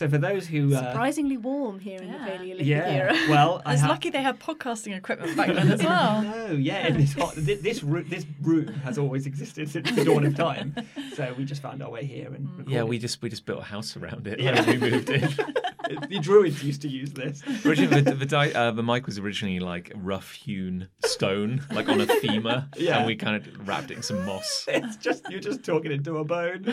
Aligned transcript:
So 0.00 0.08
for 0.08 0.16
those 0.16 0.46
who, 0.46 0.74
uh, 0.74 0.78
Surprisingly 0.92 1.36
warm 1.36 1.78
here 1.78 2.00
in 2.00 2.10
the 2.10 2.16
Yeah. 2.16 2.24
Paleolithic 2.26 2.66
yeah, 2.66 2.88
era. 2.88 3.12
well, 3.28 3.60
I 3.66 3.74
It's 3.74 3.82
ha- 3.82 3.88
lucky 3.88 4.08
they 4.08 4.22
had 4.22 4.40
podcasting 4.40 4.96
equipment 4.96 5.36
back 5.36 5.48
then 5.48 5.70
as 5.70 5.82
well. 5.90 6.22
No, 6.22 6.52
yeah, 6.52 6.86
and 6.86 6.96
this 6.96 7.12
hot, 7.12 7.34
this 7.36 7.60
this 7.60 7.82
room, 7.82 8.06
this 8.08 8.24
room 8.40 8.68
has 8.82 8.96
always 8.96 9.26
existed 9.26 9.68
since 9.68 9.90
the 9.92 10.02
dawn 10.06 10.24
of 10.24 10.34
time. 10.34 10.74
So 11.16 11.34
we 11.36 11.44
just 11.44 11.60
found 11.60 11.82
our 11.82 11.90
way 11.90 12.04
here 12.06 12.32
and 12.32 12.48
Yeah, 12.66 12.84
we 12.84 12.98
just 12.98 13.20
we 13.20 13.28
just 13.28 13.44
built 13.44 13.60
a 13.60 13.64
house 13.64 13.94
around 13.94 14.26
it 14.26 14.40
Yeah. 14.40 14.64
we 14.64 14.78
moved 14.78 15.10
in. 15.10 15.20
the 16.08 16.18
druids 16.22 16.62
used 16.64 16.80
to 16.82 16.88
use 16.88 17.12
this. 17.12 17.42
Originally, 17.66 18.00
the, 18.00 18.14
the, 18.14 18.24
di- 18.24 18.52
uh, 18.52 18.70
the 18.70 18.82
mic 18.82 19.04
was 19.04 19.18
originally 19.18 19.58
like 19.60 19.92
rough 19.96 20.32
hewn 20.32 20.88
stone, 21.04 21.62
like 21.72 21.88
on 21.90 22.00
a 22.00 22.06
femur, 22.06 22.68
Yeah. 22.76 22.98
and 22.98 23.06
we 23.06 23.16
kind 23.16 23.36
of 23.36 23.68
wrapped 23.68 23.90
it 23.90 23.98
in 23.98 24.02
some 24.02 24.24
moss. 24.24 24.64
It's 24.68 24.96
just 24.96 25.28
you're 25.30 25.40
just 25.40 25.62
talking 25.62 25.92
into 25.92 26.16
a 26.16 26.24
bone. 26.24 26.64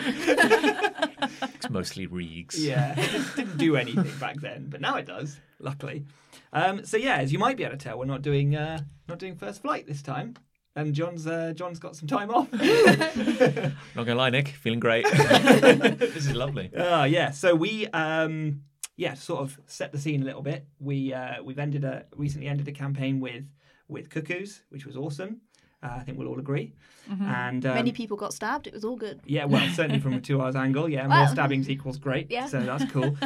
It's 1.42 1.70
mostly 1.70 2.06
reeds. 2.06 2.64
Yeah, 2.64 2.94
it 2.96 3.36
didn't 3.36 3.58
do 3.58 3.76
anything 3.76 4.16
back 4.18 4.40
then, 4.40 4.66
but 4.68 4.80
now 4.80 4.96
it 4.96 5.06
does. 5.06 5.38
Luckily. 5.60 6.04
Um, 6.52 6.84
so 6.84 6.96
yeah, 6.96 7.16
as 7.16 7.32
you 7.32 7.38
might 7.38 7.56
be 7.56 7.64
able 7.64 7.76
to 7.76 7.84
tell, 7.84 7.98
we're 7.98 8.04
not 8.04 8.22
doing 8.22 8.54
uh, 8.54 8.78
not 9.08 9.18
doing 9.18 9.36
first 9.36 9.62
flight 9.62 9.86
this 9.86 10.02
time, 10.02 10.34
and 10.76 10.94
John's 10.94 11.26
uh, 11.26 11.52
John's 11.54 11.78
got 11.78 11.96
some 11.96 12.06
time 12.08 12.30
off. 12.30 12.50
Not 12.52 14.06
gonna 14.06 14.14
lie, 14.14 14.30
Nick, 14.30 14.48
feeling 14.48 14.78
great. 14.80 15.04
this 15.12 16.16
is 16.16 16.32
lovely. 16.32 16.70
Ah, 16.76 17.04
yeah. 17.04 17.32
So 17.32 17.54
we, 17.54 17.88
um, 17.88 18.62
yeah, 18.96 19.14
sort 19.14 19.40
of 19.40 19.58
set 19.66 19.90
the 19.90 19.98
scene 19.98 20.22
a 20.22 20.24
little 20.24 20.42
bit. 20.42 20.66
We 20.78 21.12
uh, 21.12 21.42
we've 21.42 21.58
ended 21.58 21.84
a 21.84 22.06
recently 22.14 22.46
ended 22.46 22.68
a 22.68 22.72
campaign 22.72 23.18
with 23.18 23.44
with 23.88 24.08
cuckoos, 24.10 24.62
which 24.68 24.86
was 24.86 24.96
awesome. 24.96 25.40
Uh, 25.82 25.90
I 25.96 26.00
think 26.00 26.18
we'll 26.18 26.26
all 26.28 26.38
agree. 26.40 26.72
And 27.08 27.64
um, 27.64 27.74
Many 27.74 27.92
people 27.92 28.16
got 28.16 28.34
stabbed. 28.34 28.66
It 28.66 28.74
was 28.74 28.84
all 28.84 28.96
good. 28.96 29.20
yeah, 29.24 29.44
well, 29.44 29.66
certainly 29.74 30.00
from 30.00 30.12
a 30.14 30.20
two 30.20 30.42
hours 30.42 30.56
angle, 30.56 30.88
yeah, 30.88 31.02
more 31.06 31.18
Well, 31.18 31.28
stabbings 31.28 31.70
equals 31.70 31.98
great. 31.98 32.30
yeah. 32.30 32.46
So 32.46 32.60
that's 32.60 32.84
cool. 32.92 33.16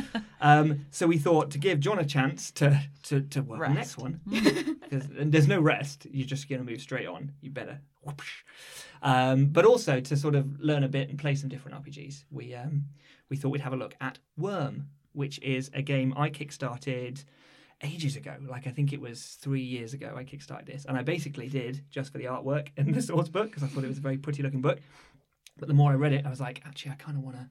Um, 0.40 0.86
so 0.90 1.06
we 1.06 1.16
thought 1.18 1.50
to 1.52 1.58
give 1.58 1.80
John 1.80 1.98
a 1.98 2.04
chance 2.04 2.50
to 2.52 2.78
to 3.04 3.22
to 3.22 3.40
work 3.42 3.60
the 3.60 3.68
next 3.74 3.96
one 3.98 4.20
because 4.28 5.08
there's 5.10 5.48
no 5.48 5.60
rest. 5.60 6.06
You're 6.10 6.26
just 6.26 6.48
going 6.48 6.64
to 6.64 6.70
move 6.70 6.80
straight 6.80 7.08
on. 7.08 7.32
You 7.40 7.50
better. 7.50 7.80
Whoosh. 8.02 8.42
Um, 9.02 9.46
but 9.46 9.64
also 9.64 9.98
to 10.00 10.16
sort 10.16 10.34
of 10.34 10.60
learn 10.60 10.84
a 10.84 10.88
bit 10.88 11.08
and 11.08 11.18
play 11.18 11.34
some 11.34 11.48
different 11.48 11.82
RPGs. 11.84 12.24
We 12.30 12.54
um, 12.54 12.84
we 13.30 13.36
thought 13.36 13.48
we'd 13.48 13.62
have 13.62 13.72
a 13.72 13.76
look 13.76 13.96
at 14.00 14.18
Wurm, 14.38 14.84
which 15.12 15.40
is 15.40 15.70
a 15.74 15.82
game 15.82 16.12
I 16.16 16.30
kickstarted 16.30 17.24
ages 17.82 18.16
ago. 18.16 18.36
Like 18.48 18.66
I 18.66 18.70
think 18.70 18.92
it 18.92 19.00
was 19.00 19.38
three 19.40 19.62
years 19.62 19.94
ago. 19.94 20.14
I 20.16 20.24
kickstarted 20.24 20.66
this, 20.66 20.84
and 20.84 20.96
I 20.96 21.02
basically 21.02 21.48
did 21.48 21.84
just 21.90 22.12
for 22.12 22.18
the 22.18 22.24
artwork 22.24 22.68
in 22.76 22.92
the 22.92 23.02
source 23.02 23.28
book 23.28 23.50
because 23.50 23.62
I 23.62 23.66
thought 23.66 23.84
it 23.84 23.88
was 23.88 23.98
a 23.98 24.02
very 24.02 24.18
pretty 24.18 24.42
looking 24.42 24.60
book. 24.60 24.78
But 25.58 25.68
the 25.68 25.74
more 25.74 25.92
I 25.92 25.94
read 25.94 26.12
it, 26.12 26.24
I 26.24 26.30
was 26.30 26.40
like, 26.40 26.62
actually, 26.64 26.92
I 26.92 26.94
kind 26.94 27.16
of 27.16 27.22
want 27.22 27.36
to 27.36 27.48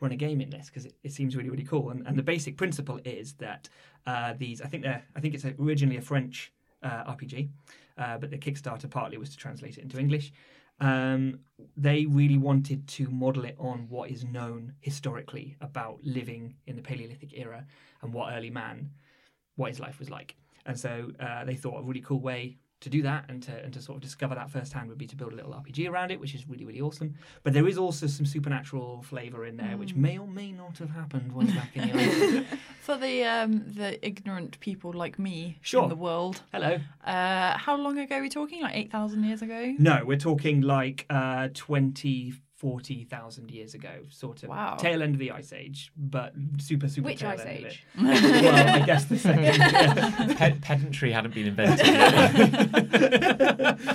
run 0.00 0.12
a 0.12 0.16
game 0.16 0.40
in 0.40 0.50
this 0.50 0.66
because 0.66 0.86
it, 0.86 0.94
it 1.02 1.12
seems 1.12 1.36
really 1.36 1.50
really 1.50 1.64
cool. 1.64 1.90
And, 1.90 2.06
and 2.06 2.18
the 2.18 2.22
basic 2.22 2.56
principle 2.56 3.00
is 3.04 3.34
that 3.34 3.68
uh, 4.06 4.34
these, 4.38 4.60
I 4.60 4.66
think 4.66 4.82
they're, 4.82 5.02
I 5.16 5.20
think 5.20 5.34
it's 5.34 5.44
originally 5.44 5.96
a 5.96 6.02
French 6.02 6.52
uh, 6.82 7.12
RPG, 7.12 7.48
uh, 7.98 8.18
but 8.18 8.30
the 8.30 8.38
Kickstarter 8.38 8.90
partly 8.90 9.18
was 9.18 9.30
to 9.30 9.36
translate 9.36 9.78
it 9.78 9.82
into 9.82 9.98
English. 9.98 10.32
Um, 10.80 11.38
they 11.76 12.06
really 12.06 12.38
wanted 12.38 12.88
to 12.88 13.08
model 13.08 13.44
it 13.44 13.54
on 13.58 13.86
what 13.88 14.10
is 14.10 14.24
known 14.24 14.74
historically 14.80 15.56
about 15.60 16.00
living 16.02 16.56
in 16.66 16.74
the 16.74 16.82
Paleolithic 16.82 17.38
era 17.38 17.64
and 18.02 18.12
what 18.12 18.32
early 18.32 18.50
man, 18.50 18.90
what 19.56 19.70
his 19.70 19.80
life 19.80 19.98
was 19.98 20.10
like. 20.10 20.34
And 20.66 20.78
so 20.78 21.10
uh, 21.20 21.44
they 21.44 21.54
thought 21.56 21.78
a 21.78 21.82
really 21.82 22.00
cool 22.00 22.20
way 22.20 22.56
to 22.80 22.90
do 22.90 23.00
that 23.02 23.24
and 23.28 23.40
to 23.44 23.52
and 23.62 23.72
to 23.72 23.80
sort 23.80 23.94
of 23.94 24.02
discover 24.02 24.34
that 24.34 24.50
firsthand 24.50 24.88
would 24.88 24.98
be 24.98 25.06
to 25.06 25.14
build 25.14 25.32
a 25.32 25.36
little 25.36 25.52
RPG 25.52 25.88
around 25.88 26.10
it, 26.10 26.18
which 26.18 26.34
is 26.34 26.48
really 26.48 26.64
really 26.64 26.80
awesome. 26.80 27.14
But 27.44 27.52
there 27.52 27.68
is 27.68 27.78
also 27.78 28.08
some 28.08 28.26
supernatural 28.26 29.02
flavour 29.02 29.44
in 29.46 29.56
there, 29.56 29.76
which 29.76 29.94
may 29.94 30.18
or 30.18 30.26
may 30.26 30.50
not 30.50 30.78
have 30.78 30.90
happened 30.90 31.30
way 31.32 31.44
back 31.46 31.70
in 31.76 31.88
the 31.88 32.36
old. 32.38 32.46
For 32.80 32.96
the 32.96 33.22
um, 33.24 33.62
the 33.72 34.04
ignorant 34.04 34.58
people 34.58 34.92
like 34.92 35.16
me 35.16 35.58
Sure. 35.62 35.84
in 35.84 35.88
the 35.90 35.94
world, 35.94 36.42
Hello. 36.52 36.78
uh, 37.04 37.56
how 37.56 37.76
long 37.76 37.98
ago 37.98 38.16
are 38.16 38.20
we 38.20 38.28
talking? 38.28 38.62
Like 38.62 38.74
eight 38.74 38.90
thousand 38.90 39.22
years 39.24 39.42
ago? 39.42 39.74
No, 39.78 40.02
we're 40.04 40.16
talking 40.18 40.60
like 40.62 41.06
uh, 41.08 41.50
20, 41.54 42.34
40,000 42.62 43.50
years 43.50 43.74
ago, 43.74 43.90
sort 44.08 44.44
of. 44.44 44.48
Wow. 44.50 44.76
Tail 44.76 45.02
end 45.02 45.16
of 45.16 45.18
the 45.18 45.32
Ice 45.32 45.52
Age, 45.52 45.90
but 45.96 46.32
super, 46.60 46.86
super 46.86 47.06
Which 47.06 47.18
tail 47.18 47.30
ice 47.30 47.40
end 47.40 47.48
of 47.58 47.64
age? 47.72 47.84
it. 47.98 48.02
well, 48.44 48.82
I 48.82 48.86
guess 48.86 49.04
the 49.06 49.18
second. 49.18 49.42
yeah. 49.46 50.34
Ped- 50.38 50.60
pedantry 50.62 51.10
hadn't 51.10 51.34
been 51.34 51.48
invented 51.48 51.84
yet. 51.84 53.78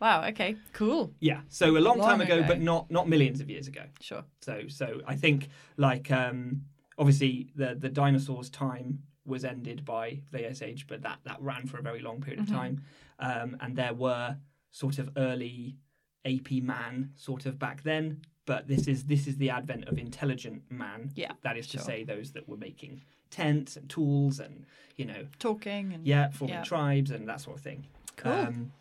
Wow. 0.00 0.24
Okay. 0.26 0.56
Cool. 0.74 1.14
Yeah, 1.20 1.40
so 1.48 1.76
a 1.76 1.78
long, 1.78 1.98
time 1.98 2.20
ago, 2.20 2.38
ago. 2.38 2.46
but 2.46 2.60
not 2.60 2.90
not 2.90 3.08
millions 3.08 3.40
of 3.40 3.48
years 3.48 3.68
ago. 3.68 3.84
Sure. 4.00 4.24
So 4.42 4.62
so 4.68 5.00
I 5.06 5.14
think 5.14 5.48
like 5.78 6.10
um, 6.10 6.62
obviously 6.98 7.48
the 7.56 7.74
the 7.74 7.88
dinosaurs' 7.88 8.50
time 8.50 8.98
was 9.24 9.44
ended 9.46 9.84
by 9.86 10.20
the 10.30 10.46
Ice 10.46 10.60
Age, 10.60 10.86
but 10.88 11.00
that 11.02 11.20
that 11.24 11.40
ran 11.40 11.66
for 11.66 11.78
a 11.78 11.82
very 11.82 12.00
long 12.02 12.20
period 12.20 12.40
of 12.40 12.46
Mm-hmm. 12.46 12.54
time, 12.54 12.82
um, 13.18 13.56
and 13.60 13.76
there 13.76 13.94
were 13.94 14.36
sort 14.72 14.98
of 14.98 15.08
early 15.16 15.76
AP 16.24 16.62
man 16.62 17.10
sort 17.16 17.46
of 17.46 17.58
back 17.58 17.82
then. 17.82 18.22
But 18.46 18.68
this 18.68 18.86
is 18.86 19.04
this 19.04 19.26
is 19.26 19.36
the 19.38 19.50
advent 19.50 19.88
of 19.88 19.98
intelligent 19.98 20.62
man. 20.70 21.10
Yeah, 21.14 21.32
that 21.42 21.56
is 21.56 21.66
to 21.68 21.78
sure. 21.78 21.86
say 21.86 22.04
those 22.04 22.32
that 22.32 22.48
were 22.48 22.58
making 22.58 23.02
tents 23.30 23.76
and 23.76 23.88
tools 23.88 24.38
and 24.38 24.64
you 24.96 25.06
know 25.06 25.26
Talking 25.38 25.92
and 25.92 26.06
yeah, 26.06 26.30
forming 26.30 26.56
Yeah. 26.56 26.62
tribes 26.64 27.10
and 27.10 27.28
that 27.28 27.40
sort 27.40 27.56
of 27.56 27.62
thing. 27.62 27.86
Cool. 28.16 28.32
Um, 28.32 28.72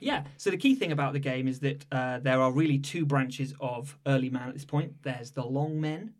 yeah, 0.00 0.24
so 0.36 0.50
the 0.50 0.56
key 0.58 0.74
thing 0.74 0.92
about 0.92 1.12
the 1.14 1.18
game 1.18 1.48
is 1.48 1.60
that 1.60 1.86
uh, 1.90 2.18
there 2.18 2.40
are 2.40 2.52
really 2.52 2.78
two 2.78 3.06
branches 3.06 3.54
of 3.60 3.96
early 4.06 4.28
man 4.28 4.48
at 4.48 4.54
this 4.54 4.64
point. 4.64 4.92
There's 5.02 5.30
the 5.30 5.44
long 5.44 5.80
men, 5.80 6.12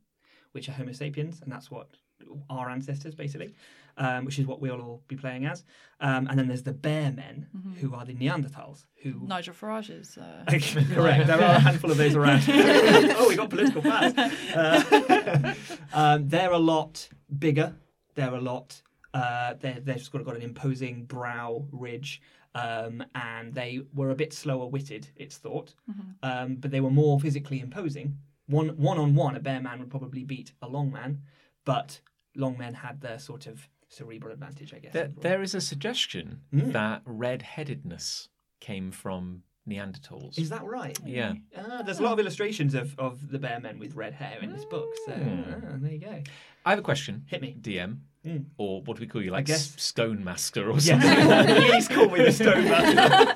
which 0.53 0.69
are 0.69 0.73
Homo 0.73 0.93
sapiens, 0.93 1.43
and 1.43 1.53
that's 1.53 1.71
what 1.71 1.89
our 2.49 2.71
ancestors 2.71 3.15
basically, 3.15 3.53
um, 3.97 4.25
which 4.25 4.39
is 4.39 4.47
what 4.47 4.61
we'll 4.61 4.81
all 4.81 5.03
be 5.09 5.17
playing 5.17 5.47
as. 5.47 5.65
Um, 6.01 6.27
and 6.29 6.39
then 6.39 6.49
there's 6.49 6.63
the 6.63 6.73
bear 6.73 7.13
men, 7.13 7.47
who 7.81 7.95
are 7.95 8.05
the 8.05 8.15
Neanderthals, 8.15 8.87
who 9.03 9.27
Nigel 9.27 9.55
Farage's. 9.55 10.19
Uh, 10.19 10.45
Correct. 10.49 11.27
There 11.27 11.39
are 11.39 11.57
a 11.57 11.61
handful 11.61 11.91
of 11.91 11.97
those 11.97 12.15
around. 12.15 12.43
oh, 12.49 13.29
we 13.29 13.37
got 13.37 13.51
political 13.51 13.83
powers. 13.83 14.15
Uh, 14.17 15.55
um, 15.93 16.29
they're 16.29 16.53
a 16.53 16.59
lot 16.59 17.09
bigger. 17.39 17.75
They're 18.15 18.35
a 18.35 18.41
lot. 18.41 18.81
Uh, 19.13 19.55
they're, 19.61 19.81
they've 19.81 19.97
just 19.97 20.13
got, 20.13 20.25
got 20.25 20.37
an 20.37 20.43
imposing 20.43 21.05
brow 21.05 21.67
ridge, 21.71 22.21
um, 22.55 23.05
and 23.15 23.55
they 23.55 23.81
were 23.95 24.11
a 24.11 24.15
bit 24.15 24.33
slower 24.33 24.67
witted. 24.67 25.09
It's 25.17 25.37
thought, 25.37 25.75
um, 26.23 26.57
but 26.57 26.71
they 26.71 26.81
were 26.81 26.91
more 26.91 27.21
physically 27.21 27.61
imposing. 27.61 28.19
One 28.47 28.71
one 28.77 28.99
on 28.99 29.15
one, 29.15 29.37
a 29.37 29.41
bear 29.41 29.61
man 29.61 29.79
would 29.79 29.91
probably 29.91 30.25
beat 30.25 30.53
a 30.61 30.69
long 30.69 30.91
man, 30.93 31.23
but 31.65 32.01
long 32.37 32.59
men 32.59 32.75
had 32.75 33.01
their 33.01 33.19
sort 33.19 33.47
of 33.47 33.69
cerebral 33.95 34.33
advantage, 34.33 34.75
I 34.75 34.79
guess. 34.79 34.93
there, 34.93 35.11
there 35.21 35.43
is 35.43 35.55
a 35.55 35.61
suggestion 35.61 36.41
Mm. 36.53 36.73
that 36.73 37.03
red-headedness 37.05 38.29
came 38.61 38.91
from 38.91 39.43
Neanderthals. 39.69 40.39
Is 40.39 40.51
that 40.51 40.65
right? 40.65 40.99
Yeah. 41.07 41.35
Ah, 41.57 41.83
there's 41.83 41.99
a 41.99 42.03
lot 42.03 42.13
of 42.13 42.19
illustrations 42.19 42.75
of, 42.75 42.99
of 42.99 43.31
the 43.31 43.39
bear 43.39 43.61
men 43.61 43.79
with 43.79 43.95
red 43.95 44.13
hair 44.13 44.39
in 44.43 44.53
this 44.53 44.65
book, 44.67 44.89
so 45.07 45.13
Mm. 45.13 45.63
ah, 45.65 45.77
there 45.79 45.93
you 45.93 45.99
go. 45.99 46.23
I 46.67 46.71
have 46.71 46.79
a 46.79 46.83
question. 46.83 47.25
Hit 47.29 47.41
me. 47.41 47.57
DM, 47.61 48.01
Mm. 48.27 48.45
or 48.59 48.83
what 48.83 48.97
do 48.97 49.01
we 49.03 49.07
call 49.07 49.23
you? 49.23 49.31
Like 49.31 49.47
guess- 49.47 49.81
Stone 49.81 50.23
Master 50.25 50.71
or 50.71 50.81
something? 50.81 51.09
Yes, 51.09 51.71
please 51.71 51.89
call 51.89 52.09
me 52.11 52.25
the 52.25 52.33
Stone 52.33 52.65
Master. 52.73 53.35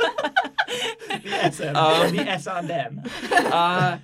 the 1.22 1.50
SM, 1.52 1.76
Um, 1.76 2.16
the 2.16 2.28
S 2.28 2.46
and 2.46 2.70
M. 2.70 3.02
uh, 3.52 3.98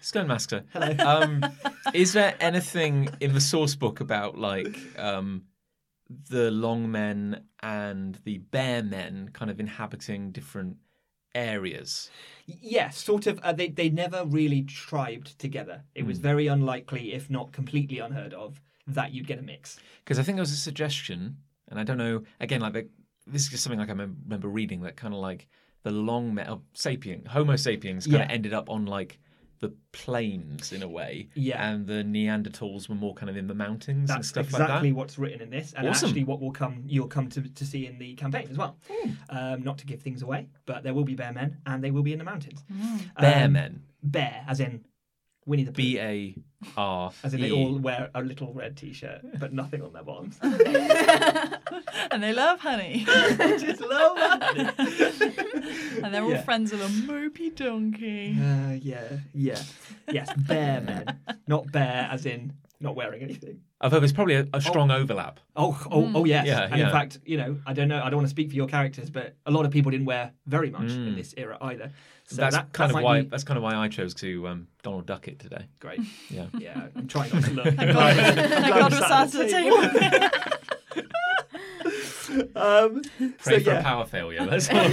Stone 0.00 0.26
Master. 0.28 0.64
Hello. 0.72 0.94
Um, 1.04 1.44
is 1.92 2.12
there 2.12 2.34
anything 2.40 3.08
in 3.20 3.32
the 3.32 3.40
source 3.40 3.74
book 3.74 4.00
about 4.00 4.36
like 4.38 4.76
um, 4.98 5.42
the 6.08 6.50
long 6.50 6.90
men 6.90 7.44
and 7.62 8.18
the 8.24 8.38
bear 8.38 8.82
men 8.82 9.30
kind 9.32 9.50
of 9.50 9.58
inhabiting 9.60 10.30
different 10.32 10.76
areas? 11.34 12.10
Yes, 12.46 12.98
sort 12.98 13.26
of. 13.26 13.38
Uh, 13.40 13.52
they 13.52 13.68
they 13.68 13.88
never 13.88 14.24
really 14.24 14.62
tribed 14.62 15.38
together. 15.38 15.82
It 15.94 16.06
was 16.06 16.18
very 16.18 16.46
unlikely, 16.46 17.12
if 17.12 17.30
not 17.30 17.52
completely 17.52 17.98
unheard 17.98 18.34
of, 18.34 18.60
that 18.86 19.12
you'd 19.12 19.26
get 19.26 19.38
a 19.38 19.42
mix. 19.42 19.78
Because 20.04 20.18
I 20.18 20.22
think 20.22 20.36
there 20.36 20.42
was 20.42 20.52
a 20.52 20.56
suggestion, 20.56 21.38
and 21.68 21.78
I 21.80 21.84
don't 21.84 21.98
know. 21.98 22.22
Again, 22.40 22.60
like 22.60 22.74
the, 22.74 22.88
this 23.26 23.42
is 23.42 23.48
just 23.48 23.64
something 23.64 23.80
like 23.80 23.90
I 23.90 23.94
remem- 23.94 24.16
remember 24.24 24.48
reading 24.48 24.82
that 24.82 24.96
kind 24.96 25.14
of 25.14 25.20
like 25.20 25.48
the 25.82 25.90
long 25.90 26.34
men, 26.34 26.46
oh, 26.48 26.62
sapien, 26.74 27.26
Homo 27.26 27.56
sapiens, 27.56 28.06
kind 28.06 28.22
of 28.22 28.28
Yeah. 28.28 28.34
ended 28.34 28.52
up 28.54 28.70
on 28.70 28.86
like 28.86 29.18
the 29.64 29.74
plains 29.92 30.72
in 30.72 30.82
a 30.82 30.88
way, 30.88 31.28
Yeah. 31.34 31.66
and 31.70 31.86
the 31.86 32.02
Neanderthals 32.04 32.88
were 32.88 32.94
more 32.94 33.14
kind 33.14 33.30
of 33.30 33.36
in 33.36 33.46
the 33.46 33.54
mountains 33.54 34.08
and 34.10 34.18
That's 34.18 34.28
stuff 34.28 34.46
exactly 34.46 34.90
like 34.90 34.96
what's 34.98 35.18
written 35.18 35.40
in 35.40 35.50
this, 35.50 35.72
and 35.76 35.88
Awesome. 35.88 36.08
actually 36.08 36.24
what 36.24 36.40
will 36.40 36.52
come 36.52 36.82
you'll 36.86 37.08
come 37.08 37.28
to, 37.30 37.42
to 37.42 37.64
see 37.64 37.86
in 37.86 37.98
the 37.98 38.14
campaign 38.14 38.48
as 38.50 38.58
well. 38.58 38.76
Hmm. 38.90 39.10
Um, 39.30 39.62
not 39.62 39.78
to 39.78 39.86
give 39.86 40.00
things 40.02 40.22
away, 40.22 40.48
but 40.66 40.82
there 40.84 40.94
will 40.94 41.04
be 41.04 41.14
bear 41.14 41.32
men, 41.32 41.58
and 41.66 41.82
they 41.82 41.90
will 41.90 42.02
be 42.02 42.12
in 42.12 42.18
the 42.18 42.24
mountains. 42.24 42.62
that. 42.68 43.20
Bear 43.20 43.44
Um, 43.46 43.52
men. 43.52 43.82
Bear, 44.02 44.44
as 44.46 44.60
in 44.60 44.84
Winnie 45.46 45.64
the 45.64 45.72
Pooh. 45.72 45.76
B 45.76 45.98
A 45.98 46.34
R. 46.76 47.12
As 47.22 47.34
in, 47.34 47.40
they 47.42 47.50
all 47.50 47.78
wear 47.78 48.10
a 48.14 48.22
little 48.22 48.52
red 48.54 48.76
T-shirt, 48.76 49.20
but 49.38 49.52
nothing 49.52 49.82
on 49.82 49.92
their 49.92 50.02
bottoms. 50.02 50.38
and 52.10 52.22
they 52.22 52.32
love 52.32 52.60
honey. 52.60 53.04
They 53.36 53.58
just 53.58 53.80
love 53.80 54.16
that. 54.16 54.74
and 56.02 56.14
they're 56.14 56.22
all 56.22 56.30
Yeah. 56.30 56.42
friends 56.42 56.72
with 56.72 56.80
a 56.82 56.86
mopey 56.88 57.54
donkey. 57.54 58.36
Uh, 58.40 58.72
yeah, 58.80 59.18
yeah, 59.34 59.62
yes, 60.10 60.32
bear 60.36 60.80
men, 60.80 61.18
not 61.46 61.70
bear 61.72 62.08
as 62.10 62.26
in 62.26 62.52
not 62.80 62.96
wearing 62.96 63.22
anything. 63.22 63.60
Although 63.80 64.00
there's 64.00 64.12
probably 64.12 64.34
a, 64.34 64.46
a 64.52 64.60
strong 64.60 64.90
overlap. 64.90 65.40
Oh, 65.56 65.78
oh, 65.90 66.10
oh, 66.16 66.24
yes. 66.24 66.46
Yeah, 66.46 66.64
and 66.64 66.76
yeah. 66.76 66.86
in 66.86 66.92
fact, 66.92 67.18
you 67.24 67.36
know, 67.38 67.56
I 67.66 67.72
don't 67.72 67.88
know. 67.88 67.98
I 68.02 68.10
don't 68.10 68.16
want 68.16 68.26
to 68.26 68.30
speak 68.30 68.50
for 68.50 68.56
your 68.56 68.66
characters, 68.66 69.08
but 69.10 69.36
a 69.46 69.50
lot 69.50 69.64
of 69.64 69.70
people 69.70 69.90
didn't 69.90 70.06
wear 70.06 70.32
very 70.46 70.70
much 70.70 70.90
in 70.90 71.12
Mm. 71.12 71.16
this 71.16 71.34
era 71.36 71.56
either. 71.62 71.90
So 72.26 72.36
that's 72.36 72.56
that, 72.56 72.72
kind 72.72 72.90
that 72.90 72.96
of 72.98 73.04
why. 73.04 73.20
be 73.22 73.28
That's 73.28 73.44
kind 73.44 73.56
of 73.58 73.62
why 73.62 73.74
I 73.74 73.88
chose 73.88 74.14
to 74.14 74.48
um, 74.48 74.66
Donald 74.82 75.04
Duck 75.06 75.28
it 75.28 75.38
today. 75.38 75.66
great. 75.78 76.00
Yeah. 76.30 76.46
Yeah, 76.58 76.86
I'm 76.96 77.06
trying 77.14 77.30
not 77.32 77.44
to 77.44 77.50
look. 77.50 77.66
Thank 77.74 77.92
God, 77.92 77.96
I'm 78.18 78.34
thank 78.34 78.48
glad 78.48 78.78
God 78.78 78.92
we 78.92 78.98
we're 78.98 79.08
sat 79.08 79.30
sat 79.30 79.40
at 79.40 79.46
the 79.46 79.52
table. 79.52 79.76
um, 82.56 83.02
so 83.04 83.10
Pray 83.38 83.60
for 83.60 83.70
yeah, 83.70 83.80
a 83.80 83.82
power 83.82 84.06
failure. 84.06 84.46
That's 84.46 84.70
all. 84.70 84.88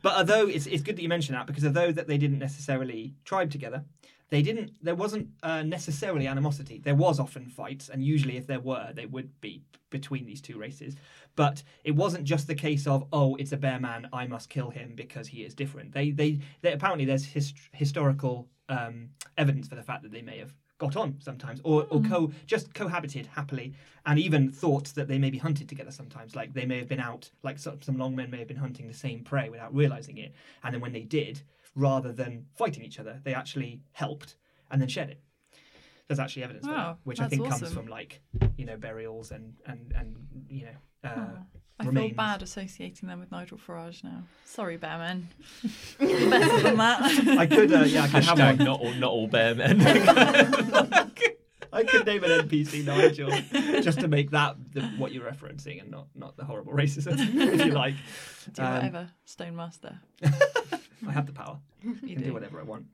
but 0.00 0.14
although 0.14 0.46
it's 0.46 0.66
it's 0.66 0.82
good 0.82 0.96
that 0.96 1.02
you 1.02 1.08
mention 1.08 1.34
that 1.34 1.46
because 1.46 1.64
although 1.66 1.92
that 1.92 2.08
they 2.08 2.16
didn't 2.16 2.38
necessarily 2.38 3.12
tribe 3.26 3.50
together, 3.50 3.84
they 4.30 4.42
didn't. 4.42 4.72
There 4.82 4.94
wasn't 4.94 5.28
uh, 5.42 5.62
necessarily 5.62 6.26
animosity. 6.26 6.80
There 6.82 6.94
was 6.94 7.20
often 7.20 7.46
fights, 7.46 7.88
and 7.90 8.02
usually 8.02 8.36
if 8.36 8.46
there 8.46 8.60
were, 8.60 8.92
they 8.94 9.06
would 9.06 9.40
be 9.40 9.62
between 9.90 10.26
these 10.26 10.40
two 10.40 10.58
races. 10.58 10.96
But 11.36 11.62
it 11.82 11.92
wasn't 11.96 12.24
just 12.24 12.46
the 12.46 12.54
case 12.54 12.86
of 12.86 13.06
oh, 13.12 13.34
it's 13.36 13.52
a 13.52 13.56
bear 13.56 13.80
man, 13.80 14.08
I 14.12 14.26
must 14.26 14.48
kill 14.48 14.70
him 14.70 14.92
because 14.94 15.28
he 15.28 15.42
is 15.42 15.54
different. 15.54 15.92
They 15.92 16.10
they, 16.10 16.40
they 16.62 16.72
apparently 16.72 17.04
there's 17.04 17.24
hist- 17.24 17.56
historical 17.72 18.48
um, 18.68 19.10
evidence 19.36 19.68
for 19.68 19.74
the 19.74 19.82
fact 19.82 20.02
that 20.02 20.12
they 20.12 20.22
may 20.22 20.38
have 20.38 20.54
got 20.78 20.96
on 20.96 21.16
sometimes 21.20 21.60
or, 21.62 21.86
or 21.90 22.00
co 22.02 22.32
just 22.46 22.74
cohabited 22.74 23.26
happily 23.26 23.72
and 24.06 24.18
even 24.18 24.50
thought 24.50 24.86
that 24.94 25.06
they 25.06 25.18
may 25.18 25.30
be 25.30 25.38
hunted 25.38 25.68
together 25.68 25.90
sometimes. 25.90 26.34
Like 26.34 26.52
they 26.52 26.66
may 26.66 26.78
have 26.78 26.88
been 26.88 27.00
out 27.00 27.30
like 27.42 27.58
some, 27.58 27.80
some 27.82 27.98
long 27.98 28.14
men 28.16 28.30
may 28.30 28.38
have 28.38 28.48
been 28.48 28.56
hunting 28.56 28.88
the 28.88 28.94
same 28.94 29.22
prey 29.22 29.48
without 29.48 29.74
realizing 29.74 30.18
it. 30.18 30.32
And 30.62 30.74
then 30.74 30.80
when 30.80 30.92
they 30.92 31.02
did 31.04 31.42
rather 31.76 32.12
than 32.12 32.46
fighting 32.54 32.84
each 32.84 33.00
other 33.00 33.20
they 33.24 33.34
actually 33.34 33.80
helped 33.92 34.36
and 34.70 34.80
then 34.80 34.88
shared 34.88 35.10
it. 35.10 35.20
There's 36.06 36.18
actually 36.18 36.44
evidence 36.44 36.66
for 36.66 36.72
that 36.72 36.96
which 37.04 37.20
i 37.20 37.28
think 37.28 37.48
comes 37.48 37.72
from 37.72 37.86
like 37.86 38.20
you 38.56 38.66
know 38.66 38.76
burials 38.76 39.30
and 39.30 39.54
and 39.66 39.92
and 39.96 40.16
you 40.50 40.66
know 40.66 40.76
uh, 41.04 41.26
Oh, 41.80 41.82
I 41.82 41.86
remains. 41.86 42.08
feel 42.10 42.16
bad 42.16 42.42
associating 42.42 43.08
them 43.08 43.18
with 43.18 43.32
Nigel 43.32 43.58
Farage 43.58 44.04
now. 44.04 44.22
Sorry, 44.44 44.76
Bearman. 44.78 45.26
Better 45.98 46.60
than 46.62 46.76
that. 46.76 47.00
i 47.38 47.46
could 47.46 47.72
uh, 47.72 47.80
yeah 47.80 48.04
i 48.04 48.08
could 48.08 48.22
have 48.22 48.38
one 48.38 48.58
not 48.58 48.80
all, 48.80 48.92
not 48.94 49.10
all 49.10 49.26
bear 49.26 49.56
men. 49.56 49.80
I 51.72 51.82
could 51.82 52.06
name 52.06 52.22
an 52.22 52.46
NPC 52.48 52.84
Nigel 52.84 53.30
just 53.82 53.98
to 53.98 54.06
make 54.06 54.30
that 54.30 54.54
the, 54.72 54.82
what 54.96 55.10
you're 55.10 55.28
referencing 55.28 55.80
and 55.80 55.90
not, 55.90 56.06
not 56.14 56.36
the 56.36 56.44
horrible 56.44 56.72
racism, 56.72 57.16
if 57.34 57.66
you 57.66 57.72
like. 57.72 57.96
Do 58.52 58.62
Um, 58.62 58.74
whatever, 58.74 59.08
Stone 59.24 59.56
Master. 59.56 59.98
I 60.22 61.10
have 61.10 61.26
the 61.26 61.32
power. 61.32 61.58
You 61.82 61.90
I 61.96 61.98
can 62.06 62.18
do 62.18 62.24
do. 62.26 62.32
whatever 62.32 62.60
I 62.60 62.62
want. 62.62 62.86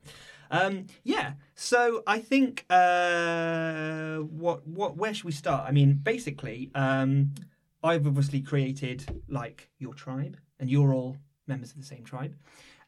Um, 0.49 0.87
yeah. 1.03 1.33
So 1.53 2.01
I 2.07 2.17
think 2.19 2.65
uh, 2.71 4.17
what 4.17 4.67
what 4.67 4.97
where 4.97 5.13
should 5.13 5.25
we 5.25 5.31
start? 5.31 5.65
I 5.69 5.71
mean, 5.71 5.93
basically, 6.01 6.71
um, 6.73 7.33
I've 7.83 8.05
obviously 8.05 8.41
created 8.41 9.23
like 9.27 9.69
your 9.79 9.93
tribe, 9.93 10.37
and 10.59 10.69
you're 10.69 10.93
all 10.93 11.17
members 11.47 11.71
of 11.71 11.77
the 11.77 11.85
same 11.85 12.03
tribe, 12.03 12.35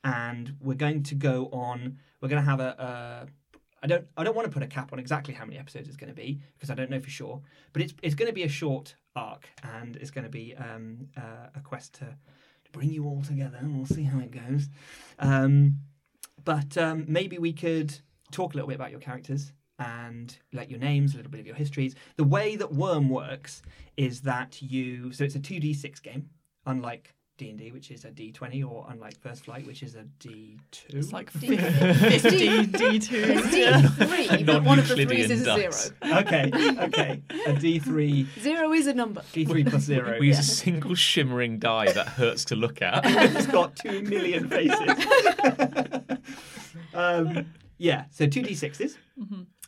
and 0.03 0.55
we're 0.61 0.75
going 0.75 1.03
to 1.03 1.15
go 1.15 1.49
on. 1.51 1.97
We're 2.21 2.29
going 2.29 2.41
to 2.41 2.49
have 2.49 2.59
a. 2.59 2.75
a 2.79 3.27
I 3.81 3.87
don't. 3.87 4.05
I 4.15 4.23
don't 4.23 4.35
want 4.35 4.45
to 4.47 4.53
put 4.53 4.63
a 4.63 4.67
cap 4.67 4.93
on 4.93 4.99
exactly 4.99 5.33
how 5.33 5.45
many 5.45 5.57
episodes 5.57 5.87
it's 5.87 5.97
going 5.97 6.09
to 6.09 6.15
be 6.15 6.39
because 6.53 6.69
I 6.69 6.75
don't 6.75 6.89
know 6.89 6.99
for 6.99 7.09
sure. 7.09 7.41
But 7.73 7.81
it's 7.81 7.93
it's 8.01 8.15
going 8.15 8.29
to 8.29 8.33
be 8.33 8.43
a 8.43 8.49
short 8.49 8.95
arc, 9.15 9.49
and 9.63 9.95
it's 9.97 10.11
going 10.11 10.25
to 10.25 10.29
be 10.29 10.55
um, 10.55 11.07
uh, 11.17 11.49
a 11.55 11.59
quest 11.61 11.93
to, 11.95 12.05
to 12.05 12.71
bring 12.71 12.89
you 12.89 13.05
all 13.05 13.21
together. 13.21 13.59
We'll 13.63 13.85
see 13.85 14.03
how 14.03 14.19
it 14.19 14.31
goes. 14.31 14.69
Um, 15.19 15.79
but 16.45 16.77
um, 16.77 17.05
maybe 17.07 17.37
we 17.37 17.53
could 17.53 17.99
talk 18.31 18.53
a 18.53 18.57
little 18.57 18.67
bit 18.67 18.75
about 18.75 18.91
your 18.91 18.99
characters 18.99 19.51
and 19.79 20.37
like 20.51 20.69
your 20.69 20.79
names, 20.79 21.13
a 21.13 21.17
little 21.17 21.31
bit 21.31 21.39
of 21.39 21.47
your 21.47 21.55
histories. 21.55 21.95
The 22.17 22.23
way 22.23 22.55
that 22.55 22.71
Wurm 22.71 23.09
works 23.09 23.61
is 23.97 24.21
that 24.21 24.61
you 24.61 25.11
so 25.13 25.23
it's 25.23 25.35
a 25.35 25.39
two 25.39 25.59
d 25.59 25.73
six 25.73 25.99
game, 25.99 26.29
unlike 26.65 27.13
D 27.39 27.49
and 27.49 27.57
D, 27.57 27.71
which 27.71 27.89
is 27.89 28.05
a 28.05 28.11
D 28.11 28.31
twenty, 28.31 28.61
or 28.61 28.85
unlike 28.89 29.19
First 29.19 29.45
Flight, 29.45 29.65
which 29.65 29.81
is 29.81 29.95
a 29.95 30.03
D 30.19 30.59
two. 30.71 30.97
It's 30.99 31.11
like 31.11 31.31
D- 31.39 31.57
50 31.57 32.67
D2. 32.67 33.09
It's 33.13 33.47
D3, 33.47 34.45
but 34.45 34.63
one 34.63 34.77
of 34.77 34.87
the 34.87 35.03
threes 35.05 35.31
is 35.31 35.47
a 35.47 35.55
zero. 35.55 36.19
okay, 36.19 36.51
okay, 36.83 37.23
a 37.47 37.53
D 37.53 37.79
three, 37.79 38.27
Zero 38.39 38.71
is 38.73 38.85
a 38.85 38.93
number. 38.93 39.23
D 39.33 39.45
three 39.45 39.63
plus 39.63 39.81
zero. 39.81 40.17
we 40.19 40.27
use 40.27 40.37
a 40.39 40.43
single 40.43 40.93
shimmering 40.93 41.57
die 41.57 41.91
that 41.91 42.07
hurts 42.09 42.45
to 42.45 42.55
look 42.55 42.83
at. 42.83 43.01
it's 43.03 43.47
got 43.47 43.75
two 43.75 44.03
million 44.03 44.47
faces. 44.47 44.79
um, 46.93 47.47
yeah, 47.79 48.05
so 48.11 48.27
two 48.27 48.43
d6s. 48.43 48.95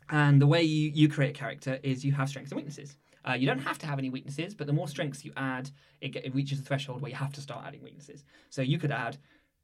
And 0.10 0.42
the 0.42 0.48
way 0.48 0.64
you, 0.64 0.92
you 0.94 1.10
create 1.10 1.32
a 1.32 1.40
character 1.40 1.80
is 1.84 2.06
you 2.06 2.12
have 2.14 2.30
strengths 2.30 2.52
and 2.52 2.58
weaknesses. 2.58 2.98
Uh, 3.28 3.34
you 3.34 3.48
don't 3.48 3.60
have 3.60 3.80
to 3.80 3.88
have 3.88 3.98
any 3.98 4.10
weaknesses, 4.10 4.54
but 4.54 4.68
the 4.68 4.74
more 4.74 4.88
strengths 4.88 5.26
you 5.26 5.32
add, 5.36 5.72
it, 6.02 6.10
get, 6.10 6.26
it 6.26 6.36
reaches 6.36 6.60
a 6.60 6.62
threshold 6.62 7.02
where 7.02 7.10
you 7.10 7.18
have 7.18 7.34
to 7.34 7.42
start 7.42 7.66
adding 7.66 7.82
weaknesses. 7.82 8.24
So 8.50 8.62
you 8.62 8.78
could 8.78 8.92
add 8.92 9.18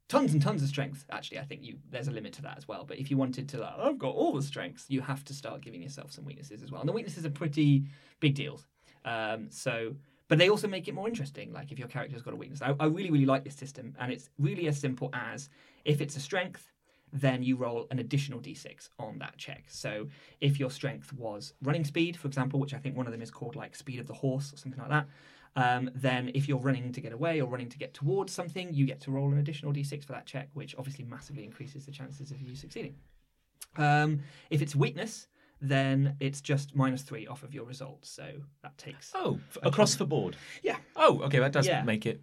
tons 0.08 0.32
and 0.32 0.42
tons 0.42 0.62
of 0.62 0.68
strengths. 0.68 1.04
Actually, 1.10 1.38
I 1.38 1.44
think 1.44 1.62
you 1.62 1.78
there's 1.90 2.08
a 2.08 2.10
limit 2.10 2.32
to 2.34 2.42
that 2.42 2.58
as 2.58 2.66
well. 2.66 2.84
But 2.84 2.98
if 2.98 3.10
you 3.10 3.16
wanted 3.16 3.48
to, 3.50 3.58
like, 3.58 3.74
I've 3.78 3.98
got 3.98 4.14
all 4.14 4.32
the 4.32 4.42
strengths, 4.42 4.86
you 4.88 5.00
have 5.00 5.24
to 5.26 5.34
start 5.34 5.60
giving 5.60 5.82
yourself 5.82 6.10
some 6.10 6.24
weaknesses 6.24 6.62
as 6.62 6.72
well. 6.72 6.80
And 6.80 6.88
the 6.88 6.92
weaknesses 6.92 7.24
are 7.24 7.30
pretty 7.30 7.84
big 8.18 8.34
deals. 8.34 8.66
Um, 9.04 9.48
so, 9.50 9.94
but 10.28 10.38
they 10.38 10.48
also 10.48 10.66
make 10.66 10.88
it 10.88 10.94
more 10.94 11.08
interesting. 11.08 11.52
Like 11.52 11.70
if 11.70 11.78
your 11.78 11.88
character's 11.88 12.22
got 12.22 12.34
a 12.34 12.36
weakness, 12.36 12.62
I, 12.62 12.74
I 12.80 12.86
really 12.86 13.10
really 13.10 13.26
like 13.26 13.44
this 13.44 13.54
system, 13.54 13.94
and 14.00 14.12
it's 14.12 14.28
really 14.38 14.66
as 14.66 14.78
simple 14.78 15.08
as 15.12 15.48
if 15.84 16.00
it's 16.00 16.16
a 16.16 16.20
strength, 16.20 16.72
then 17.12 17.42
you 17.42 17.56
roll 17.56 17.86
an 17.90 17.98
additional 17.98 18.40
d6 18.40 18.88
on 18.98 19.18
that 19.18 19.36
check. 19.36 19.64
So 19.68 20.08
if 20.40 20.58
your 20.58 20.70
strength 20.70 21.12
was 21.12 21.52
running 21.62 21.84
speed, 21.84 22.16
for 22.16 22.26
example, 22.26 22.58
which 22.58 22.72
I 22.74 22.78
think 22.78 22.96
one 22.96 23.06
of 23.06 23.12
them 23.12 23.20
is 23.22 23.30
called 23.30 23.54
like 23.54 23.76
speed 23.76 24.00
of 24.00 24.06
the 24.06 24.14
horse 24.14 24.52
or 24.52 24.56
something 24.56 24.80
like 24.80 24.90
that, 24.90 25.06
um, 25.54 25.90
then 25.94 26.30
if 26.34 26.48
you're 26.48 26.58
running 26.58 26.92
to 26.92 27.00
get 27.02 27.12
away 27.12 27.40
or 27.40 27.48
running 27.50 27.68
to 27.68 27.78
get 27.78 27.92
towards 27.92 28.32
something, 28.32 28.72
you 28.72 28.86
get 28.86 29.00
to 29.02 29.10
roll 29.10 29.30
an 29.30 29.38
additional 29.38 29.72
d6 29.72 30.04
for 30.06 30.12
that 30.12 30.24
check, 30.24 30.48
which 30.54 30.74
obviously 30.78 31.04
massively 31.04 31.44
increases 31.44 31.84
the 31.84 31.92
chances 31.92 32.30
of 32.30 32.40
you 32.40 32.54
succeeding. 32.56 32.94
Um, 33.76 34.20
if 34.50 34.62
it's 34.62 34.74
weakness, 34.74 35.26
then 35.60 36.16
it's 36.20 36.40
just 36.40 36.74
minus 36.74 37.02
three 37.02 37.26
off 37.26 37.42
of 37.42 37.54
your 37.54 37.64
results. 37.64 38.10
So 38.10 38.26
that 38.62 38.76
takes. 38.78 39.12
Oh, 39.14 39.38
across 39.62 39.94
the 39.96 40.06
board. 40.06 40.36
Yeah. 40.62 40.76
Oh, 40.96 41.20
okay, 41.24 41.38
that 41.38 41.52
does 41.52 41.66
Yeah. 41.66 41.82
make 41.82 42.06
it 42.06 42.20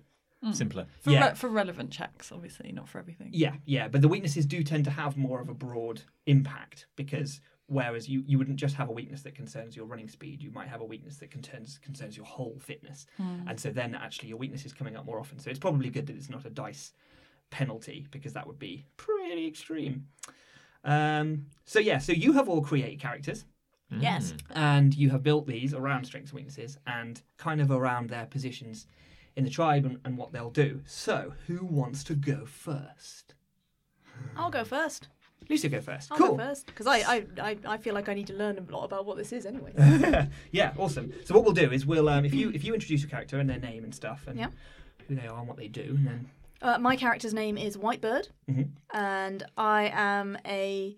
simpler. 0.51 0.87
For, 1.01 1.11
Yeah. 1.11 1.29
re- 1.29 1.35
for 1.35 1.49
relevant 1.49 1.91
checks, 1.91 2.31
obviously, 2.31 2.71
not 2.71 2.87
for 2.89 2.99
everything. 2.99 3.29
Yeah, 3.33 3.55
yeah, 3.65 3.87
but 3.87 4.01
the 4.01 4.07
weaknesses 4.07 4.45
do 4.45 4.63
tend 4.63 4.85
to 4.85 4.91
have 4.91 5.17
more 5.17 5.41
of 5.41 5.49
a 5.49 5.53
broad 5.53 6.01
impact 6.25 6.87
because 6.95 7.41
whereas 7.67 8.09
you, 8.09 8.23
you 8.25 8.37
wouldn't 8.37 8.57
just 8.57 8.75
have 8.75 8.89
a 8.89 8.91
weakness 8.91 9.21
that 9.23 9.35
concerns 9.35 9.75
your 9.75 9.85
running 9.85 10.07
speed, 10.07 10.41
you 10.41 10.49
might 10.51 10.67
have 10.67 10.81
a 10.81 10.85
weakness 10.85 11.17
that 11.17 11.29
concerns 11.29 11.77
concerns 11.83 12.17
your 12.17 12.25
whole 12.25 12.57
fitness, 12.59 13.05
and 13.19 13.59
so 13.59 13.69
then 13.69 13.93
actually 13.93 14.29
your 14.29 14.37
weakness 14.37 14.65
is 14.65 14.73
coming 14.73 14.95
up 14.95 15.05
more 15.05 15.19
often. 15.19 15.37
So 15.39 15.49
it's 15.49 15.59
probably 15.59 15.89
good 15.89 16.07
that 16.07 16.15
it's 16.15 16.29
not 16.29 16.45
a 16.45 16.49
dice 16.49 16.93
penalty 17.51 18.07
because 18.11 18.33
that 18.33 18.47
would 18.47 18.59
be 18.59 18.85
pretty 18.97 19.45
extreme. 19.47 20.07
Um, 20.83 21.47
so 21.65 21.79
yeah, 21.79 21.97
so 21.97 22.11
you 22.13 22.33
have 22.33 22.47
all 22.49 22.61
created 22.61 22.99
characters 22.99 23.45
Yes. 23.91 24.33
and 24.51 24.93
you 24.95 25.09
have 25.09 25.23
built 25.23 25.47
these 25.47 25.73
around 25.73 26.05
strengths 26.05 26.29
and 26.31 26.37
weaknesses 26.37 26.77
and 26.85 27.21
kind 27.37 27.59
of 27.59 27.71
around 27.71 28.09
their 28.09 28.27
positions 28.27 28.85
in 29.35 29.43
the 29.43 29.49
tribe 29.49 29.85
and, 29.85 29.99
and 30.05 30.17
what 30.17 30.31
they'll 30.31 30.49
do. 30.49 30.81
So 30.85 31.33
who 31.47 31.65
wants 31.65 32.03
to 32.05 32.13
go 32.15 32.45
first? 32.45 33.35
I'll 34.35 34.49
go 34.51 34.63
first. 34.63 35.07
Lucy, 35.49 35.69
go 35.69 35.81
first. 35.81 36.11
I'll 36.11 36.17
cool. 36.17 36.35
go 36.37 36.43
first 36.43 36.65
because 36.67 36.85
I, 36.85 36.97
I, 36.97 37.25
I, 37.41 37.57
I 37.65 37.77
feel 37.77 37.93
like 37.93 38.09
I 38.09 38.13
need 38.13 38.27
to 38.27 38.33
learn 38.33 38.57
a 38.57 38.71
lot 38.71 38.83
about 38.83 39.05
what 39.05 39.17
this 39.17 39.31
is 39.31 39.45
anyway. 39.45 39.71
yeah, 40.51 40.73
awesome. 40.77 41.11
So 41.25 41.33
what 41.33 41.43
we'll 41.43 41.53
do 41.53 41.71
is 41.71 41.85
we'll 41.85 42.09
um, 42.09 42.25
if 42.25 42.33
you 42.33 42.51
if 42.51 42.63
you 42.63 42.73
introduce 42.73 43.01
your 43.01 43.09
character 43.09 43.39
and 43.39 43.49
their 43.49 43.59
name 43.59 43.83
and 43.83 43.95
stuff 43.95 44.25
and 44.27 44.37
Yeah. 44.37 44.49
who 45.07 45.15
they 45.15 45.27
are 45.27 45.39
and 45.39 45.47
what 45.47 45.57
they 45.57 45.67
do, 45.69 45.81
and 45.97 46.05
then 46.05 46.29
Uh, 46.61 46.77
my 46.77 46.95
character's 46.97 47.33
name 47.33 47.57
is 47.57 47.77
Whitebird, 47.77 48.27
Mhm. 48.51 48.69
and 48.93 49.43
I 49.57 49.91
am 49.95 50.37
a 50.45 50.97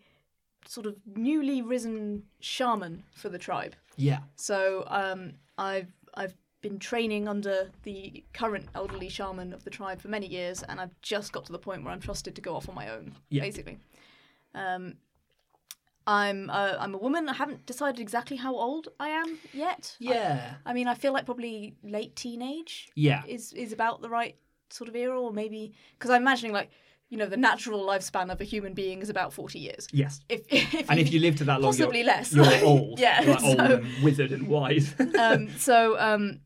sort 0.68 0.86
of 0.88 0.96
newly 1.16 1.62
risen 1.62 2.24
shaman 2.40 3.04
for 3.14 3.30
the 3.30 3.38
tribe. 3.38 3.76
yeah, 3.96 4.20
So 4.36 4.84
um, 4.88 5.34
I've 5.58 5.94
I've 6.16 6.36
been 6.62 6.78
training 6.80 7.28
under 7.28 7.70
the 7.84 8.24
current 8.34 8.68
elderly 8.76 9.10
shaman 9.10 9.52
of 9.54 9.64
the 9.64 9.70
tribe 9.70 10.00
for 10.02 10.08
many 10.08 10.28
years, 10.28 10.64
and 10.64 10.80
I've 10.80 10.94
just 11.02 11.32
got 11.32 11.46
to 11.46 11.52
the 11.52 11.60
point 11.60 11.84
where 11.84 11.92
I'm 11.94 12.00
trusted 12.00 12.36
to 12.36 12.42
go 12.42 12.56
off 12.56 12.70
on 12.70 12.76
my 12.76 12.90
own, 12.90 13.16
Yeah. 13.30 13.42
basically. 13.44 13.80
Um, 14.54 14.96
I'm 16.08 16.50
uh, 16.50 16.76
I'm 16.80 16.96
a 16.96 16.98
woman. 16.98 17.30
I 17.30 17.34
haven't 17.34 17.66
decided 17.68 18.00
exactly 18.00 18.36
how 18.38 18.56
old 18.56 18.88
I 19.00 19.10
am 19.10 19.38
yet. 19.54 19.96
yeah, 20.00 20.56
I, 20.66 20.72
I 20.72 20.74
mean, 20.74 20.88
I 20.88 20.96
feel 20.96 21.14
like 21.14 21.26
probably 21.26 21.76
late 21.84 22.16
teenage 22.16 22.90
yeah, 22.96 23.22
is 23.28 23.54
is 23.54 23.72
about 23.72 24.02
the 24.02 24.10
right 24.10 24.36
sort 24.72 24.90
of 24.90 24.96
era, 24.96 25.20
or 25.20 25.32
maybe 25.32 25.74
because 25.98 26.10
I'm 26.10 26.22
imagining 26.24 26.54
like 26.54 26.72
you 27.10 27.18
know, 27.18 27.26
the 27.28 27.36
natural 27.38 27.86
lifespan 27.86 28.32
of 28.32 28.40
a 28.40 28.46
human 28.46 28.74
being 28.74 29.02
is 29.02 29.10
about 29.10 29.32
forty 29.32 29.60
years. 29.60 29.88
Yes. 29.92 30.22
If, 30.28 30.42
if 30.50 30.90
And 30.90 31.00
if 31.00 31.14
you 31.14 31.20
live 31.20 31.36
to 31.38 31.44
that 31.44 31.62
long, 31.62 31.72
possibly 31.72 32.00
you're, 32.00 32.08
less, 32.08 32.34
you're 32.34 32.64
old. 32.64 33.00
yeah, 33.06 33.22
You're 33.22 33.36
like 33.36 33.44
old 33.44 33.60
and 33.60 34.04
withered 34.04 34.32
and 34.32 34.48
wise. 34.48 34.96
um, 35.20 35.50
so 35.58 36.00
um, 36.00 36.40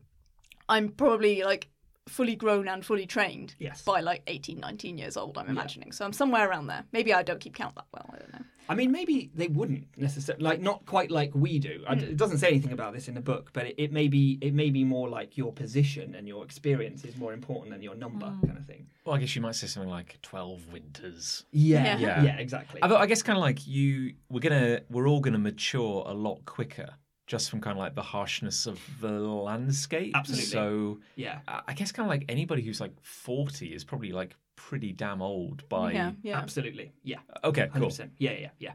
I'm 0.68 0.88
probably 0.90 1.42
like 1.42 1.68
fully 2.08 2.36
grown 2.36 2.68
and 2.68 2.84
fully 2.86 3.06
trained 3.06 3.54
Yes. 3.58 3.82
by 3.82 4.00
like 4.00 4.22
18, 4.28 4.60
19 4.60 4.96
years 4.96 5.16
old, 5.16 5.36
I'm 5.38 5.48
imagining. 5.48 5.90
So 5.90 6.04
I'm 6.04 6.12
somewhere 6.12 6.48
around 6.48 6.68
there. 6.68 6.84
Maybe 6.92 7.12
I 7.12 7.22
don't 7.24 7.40
keep 7.40 7.54
count 7.54 7.74
that 7.74 7.86
well. 7.92 8.08
I 8.14 8.18
don't 8.18 8.32
know. 8.32 8.44
I 8.68 8.74
mean, 8.74 8.90
maybe 8.90 9.30
they 9.34 9.46
wouldn't 9.48 9.86
necessarily, 9.96 10.42
like 10.44 10.60
not 10.60 10.86
quite 10.86 11.10
like 11.10 11.32
we 11.34 11.58
do. 11.60 11.84
I- 11.86 11.94
Hmm. 11.96 12.00
It 12.02 12.16
doesn't 12.16 12.38
say 12.38 12.48
anything 12.48 12.72
about 12.72 12.94
this 12.94 13.06
in 13.08 13.14
the 13.14 13.20
book, 13.20 13.50
but 13.52 13.66
it, 13.66 13.74
it 13.78 13.92
may 13.92 14.06
be 14.08 14.38
it 14.40 14.54
may 14.54 14.70
be 14.70 14.82
more 14.84 15.08
like 15.08 15.36
your 15.36 15.52
position 15.52 16.14
and 16.16 16.26
your 16.28 16.44
experience 16.44 17.04
is 17.04 17.16
more 17.16 17.32
important 17.32 17.70
than 17.72 17.82
your 17.82 17.94
number, 17.94 18.26
Hmm. 18.26 18.46
kind 18.46 18.58
of 18.58 18.66
thing. 18.66 18.86
Well, 19.04 19.14
I 19.14 19.18
guess 19.18 19.34
you 19.36 19.42
might 19.42 19.54
say 19.54 19.66
something 19.68 19.90
like 19.90 20.18
12 20.22 20.72
winters. 20.72 21.44
Yeah, 21.52 21.96
Yeah. 21.98 22.22
yeah, 22.24 22.36
exactly. 22.38 22.82
Although 22.82 22.96
I 22.98 23.06
guess 23.06 23.22
kind 23.22 23.36
of 23.36 23.42
like 23.42 23.66
you, 23.68 24.14
we're 24.30 24.40
gonna, 24.40 24.80
we're 24.90 25.08
all 25.08 25.20
gonna 25.20 25.38
mature 25.38 26.02
a 26.06 26.12
lot 26.14 26.44
quicker 26.44 26.90
just 27.26 27.50
from 27.50 27.60
kind 27.60 27.72
of 27.76 27.78
like 27.78 27.94
the 27.94 28.02
harshness 28.02 28.66
of 28.66 28.80
the 29.00 29.10
landscape. 29.10 30.12
Absolutely. 30.14 30.46
So 30.46 30.98
yeah, 31.16 31.40
I 31.48 31.62
I 31.68 31.72
guess 31.74 31.92
kind 31.92 32.06
of 32.06 32.10
like 32.10 32.24
anybody 32.28 32.62
who's 32.62 32.80
like 32.80 32.92
40 33.02 33.74
is 33.74 33.84
probably 33.84 34.12
like 34.12 34.34
pretty 34.56 34.92
damn 34.92 35.20
old 35.22 35.68
by. 35.68 35.92
Yeah, 35.92 36.12
yeah. 36.22 36.38
absolutely. 36.38 36.92
Yeah, 37.02 37.18
Okay, 37.44 37.62
hundred 37.62 37.80
cool. 37.80 37.88
percent. 37.88 38.12
Yeah, 38.18 38.32
yeah, 38.32 38.50
yeah. 38.58 38.72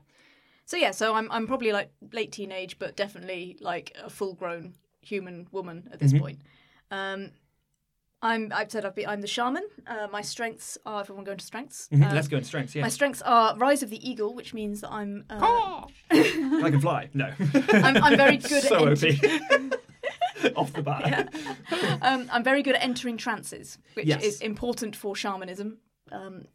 So 0.66 0.78
yeah, 0.78 0.92
so 0.92 1.14
I'm 1.16 1.32
I'm 1.32 1.48
probably 1.48 1.72
like 1.72 1.92
late 2.14 2.32
teenage, 2.32 2.78
but 2.80 2.96
definitely 2.96 3.58
like 3.60 3.96
a 4.04 4.10
full 4.10 4.34
grown 4.34 4.74
human 5.02 5.48
woman 5.52 5.90
at 5.92 6.00
this 6.00 6.14
Mhm. 6.14 6.20
point. 6.20 6.40
Um, 6.92 7.32
I'm 8.24 8.52
I've 8.54 8.72
said 8.72 8.86
I've 8.86 8.96
been, 8.96 9.08
I'm 9.08 9.22
the 9.22 9.28
shaman. 9.28 9.64
Uh, 9.88 10.08
my 10.12 10.22
strengths 10.22 10.78
are 10.86 11.02
if 11.02 11.06
everyone 11.06 11.26
go 11.26 11.32
into 11.32 11.46
strengths. 11.46 11.88
Mhm, 11.92 12.10
uh, 12.12 12.14
Let's 12.14 12.28
go 12.28 12.38
in 12.38 12.44
strengths. 12.44 12.76
Yeah, 12.76 12.84
My 12.84 12.90
strengths 12.90 13.22
are 13.24 13.56
rise 13.58 13.82
of 13.84 13.90
the 13.90 14.08
eagle, 14.08 14.36
which 14.36 14.54
means 14.54 14.82
that 14.82 14.92
I'm 14.92 15.26
uh, 15.30 15.86
I 16.12 16.70
can 16.70 16.80
fly. 16.82 17.10
No, 17.14 17.32
I'm, 17.74 17.98
I'm 18.04 18.18
very 18.18 18.38
good 18.38 18.64
so 18.64 18.88
at 18.88 19.04
OP. 19.04 19.74
Off 20.56 20.74
the 20.74 20.82
bat. 20.82 21.34
um, 22.02 22.28
I'm 22.32 22.44
very 22.44 22.64
good 22.64 22.76
at 22.76 22.84
entering 22.84 23.18
trances, 23.18 23.78
which 23.94 24.08
Yes. 24.08 24.24
is 24.24 24.42
important 24.42 24.96
for 24.96 25.16
shamanism. 25.16 25.78
Um, 26.12 26.46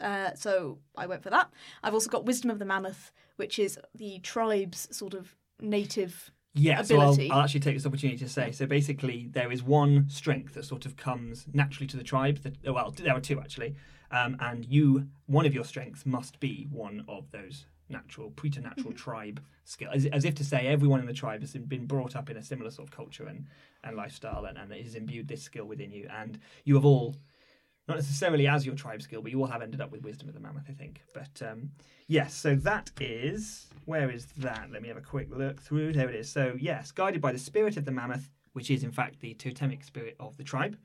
uh, 0.00 0.34
so 0.34 0.78
I 0.96 1.06
went 1.06 1.22
for 1.22 1.30
that. 1.30 1.50
I've 1.82 1.94
also 1.94 2.10
got 2.10 2.24
wisdom 2.26 2.50
of 2.50 2.58
the 2.58 2.64
mammoth, 2.64 3.10
which 3.36 3.58
is 3.58 3.78
the 3.94 4.18
tribe's 4.20 4.88
sort 4.96 5.14
of 5.14 5.34
native. 5.60 6.30
Yeah, 6.58 6.80
ability. 6.80 7.28
so 7.28 7.32
I'll, 7.32 7.38
I'll 7.38 7.44
actually 7.44 7.60
take 7.60 7.76
this 7.76 7.86
opportunity 7.86 8.18
to 8.18 8.28
say. 8.28 8.52
So 8.52 8.66
basically, 8.66 9.28
there 9.32 9.50
is 9.50 9.62
one 9.62 10.08
strength 10.08 10.54
that 10.54 10.64
sort 10.64 10.86
of 10.86 10.96
comes 10.96 11.46
naturally 11.52 11.86
to 11.88 11.96
the 11.96 12.04
tribe. 12.04 12.38
That, 12.38 12.56
oh, 12.66 12.72
well, 12.72 12.90
there 12.90 13.14
are 13.14 13.20
two 13.20 13.40
actually, 13.40 13.74
um, 14.10 14.36
and 14.40 14.64
you, 14.64 15.08
one 15.26 15.46
of 15.46 15.54
your 15.54 15.64
strengths 15.64 16.04
must 16.06 16.40
be 16.40 16.66
one 16.70 17.04
of 17.08 17.30
those 17.30 17.66
natural, 17.88 18.30
preternatural 18.30 18.92
tribe 18.92 19.40
skill, 19.64 19.90
as, 19.92 20.06
as 20.06 20.24
if 20.24 20.34
to 20.36 20.44
say 20.44 20.66
everyone 20.66 21.00
in 21.00 21.06
the 21.06 21.12
tribe 21.12 21.40
has 21.40 21.52
been 21.52 21.86
brought 21.86 22.16
up 22.16 22.30
in 22.30 22.36
a 22.36 22.42
similar 22.42 22.70
sort 22.70 22.88
of 22.88 22.94
culture 22.94 23.26
and, 23.26 23.46
and 23.84 23.96
lifestyle, 23.96 24.44
and, 24.44 24.58
and 24.58 24.72
it 24.72 24.84
has 24.84 24.94
imbued 24.94 25.28
this 25.28 25.42
skill 25.42 25.64
within 25.64 25.90
you, 25.90 26.08
and 26.14 26.38
you 26.64 26.74
have 26.74 26.84
all. 26.84 27.16
Not 27.88 27.96
necessarily 27.96 28.46
as 28.46 28.66
your 28.66 28.74
tribe 28.74 29.00
skill, 29.00 29.22
but 29.22 29.32
you 29.32 29.40
all 29.40 29.46
have 29.46 29.62
ended 29.62 29.80
up 29.80 29.90
with 29.90 30.02
wisdom 30.02 30.28
of 30.28 30.34
the 30.34 30.40
mammoth, 30.40 30.64
I 30.68 30.72
think. 30.72 31.00
But 31.14 31.40
um, 31.42 31.70
yes, 32.06 32.34
so 32.34 32.54
that 32.56 32.90
is 33.00 33.66
where 33.86 34.10
is 34.10 34.26
that? 34.36 34.68
Let 34.70 34.82
me 34.82 34.88
have 34.88 34.98
a 34.98 35.02
quick 35.02 35.28
look 35.30 35.62
through. 35.62 35.94
There 35.94 36.08
it 36.10 36.14
is. 36.14 36.28
So 36.28 36.54
yes, 36.60 36.92
guided 36.92 37.22
by 37.22 37.32
the 37.32 37.38
spirit 37.38 37.78
of 37.78 37.86
the 37.86 37.90
mammoth, 37.90 38.30
which 38.52 38.70
is 38.70 38.84
in 38.84 38.92
fact 38.92 39.20
the 39.20 39.32
totemic 39.34 39.82
spirit 39.82 40.14
of 40.20 40.36
the 40.36 40.44
tribe. 40.44 40.76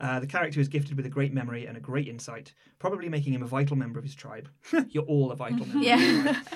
Uh, 0.00 0.18
the 0.20 0.26
character 0.26 0.60
is 0.60 0.68
gifted 0.68 0.96
with 0.96 1.04
a 1.04 1.10
great 1.10 1.34
memory 1.34 1.66
and 1.66 1.76
a 1.76 1.80
great 1.80 2.08
insight, 2.08 2.54
probably 2.78 3.08
making 3.08 3.34
him 3.34 3.42
a 3.42 3.46
vital 3.46 3.76
member 3.76 3.98
of 3.98 4.04
his 4.04 4.14
tribe. 4.14 4.48
You're 4.88 5.04
all 5.04 5.30
a 5.30 5.36
vital 5.36 5.66
member. 5.66 5.84
Yeah. 5.84 6.40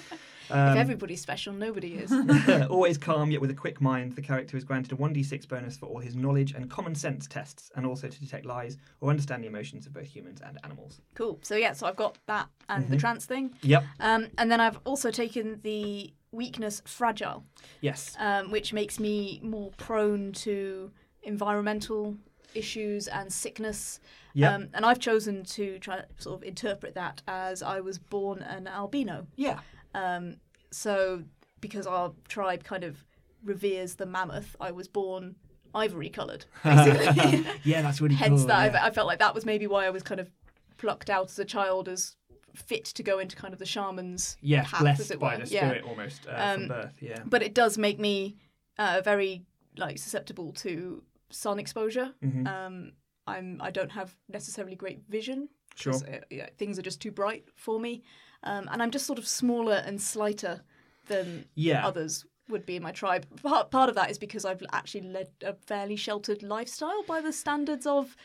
Of 0.50 0.56
your 0.56 0.56
tribe. 0.56 0.68
if 0.68 0.72
Um, 0.72 0.78
everybody's 0.78 1.20
special, 1.20 1.52
nobody 1.52 1.94
is. 1.94 2.12
Always 2.70 2.98
calm, 2.98 3.30
yet 3.30 3.40
with 3.40 3.50
a 3.50 3.54
quick 3.54 3.80
mind, 3.80 4.12
the 4.16 4.22
character 4.22 4.56
is 4.56 4.64
granted 4.64 4.92
a 4.92 4.96
1d6 4.96 5.48
bonus 5.48 5.76
for 5.76 5.86
all 5.86 5.98
his 5.98 6.14
knowledge 6.16 6.52
and 6.52 6.70
common 6.70 6.94
sense 6.94 7.26
tests, 7.26 7.70
and 7.76 7.84
also 7.86 8.08
to 8.08 8.20
detect 8.20 8.44
lies 8.46 8.76
or 9.00 9.10
understand 9.10 9.42
the 9.42 9.48
emotions 9.48 9.86
of 9.86 9.92
both 9.92 10.06
humans 10.06 10.40
and 10.44 10.58
animals. 10.64 11.00
cool. 11.14 11.38
So 11.42 11.54
yeah, 11.56 11.72
so 11.72 11.86
I've 11.86 11.96
got 11.96 12.18
that 12.26 12.48
and 12.68 12.88
the 12.88 12.96
trance 12.96 13.24
thing, 13.26 13.54
Yep. 13.62 13.84
um, 14.00 14.28
and 14.38 14.50
then 14.50 14.60
I've 14.60 14.78
also 14.84 15.10
taken 15.10 15.60
the 15.62 16.12
weakness 16.32 16.82
fragile. 16.84 17.44
Yes. 17.80 18.16
um, 18.18 18.50
which 18.50 18.72
makes 18.72 18.98
me 18.98 19.40
more 19.42 19.70
prone 19.76 20.32
to 20.32 20.90
environmental 21.22 22.16
issues 22.54 23.08
and 23.08 23.32
sickness. 23.32 24.00
Yep. 24.34 24.52
Um, 24.52 24.68
and 24.74 24.84
I've 24.86 24.98
chosen 24.98 25.44
to 25.44 25.78
try 25.78 25.96
to 25.98 26.06
sort 26.18 26.36
of 26.40 26.42
interpret 26.46 26.94
that 26.94 27.22
as 27.28 27.62
I 27.62 27.80
was 27.80 27.98
born 27.98 28.42
an 28.42 28.66
albino. 28.66 29.26
yeah. 29.36 29.60
Um, 29.94 30.36
so 30.70 31.22
because 31.60 31.86
our 31.86 32.12
tribe 32.28 32.64
kind 32.64 32.84
of 32.84 33.04
reveres 33.42 33.94
the 33.96 34.06
mammoth, 34.06 34.56
I 34.60 34.70
was 34.70 34.88
born 34.88 35.36
ivory 35.74 36.08
coloured, 36.08 36.44
basically. 36.64 37.46
Yeah, 37.64 37.82
that's 37.82 38.00
really 38.00 38.14
Hence 38.14 38.40
cool. 38.40 38.48
that 38.48 38.72
yeah. 38.72 38.82
I, 38.84 38.86
I 38.88 38.90
felt 38.90 39.06
like 39.06 39.18
that 39.18 39.34
was 39.34 39.44
maybe 39.44 39.66
why 39.66 39.86
I 39.86 39.90
was 39.90 40.02
kind 40.02 40.20
of 40.20 40.30
plucked 40.76 41.10
out 41.10 41.30
as 41.30 41.38
a 41.38 41.44
child 41.44 41.88
as 41.88 42.16
fit 42.54 42.84
to 42.84 43.02
go 43.02 43.18
into 43.18 43.34
kind 43.36 43.52
of 43.52 43.58
the 43.58 43.66
shaman's 43.66 44.36
Yes, 44.40 44.70
path, 44.70 44.80
blessed 44.80 45.00
as 45.00 45.10
it 45.10 45.18
by 45.20 45.36
were. 45.36 45.44
the 45.44 45.50
Yeah 45.54 45.68
spirit 45.70 45.84
almost 45.84 46.26
uh, 46.28 46.34
Um, 46.36 46.60
from 46.60 46.68
birth. 46.68 46.94
Yeah. 47.00 47.22
but 47.26 47.42
it 47.42 47.54
does 47.54 47.76
make 47.78 47.98
me 47.98 48.36
uh, 48.78 49.00
very 49.04 49.44
like 49.76 49.98
susceptible 49.98 50.52
to 50.52 51.02
sun 51.30 51.58
exposure. 51.58 52.12
Mhm. 52.22 52.46
Um, 52.46 52.92
I'm 53.26 53.58
I 53.60 53.70
don't 53.70 53.90
have 53.92 54.14
necessarily 54.28 54.76
great 54.76 55.02
vision. 55.08 55.48
Sure. 55.76 55.92
'cause, 55.92 56.04
uh, 56.04 56.20
yeah, 56.30 56.48
things 56.56 56.78
are 56.78 56.82
just 56.82 57.00
too 57.00 57.10
bright 57.10 57.44
for 57.56 57.80
me, 57.80 58.04
um, 58.44 58.68
and 58.72 58.82
I'm 58.82 58.90
just 58.90 59.06
sort 59.06 59.18
of 59.18 59.26
smaller 59.26 59.82
and 59.86 60.00
slighter 60.00 60.62
than 61.06 61.44
Yeah. 61.54 61.86
others 61.86 62.24
would 62.48 62.64
be 62.66 62.76
in 62.76 62.82
my 62.82 62.92
tribe. 62.92 63.26
Part 63.42 63.70
part 63.70 63.88
of 63.88 63.94
that 63.96 64.10
is 64.10 64.18
because 64.18 64.44
I've 64.44 64.62
actually 64.72 65.02
led 65.08 65.28
a 65.42 65.54
fairly 65.54 65.96
sheltered 65.96 66.42
lifestyle 66.42 67.02
by 67.06 67.20
the 67.20 67.32
standards 67.32 67.86
of 67.86 68.16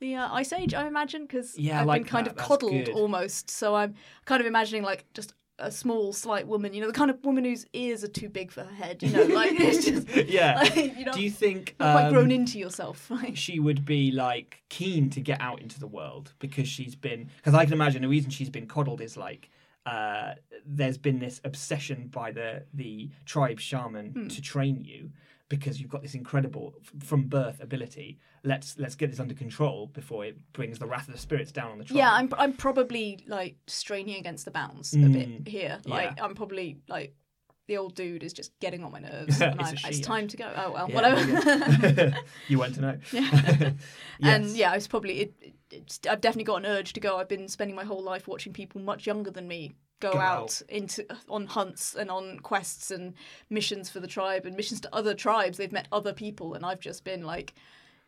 the 0.00 0.14
uh, 0.14 0.32
Ice 0.32 0.52
Age, 0.52 0.74
I 0.74 0.86
imagine, 0.86 1.22
because 1.22 1.58
Yeah, 1.58 1.80
I've 1.80 1.86
like 1.86 2.02
been 2.02 2.08
kind 2.10 2.26
that. 2.26 2.30
of 2.32 2.36
That's 2.36 2.48
coddled 2.48 2.84
good. 2.86 2.88
almost. 2.94 3.50
So 3.50 3.74
I'm 3.74 3.94
kind 4.24 4.40
of 4.40 4.46
imagining 4.46 4.82
like 4.82 5.04
just 5.14 5.34
a 5.60 5.72
small, 5.72 6.12
slight 6.12 6.46
woman. 6.46 6.72
You 6.72 6.80
know, 6.82 6.86
the 6.86 6.92
kind 6.92 7.10
of 7.10 7.24
woman 7.24 7.44
whose 7.44 7.66
ears 7.72 8.04
are 8.04 8.08
too 8.08 8.28
big 8.28 8.52
for 8.52 8.62
her 8.62 8.74
head. 8.74 9.02
You 9.02 9.10
know, 9.10 9.22
like 9.34 9.52
it's 9.58 9.84
just 9.84 10.08
yeah. 10.28 10.54
like, 10.62 10.96
you 10.96 11.04
know, 11.04 11.12
Do 11.12 11.20
you 11.22 11.30
think 11.30 11.74
not 11.80 11.92
quite 11.92 12.10
grown 12.12 12.26
um, 12.26 12.30
into 12.32 12.58
yourself. 12.60 13.10
She 13.34 13.58
would 13.58 13.84
be 13.84 14.12
like 14.12 14.62
keen 14.68 15.10
to 15.10 15.20
get 15.20 15.40
out 15.40 15.60
into 15.60 15.80
the 15.80 15.88
world 15.88 16.32
because 16.38 16.68
she's 16.68 16.94
been 16.94 17.28
because 17.38 17.54
I 17.54 17.64
can 17.64 17.72
imagine 17.74 18.02
the 18.02 18.08
reason 18.08 18.30
she's 18.30 18.50
been 18.50 18.66
coddled 18.66 19.00
is 19.00 19.16
like 19.16 19.50
uh, 19.86 20.34
there's 20.66 20.98
been 20.98 21.18
this 21.18 21.40
obsession 21.44 22.08
by 22.08 22.30
the 22.32 22.64
the 22.74 23.10
tribe 23.24 23.60
shaman 23.60 24.12
Hmm. 24.12 24.28
to 24.28 24.40
train 24.42 24.84
you 24.84 25.10
because 25.48 25.80
you've 25.80 25.88
got 25.88 26.02
this 26.02 26.14
incredible 26.14 26.74
from 27.02 27.22
birth 27.24 27.60
ability. 27.62 28.18
Let's 28.44 28.78
let's 28.78 28.94
get 28.94 29.10
this 29.10 29.18
under 29.20 29.34
control 29.34 29.86
before 29.86 30.26
it 30.26 30.36
brings 30.52 30.78
the 30.78 30.86
wrath 30.86 31.08
of 31.08 31.14
the 31.14 31.20
spirits 31.20 31.52
down 31.52 31.70
on 31.70 31.78
the 31.78 31.84
tribe. 31.84 31.96
yeah, 31.96 32.10
I'm 32.12 32.28
I'm 32.36 32.52
probably 32.52 33.24
like 33.26 33.56
straining 33.66 34.16
against 34.16 34.44
the 34.44 34.50
bounds 34.50 34.92
a 34.92 34.98
Mm, 34.98 35.12
bit 35.44 35.48
here. 35.52 35.78
Like 35.86 36.12
yeah. 36.16 36.24
I'm 36.24 36.34
probably 36.34 36.78
like 36.88 37.14
the 37.68 37.76
old 37.76 37.94
dude 37.94 38.24
is 38.24 38.32
just 38.32 38.50
getting 38.58 38.82
on 38.82 38.90
my 38.90 38.98
nerves. 39.10 39.40
and 39.40 39.60
It's 39.60 39.80
she, 39.80 39.88
it's 39.88 40.00
time 40.00 40.26
to 40.28 40.36
go. 40.36 40.52
Oh 40.56 40.72
well, 40.72 40.88
Yeah, 40.88 40.94
whatever. 40.96 42.16
you 42.48 42.58
want 42.58 42.74
to 42.74 42.80
know. 42.80 42.98
And 43.12 44.44
Yes. 44.46 44.56
yeah, 44.56 44.74
it's 44.74 44.88
probably 44.88 45.20
it, 45.20 45.34
it, 45.40 45.54
it's, 45.70 46.00
I've 46.10 46.20
definitely 46.20 46.44
got 46.44 46.56
an 46.56 46.66
urge 46.66 46.92
to 46.94 47.00
go. 47.00 47.18
I've 47.18 47.28
been 47.28 47.46
spending 47.46 47.76
my 47.76 47.84
whole 47.84 48.02
life 48.02 48.26
watching 48.26 48.52
people 48.52 48.80
much 48.80 49.06
younger 49.06 49.30
than 49.30 49.46
me 49.46 49.74
go, 50.00 50.12
Go 50.12 50.18
out, 50.18 50.42
out. 50.42 50.62
into 50.68 51.04
on 51.28 51.46
hunts 51.46 51.94
and 51.94 52.10
on 52.10 52.38
quests 52.40 52.90
and 52.90 53.14
missions 53.50 53.90
for 53.90 54.00
the 54.00 54.06
tribe 54.06 54.46
and 54.46 54.56
missions 54.56 54.80
to 54.82 54.94
other 54.94 55.14
tribes. 55.14 55.58
They've 55.58 55.70
met 55.72 55.88
other 55.92 56.12
people, 56.12 56.54
and 56.54 56.64
I've 56.64 56.80
just 56.80 57.04
been 57.04 57.22
like 57.24 57.54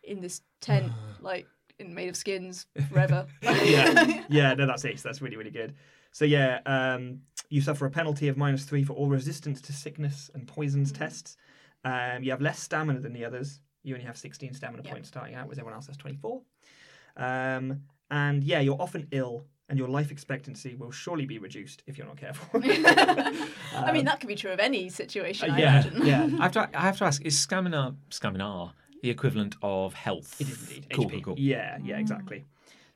in 0.03 0.21
this 0.21 0.41
tent, 0.61 0.91
like 1.21 1.47
in, 1.79 1.93
made 1.95 2.09
of 2.09 2.17
skins 2.17 2.67
forever. 2.91 3.27
yeah, 3.43 4.25
yeah, 4.31 4.55
no, 4.55 4.67
that's 4.67 4.85
ace. 4.85 5.03
That's 5.03 5.21
really, 5.21 5.37
really 5.37 5.51
good. 5.51 5.75
So 6.13 6.25
yeah, 6.25 6.61
um, 6.67 7.21
you 7.49 7.61
suffer 7.61 7.87
a 7.87 7.91
penalty 7.91 8.29
of 8.29 8.37
minus 8.37 8.65
three 8.65 8.85
for 8.85 8.95
all 8.95 9.09
resistance 9.09 9.61
to 9.63 9.73
sickness 9.73 10.31
and 10.35 10.47
poisons 10.47 10.93
tests. 10.93 11.37
Um, 11.85 12.23
you 12.23 12.31
have 12.31 12.41
less 12.41 12.59
stamina 12.61 13.01
than 13.01 13.13
the 13.13 13.25
others. 13.25 13.61
You 13.83 13.95
only 13.95 14.07
have 14.07 14.17
16 14.17 14.55
stamina 14.55 14.83
Yeah. 14.85 14.91
points 14.93 15.09
starting 15.09 15.35
out, 15.35 15.47
whereas 15.47 15.59
everyone 15.59 15.75
else 15.75 15.87
has 15.87 15.97
24. 15.97 16.43
Um, 17.17 17.83
and 18.11 18.45
yeah, 18.45 18.61
you're 18.61 18.81
often 18.81 19.07
ill, 19.13 19.47
and 19.69 19.79
your 19.79 19.89
life 19.89 20.11
expectancy 20.11 20.75
will 20.75 20.91
surely 20.91 21.27
be 21.27 21.39
reduced 21.39 21.83
if 21.87 21.97
you're 21.97 22.07
not 22.07 22.17
careful. 22.17 22.61
I 22.63 23.93
mean, 23.93 24.05
that 24.05 24.19
could 24.21 24.29
be 24.29 24.35
true 24.35 24.51
of 24.51 24.59
any 24.59 24.89
situation. 24.89 25.49
Uh, 25.51 25.55
I 25.55 25.59
yeah, 25.61 25.81
imagine. 25.83 26.07
yeah. 26.07 26.29
I 26.41 26.43
have 26.43 26.53
to, 26.53 26.69
I 26.75 26.81
have 26.83 26.99
to 26.99 27.05
ask: 27.05 27.25
Is 27.25 27.39
stamina, 27.39 27.95
stamina, 28.11 28.75
the 29.03 29.11
equivalent 29.11 29.55
of 29.63 29.95
health? 29.95 30.41
It 30.41 30.49
is 30.49 30.61
indeed. 30.61 30.87
Cool, 30.93 31.07
HP. 31.07 31.11
cool, 31.13 31.21
cool. 31.23 31.35
Yeah, 31.39 31.79
yeah, 31.83 31.99
exactly. 31.99 32.45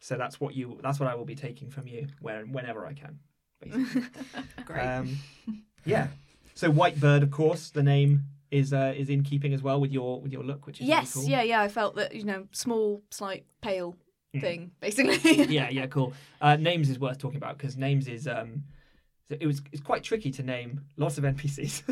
So 0.04 0.18
that's 0.18 0.38
what 0.38 0.54
you. 0.54 0.78
That's 0.82 1.00
what 1.00 1.08
I 1.08 1.14
will 1.14 1.24
be 1.24 1.34
taking 1.34 1.70
from 1.70 1.88
you 1.88 2.08
where 2.20 2.44
whenever 2.44 2.84
I 2.84 2.92
can, 2.92 3.18
basically. 3.58 4.02
Great. 4.66 4.80
Um, 4.82 5.16
yeah. 5.86 6.08
So 6.52 6.70
white 6.70 7.00
bird, 7.00 7.22
of 7.22 7.30
course, 7.30 7.70
the 7.70 7.82
name 7.82 8.24
is 8.50 8.74
uh, 8.74 8.92
is 8.94 9.08
in 9.08 9.22
keeping 9.22 9.54
as 9.54 9.62
well 9.62 9.80
with 9.80 9.92
your 9.92 10.20
with 10.20 10.30
your 10.30 10.44
look, 10.44 10.66
which 10.66 10.82
is 10.82 10.86
Yes, 10.86 11.16
really 11.16 11.26
cool. 11.26 11.32
yeah, 11.32 11.42
yeah. 11.42 11.62
I 11.62 11.68
felt 11.68 11.94
that 11.94 12.14
you 12.14 12.24
know, 12.24 12.46
small, 12.52 13.02
slight, 13.10 13.46
pale, 13.62 13.96
thing, 14.38 14.72
basically. 14.78 15.16
yeah, 15.46 15.70
yeah, 15.70 15.86
cool. 15.86 16.12
Uh, 16.38 16.56
names 16.56 16.90
is 16.90 16.98
worth 16.98 17.16
talking 17.16 17.38
about 17.38 17.56
because 17.56 17.78
names 17.78 18.06
is 18.06 18.28
um, 18.28 18.64
it 19.30 19.46
was 19.46 19.62
it's 19.72 19.80
quite 19.80 20.02
tricky 20.02 20.30
to 20.32 20.42
name 20.42 20.82
lots 20.98 21.16
of 21.16 21.24
NPCs, 21.24 21.82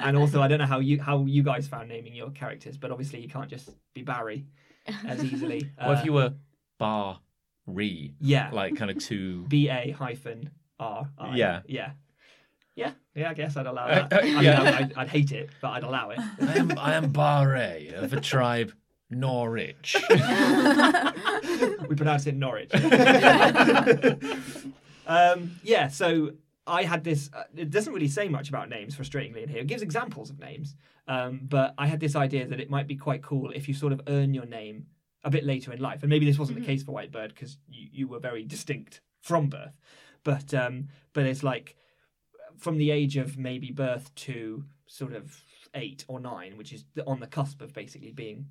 and 0.00 0.16
also 0.16 0.40
I 0.40 0.46
don't 0.46 0.60
know 0.60 0.66
how 0.66 0.78
you 0.78 1.02
how 1.02 1.24
you 1.24 1.42
guys 1.42 1.66
found 1.66 1.88
naming 1.88 2.14
your 2.14 2.30
characters, 2.30 2.76
but 2.76 2.92
obviously 2.92 3.20
you 3.20 3.28
can't 3.28 3.50
just 3.50 3.68
be 3.94 4.02
Barry 4.02 4.46
as 5.08 5.24
easily. 5.24 5.68
What 5.76 5.88
Uh, 5.88 5.92
if 5.98 6.04
you 6.04 6.12
were 6.12 6.34
Bar 6.78 7.18
Re? 7.66 8.12
yeah, 8.20 8.50
Like 8.52 8.76
kind 8.76 8.90
of 8.90 8.98
two. 8.98 9.42
B 9.48 9.68
A 9.68 9.90
hyphen 9.92 10.50
R. 10.80 11.08
I. 11.18 11.36
Yeah. 11.36 11.60
yeah, 11.66 11.90
yeah, 12.74 12.92
yeah. 13.14 13.30
I 13.30 13.34
guess 13.34 13.56
I'd 13.56 13.66
allow 13.66 13.86
Uh, 13.86 14.08
that. 14.08 14.12
uh, 14.12 14.18
I 14.18 14.22
mean, 14.24 14.42
yeah. 14.42 14.76
I'd, 14.80 14.92
I'd 14.96 15.08
hate 15.08 15.30
it, 15.32 15.50
but 15.60 15.68
I'd 15.70 15.84
allow 15.84 16.10
it. 16.10 16.18
I 16.40 16.58
am 16.58 16.78
I 16.78 16.94
am 16.94 17.12
Barre 17.12 17.88
of 17.94 18.12
a 18.12 18.20
tribe 18.20 18.72
Norwich. 19.10 19.96
we 20.10 20.16
pronounce 21.96 22.26
it 22.26 22.34
Norwich. 22.34 22.70
um, 25.06 25.58
yeah, 25.62 25.88
so 25.88 26.32
I 26.66 26.84
had 26.84 27.04
this. 27.04 27.30
Uh, 27.32 27.44
it 27.56 27.70
doesn't 27.70 27.92
really 27.92 28.08
say 28.08 28.28
much 28.28 28.48
about 28.48 28.68
names, 28.68 28.96
frustratingly, 28.96 29.42
in 29.42 29.48
here. 29.48 29.60
It 29.60 29.66
gives 29.66 29.82
examples 29.82 30.30
of 30.30 30.38
names, 30.38 30.74
um, 31.08 31.40
but 31.42 31.74
I 31.78 31.86
had 31.86 32.00
this 32.00 32.16
idea 32.16 32.46
that 32.46 32.60
it 32.60 32.70
might 32.70 32.86
be 32.86 32.96
quite 32.96 33.22
cool 33.22 33.50
if 33.50 33.68
you 33.68 33.74
sort 33.74 33.92
of 33.92 34.00
earn 34.06 34.34
your 34.34 34.46
name 34.46 34.86
a 35.24 35.30
bit 35.30 35.44
later 35.44 35.72
in 35.72 35.80
life. 35.80 36.02
And 36.02 36.10
maybe 36.10 36.26
this 36.26 36.38
wasn't 36.38 36.58
the 36.58 36.66
case 36.66 36.82
for 36.82 36.92
Whitebird 36.92 37.28
because 37.28 37.58
you, 37.68 37.88
you 37.92 38.08
were 38.08 38.18
very 38.18 38.44
distinct 38.44 39.00
from 39.20 39.48
birth, 39.48 39.78
but 40.24 40.52
um, 40.52 40.88
but 41.12 41.26
it's 41.26 41.42
like 41.42 41.76
from 42.58 42.78
the 42.78 42.90
age 42.90 43.16
of 43.16 43.38
maybe 43.38 43.70
birth 43.70 44.14
to 44.14 44.64
sort 44.86 45.12
of 45.12 45.40
eight 45.74 46.04
or 46.08 46.20
nine, 46.20 46.56
which 46.56 46.72
is 46.72 46.84
on 47.06 47.20
the 47.20 47.26
cusp 47.26 47.62
of 47.62 47.72
basically 47.72 48.12
being 48.12 48.46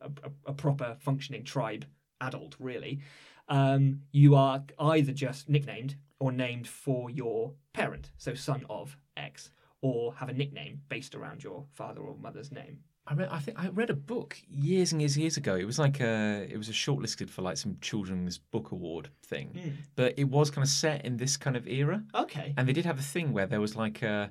a, 0.00 0.06
a, 0.06 0.50
a 0.50 0.52
proper 0.52 0.96
functioning 0.98 1.44
tribe 1.44 1.84
adult, 2.20 2.56
really, 2.58 3.00
um, 3.48 4.00
you 4.12 4.34
are 4.34 4.62
either 4.78 5.12
just 5.12 5.48
nicknamed 5.48 5.96
or 6.18 6.32
named 6.32 6.66
for 6.66 7.10
your 7.10 7.52
parent, 7.72 8.10
so 8.16 8.34
son 8.34 8.64
of 8.70 8.96
X, 9.16 9.50
or 9.82 10.14
have 10.14 10.28
a 10.28 10.32
nickname 10.32 10.80
based 10.88 11.14
around 11.14 11.44
your 11.44 11.66
father 11.72 12.00
or 12.00 12.16
mother's 12.16 12.50
name. 12.50 12.78
I 13.06 13.14
read, 13.14 13.28
I 13.30 13.38
think 13.38 13.58
I 13.58 13.68
read 13.68 13.90
a 13.90 13.94
book 13.94 14.38
years 14.48 14.92
and 14.92 15.00
years 15.02 15.14
and 15.16 15.22
years 15.22 15.36
ago. 15.36 15.54
It 15.56 15.66
was 15.66 15.78
like 15.78 16.00
a, 16.00 16.46
it 16.50 16.56
was 16.56 16.68
a 16.70 16.72
shortlisted 16.72 17.28
for 17.28 17.42
like 17.42 17.58
some 17.58 17.76
children's 17.82 18.38
book 18.38 18.72
award 18.72 19.10
thing, 19.26 19.48
Hmm. 19.48 19.70
but 19.94 20.14
it 20.18 20.24
was 20.24 20.50
kind 20.50 20.64
of 20.64 20.70
set 20.70 21.04
in 21.04 21.18
this 21.18 21.36
kind 21.36 21.56
of 21.56 21.66
era, 21.68 22.02
Okay, 22.14 22.54
and 22.56 22.66
they 22.66 22.72
did 22.72 22.86
have 22.86 22.98
a 22.98 23.02
thing 23.02 23.32
where 23.32 23.46
there 23.46 23.60
was 23.60 23.76
like 23.76 24.00
a, 24.02 24.30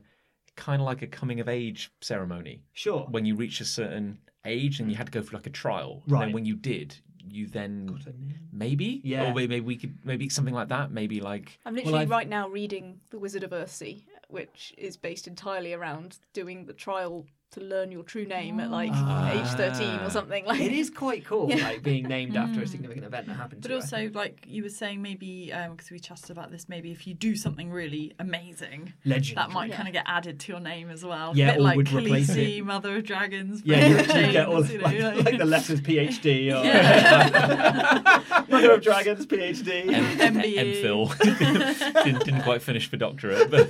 kind 0.56 0.82
of 0.82 0.86
like 0.88 1.02
a 1.04 1.08
coming 1.08 1.40
of 1.40 1.48
age 1.48 1.92
ceremony 2.02 2.64
sure. 2.74 3.08
when 3.12 3.26
you 3.26 3.36
reach 3.36 3.62
a 3.62 3.66
certain 3.66 4.18
age 4.46 4.80
and 4.80 4.90
you 4.90 4.96
had 4.98 5.06
to 5.08 5.12
go 5.12 5.22
through 5.22 5.38
like 5.38 5.48
a 5.48 5.52
trial. 5.52 6.02
And 6.06 6.12
Right. 6.14 6.26
then 6.26 6.32
when 6.34 6.46
you 6.46 6.56
did, 6.56 6.96
you 7.26 7.46
then 7.48 7.86
Got 7.86 8.08
a 8.08 8.10
name. 8.20 8.40
maybe, 8.52 9.02
Yeah. 9.04 9.32
or 9.32 9.34
maybe 9.36 9.60
we 9.62 9.78
could 9.78 9.98
maybe 10.04 10.30
something 10.30 10.54
like 10.54 10.68
that. 10.70 10.92
Maybe 10.92 11.22
like 11.22 11.60
I'm 11.66 11.76
literally 11.76 12.00
I've- 12.00 12.12
right 12.12 12.28
now 12.28 12.50
reading 12.50 13.02
The 13.12 13.20
Wizard 13.20 13.44
of 13.44 13.52
Earthsea, 13.52 14.04
which 14.30 14.74
is 14.80 14.98
based 14.98 15.28
entirely 15.28 15.74
around 15.74 16.18
doing 16.34 16.66
the 16.66 16.74
trial 16.74 17.26
to 17.54 17.62
learn 17.62 17.92
your 17.92 18.04
true 18.04 18.26
name 18.26 18.60
at 18.60 18.70
like 18.72 18.92
Ah. 18.94 19.32
age 19.32 19.48
13 19.58 20.00
or 20.02 20.10
something. 20.10 20.46
Like 20.46 20.60
It 20.62 20.72
is 20.72 20.90
quite 20.90 21.26
cool, 21.26 21.50
Yeah. 21.50 21.68
like 21.68 21.84
being 21.84 22.08
named 22.08 22.36
after 22.36 22.62
a 22.62 22.68
significant 22.68 23.06
event 23.06 23.28
that 23.28 23.34
happened 23.36 23.62
But 23.62 23.68
to 23.70 23.76
also, 23.76 23.96
think. 23.98 24.16
like 24.16 24.46
you 24.48 24.64
were 24.64 24.70
saying, 24.70 25.02
maybe 25.02 25.52
because 25.72 25.90
we 25.92 26.00
chatted 26.00 26.32
about 26.32 26.52
this, 26.52 26.68
maybe 26.68 26.92
if 26.92 27.06
you 27.08 27.14
do 27.14 27.36
something 27.36 27.70
really 27.72 28.14
amazing, 28.20 28.94
legend. 29.06 29.38
that 29.38 29.52
might 29.52 29.70
Yeah. 29.70 29.76
kind 29.78 29.88
of 29.88 29.94
get 29.94 30.04
added 30.08 30.40
to 30.42 30.52
your 30.52 30.62
name 30.62 30.90
as 30.90 31.04
well. 31.06 31.34
Yeah, 31.36 31.52
bit 31.52 31.60
or 31.60 31.64
like 31.64 31.78
would 31.78 31.92
replace 31.94 32.30
Khaleesi, 32.32 32.58
it. 32.60 32.66
Mother 32.66 32.98
of 32.98 33.04
Dragons. 33.04 33.62
Yeah, 33.66 33.88
you, 33.88 33.96
Brave 33.96 34.32
get 34.32 34.48
all 34.48 34.64
Chains, 34.64 34.72
you 34.72 35.00
know, 35.00 35.10
like, 35.16 35.26
like 35.26 35.38
the 35.38 35.46
letters 35.46 35.82
PhD 35.82 36.52
or 36.60 36.66
Yeah. 36.66 38.22
Mother 38.50 38.72
of 38.74 38.82
Dragons 38.82 39.26
PhD. 39.26 39.94
M- 39.94 40.36
MBE. 40.36 40.82
MPhil. 40.84 42.04
didn't, 42.04 42.26
didn't 42.26 42.42
quite 42.44 42.62
finish 42.62 42.90
for 42.90 42.98
doctorate, 42.98 43.50
but 43.52 43.70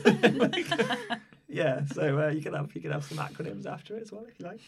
yeah, 1.54 1.86
so 1.86 2.20
uh, 2.20 2.28
you 2.30 2.42
can 2.42 2.54
have 2.54 2.74
you 2.76 2.82
can 2.82 2.92
have 2.92 3.06
some 3.06 3.18
acronyms 3.20 3.66
after 3.66 3.96
it 3.98 4.02
as 4.04 4.12
well 4.12 4.26
if 4.28 4.40
you 4.40 4.46
like. 4.46 4.60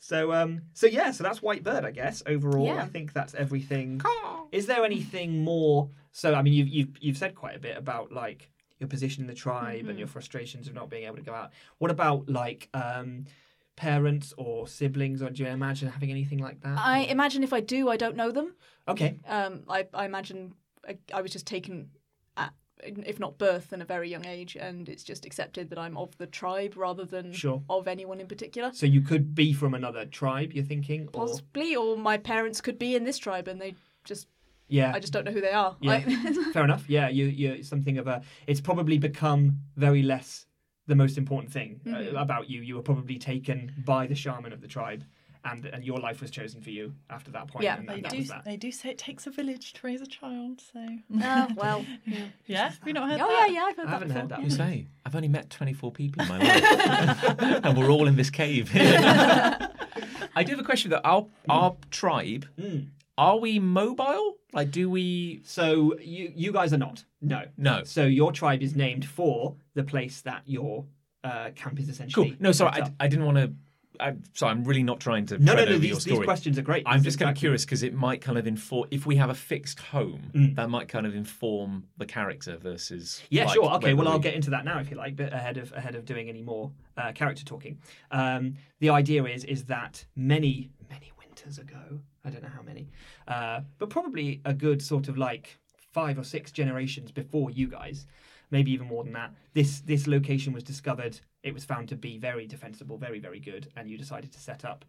So 0.00 0.32
um, 0.32 0.62
so 0.74 0.86
yeah, 0.86 1.10
so 1.12 1.22
that's 1.24 1.40
White 1.40 1.62
Bird, 1.62 1.84
I 1.84 1.90
guess. 1.90 2.22
Overall, 2.26 2.66
Yeah. 2.66 2.82
I 2.82 2.86
think 2.86 3.12
that's 3.12 3.34
everything. 3.34 4.00
Is 4.52 4.66
there 4.66 4.84
anything 4.84 5.42
more? 5.44 5.90
So 6.12 6.34
I 6.34 6.42
mean, 6.42 6.52
you've 6.54 6.68
you've 6.68 6.98
you've 7.00 7.16
said 7.16 7.34
quite 7.34 7.56
a 7.56 7.60
bit 7.60 7.76
about 7.76 8.12
like 8.12 8.50
your 8.78 8.88
position 8.88 9.22
in 9.22 9.28
the 9.28 9.34
tribe 9.34 9.86
and 9.88 9.98
your 9.98 10.08
frustrations 10.08 10.66
of 10.68 10.74
not 10.74 10.90
being 10.90 11.04
able 11.04 11.16
to 11.16 11.22
go 11.22 11.32
out. 11.32 11.52
What 11.78 11.90
about 11.90 12.28
like 12.28 12.68
um, 12.74 13.24
parents 13.76 14.34
or 14.36 14.66
siblings, 14.68 15.22
or 15.22 15.30
do 15.30 15.42
you 15.42 15.48
imagine 15.48 15.88
having 15.88 16.10
anything 16.10 16.38
like 16.38 16.60
that? 16.62 16.78
I 16.78 17.00
imagine 17.00 17.42
if 17.42 17.52
I 17.52 17.60
do, 17.60 17.88
I 17.88 17.96
don't 17.96 18.16
know 18.16 18.30
them. 18.30 18.54
okay, 18.88 19.18
Um, 19.26 19.62
I, 19.68 19.86
I 19.94 20.04
imagine 20.04 20.54
I, 20.86 20.98
I 21.12 21.22
was 21.22 21.32
just 21.32 21.46
taken 21.46 21.88
if 22.84 23.18
not 23.18 23.38
birth, 23.38 23.72
in 23.72 23.80
a 23.80 23.84
very 23.84 24.08
young 24.10 24.26
age, 24.26 24.56
and 24.56 24.88
it's 24.88 25.02
just 25.02 25.24
accepted 25.24 25.70
that 25.70 25.78
I'm 25.78 25.96
of 25.96 26.16
the 26.18 26.26
tribe 26.26 26.76
rather 26.76 27.04
than 27.04 27.32
Sure. 27.32 27.62
of 27.68 27.88
anyone 27.88 28.20
in 28.20 28.26
particular. 28.26 28.70
so 28.72 28.86
you 28.86 29.00
could 29.00 29.34
be 29.34 29.52
from 29.52 29.74
another 29.74 30.04
tribe. 30.06 30.52
You're 30.52 30.64
thinking, 30.64 31.08
or 31.14 31.26
Possibly, 31.26 31.74
or 31.76 31.96
my 31.96 32.18
parents 32.18 32.60
could 32.60 32.78
be 32.78 32.94
in 32.94 33.04
this 33.04 33.18
tribe, 33.18 33.48
and 33.48 33.60
they 33.60 33.74
just 34.04 34.28
yeah, 34.68 34.92
I 34.94 34.98
just 35.00 35.12
don't 35.12 35.24
know 35.24 35.32
who 35.32 35.40
they 35.42 35.52
are. 35.52 35.76
Yeah. 35.80 35.90
Like, 35.90 36.06
Fair 36.52 36.64
enough. 36.64 36.88
Yeah, 36.88 37.08
you 37.08 37.26
you 37.26 37.62
something 37.62 37.98
of 37.98 38.06
a. 38.06 38.22
It's 38.46 38.60
probably 38.60 38.98
become 38.98 39.60
very 39.76 40.02
less 40.02 40.46
the 40.86 40.94
most 40.94 41.16
important 41.18 41.52
thing 41.52 41.80
uh, 41.86 41.90
Mhm. 41.90 42.20
about 42.20 42.48
you. 42.50 42.60
You 42.62 42.76
were 42.76 42.82
probably 42.82 43.18
taken 43.18 43.72
by 43.84 44.06
the 44.06 44.14
shaman 44.14 44.52
of 44.52 44.60
the 44.60 44.68
tribe, 44.68 45.04
and 45.44 45.64
and 45.66 45.84
your 45.84 45.98
life 45.98 46.20
was 46.20 46.30
chosen 46.30 46.60
for 46.62 46.70
you 46.70 46.94
after 47.10 47.30
that 47.32 47.48
point. 47.48 47.64
Yeah, 47.64 47.78
and 47.78 47.88
They 47.88 48.00
that, 48.00 48.10
that 48.10 48.10
do, 48.12 48.24
that. 48.24 48.44
they 48.44 48.56
do 48.56 48.70
say 48.72 48.90
it 48.90 48.98
takes 48.98 49.26
a 49.26 49.30
village 49.30 49.72
to 49.74 49.86
raise 49.86 50.00
a 50.00 50.06
child, 50.06 50.60
so. 50.72 50.80
Ah, 51.20 51.48
well, 51.56 51.84
yeah. 52.06 52.18
yeah, 52.46 52.64
have 52.70 52.80
you 52.86 52.92
not 52.92 53.10
heard 53.10 53.20
Oh 53.20 53.28
that? 53.28 53.48
yeah, 53.50 53.54
yeah, 53.54 53.64
I've 53.66 53.76
heard 53.76 53.86
I 53.86 53.90
that 53.90 53.92
haven't 53.92 54.08
before. 54.08 54.20
heard 54.22 54.30
that. 54.30 54.42
you 54.42 54.50
say 54.50 54.86
I've 55.04 55.14
only 55.14 55.28
met 55.28 55.50
24 55.50 55.92
people 55.92 56.22
in 56.22 56.28
my 56.28 56.38
life, 56.38 57.24
and 57.64 57.76
we're 57.78 57.90
all 57.90 58.06
in 58.06 58.16
this 58.16 58.30
cave. 58.30 58.70
I 58.74 60.42
do 60.44 60.52
have 60.52 60.60
a 60.60 60.64
question 60.64 60.90
though. 60.90 61.00
Our 61.04 61.26
our 61.48 61.76
tribe, 61.90 62.46
Mm. 62.60 62.88
are 63.18 63.38
we 63.38 63.58
mobile? 63.58 64.36
Like, 64.52 64.70
do 64.70 64.88
we? 64.90 65.40
So 65.44 65.96
you 66.00 66.32
you 66.34 66.52
guys 66.52 66.72
are 66.72 66.78
not. 66.78 67.04
No. 67.20 67.42
No. 67.56 67.84
So 67.84 68.04
your 68.04 68.32
tribe 68.32 68.62
is 68.62 68.74
named 68.74 69.04
for 69.04 69.56
the 69.74 69.82
place 69.84 70.20
that 70.22 70.42
your 70.46 70.84
uh, 71.22 71.50
camp 71.54 71.78
is 71.80 71.88
essentially. 71.88 72.30
Cool. 72.30 72.36
No, 72.40 72.52
sorry, 72.52 72.82
I. 72.82 72.92
I 73.00 73.08
didn't 73.08 73.24
want 73.26 73.38
to. 73.38 73.52
I'm 74.00 74.22
sorry, 74.32 74.52
I'm 74.52 74.64
really 74.64 74.82
not 74.82 75.00
trying 75.00 75.26
to. 75.26 75.38
no, 75.38 75.54
no, 75.54 75.64
no. 75.64 75.78
These, 75.78 76.04
these 76.04 76.18
questions 76.20 76.58
are 76.58 76.62
great. 76.62 76.82
I'm 76.86 77.02
just 77.02 77.18
kind 77.18 77.30
of 77.30 77.36
curious 77.36 77.64
because 77.64 77.82
it 77.82 77.94
might 77.94 78.20
kind 78.20 78.36
of 78.38 78.46
inform 78.46 78.88
if 78.90 79.06
we 79.06 79.16
have 79.16 79.30
a 79.30 79.34
fixed 79.34 79.78
home, 79.80 80.30
Mm. 80.34 80.56
that 80.56 80.68
might 80.70 80.88
kind 80.88 81.06
of 81.06 81.14
inform 81.14 81.84
the 81.96 82.06
character 82.06 82.56
versus. 82.56 83.22
Yeah, 83.30 83.44
like, 83.44 83.54
sure. 83.54 83.70
Okay, 83.74 83.94
well, 83.94 84.08
I'll 84.08 84.18
get 84.18 84.34
into 84.34 84.50
that 84.50 84.64
now 84.64 84.78
if 84.80 84.90
you 84.90 84.96
like, 84.96 85.16
but 85.16 85.32
ahead 85.32 85.56
of 85.58 85.72
ahead 85.72 85.94
of 85.94 86.04
doing 86.04 86.28
any 86.28 86.42
more 86.42 86.70
uh, 86.96 87.12
character 87.12 87.44
talking. 87.44 87.78
Um, 88.10 88.54
the 88.80 88.90
idea 88.90 89.24
is 89.24 89.44
is 89.44 89.64
that 89.66 90.04
many 90.16 90.70
many 90.90 91.12
winters 91.18 91.58
ago, 91.58 92.00
I 92.24 92.30
don't 92.30 92.42
know 92.42 92.48
how 92.48 92.62
many, 92.62 92.90
uh, 93.28 93.60
but 93.78 93.90
probably 93.90 94.40
a 94.44 94.54
good 94.54 94.82
sort 94.82 95.08
of 95.08 95.16
like 95.16 95.58
five 95.92 96.18
or 96.18 96.24
six 96.24 96.50
generations 96.50 97.12
before 97.12 97.50
you 97.52 97.68
guys, 97.68 98.06
maybe 98.50 98.72
even 98.72 98.88
more 98.88 99.04
than 99.04 99.12
that. 99.12 99.32
This 99.52 99.80
this 99.80 100.06
location 100.06 100.52
was 100.52 100.62
discovered. 100.64 101.20
It 101.44 101.54
was 101.54 101.64
found 101.64 101.88
to 101.90 101.96
be 101.96 102.18
very 102.18 102.46
defensible, 102.48 102.98
very 102.98 103.20
very 103.20 103.38
good, 103.38 103.68
and 103.76 103.88
you 103.88 103.96
decided 103.96 104.32
to 104.32 104.40
set 104.40 104.64
up. 104.64 104.84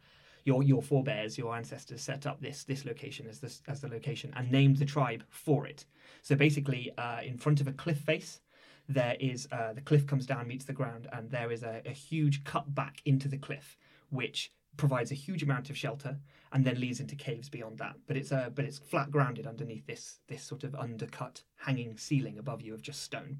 Your, 0.47 0.61
your 0.61 0.83
forebears, 0.83 1.39
your 1.39 1.55
ancestors, 1.55 2.03
set 2.03 2.27
up 2.27 2.39
this 2.39 2.63
this 2.63 2.85
location 2.85 3.27
as 3.27 3.39
this 3.39 3.63
as 3.67 3.81
the 3.81 3.87
location 3.87 4.31
and 4.35 4.51
named 4.51 4.77
the 4.77 4.85
tribe 4.85 5.23
for 5.29 5.65
it. 5.65 5.85
So 6.21 6.35
basically, 6.35 6.91
uh, 6.99 7.21
in 7.23 7.37
front 7.37 7.61
of 7.61 7.67
a 7.67 7.73
cliff 7.73 7.97
face, 7.97 8.41
there 8.87 9.17
is 9.19 9.47
uh, 9.51 9.73
the 9.73 9.81
cliff 9.81 10.05
comes 10.05 10.25
down, 10.25 10.47
meets 10.47 10.65
the 10.65 10.73
ground, 10.73 11.07
and 11.11 11.31
there 11.31 11.51
is 11.51 11.63
a, 11.63 11.81
a 11.85 11.91
huge 11.91 12.43
cut 12.43 12.75
back 12.75 13.01
into 13.05 13.27
the 13.27 13.37
cliff, 13.37 13.77
which 14.09 14.51
provides 14.77 15.11
a 15.11 15.15
huge 15.15 15.41
amount 15.41 15.69
of 15.69 15.77
shelter, 15.77 16.19
and 16.51 16.63
then 16.65 16.79
leads 16.79 16.99
into 16.99 17.15
caves 17.15 17.49
beyond 17.49 17.77
that. 17.79 17.95
But 18.07 18.17
it's 18.17 18.31
uh, 18.31 18.49
but 18.53 18.65
it's 18.65 18.77
flat 18.77 19.09
grounded 19.09 19.47
underneath 19.47 19.87
this 19.87 20.19
this 20.27 20.43
sort 20.43 20.63
of 20.63 20.75
undercut 20.75 21.41
hanging 21.55 21.97
ceiling 21.97 22.37
above 22.37 22.61
you 22.61 22.73
of 22.73 22.81
just 22.81 23.01
stone, 23.01 23.39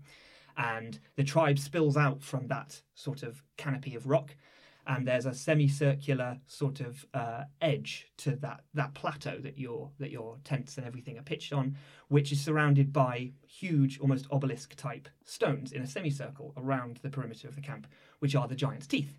and 0.57 0.99
the 1.15 1.23
tribe 1.23 1.59
spills 1.59 1.97
out 1.97 2.21
from 2.21 2.47
that 2.47 2.81
sort 2.93 3.23
of 3.23 3.43
canopy 3.57 3.95
of 3.95 4.07
rock. 4.07 4.35
And 4.87 5.07
there's 5.07 5.25
a 5.25 5.33
semicircular 5.33 6.37
sort 6.45 6.79
of 6.79 7.07
uh, 7.15 7.45
edge 7.59 8.07
to 8.17 8.35
that, 8.35 8.61
that 8.75 8.93
plateau 8.93 9.39
that 9.39 9.57
your 9.57 9.89
that 9.97 10.11
your 10.11 10.37
tents 10.43 10.77
and 10.77 10.85
everything 10.85 11.17
are 11.17 11.23
pitched 11.23 11.53
on, 11.53 11.75
which 12.09 12.31
is 12.31 12.39
surrounded 12.39 12.93
by 12.93 13.31
huge, 13.47 13.99
almost 13.99 14.27
obelisk 14.29 14.75
type 14.75 15.09
stones 15.23 15.71
in 15.71 15.81
a 15.81 15.87
semicircle 15.87 16.53
around 16.55 16.99
the 17.01 17.09
perimeter 17.09 17.47
of 17.47 17.55
the 17.55 17.61
camp, 17.61 17.87
which 18.19 18.35
are 18.35 18.47
the 18.47 18.53
giant's 18.55 18.85
teeth. 18.85 19.17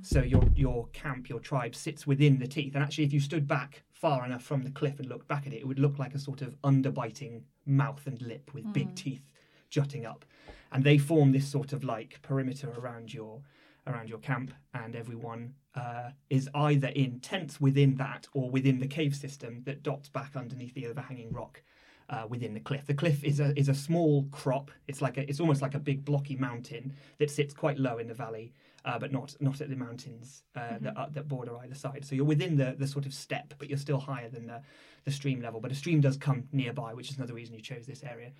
So 0.00 0.22
your 0.22 0.44
your 0.54 0.88
camp, 0.94 1.28
your 1.28 1.40
tribe 1.40 1.74
sits 1.74 2.06
within 2.06 2.38
the 2.38 2.48
teeth. 2.48 2.74
And 2.74 2.82
actually, 2.82 3.04
if 3.04 3.12
you 3.12 3.20
stood 3.20 3.46
back 3.46 3.82
far 3.92 4.24
enough 4.24 4.44
from 4.44 4.62
the 4.62 4.70
cliff 4.70 4.98
and 4.98 5.10
looked 5.10 5.28
back 5.28 5.46
at 5.46 5.52
it, 5.52 5.60
it 5.60 5.68
would 5.68 5.78
look 5.78 5.98
like 5.98 6.14
a 6.14 6.18
sort 6.18 6.40
of 6.40 6.58
underbiting 6.62 7.42
mouth 7.66 8.06
and 8.06 8.22
lip 8.22 8.50
with 8.54 8.72
big 8.72 8.94
teeth 8.94 9.30
jutting 9.70 10.06
up. 10.06 10.24
And 10.72 10.84
they 10.84 10.98
form 10.98 11.32
this 11.32 11.48
sort 11.48 11.72
of 11.72 11.84
like 11.84 12.20
perimeter 12.22 12.70
around 12.70 13.14
your 13.14 13.42
around 13.86 14.08
your 14.08 14.18
camp, 14.18 14.52
and 14.74 14.96
everyone 14.96 15.54
uh, 15.76 16.10
is 16.28 16.48
either 16.54 16.88
in 16.88 17.20
tents 17.20 17.60
within 17.60 17.94
that 17.96 18.26
or 18.32 18.50
within 18.50 18.80
the 18.80 18.86
cave 18.86 19.14
system 19.14 19.62
that 19.64 19.82
dots 19.82 20.08
back 20.08 20.34
underneath 20.34 20.74
the 20.74 20.86
overhanging 20.86 21.32
rock 21.32 21.62
uh, 22.08 22.24
within 22.28 22.54
the 22.54 22.60
cliff. 22.60 22.86
The 22.86 22.94
cliff 22.94 23.22
is 23.24 23.40
a 23.40 23.58
is 23.58 23.68
a 23.68 23.74
small 23.74 24.24
crop. 24.30 24.70
It's 24.86 25.02
like 25.02 25.16
a, 25.16 25.28
it's 25.28 25.40
almost 25.40 25.62
like 25.62 25.74
a 25.74 25.78
big 25.78 26.04
blocky 26.04 26.36
mountain 26.36 26.92
that 27.18 27.30
sits 27.30 27.54
quite 27.54 27.78
low 27.78 27.98
in 27.98 28.08
the 28.08 28.14
valley, 28.14 28.52
uh, 28.86 28.98
but 28.98 29.12
not 29.12 29.34
not 29.40 29.60
at 29.60 29.68
the 29.68 29.76
mountains 29.76 30.44
uh, 30.54 30.78
that 30.80 30.96
uh, 30.96 31.06
that 31.10 31.28
border 31.28 31.56
either 31.58 31.74
side. 31.74 32.04
So 32.04 32.14
you're 32.14 32.24
within 32.24 32.56
the 32.56 32.76
the 32.78 32.86
sort 32.86 33.04
of 33.04 33.12
step, 33.12 33.52
but 33.58 33.68
you're 33.68 33.78
still 33.78 33.98
higher 33.98 34.28
than 34.28 34.46
the 34.46 34.62
the 35.04 35.10
stream 35.10 35.42
level. 35.42 35.60
But 35.60 35.72
a 35.72 35.74
stream 35.74 36.00
does 36.00 36.16
come 36.16 36.44
nearby, 36.52 36.94
which 36.94 37.10
is 37.10 37.16
another 37.16 37.34
reason 37.34 37.54
you 37.54 37.62
chose 37.62 37.84
this 37.84 38.04
area, 38.04 38.30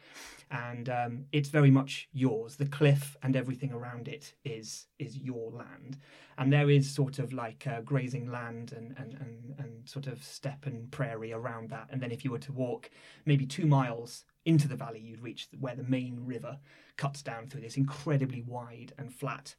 and 0.51 0.89
um, 0.89 1.25
it's 1.33 1.49
very 1.49 1.71
much 1.71 2.09
yours. 2.13 2.57
The 2.57 2.67
cliff 2.67 3.17
and 3.23 3.35
everything 3.35 3.73
around 3.73 4.07
it 4.07 4.35
is 4.45 4.87
is 5.01 5.17
your 5.17 5.51
land, 5.51 5.99
and 6.39 6.53
there 6.53 6.71
is 6.71 6.89
sort 6.89 7.19
of 7.19 7.33
like 7.33 7.67
uh, 7.67 7.81
grazing 7.81 8.31
land 8.31 8.73
and, 8.73 8.95
and 8.97 9.15
and 9.15 9.55
and 9.59 9.89
sort 9.89 10.07
of 10.07 10.23
steppe 10.23 10.67
and 10.67 10.91
prairie 10.93 11.33
around 11.33 11.71
that. 11.71 11.89
And 11.91 12.01
then 12.01 12.13
if 12.13 12.25
you 12.25 12.31
were 12.31 12.39
to 12.39 12.53
walk 12.53 12.89
maybe 13.25 13.47
two 13.47 13.67
miles 13.67 14.25
into 14.45 14.69
the 14.69 14.77
valley, 14.77 15.01
you'd 15.01 15.23
reach 15.23 15.49
where 15.59 15.75
the 15.75 15.83
main 15.83 16.21
river 16.25 16.59
cuts 16.97 17.21
down 17.21 17.49
through 17.49 17.63
this 17.63 17.77
incredibly 17.77 18.43
wide 18.43 18.93
and 18.97 19.13
flat, 19.13 19.57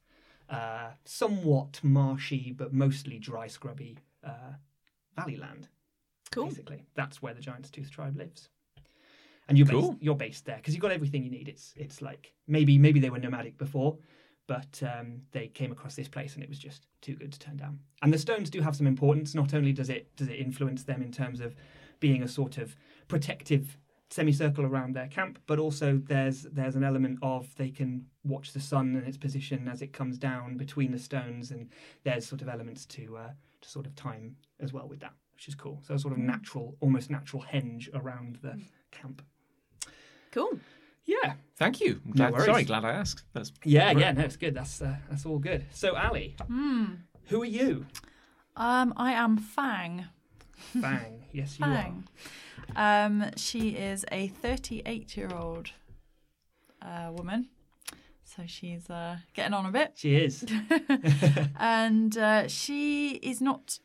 uh, 0.50 0.90
somewhat 1.06 1.80
marshy 1.84 2.52
but 2.56 2.74
mostly 2.74 3.20
dry, 3.20 3.48
scrubby 3.48 3.98
uh, 4.24 4.54
valley 5.16 5.36
land. 5.38 5.68
Cool. 6.32 6.46
Basically, 6.48 6.86
that's 6.96 7.22
where 7.22 7.34
the 7.34 7.42
Giant's 7.42 7.70
Tooth 7.70 7.90
tribe 7.92 8.18
lives. 8.18 8.50
And 9.50 9.58
you're 9.58 9.68
Cool. 9.68 9.92
based, 9.94 10.04
you're 10.04 10.16
based 10.16 10.46
there 10.46 10.58
because 10.58 10.74
you've 10.74 10.82
got 10.82 10.92
everything 10.92 11.24
you 11.24 11.32
need. 11.32 11.48
It's 11.48 11.74
it's 11.78 12.02
like 12.02 12.34
maybe 12.48 12.78
maybe 12.78 13.00
they 13.00 13.10
were 13.10 13.20
nomadic 13.20 13.58
before, 13.58 13.98
but 14.46 14.82
um, 14.84 15.22
they 15.32 15.48
came 15.48 15.72
across 15.72 15.96
this 15.96 16.10
place 16.10 16.36
and 16.36 16.44
it 16.44 16.50
was 16.50 16.60
just 16.60 16.86
too 17.02 17.16
good 17.16 17.32
to 17.32 17.40
turn 17.40 17.56
down. 17.56 17.80
And 18.02 18.14
the 18.14 18.18
stones 18.18 18.50
do 18.50 18.60
have 18.62 18.76
some 18.76 18.88
importance. 18.88 19.34
Not 19.36 19.54
only 19.54 19.72
does 19.72 19.90
it 19.90 20.14
does 20.18 20.28
it 20.28 20.34
influence 20.40 20.84
them 20.84 21.02
in 21.02 21.12
terms 21.14 21.40
of 21.40 21.56
being 22.02 22.24
a 22.24 22.28
sort 22.28 22.58
of 22.58 22.76
protective 23.08 23.78
semicircle 24.10 24.66
around 24.66 24.96
their 24.96 25.08
camp, 25.08 25.40
but 25.48 25.60
also 25.60 26.02
there's 26.06 26.44
there's 26.44 26.76
an 26.76 26.84
element 26.84 27.20
of 27.22 27.54
they 27.56 27.70
can 27.70 28.06
watch 28.24 28.54
the 28.54 28.60
sun 28.60 28.96
and 28.96 29.08
its 29.08 29.18
position 29.18 29.68
as 29.68 29.82
it 29.82 29.94
comes 29.94 30.18
down 30.18 30.58
between 30.58 30.92
the 30.92 31.00
stones, 31.00 31.52
and 31.52 31.70
there's 32.04 32.26
sort 32.26 32.42
of 32.42 32.50
elements 32.50 32.86
to 32.86 33.18
uh, 33.18 33.30
to 33.62 33.70
sort 33.70 33.86
of 33.86 33.96
time 33.96 34.36
as 34.60 34.72
well 34.74 34.88
with 34.88 35.00
that, 35.02 35.14
which 35.36 35.48
is 35.48 35.56
cool. 35.56 35.82
So 35.86 35.94
a 35.96 36.00
sort 36.00 36.14
of 36.14 36.20
natural, 36.20 36.76
almost 36.80 37.10
natural 37.10 37.44
henge 37.44 37.90
around 37.94 38.38
the 38.42 38.60
camp. 38.92 39.22
Cool. 40.32 40.60
Yeah, 41.06 41.34
Thank 41.56 41.80
you. 41.80 42.02
No 42.06 42.14
Glad, 42.14 42.34
worries. 42.34 42.46
sorry, 42.46 42.64
glad 42.66 42.84
I 42.86 42.92
asked. 42.92 43.24
That's 43.34 43.52
yeah, 43.64 43.94
Great. 43.94 44.02
yeah. 44.04 44.12
No, 44.12 44.22
it's 44.24 44.36
good. 44.36 44.54
That's 44.54 44.82
uh, 44.82 44.98
that's 45.10 45.26
all 45.26 45.40
good. 45.40 45.66
So 45.72 45.96
Ali, 45.96 46.36
who 47.28 47.42
are 47.42 47.46
you? 47.46 47.86
Um, 48.58 48.94
I 48.98 49.14
am 49.14 49.38
Fang. 49.38 50.06
Fang. 50.82 51.17
Yes, 51.32 51.60
you 51.60 51.66
Fang. 51.66 52.08
Um, 52.76 53.32
she 53.36 53.70
is 53.70 54.06
a 54.12 54.28
38 54.28 55.16
year 55.18 55.30
old 55.36 55.72
uh, 56.82 57.12
woman. 57.12 57.50
So 58.24 58.44
she's 58.46 58.90
uh, 58.90 59.18
getting 59.34 59.54
on 59.54 59.66
a 59.66 59.72
bit. 59.72 59.94
She 59.96 60.16
is. 60.16 60.46
and 61.60 62.18
uh, 62.18 62.48
she 62.48 63.12
is 63.16 63.42
not 63.42 63.80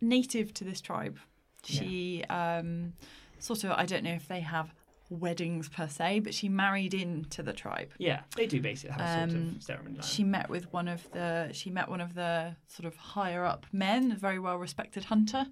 native 0.00 0.54
to 0.54 0.64
this 0.64 0.80
tribe. 0.80 1.18
She 1.64 2.24
um, 2.30 2.94
sort 3.38 3.64
of, 3.64 3.72
I 3.72 3.84
don't 3.84 4.04
know 4.04 4.14
if 4.14 4.28
they 4.28 4.40
have 4.40 4.72
weddings 5.10 5.68
per 5.68 5.88
se, 5.88 6.20
but 6.20 6.32
she 6.32 6.48
married 6.48 6.94
into 6.94 7.42
the 7.42 7.52
tribe. 7.52 7.90
Yeah, 7.98 8.20
they 8.36 8.46
do 8.46 8.60
basically 8.60 8.96
have 8.96 9.00
a 9.00 9.30
sort 9.32 9.42
Um, 9.42 9.56
of 9.56 9.62
ceremony. 9.62 9.96
Like 9.96 10.04
She 10.04 10.24
met 10.24 10.48
with 10.48 10.72
one 10.72 10.88
of 10.88 11.10
the 11.10 11.50
she 11.52 11.68
met 11.68 11.88
one 11.88 12.00
of 12.00 12.14
the 12.14 12.56
sort 12.68 12.86
of 12.86 12.96
higher 12.96 13.44
up 13.44 13.66
men, 13.72 14.12
a 14.12 14.16
very 14.16 14.38
well 14.38 14.56
respected 14.56 15.04
hunter, 15.04 15.46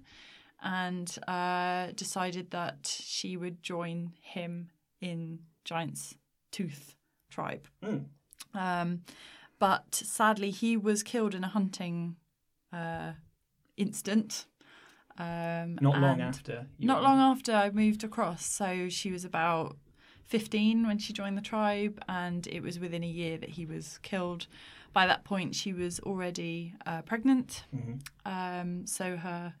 and 0.63 1.17
uh, 1.27 1.87
decided 1.95 2.51
that 2.51 2.79
she 3.03 3.37
would 3.37 3.61
join 3.63 4.13
him 4.21 4.69
in 5.01 5.39
Giant's 5.65 6.15
Tooth 6.51 6.95
tribe. 7.29 7.67
Mm. 7.83 8.05
Um, 8.53 9.01
but 9.59 9.93
sadly, 9.95 10.51
he 10.51 10.75
was 10.77 11.03
killed 11.03 11.35
in 11.35 11.43
a 11.43 11.47
hunting 11.49 12.15
uh, 12.73 13.11
incident. 13.77 14.45
Um, 15.17 15.77
Not 15.81 15.99
long 15.99 16.21
after. 16.21 16.67
not 16.79 16.97
were- 16.99 17.03
long 17.03 17.19
after 17.19 17.53
I 17.53 17.69
moved 17.71 18.03
across. 18.03 18.45
So 18.45 18.87
she 18.89 19.11
was 19.11 19.25
about 19.25 19.77
15 20.25 20.87
when 20.87 20.97
she 20.97 21.11
joined 21.13 21.37
the 21.37 21.41
tribe, 21.41 22.01
and 22.07 22.47
it 22.47 22.61
was 22.61 22.79
within 22.79 23.03
a 23.03 23.07
year 23.07 23.37
that 23.37 23.49
he 23.51 23.65
was 23.65 23.99
killed. 24.01 24.47
By 24.93 25.05
that 25.07 25.23
point, 25.23 25.55
she 25.55 25.73
was 25.73 25.99
already 26.01 26.73
uh, 26.85 27.01
pregnant. 27.03 27.65
Mhm. 27.75 27.99
Um, 28.25 28.85
so 28.87 29.17
her 29.17 29.53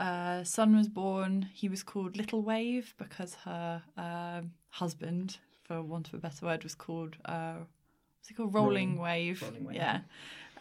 uh, 0.00 0.44
son 0.44 0.76
was 0.76 0.88
born. 0.88 1.48
He 1.54 1.68
was 1.68 1.82
called 1.82 2.16
Little 2.16 2.42
Wave 2.42 2.94
because 2.98 3.34
her 3.44 3.82
um 3.96 4.52
husband, 4.70 5.38
for 5.62 5.82
want 5.82 6.08
of 6.08 6.14
a 6.14 6.18
better 6.18 6.46
word, 6.46 6.62
was 6.64 6.74
called. 6.74 7.16
Uh, 7.24 7.54
what's 8.18 8.28
he 8.28 8.34
called? 8.34 8.52
Rolling, 8.54 8.96
Rolling- 8.96 8.98
Wave. 9.02 9.42
Rolling 9.42 9.64
Wave, 9.64 9.76
Yeah. 9.76 10.00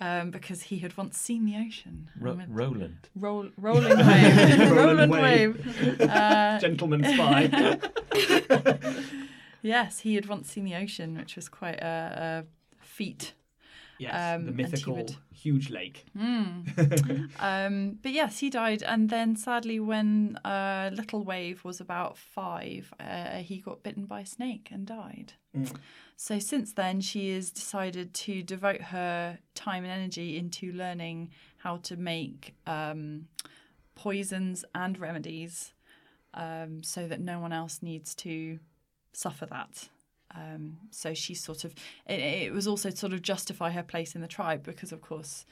Um, 0.02 0.32
because 0.32 0.63
he 0.63 0.80
had 0.80 0.98
once 0.98 1.17
seen 1.17 1.46
the 1.46 1.56
ocean. 1.56 2.10
Ro- 2.19 2.32
And 2.32 2.39
went, 2.39 2.52
Roland. 2.52 3.10
Roll, 3.15 3.50
rolling 3.58 3.96
wave. 3.96 4.60
Roland 4.60 4.72
Roland 4.72 5.12
Wave. 5.12 5.78
wave. 6.00 6.02
Uh, 6.02 6.60
Gentleman 6.60 7.04
spy. 7.04 7.80
yes, 9.62 10.00
he 10.00 10.15
had 10.15 10.26
once 10.26 10.50
seen 10.52 10.65
the 10.65 10.76
ocean, 10.76 11.15
which 11.17 11.36
was 11.36 11.48
quite 11.48 11.80
a, 11.80 12.43
a 12.82 12.84
feat. 12.84 13.34
Yes, 13.99 14.36
Um, 14.36 14.45
the 14.45 14.51
mythical 14.51 14.95
would- 14.97 15.15
huge 15.34 15.69
lake. 15.69 16.06
Um, 17.39 17.99
but 18.01 18.12
yes, 18.12 18.39
he 18.39 18.49
died, 18.49 18.84
and 18.84 19.10
then 19.10 19.36
sadly, 19.36 19.79
when 19.79 20.38
uh, 20.45 20.89
Little 20.93 21.23
Wave 21.23 21.63
was 21.63 21.79
about 21.82 22.17
five, 22.17 22.93
uh, 22.99 23.38
he 23.38 23.58
got 23.60 23.84
bitten 23.84 24.06
by 24.06 24.21
a 24.21 24.25
snake 24.25 24.69
and 24.71 24.86
died. 24.86 25.34
Mm. 25.56 25.75
So 26.15 26.39
since 26.39 26.73
then, 26.73 27.01
she 27.01 27.32
has 27.34 27.51
decided 27.51 28.13
to 28.13 28.43
devote 28.43 28.82
her 28.82 29.39
time 29.56 29.84
and 29.84 29.91
energy 29.91 30.38
into 30.38 30.71
learning 30.71 31.32
how 31.58 31.77
to 31.77 31.95
make 31.97 32.56
um, 32.67 33.27
poisons 33.95 34.63
and 34.73 34.97
remedies, 34.99 35.73
um, 36.34 36.82
so 36.84 37.08
that 37.08 37.19
no 37.19 37.39
one 37.39 37.53
else 37.53 37.82
needs 37.82 38.15
to 38.15 38.60
suffer 39.13 39.45
that. 39.47 39.89
Um, 40.36 40.78
so 40.91 41.13
she 41.13 41.34
sort 41.34 41.63
of 41.63 41.74
it, 42.08 42.19
it 42.19 42.54
was 42.54 42.67
also 42.67 42.89
sort 42.89 43.13
of 43.13 43.22
justify 43.22 43.72
her 43.72 43.84
place 43.84 44.15
in 44.15 44.22
the 44.22 44.28
tribe 44.28 44.63
because, 44.63 44.91
of 44.91 45.02
course, 45.02 45.46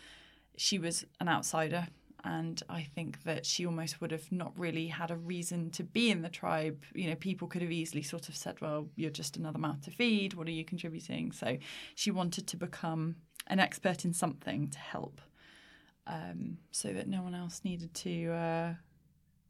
she 0.58 0.80
was 0.80 1.06
an 1.20 1.28
outsider. 1.28 1.88
And 2.24 2.62
I 2.70 2.84
think 2.84 3.24
that 3.24 3.48
she 3.48 3.66
almost 3.66 4.00
would 4.00 4.12
have 4.12 4.32
not 4.32 4.54
really 4.56 4.88
had 4.88 5.10
a 5.10 5.16
reason 5.16 5.72
to 5.72 5.84
be 5.84 6.12
in 6.12 6.22
the 6.22 6.30
tribe. 6.30 6.84
You 6.94 7.10
know, 7.10 7.16
people 7.16 7.48
could 7.48 7.64
have 7.64 7.72
easily 7.72 8.04
sort 8.04 8.30
of 8.30 8.36
said, 8.36 8.62
well, 8.62 8.90
you're 8.96 9.10
just 9.10 9.38
another 9.38 9.58
mouth 9.58 9.82
to 9.86 9.92
feed. 9.92 10.36
What 10.36 10.48
are 10.48 10.52
you 10.52 10.64
contributing? 10.64 11.32
So 11.32 11.58
she 11.96 12.12
wanted 12.12 12.46
to 12.48 12.58
become 12.58 13.16
an 13.48 13.60
expert 13.60 14.06
in 14.06 14.14
something 14.14 14.70
to 14.70 14.78
help 14.78 15.20
um, 16.08 16.58
so 16.72 16.94
that 16.94 17.08
no 17.08 17.22
one 17.22 17.36
else 17.36 17.62
needed 17.64 17.94
to 17.94 18.32
uh, 18.32 18.74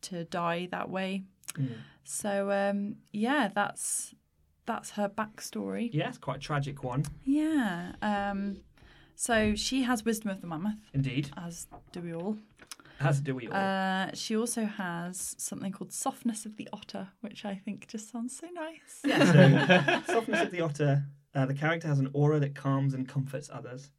to 0.02 0.24
die 0.26 0.67
that 0.72 0.89
way. 0.89 1.24
Mm. 1.54 1.74
So 2.04 2.52
um, 2.52 2.96
yeah, 3.12 3.50
that's 3.54 4.13
that's 4.65 4.91
her 4.91 5.10
backstory. 5.10 5.89
Yeah, 5.91 6.10
it's 6.10 6.17
quite 6.17 6.38
a 6.38 6.39
tragic 6.39 6.84
one, 6.84 7.06
Yeah. 7.26 7.93
Um, 8.02 8.58
so 9.15 9.54
she 9.56 9.84
has 9.84 10.04
wisdom 10.04 10.32
of 10.32 10.41
the 10.41 10.47
mammoth, 10.47 10.80
indeed. 10.93 11.30
as 11.38 11.67
do 11.91 12.02
we 12.02 12.13
all. 12.13 12.38
As 13.00 13.19
do 13.19 13.36
we 13.36 13.47
all. 13.47 13.56
Uh, 13.56 14.12
she 14.13 14.36
also 14.38 14.65
has 14.65 15.36
something 15.38 15.71
called 15.71 15.91
softness 15.91 16.45
of 16.45 16.58
the 16.58 16.67
otter, 16.71 17.10
which 17.21 17.45
I 17.45 17.56
think 17.56 17.88
just 17.88 18.12
sounds 18.12 18.36
so 18.38 18.47
nice. 18.54 19.02
Yeah, 19.06 20.02
so 20.06 20.13
softness 20.13 20.41
of 20.41 20.52
the 20.52 20.62
otter. 20.62 21.04
Uh, 21.34 21.45
the 21.45 21.54
character 21.54 21.88
has 21.88 22.00
an 22.00 22.10
aura 22.13 22.39
that 22.39 22.56
calms 22.56 22.93
and 22.93 23.08
comforts 23.08 23.50
others. 23.52 23.89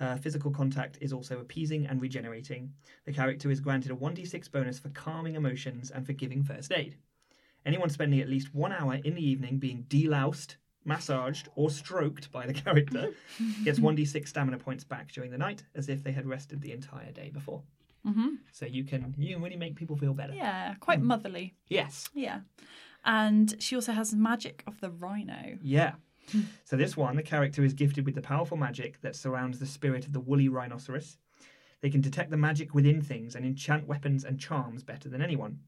Uh, 0.00 0.16
physical 0.16 0.50
contact 0.50 0.98
is 1.00 1.12
also 1.12 1.38
appeasing 1.38 1.86
and 1.86 2.00
regenerating. 2.02 2.72
The 3.06 3.12
character 3.12 3.50
is 3.50 3.60
granted 3.60 3.92
a 3.92 3.94
1d6 3.94 4.50
bonus 4.50 4.78
for 4.80 4.88
calming 4.88 5.36
emotions 5.36 5.90
and 5.92 6.04
for 6.04 6.12
giving 6.12 6.42
first 6.42 6.72
aid. 6.72 6.96
Anyone 7.66 7.88
spending 7.90 8.20
at 8.20 8.28
least 8.28 8.54
one 8.54 8.72
hour 8.72 8.94
in 9.04 9.14
the 9.14 9.26
evening 9.26 9.58
being 9.58 9.84
deloused, 9.88 10.56
massaged, 10.84 11.48
or 11.56 11.70
stroked 11.70 12.30
by 12.30 12.46
the 12.46 12.52
character 12.52 13.12
gets 13.64 13.78
1d6 13.78 14.28
stamina 14.28 14.58
points 14.58 14.84
back 14.84 15.10
during 15.12 15.30
the 15.30 15.38
night 15.38 15.64
as 15.74 15.88
if 15.88 16.02
they 16.04 16.12
had 16.12 16.26
rested 16.26 16.60
the 16.60 16.72
entire 16.72 17.10
day 17.12 17.30
before. 17.30 17.62
hmm 18.04 18.34
So 18.52 18.66
you 18.66 18.84
can 18.84 19.14
you 19.18 19.34
can 19.34 19.42
really 19.42 19.56
make 19.56 19.76
people 19.76 19.96
feel 19.96 20.14
better. 20.14 20.34
Yeah, 20.34 20.74
quite 20.80 21.00
motherly. 21.00 21.54
Yes. 21.68 22.08
Yeah. 22.14 22.40
And 23.04 23.54
she 23.58 23.74
also 23.76 23.92
has 23.92 24.14
magic 24.14 24.62
of 24.66 24.80
the 24.80 24.90
rhino. 24.90 25.58
Yeah. 25.62 25.92
So 26.64 26.76
this 26.76 26.96
one, 26.96 27.16
the 27.16 27.22
character 27.22 27.62
is 27.64 27.74
gifted 27.74 28.06
with 28.06 28.14
the 28.14 28.22
powerful 28.22 28.56
magic 28.56 29.00
that 29.02 29.14
surrounds 29.14 29.58
the 29.58 29.66
spirit 29.66 30.06
of 30.06 30.14
the 30.14 30.20
woolly 30.20 30.48
rhinoceros. 30.48 31.18
They 31.82 31.90
can 31.90 32.00
detect 32.00 32.30
the 32.30 32.38
magic 32.38 32.72
within 32.74 33.02
things 33.02 33.34
and 33.34 33.44
enchant 33.44 33.86
weapons 33.86 34.24
and 34.24 34.40
charms 34.40 34.82
better 34.82 35.10
than 35.10 35.20
anyone. 35.20 35.58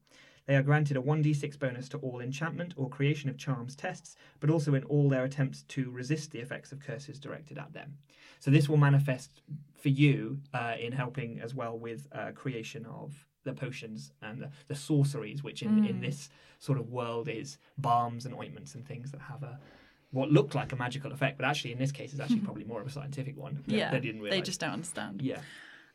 They 0.47 0.55
are 0.57 0.63
granted 0.63 0.97
a 0.97 1.01
1d6 1.01 1.59
bonus 1.59 1.89
to 1.91 1.99
all 1.99 2.21
enchantment 2.21 2.75
or 2.77 2.89
creation 2.89 3.29
of 3.29 3.37
charms 3.37 3.75
tests, 3.75 4.17
but 4.41 4.51
also 4.51 4.75
in 4.75 4.85
all 4.85 5.09
their 5.09 5.25
attempts 5.25 5.63
to 5.63 5.91
resist 5.91 6.31
the 6.31 6.39
effects 6.39 6.73
of 6.73 6.81
curses 6.81 7.19
directed 7.19 7.59
at 7.59 7.73
them. 7.73 7.99
So 8.39 8.51
this 8.51 8.69
will 8.69 8.77
manifest 8.77 9.43
for 9.77 9.89
you 9.89 10.39
uh, 10.55 10.75
in 10.81 10.93
helping 10.93 11.41
as 11.41 11.55
well 11.55 11.79
with 11.79 12.07
uh, 12.13 12.33
creation 12.33 12.87
of 12.87 13.27
the 13.45 13.53
potions 13.53 14.13
and 14.23 14.41
the, 14.43 14.51
the 14.69 14.75
sorceries, 14.75 15.43
which 15.43 15.63
in, 15.63 15.85
in 15.87 16.01
this 16.01 16.29
sort 16.59 16.79
of 16.79 16.91
world 16.91 17.29
is 17.29 17.59
balms 17.79 18.25
and 18.27 18.35
ointments 18.35 18.75
and 18.75 18.87
things 18.87 19.11
that 19.13 19.21
have 19.21 19.43
a 19.43 19.59
what 20.13 20.31
looked 20.31 20.55
like 20.55 20.73
a 20.73 20.77
magical 20.77 21.13
effect, 21.13 21.37
but 21.37 21.45
actually 21.45 21.73
in 21.73 21.79
this 21.79 21.93
case 21.93 22.15
is 22.15 22.21
actually 22.21 22.41
probably 22.49 22.65
more 22.65 22.81
of 22.81 22.87
a 22.87 22.91
scientific 22.91 23.37
one. 23.37 23.63
Yeah, 23.67 23.91
they 23.91 24.01
didn't 24.01 24.21
realize. 24.21 24.39
they 24.39 24.43
just 24.43 24.61
don't 24.61 24.71
understand. 24.71 25.21
yeah. 25.23 25.41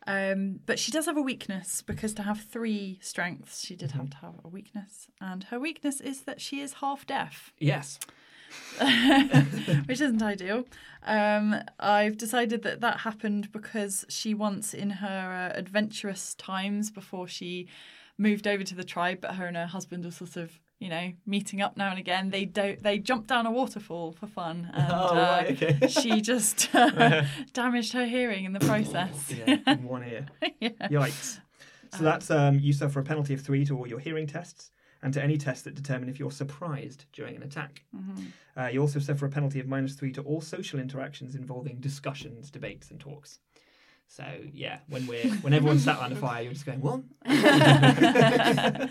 Um, 0.06 0.60
but 0.66 0.78
she 0.78 0.90
does 0.90 1.06
have 1.06 1.16
a 1.16 1.22
weakness 1.22 1.82
because 1.82 2.12
to 2.14 2.22
have 2.22 2.40
three 2.40 2.98
strengths, 3.00 3.64
she 3.64 3.76
did 3.76 3.92
have 3.92 4.10
to 4.10 4.16
have 4.16 4.34
a 4.44 4.48
weakness, 4.48 5.08
and 5.20 5.44
her 5.44 5.60
weakness 5.60 6.00
is 6.00 6.22
that 6.22 6.40
she 6.40 6.60
is 6.60 6.74
half 6.74 7.06
deaf. 7.06 7.52
Yes. 7.58 7.98
which 9.86 10.00
isn't 10.00 10.22
ideal. 10.22 10.64
Um, 11.04 11.56
I've 11.78 12.16
decided 12.16 12.62
that 12.62 12.80
that 12.80 13.00
happened 13.00 13.50
because 13.52 14.04
she 14.08 14.34
once, 14.34 14.74
in 14.74 14.90
her 14.90 15.50
uh, 15.50 15.58
adventurous 15.58 16.34
times 16.34 16.90
before 16.90 17.28
she 17.28 17.68
moved 18.18 18.46
over 18.46 18.62
to 18.62 18.74
the 18.74 18.84
tribe, 18.84 19.20
but 19.20 19.36
her 19.36 19.46
and 19.46 19.56
her 19.56 19.66
husband 19.66 20.04
were 20.04 20.10
sort 20.10 20.36
of, 20.36 20.58
you 20.82 20.88
know, 20.88 21.12
meeting 21.26 21.60
up 21.62 21.76
now 21.76 21.90
and 21.90 21.98
again. 21.98 22.30
They 22.30 22.44
don't. 22.44 22.82
They 22.82 22.98
jumped 22.98 23.28
down 23.28 23.46
a 23.46 23.50
waterfall 23.52 24.12
for 24.12 24.26
fun, 24.26 24.68
and 24.74 24.92
Oh, 24.92 25.10
uh, 25.10 25.14
right, 25.14 25.62
okay. 25.62 25.86
she 25.88 26.20
just 26.20 26.68
uh, 26.74 27.22
damaged 27.52 27.92
her 27.92 28.04
hearing 28.06 28.44
in 28.44 28.52
the 28.52 28.60
process. 28.60 29.30
Yeah, 29.30 29.58
in 29.68 29.84
one 29.84 30.02
ear. 30.04 30.26
yeah. 30.60 30.70
Yikes. 30.90 31.40
So 31.96 32.02
that's 32.04 32.30
um, 32.30 32.58
you 32.58 32.72
suffer 32.72 33.00
a 33.00 33.04
penalty 33.04 33.34
of 33.34 33.40
three 33.42 33.64
to 33.66 33.76
all 33.76 33.86
your 33.86 33.98
hearing 34.00 34.26
tests 34.26 34.70
and 35.02 35.12
to 35.14 35.22
any 35.22 35.36
tests 35.36 35.62
that 35.64 35.74
determine 35.74 36.08
if 36.08 36.18
you're 36.18 36.30
surprised 36.30 37.04
during 37.12 37.36
an 37.36 37.42
attack. 37.42 37.82
Uh, 38.56 38.66
you 38.66 38.80
also 38.80 38.98
suffer 38.98 39.26
a 39.26 39.28
penalty 39.30 39.60
of 39.60 39.66
minus 39.66 39.94
three 39.94 40.12
to 40.12 40.22
all 40.22 40.40
social 40.40 40.78
interactions 40.80 41.34
involving 41.34 41.76
discussions, 41.80 42.50
debates, 42.50 42.90
and 42.90 42.98
talks. 43.00 43.40
So 44.08 44.24
yeah, 44.52 44.78
when 44.88 45.06
we're 45.06 45.24
when 45.36 45.54
everyone's 45.54 45.84
sat 45.84 45.98
around 45.98 46.10
the 46.10 46.16
fire, 46.16 46.42
you're 46.42 46.52
just 46.52 46.66
going, 46.66 46.80
"What? 46.82 47.00
That?" 47.24 48.90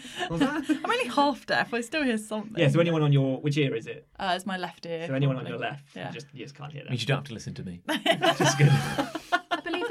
I'm 0.84 0.90
only 0.92 1.08
half 1.10 1.46
deaf. 1.46 1.74
I 1.74 1.82
still 1.82 2.04
hear 2.04 2.18
something. 2.18 2.54
Yeah. 2.58 2.70
So 2.70 2.80
anyone 2.80 3.04
on 3.04 3.14
your 3.14 3.40
which 3.40 3.56
ear 3.58 3.76
is 3.76 3.86
it? 3.86 4.08
uh, 4.20 4.34
it's 4.36 4.46
my 4.48 4.58
left 4.58 4.86
ear. 4.88 5.06
So 5.08 5.14
anyone 5.14 5.38
on 5.38 5.46
your 5.46 5.60
left, 5.60 5.84
Yeah. 5.96 6.08
you 6.08 6.14
just 6.14 6.28
you 6.34 6.44
just 6.46 6.56
can't 6.56 6.72
hear 6.74 6.82
them. 6.84 6.90
means 6.90 7.02
you 7.02 7.08
don't 7.08 7.18
have 7.18 7.26
to 7.26 7.34
listen 7.34 7.54
to 7.56 7.64
me. 7.64 7.82
Just 8.40 8.58
good. 8.58 8.72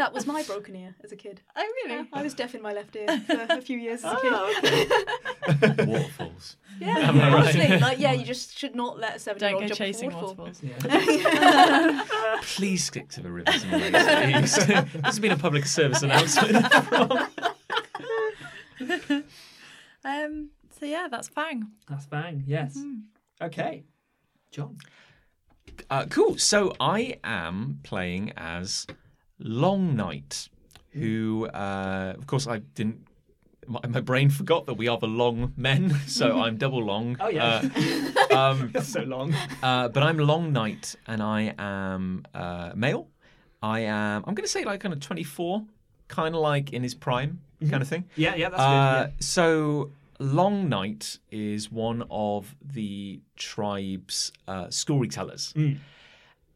I 0.00 0.08
believe 0.08 0.12
that 0.12 0.14
was 0.14 0.26
my 0.26 0.42
broken 0.42 0.76
ear 0.76 0.94
as 1.04 1.12
a 1.12 1.16
kid. 1.16 1.40
Oh 1.54 1.60
really? 1.84 1.96
Yeah, 1.96 2.04
I 2.12 2.22
was 2.22 2.34
deaf 2.34 2.54
in 2.54 2.62
my 2.62 2.72
left 2.72 2.96
ear 2.96 3.06
for 3.26 3.46
a 3.50 3.60
few 3.60 3.78
years 3.78 4.02
as 4.04 4.12
a 4.12 4.20
kid. 4.20 4.32
Oh, 4.32 4.54
okay. 4.58 5.84
Waterfalls. 5.86 6.56
Yeah, 6.80 6.98
Am 6.98 7.20
I 7.20 7.32
right? 7.32 7.42
honestly, 7.42 7.78
like 7.78 7.98
yeah, 7.98 8.12
you 8.12 8.24
just 8.24 8.56
should 8.56 8.74
not 8.74 8.98
let 8.98 9.10
a 9.10 9.12
Don't 9.12 9.20
seven-year-old 9.40 9.62
go 9.62 9.68
jump 9.68 9.78
chasing 9.78 10.12
a 10.12 10.14
waterfall. 10.14 10.46
waterfalls. 10.46 10.62
Yeah. 10.62 12.38
Please 12.42 12.84
stick 12.84 13.08
to 13.10 13.20
the 13.20 13.30
rivers 13.30 13.62
and 13.64 13.72
the 13.72 13.78
lakes, 13.78 14.56
please. 14.56 14.66
this 14.66 15.04
has 15.04 15.18
been 15.18 15.32
a 15.32 15.36
public 15.36 15.66
service 15.66 16.02
announcement. 16.02 16.64
Um. 20.02 20.50
So 20.78 20.86
yeah, 20.86 21.08
that's 21.10 21.28
Fang. 21.28 21.66
That's 21.88 22.06
bang. 22.06 22.42
Yes. 22.46 22.78
Okay. 23.42 23.84
John. 24.50 24.78
Uh, 25.90 26.06
cool. 26.08 26.38
So 26.38 26.74
I 26.80 27.18
am 27.22 27.80
playing 27.82 28.32
as 28.36 28.86
Long 29.40 29.96
Night, 29.96 30.48
who, 30.90 31.46
uh, 31.46 32.14
of 32.16 32.26
course, 32.26 32.46
I 32.46 32.58
didn't. 32.58 33.06
My, 33.66 33.80
my 33.88 34.00
brain 34.00 34.30
forgot 34.30 34.66
that 34.66 34.74
we 34.74 34.88
are 34.88 34.98
the 34.98 35.06
long 35.06 35.52
men, 35.56 35.90
so 36.06 36.40
I'm 36.40 36.56
double 36.56 36.82
long. 36.84 37.16
Oh, 37.20 37.28
yeah. 37.28 37.62
Uh, 38.30 38.34
um, 38.36 38.72
so 38.82 39.02
long. 39.02 39.32
uh, 39.62 39.88
but 39.88 40.02
I'm 40.02 40.18
Long 40.18 40.52
Night, 40.52 40.94
and 41.06 41.22
I 41.22 41.54
am 41.58 42.24
uh, 42.34 42.72
male. 42.74 43.08
I 43.62 43.80
am. 43.80 44.24
I'm 44.26 44.34
going 44.34 44.44
to 44.46 44.50
say 44.50 44.64
like 44.64 44.80
kind 44.80 44.92
of 44.92 45.00
24, 45.00 45.62
kind 46.08 46.34
of 46.34 46.40
like 46.40 46.72
in 46.72 46.82
his 46.82 46.94
prime, 46.94 47.40
kind 47.68 47.82
of 47.82 47.88
thing. 47.88 48.04
Yeah, 48.16 48.34
yeah, 48.34 48.48
that's 48.48 48.60
Uh, 48.62 49.04
good. 49.04 49.22
So, 49.24 49.90
Long 50.18 50.68
Night 50.68 51.18
is 51.30 51.70
one 51.70 52.02
of 52.10 52.56
the 52.60 53.20
tribe's 53.36 54.32
uh, 54.48 54.68
storytellers. 54.70 55.52
Mm. 55.56 55.78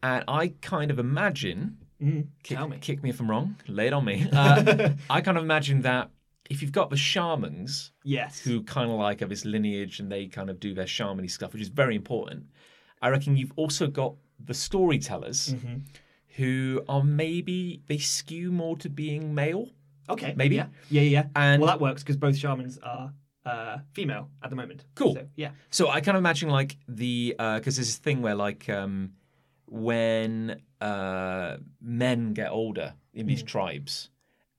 And 0.02 0.24
I 0.28 0.48
kind 0.62 0.90
of 0.90 0.98
imagine, 0.98 1.76
Yeah. 1.80 1.83
Mm. 2.04 2.26
kick, 2.42 2.56
Tell 2.58 2.68
me. 2.68 2.78
kick 2.80 3.02
me 3.02 3.10
if 3.10 3.20
I'm 3.20 3.30
wrong, 3.30 3.56
lay 3.68 3.86
it 3.86 3.92
on 3.92 4.04
me. 4.04 4.28
Uh, 4.32 4.90
I 5.10 5.20
kind 5.20 5.38
of 5.38 5.44
imagine 5.44 5.80
that 5.82 6.10
if 6.50 6.60
you've 6.60 6.72
got 6.72 6.90
the 6.90 6.96
shamans 6.96 7.92
Yes. 8.04 8.40
who 8.40 8.62
kind 8.62 8.90
of 8.90 8.98
like 8.98 9.20
have 9.20 9.28
this 9.30 9.44
lineage 9.44 10.00
and 10.00 10.12
they 10.12 10.26
kind 10.26 10.50
of 10.50 10.60
do 10.60 10.74
their 10.74 10.84
shamany 10.86 11.30
stuff, 11.30 11.52
which 11.52 11.62
is 11.62 11.68
very 11.68 11.96
important, 11.96 12.44
I 13.00 13.08
reckon 13.08 13.36
you've 13.36 13.52
also 13.56 13.86
got 13.86 14.14
the 14.44 14.54
storytellers 14.54 15.54
Mm-hmm. 15.54 15.76
who 16.36 16.82
are 16.88 17.02
maybe, 17.04 17.80
they 17.86 17.98
skew 17.98 18.50
more 18.52 18.76
to 18.78 18.88
being 18.90 19.34
male. 19.34 19.68
Okay. 20.08 20.34
Maybe. 20.36 20.56
Yeah. 20.56 20.66
Yeah. 20.90 21.02
Yeah. 21.02 21.26
And- 21.36 21.62
well, 21.62 21.68
that 21.70 21.80
works 21.80 22.02
because 22.02 22.16
both 22.18 22.36
shamans 22.36 22.78
are 22.82 23.12
uh, 23.46 23.78
female 23.92 24.28
at 24.42 24.50
the 24.50 24.56
moment. 24.56 24.84
Cool. 24.94 25.14
So, 25.14 25.26
yeah. 25.36 25.50
So 25.70 25.88
I 25.88 26.00
kind 26.00 26.16
of 26.16 26.20
imagine 26.20 26.48
like 26.50 26.76
the 26.88 27.34
because 27.38 27.76
there's 27.76 27.88
this 27.88 27.96
thing 27.98 28.20
where 28.22 28.34
like 28.34 28.68
um, 28.68 29.12
when 29.66 30.60
uh, 30.88 31.56
men 31.80 32.32
get 32.34 32.50
older 32.50 32.94
in 33.14 33.26
these 33.26 33.42
tribes, 33.42 34.10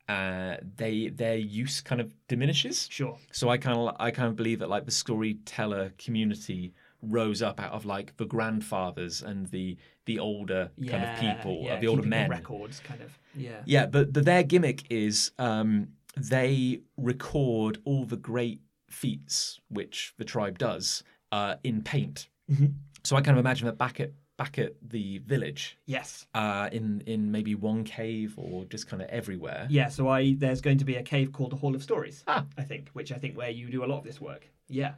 uh, 0.09 0.55
they 0.77 1.09
their 1.09 1.37
use 1.37 1.81
kind 1.81 2.01
of 2.01 2.07
diminishes. 2.27 2.87
Sure. 2.91 3.17
So 3.31 3.49
I 3.49 3.57
kind 3.57 3.77
of 3.77 3.95
I 3.99 4.11
kind 4.11 4.27
of 4.29 4.35
believe 4.35 4.59
that 4.59 4.69
like 4.69 4.85
the 4.85 4.91
storyteller 5.03 5.93
community 6.05 6.73
rose 7.01 7.41
up 7.41 7.59
out 7.59 7.71
of 7.73 7.85
like 7.85 8.15
the 8.17 8.25
grandfathers 8.25 9.21
and 9.21 9.47
the 9.51 9.77
the 10.05 10.19
older 10.19 10.69
Yeah. 10.77 10.91
kind 10.91 11.03
of 11.03 11.11
people, 11.25 11.55
yeah, 11.65 11.73
uh, 11.75 11.79
the 11.79 11.87
older 11.87 12.01
keeping 12.01 12.09
men. 12.11 12.29
records, 12.29 12.79
kind 12.79 13.01
of. 13.01 13.11
Yeah. 13.35 13.61
Yeah, 13.65 13.85
but, 13.87 14.13
but 14.13 14.23
their 14.25 14.43
gimmick 14.43 14.83
is 14.91 15.31
um, 15.39 15.69
they 16.15 16.81
record 16.97 17.79
all 17.85 18.05
the 18.05 18.15
great 18.17 18.61
feats 18.89 19.59
which 19.69 20.13
the 20.17 20.23
tribe 20.23 20.57
does 20.59 21.03
uh, 21.31 21.55
in 21.63 21.81
paint. 21.81 22.29
Mhm. 22.51 22.73
So 23.03 23.15
I 23.17 23.21
kind 23.21 23.37
of 23.37 23.43
imagine 23.45 23.65
that 23.65 23.77
back 23.77 23.99
at 23.99 24.11
back 24.37 24.59
at 24.59 24.73
the 24.81 25.19
village, 25.19 25.77
Yes. 25.85 26.27
uh, 26.33 26.69
in 26.71 27.01
in 27.05 27.31
maybe 27.31 27.55
one 27.55 27.83
cave 27.83 28.33
or 28.37 28.65
just 28.65 28.87
kind 28.87 29.01
of 29.01 29.07
everywhere. 29.09 29.65
Yeah. 29.69 29.87
So 29.89 30.07
I 30.09 30.35
there's 30.37 30.61
going 30.61 30.77
to 30.79 30.85
be 30.85 30.95
a 30.95 31.03
cave 31.03 31.31
called 31.31 31.51
the 31.51 31.55
Hall 31.57 31.73
of 31.75 31.81
Stories. 31.83 32.23
Ah. 32.27 32.45
I 32.57 32.63
think, 32.63 32.89
which 32.93 33.11
I 33.11 33.17
think 33.17 33.37
where 33.37 33.49
you 33.49 33.69
do 33.69 33.83
a 33.83 33.87
lot 33.87 33.99
of 33.99 34.03
this 34.03 34.19
work. 34.19 34.49
Yeah. 34.67 34.93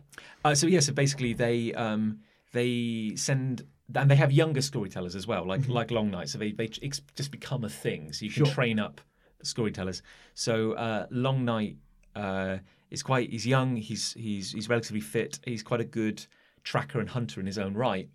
Uh, 0.45 0.55
so 0.55 0.65
yeah, 0.67 0.79
so 0.79 0.93
basically 0.93 1.33
they 1.33 1.73
um, 1.73 2.19
they 2.53 3.13
send 3.15 3.65
and 3.95 4.09
they 4.11 4.15
have 4.15 4.31
younger 4.31 4.61
storytellers 4.61 5.15
as 5.15 5.27
well, 5.27 5.45
like 5.45 5.67
like 5.67 5.91
Long 5.91 6.09
Night. 6.11 6.29
So 6.29 6.37
they 6.39 6.51
they 6.51 6.69
ex- 6.81 7.01
just 7.15 7.31
become 7.31 7.63
a 7.63 7.69
thing. 7.69 8.13
So 8.13 8.25
you 8.25 8.31
can 8.31 8.45
Sure. 8.45 8.53
train 8.53 8.79
up 8.79 9.01
storytellers. 9.43 10.01
So 10.33 10.73
uh, 10.73 11.05
Long 11.09 11.45
Night 11.45 11.77
uh, 12.15 12.57
is 12.89 13.03
quite. 13.03 13.29
He's 13.29 13.45
young. 13.45 13.75
He's 13.75 14.13
he's 14.13 14.51
he's 14.51 14.67
relatively 14.69 15.01
fit. 15.01 15.39
He's 15.45 15.63
quite 15.63 15.81
a 15.81 15.85
good 15.85 16.25
tracker 16.71 16.99
and 16.99 17.09
hunter 17.09 17.39
in 17.39 17.45
his 17.45 17.57
own 17.57 17.73
right. 17.73 18.09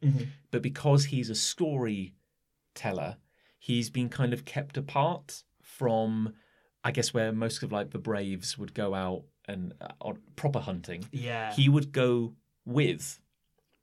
But 0.51 0.63
because 0.63 1.07
he's 1.07 1.31
a 1.31 1.35
storyteller, 1.35 3.17
he's 3.59 3.91
been 3.91 4.09
kind 4.09 4.33
of 4.33 4.45
kept 4.45 4.77
apart 4.77 5.43
from, 5.63 6.35
I 6.85 6.91
guess, 6.93 7.15
where 7.15 7.33
most 7.33 7.63
of 7.63 7.73
like 7.73 7.91
the 7.91 7.99
braves 7.99 8.59
would 8.59 8.75
go 8.75 8.95
out 8.95 9.23
and 9.49 9.73
uh, 9.81 9.89
on 10.01 10.19
proper 10.37 10.61
hunting 10.61 11.05
Yeah. 11.13 11.53
he 11.53 11.69
would 11.69 11.93
go 11.93 12.35
with, 12.65 13.21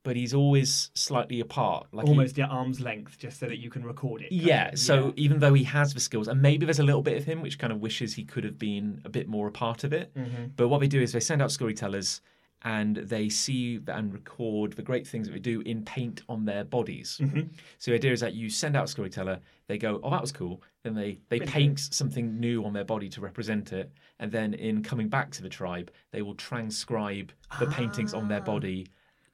but 0.04 0.16
he's 0.16 0.34
always 0.34 0.92
slightly 0.96 1.40
apart. 1.42 1.88
Like 1.92 2.06
he- 2.06 2.12
Almost 2.12 2.40
at 2.40 2.50
arm's 2.50 2.80
length, 2.80 3.18
just 3.20 3.40
so 3.40 3.48
that 3.48 3.58
you 3.58 3.70
can 3.70 3.84
record 3.84 4.22
it. 4.22 4.32
yeah. 4.32 4.70
of. 4.70 4.80
So 4.80 5.14
even 5.18 5.40
though 5.40 5.54
he 5.54 5.64
has 5.66 5.94
the 5.94 6.00
skills, 6.00 6.28
and 6.28 6.42
maybe 6.42 6.66
there's 6.66 6.80
a 6.80 6.84
little 6.84 7.02
bit 7.02 7.18
of 7.18 7.26
him 7.26 7.42
which 7.42 7.60
kind 7.60 7.74
of 7.74 7.80
wishes 7.82 8.14
he 8.14 8.24
could 8.24 8.44
have 8.44 8.58
been 8.58 9.02
a 9.04 9.10
bit 9.10 9.28
more 9.28 9.48
a 9.48 9.52
part 9.52 9.84
of 9.84 9.92
it. 9.94 10.14
Mhm. 10.16 10.52
But 10.56 10.70
what 10.70 10.80
they 10.80 10.88
do 10.88 11.02
is 11.02 11.12
they 11.12 11.20
send 11.20 11.42
out 11.42 11.52
storytellers. 11.52 12.22
And 12.64 12.98
they 12.98 13.30
see 13.30 13.80
and 13.88 14.12
record 14.12 14.74
the 14.74 14.82
great 14.82 15.08
things 15.08 15.28
that 15.28 15.34
they 15.34 15.40
do 15.40 15.62
in 15.62 15.84
paint 15.86 16.24
on 16.28 16.44
their 16.44 16.66
bodies. 16.66 17.18
Mm-hmm. 17.22 17.42
So 17.78 17.92
the 17.92 17.96
idea 17.96 18.12
is 18.12 18.20
that 18.20 18.34
you 18.34 18.50
send 18.50 18.76
out 18.76 18.84
a 18.84 18.88
storyteller, 18.88 19.40
they 19.68 19.78
go, 19.78 20.02
"Oh, 20.04 20.10
that 20.10 20.20
was 20.20 20.34
cool." 20.34 20.62
Then 20.84 20.94
they 20.94 21.20
they 21.30 21.40
Really 21.40 21.52
paint 21.52 21.80
something 21.80 22.38
new 22.38 22.66
on 22.66 22.74
their 22.74 22.84
body 22.84 23.08
to 23.10 23.22
represent 23.22 23.72
it, 23.72 23.92
and 24.20 24.30
then 24.30 24.54
in 24.56 24.84
coming 24.84 25.08
back 25.08 25.32
to 25.32 25.42
the 25.42 25.48
tribe, 25.48 25.90
they 26.12 26.22
will 26.22 26.36
transcribe 26.36 27.32
the 27.60 27.68
paintings 27.68 28.14
on 28.14 28.26
Ah. 28.26 28.28
their 28.28 28.42
body 28.42 28.88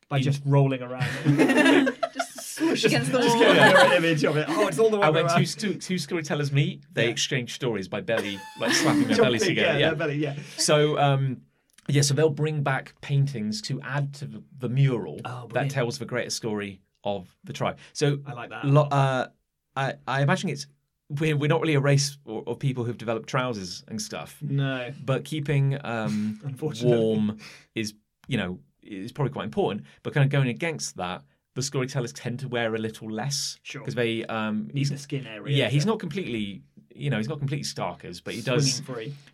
by 0.07 0.19
just 0.19 0.43
rolling 0.45 0.83
around. 0.83 1.09
it. 1.25 1.95
Just 2.13 2.55
swoosh 2.57 2.85
against 2.85 3.11
the 3.11 3.17
wall. 3.17 3.25
just 3.27 3.37
wall. 3.37 3.53
get 3.53 3.57
a 3.57 3.83
mirror 3.83 3.93
image 3.95 4.23
of 4.23 4.37
it. 4.37 4.45
Oh, 4.47 4.67
it's 4.67 4.79
all 4.79 4.89
the 4.89 4.97
way 4.99 5.05
And 5.07 5.15
when 5.15 5.25
around. 5.25 5.45
two, 5.45 5.73
two, 5.73 5.73
two 5.79 5.97
storytellers 5.97 6.51
meet, 6.53 6.83
they 6.93 7.05
Yeah. 7.05 7.09
exchange 7.09 7.53
stories 7.55 7.87
by 7.89 7.99
belly, 8.01 8.39
like 8.61 8.71
slapping 8.71 9.07
their 9.07 9.17
bellies 9.25 9.43
together. 9.43 9.73
Yeah, 9.73 9.77
Yeah. 9.79 9.87
their 9.89 9.95
belly, 9.97 10.17
yeah. 10.17 10.35
So, 10.57 10.97
um, 10.97 11.41
yeah, 11.87 12.01
so 12.01 12.13
they'll 12.13 12.29
bring 12.29 12.63
back 12.63 12.93
paintings 13.01 13.61
to 13.63 13.79
add 13.81 14.13
to 14.15 14.25
the, 14.25 14.43
the 14.59 14.69
mural 14.69 15.19
Oh, 15.25 15.47
that 15.53 15.69
tells 15.69 15.97
the 15.99 16.05
greater 16.05 16.29
story 16.29 16.81
of 17.03 17.35
the 17.43 17.53
tribe. 17.53 17.77
So, 17.93 18.19
I 18.25 18.33
like 18.33 18.49
that. 18.49 18.65
a 18.65 18.67
lo- 18.67 18.81
lot. 18.89 18.93
uh, 18.93 19.27
I, 19.75 19.93
I 20.07 20.21
imagine 20.21 20.49
it's 20.49 20.67
we're, 21.09 21.37
we're 21.37 21.47
not 21.49 21.61
really 21.61 21.75
a 21.75 21.79
race 21.79 22.17
of 22.25 22.57
people 22.57 22.83
who've 22.83 22.97
developed 22.97 23.29
trousers 23.29 23.83
and 23.87 24.01
stuff, 24.01 24.37
no. 24.41 24.91
but 25.05 25.23
keeping 25.23 25.77
um, 25.85 26.39
warm 26.83 27.37
is 27.75 27.93
you 28.27 28.37
know, 28.37 28.57
is 28.81 29.11
probably 29.11 29.31
quite 29.31 29.45
important. 29.45 29.83
But 30.01 30.13
kind 30.13 30.23
of 30.25 30.31
going 30.31 30.47
against 30.47 30.97
that, 30.97 31.21
the 31.53 31.61
storytellers 31.61 32.11
tend 32.11 32.39
to 32.39 32.47
wear 32.47 32.73
a 32.73 32.79
little 32.79 33.09
less 33.11 33.59
Sure. 33.61 33.81
because 33.81 33.93
they 33.93 34.25
um 34.25 34.69
he's 34.73 34.89
the 34.89 34.97
skin 34.97 35.25
area. 35.27 35.55
yeah 35.55 35.69
he's 35.69 35.85
not 35.85 35.99
completely 35.99 36.63
you 36.93 37.09
know 37.09 37.17
he's 37.17 37.29
not 37.29 37.39
completely 37.39 37.63
starkers 37.63 38.21
but 38.23 38.33
he 38.33 38.41
does 38.41 38.81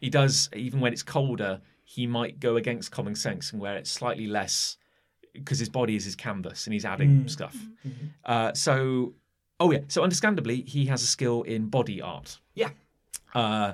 he 0.02 0.10
does 0.10 0.50
even 0.56 0.80
when 0.82 0.94
it's 0.94 1.02
colder 1.04 1.60
he 1.96 2.08
might 2.08 2.40
go 2.40 2.56
against 2.56 2.90
common 2.92 3.16
sense 3.16 3.52
and 3.52 3.62
wear 3.62 3.76
it 3.76 3.86
slightly 3.86 4.26
less 4.28 4.78
because 5.34 5.60
his 5.60 5.68
body 5.70 5.96
is 5.96 6.06
his 6.06 6.16
canvas 6.16 6.66
and 6.66 6.74
he's 6.74 6.86
adding 6.86 7.28
stuff. 7.28 7.56
Uh, 8.26 8.54
so 8.54 9.14
oh 9.60 9.72
yeah 9.72 9.80
so 9.88 10.02
understandably 10.04 10.62
he 10.62 10.86
has 10.86 11.04
a 11.04 11.08
skill 11.08 11.42
in 11.44 11.68
body 11.68 12.02
art. 12.02 12.40
Yeah. 12.54 12.70
uh, 13.36 13.74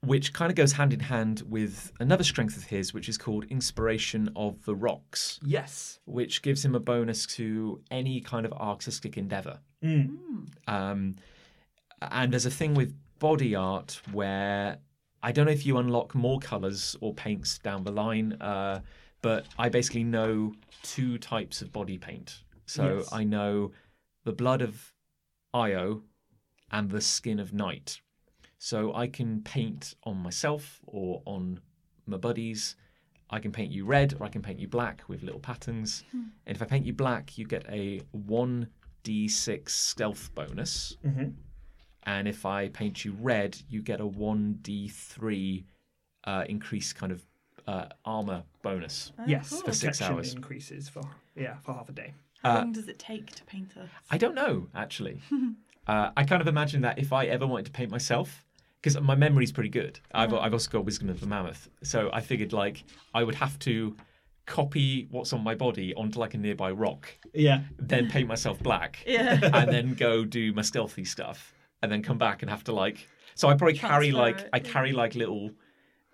which 0.00 0.32
kind 0.32 0.50
of 0.50 0.56
goes 0.56 0.72
hand 0.72 0.92
in 0.92 1.00
hand 1.00 1.42
with 1.46 1.92
another 2.00 2.24
strength 2.24 2.56
of 2.56 2.64
his 2.64 2.94
which 2.94 3.08
is 3.08 3.18
called 3.18 3.44
inspiration 3.50 4.30
of 4.34 4.64
the 4.64 4.74
aurochs. 4.74 5.38
Yes. 5.44 5.98
which 6.06 6.40
gives 6.42 6.64
him 6.64 6.74
a 6.74 6.80
bonus 6.80 7.26
to 7.36 7.80
any 7.90 8.20
kind 8.20 8.46
of 8.46 8.52
artistic 8.54 9.16
endeavor. 9.18 9.58
Mm. 9.84 10.16
um, 10.68 11.16
and 12.00 12.32
there's 12.32 12.46
a 12.46 12.50
thing 12.50 12.74
with 12.74 12.94
body 13.18 13.54
art 13.54 14.00
where 14.12 14.78
I 15.22 15.32
don't 15.32 15.46
know 15.46 15.52
if 15.52 15.66
you 15.66 15.78
unlock 15.78 16.14
more 16.14 16.38
colors 16.38 16.96
or 17.00 17.12
paints 17.14 17.58
down 17.58 17.82
the 17.84 17.90
line, 17.92 18.34
uh, 18.40 18.80
but 19.22 19.46
I 19.58 19.68
basically 19.68 20.04
know 20.04 20.54
two 20.82 21.18
types 21.18 21.60
of 21.62 21.72
body 21.72 21.98
paint. 21.98 22.44
So 22.66 22.98
Yes. 22.98 23.12
I 23.12 23.24
know 23.24 23.72
the 24.24 24.32
blood 24.32 24.62
of 24.62 24.92
Io 25.54 26.02
and 26.70 26.90
the 26.90 27.00
skin 27.00 27.38
of 27.40 27.52
Night. 27.52 28.00
So 28.58 28.92
I 28.94 29.06
can 29.08 29.42
paint 29.42 29.94
on 30.04 30.16
myself 30.18 30.80
or 30.86 31.22
on 31.24 31.60
my 32.06 32.16
buddies. 32.16 32.76
I 33.30 33.38
can 33.40 33.52
paint 33.52 33.72
you 33.72 33.84
red 33.84 34.14
or 34.18 34.24
I 34.26 34.28
can 34.28 34.42
paint 34.42 34.58
you 34.60 34.68
black 34.68 35.02
with 35.08 35.22
little 35.22 35.40
patterns. 35.40 36.04
And 36.12 36.56
if 36.56 36.62
I 36.62 36.64
paint 36.66 36.86
you 36.86 36.92
black, 36.92 37.36
you 37.38 37.44
get 37.46 37.64
a 37.68 38.00
1d6 38.12 39.68
stealth 39.70 40.34
bonus. 40.34 40.96
Mhm. 41.04 41.34
And 42.12 42.26
if 42.26 42.46
I 42.46 42.68
paint 42.68 43.04
you 43.04 43.12
red, 43.20 43.50
you 43.68 43.82
get 43.82 44.00
a 44.00 44.06
1d3 44.06 45.64
uh, 46.24 46.44
increased 46.48 46.96
kind 46.96 47.12
of 47.12 47.22
uh, 47.66 47.86
armor 48.04 48.42
bonus. 48.62 49.12
yes. 49.26 49.50
cool. 49.50 49.60
For 49.60 49.72
six 49.72 49.98
Protection 49.98 50.16
hours. 50.16 50.34
increases 50.34 50.88
for 50.88 51.02
yeah 51.36 51.56
for 51.64 51.74
half 51.74 51.88
a 51.88 51.92
day. 51.92 52.14
How 52.42 52.50
Uh, 52.50 52.58
long 52.60 52.72
does 52.72 52.88
it 52.88 52.98
take 52.98 53.26
to 53.38 53.44
paint 53.44 53.70
a? 53.76 53.88
I 54.10 54.16
don't 54.16 54.34
know, 54.34 54.68
actually. 54.74 55.20
uh, 55.86 56.10
I 56.16 56.24
kind 56.24 56.40
of 56.40 56.48
imagine 56.48 56.80
that 56.82 56.98
if 56.98 57.12
I 57.12 57.26
ever 57.26 57.46
wanted 57.46 57.66
to 57.66 57.72
paint 57.72 57.90
myself, 57.90 58.44
because 58.80 58.98
my 59.00 59.14
memory's 59.14 59.52
pretty 59.52 59.68
good, 59.80 60.00
I've, 60.12 60.32
I've 60.32 60.52
also 60.54 60.70
got 60.70 60.84
Wisdom 60.86 61.10
of 61.10 61.20
the 61.20 61.26
Mammoth. 61.26 61.68
So 61.82 62.08
I 62.12 62.20
figured 62.20 62.52
like 62.54 62.84
I 63.12 63.22
would 63.22 63.34
have 63.34 63.58
to 63.60 63.96
copy 64.46 65.08
what's 65.10 65.32
on 65.34 65.42
my 65.44 65.54
body 65.54 65.92
onto 65.94 66.18
like 66.18 66.32
a 66.34 66.38
nearby 66.38 66.70
rock, 66.70 67.02
Yeah. 67.34 67.64
then 67.78 68.08
paint 68.08 68.28
myself 68.28 68.58
black, 68.60 69.02
Yeah. 69.06 69.38
and 69.52 69.70
then 69.70 69.94
go 69.94 70.24
do 70.24 70.54
my 70.54 70.62
stealthy 70.62 71.04
stuff, 71.04 71.52
and 71.82 71.90
then 71.92 72.02
come 72.02 72.18
back 72.18 72.42
and 72.42 72.50
have 72.50 72.64
to 72.64 72.72
like. 72.72 73.08
So 73.34 73.48
I 73.48 73.54
probably 73.54 73.78
carry 73.78 74.10
Transfer 74.10 74.22
like 74.22 74.38
it, 74.40 74.48
I 74.52 74.56
yeah. 74.58 74.62
carry 74.72 74.92
like 74.92 75.14
little. 75.14 75.50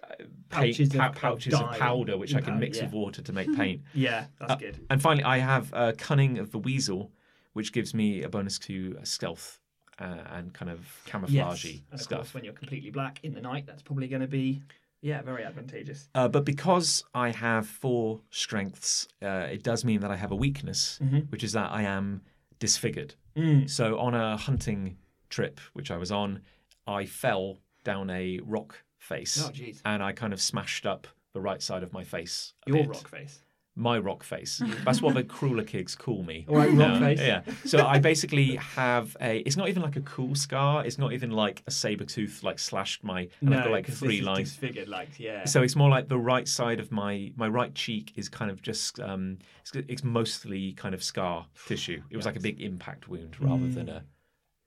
Uh, 0.02 0.24
Pouches 0.50 0.90
paint, 0.90 0.94
of- 0.94 1.00
pou- 1.00 1.06
of 1.06 1.14
pouches 1.14 1.54
of 1.54 1.60
dye 1.60 1.78
powder, 1.78 2.18
which 2.18 2.34
I 2.34 2.40
can 2.40 2.54
powder, 2.54 2.60
mix 2.60 2.76
yeah. 2.78 2.84
with 2.84 2.92
water 2.92 3.22
to 3.22 3.32
make 3.32 3.52
paint. 3.56 3.80
Yeah. 3.94 4.26
That's 4.38 4.52
Uh, 4.52 4.56
good. 4.56 4.86
And 4.90 5.00
finally, 5.00 5.24
I 5.24 5.38
have 5.38 5.72
uh, 5.72 5.92
Cunning 5.96 6.38
of 6.38 6.50
the 6.52 6.58
Weasel, 6.58 7.10
which 7.54 7.72
gives 7.72 7.94
me 7.94 8.22
a 8.22 8.28
bonus 8.28 8.58
to 8.60 8.98
uh, 9.00 9.04
stealth 9.04 9.60
uh, 9.98 10.04
and 10.32 10.52
kind 10.52 10.70
of 10.70 10.80
Yes. 10.80 11.10
camouflagey 11.10 11.82
And 11.90 11.94
of 11.94 12.00
stuff. 12.02 12.18
course, 12.18 12.34
when 12.34 12.44
you're 12.44 12.52
completely 12.52 12.90
black 12.90 13.18
in 13.22 13.32
the 13.32 13.40
night, 13.40 13.64
that's 13.66 13.82
probably 13.82 14.08
going 14.08 14.20
to 14.22 14.28
be 14.28 14.62
yeah 15.00 15.22
very 15.22 15.42
advantageous. 15.44 16.08
Uh, 16.14 16.28
but 16.28 16.44
because 16.44 17.02
I 17.14 17.30
have 17.30 17.66
four 17.66 18.20
strengths, 18.30 19.08
uh, 19.22 19.48
it 19.50 19.62
does 19.62 19.84
mean 19.86 20.00
that 20.00 20.10
I 20.10 20.16
have 20.16 20.32
a 20.32 20.36
weakness, 20.36 20.98
Mhm. 21.02 21.30
which 21.30 21.42
is 21.42 21.52
that 21.52 21.72
I 21.72 21.82
am 21.82 22.20
disfigured. 22.58 23.14
Mm. 23.36 23.68
So 23.70 23.98
on 23.98 24.14
a 24.14 24.36
hunting 24.36 24.98
trip, 25.34 25.60
which 25.72 25.90
I 25.90 25.96
was 25.96 26.10
on, 26.12 26.40
I 26.86 27.06
fell 27.06 27.58
down 27.84 28.10
a 28.10 28.40
rock 28.44 28.70
face, 28.98 29.42
Oh 29.44 29.50
jeez. 29.50 29.80
and 29.84 30.02
I 30.02 30.12
kind 30.12 30.32
of 30.32 30.40
smashed 30.40 30.86
up 30.86 31.06
the 31.34 31.40
right 31.40 31.60
side 31.62 31.82
of 31.82 31.92
my 31.92 32.04
face. 32.04 32.54
a 32.66 32.70
Your 32.70 32.78
bit. 32.78 32.88
rock 32.88 33.08
face. 33.08 33.40
my 33.76 33.98
rock 33.98 34.22
face. 34.22 34.62
That's 34.84 35.02
what 35.02 35.14
the 35.14 35.24
crueler 35.24 35.64
kids 35.64 35.96
call 35.96 36.22
me. 36.22 36.46
All 36.48 36.56
right, 36.56 36.70
rock 36.72 37.00
face. 37.00 37.18
Yeah. 37.20 37.40
So 37.64 37.84
I 37.84 37.98
basically 37.98 38.54
have 38.56 39.16
a. 39.20 39.38
It's 39.46 39.56
not 39.56 39.68
even 39.68 39.82
like 39.82 39.96
a 39.96 40.00
cool 40.02 40.34
scar. 40.36 40.86
It's 40.86 40.96
not 40.96 41.12
even 41.12 41.30
like 41.32 41.62
a 41.66 41.72
saber 41.72 42.04
tooth 42.04 42.44
like 42.44 42.58
slashed 42.60 43.02
my. 43.02 43.20
And 43.40 43.50
No, 43.50 43.58
I've 43.58 43.64
got 43.64 43.72
like 43.72 43.86
three 43.88 44.20
lines. 44.20 44.50
disfigured, 44.50 44.88
like 44.88 45.18
yeah. 45.18 45.44
So 45.44 45.62
it's 45.64 45.74
more 45.74 45.90
like 45.90 46.06
the 46.08 46.22
right 46.32 46.46
side 46.46 46.78
of 46.78 46.92
my 46.92 47.32
my 47.36 47.48
right 47.48 47.74
cheek 47.74 48.12
is 48.14 48.28
kind 48.28 48.50
of 48.50 48.62
just 48.62 49.00
um 49.00 49.38
it's, 49.62 49.72
it's 49.92 50.04
mostly 50.04 50.72
kind 50.74 50.94
of 50.94 51.02
scar 51.02 51.46
tissue. 51.66 52.00
It 52.10 52.16
was 52.16 52.26
like 52.26 52.36
a 52.36 52.40
big 52.48 52.60
impact 52.62 53.08
wound 53.08 53.34
rather 53.40 53.66
than 53.68 53.86
Mm. 53.88 53.96
a. 53.96 54.04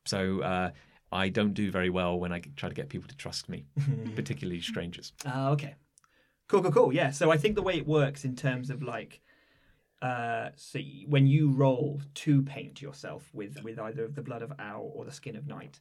So 0.08 0.42
uh, 0.42 0.72
I 1.12 1.30
don't 1.30 1.54
do 1.54 1.72
very 1.72 1.90
well 1.90 2.20
when 2.20 2.32
I 2.32 2.42
try 2.56 2.70
to 2.70 2.76
get 2.76 2.90
people 2.90 3.08
to 3.08 3.16
trust 3.16 3.50
me, 3.50 3.66
particularly 4.16 4.62
strangers. 4.62 5.14
Ah, 5.26 5.50
okay. 5.50 5.76
Cool, 6.48 6.62
cool, 6.64 6.72
cool. 6.72 6.94
Yeah. 6.94 7.12
So 7.12 7.32
I 7.32 7.38
think 7.38 7.56
the 7.56 7.62
way 7.62 7.78
it 7.78 7.88
works 7.88 8.24
in 8.26 8.36
terms 8.36 8.70
of 8.70 8.82
like, 8.82 9.22
uh, 10.02 10.50
so 10.56 10.80
when 11.08 11.28
you 11.28 11.52
roll 11.52 12.02
to 12.14 12.42
paint 12.44 12.82
yourself 12.82 13.30
with 13.34 13.62
with 13.64 13.80
either 13.80 14.08
the 14.08 14.22
blood 14.22 14.42
of 14.42 14.54
owl 14.60 14.92
or 14.96 15.06
the 15.06 15.12
skin 15.12 15.36
of 15.36 15.48
night, 15.48 15.80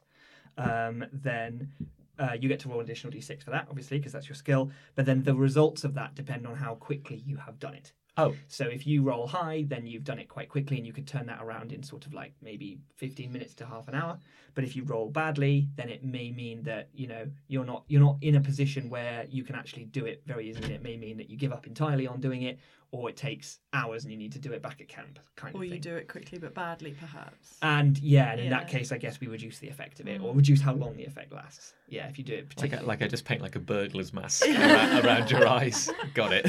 um, 0.57 1.05
then 1.13 1.71
uh, 2.19 2.35
you 2.39 2.49
get 2.49 2.59
to 2.61 2.69
roll 2.69 2.79
an 2.79 2.85
additional 2.85 3.13
d6 3.13 3.43
for 3.43 3.51
that, 3.51 3.67
obviously, 3.69 3.97
because 3.97 4.11
that's 4.11 4.27
your 4.27 4.35
skill. 4.35 4.71
But 4.95 5.05
then 5.05 5.23
the 5.23 5.35
results 5.35 5.83
of 5.83 5.93
that 5.93 6.15
depend 6.15 6.47
on 6.47 6.55
how 6.55 6.75
quickly 6.75 7.17
you 7.25 7.37
have 7.37 7.59
done 7.59 7.75
it. 7.75 7.93
Oh, 8.19 8.33
So 8.47 8.65
if 8.65 8.87
you 8.87 9.03
roll 9.03 9.27
high, 9.27 9.65
then 9.67 9.85
you've 9.85 10.03
done 10.03 10.17
it 10.17 10.27
quite 10.27 10.49
quickly, 10.49 10.77
and 10.77 10.87
you 10.87 10.91
could 10.91 11.05
turn 11.07 11.27
that 11.27 11.39
around 11.41 11.71
in 11.71 11.83
sort 11.83 12.07
of 12.07 12.13
like 12.13 12.33
maybe 12.41 12.79
15 12.95 13.31
minutes 13.31 13.53
to 13.55 13.65
half 13.65 13.87
an 13.87 13.93
hour. 13.93 14.17
But 14.55 14.63
if 14.63 14.75
you 14.75 14.83
roll 14.83 15.09
badly, 15.09 15.69
then 15.75 15.89
it 15.89 16.03
may 16.03 16.31
mean 16.31 16.63
that 16.63 16.89
you 16.95 17.07
know 17.07 17.27
you're 17.47 17.65
not 17.65 17.83
you're 17.87 18.01
not 18.01 18.17
in 18.21 18.35
a 18.35 18.41
position 18.41 18.89
where 18.89 19.25
you 19.29 19.43
can 19.43 19.55
actually 19.55 19.85
do 19.85 20.05
it 20.05 20.23
very 20.25 20.49
easily. 20.49 20.73
It 20.73 20.81
may 20.81 20.97
mean 20.97 21.17
that 21.17 21.29
you 21.29 21.37
give 21.37 21.53
up 21.53 21.67
entirely 21.67 22.07
on 22.07 22.19
doing 22.19 22.41
it, 22.41 22.57
or 22.91 23.09
it 23.09 23.17
takes 23.17 23.59
hours 23.73 24.03
and 24.03 24.11
you 24.11 24.17
need 24.17 24.31
to 24.31 24.39
do 24.39 24.53
it 24.53 24.61
back 24.61 24.79
at 24.79 24.87
camp, 24.87 25.19
kind 25.35 25.53
Or 25.55 25.63
of 25.63 25.69
you 25.69 25.79
do 25.79 25.95
it 25.95 26.07
quickly 26.07 26.37
but 26.37 26.53
badly, 26.53 26.95
perhaps. 26.99 27.57
And 27.61 27.97
yeah, 27.99 28.31
and 28.31 28.39
in 28.39 28.49
that 28.49 28.67
case, 28.67 28.91
I 28.91 28.97
guess 28.97 29.19
we 29.19 29.27
reduce 29.27 29.59
the 29.59 29.67
effect 29.67 29.99
of 29.99 30.07
it, 30.07 30.21
or 30.21 30.33
mm. 30.33 30.37
reduce 30.37 30.61
how 30.61 30.73
long 30.73 30.95
the 30.95 31.05
effect 31.05 31.33
lasts. 31.33 31.73
Yeah, 31.89 32.07
if 32.07 32.17
you 32.17 32.23
do 32.23 32.35
it 32.35 32.53
like 32.61 32.73
I, 32.73 32.81
like 32.81 33.01
I 33.01 33.07
just 33.07 33.25
paint 33.25 33.41
like 33.41 33.55
a 33.55 33.59
burglar's 33.59 34.13
mask 34.13 34.45
around, 34.47 35.05
around 35.05 35.31
your 35.31 35.47
eyes. 35.47 35.89
Got 36.13 36.31
it. 36.33 36.45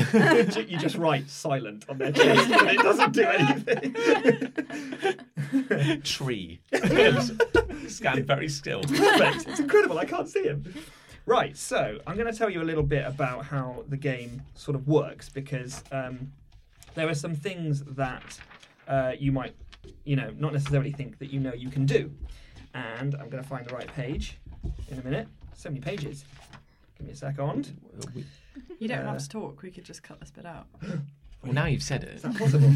you 0.71 0.79
just 0.79 0.97
write 0.97 1.29
silent 1.29 1.85
on 1.89 1.99
their 1.99 2.13
chest, 2.13 2.51
but 2.51 2.75
it 2.75 2.81
doesn't 2.81 3.13
do 3.13 3.25
anything. 3.25 3.95
Tree. 6.03 6.61
Stand 7.89 8.27
very 8.27 8.49
still. 8.49 8.83
Perfect. 8.83 9.49
It's 9.49 9.61
incredible. 9.61 9.99
I 9.99 10.05
can't 10.05 10.29
see 10.29 10.43
him. 10.45 10.65
Right, 11.29 11.55
so 11.59 11.99
I'm 12.07 12.17
going 12.17 12.33
to 12.33 12.37
tell 12.37 12.49
you 12.49 12.63
a 12.63 12.65
little 12.65 12.83
bit 12.83 13.05
about 13.07 13.45
how 13.45 13.85
the 13.89 13.99
game 13.99 14.41
sort 14.55 14.75
of 14.75 14.89
works 14.89 15.29
because 15.29 15.85
um, 15.93 16.33
there 16.95 17.07
are 17.07 17.15
some 17.15 17.35
things 17.35 17.83
that 17.85 18.39
uh, 18.89 19.13
you 19.19 19.31
might, 19.31 19.55
you 20.05 20.17
know, 20.17 20.33
not 20.39 20.55
necessarily 20.55 20.91
think 20.91 21.19
that 21.19 21.31
you 21.31 21.39
know 21.39 21.53
you 21.53 21.69
can 21.69 21.85
do. 21.85 22.11
And 22.73 23.15
I'm 23.17 23.29
going 23.29 23.43
to 23.43 23.49
find 23.49 23.67
the 23.67 23.75
right 23.75 23.93
page 23.95 24.39
in 24.91 24.99
a 24.99 25.03
minute. 25.05 25.29
So 25.55 25.69
many 25.69 25.81
pages. 25.83 26.25
Give 26.97 27.07
me 27.07 27.13
a 27.13 27.17
second. 27.17 27.77
You 28.79 28.89
don't 28.89 29.01
Uh, 29.01 29.13
have 29.13 29.19
to 29.19 29.29
talk. 29.29 29.61
We 29.61 29.71
could 29.71 29.85
just 29.85 30.03
cut 30.03 30.21
this 30.21 30.31
bit 30.31 30.47
out. 30.47 30.67
Well, 31.45 31.53
now 31.53 31.67
you've 31.67 31.85
said 31.85 32.03
it. 32.03 32.15
Is 32.17 32.23
that 32.23 32.37
possible? 32.37 32.73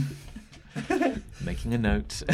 Making 1.45 1.75
a 1.75 1.79
note. 1.79 2.13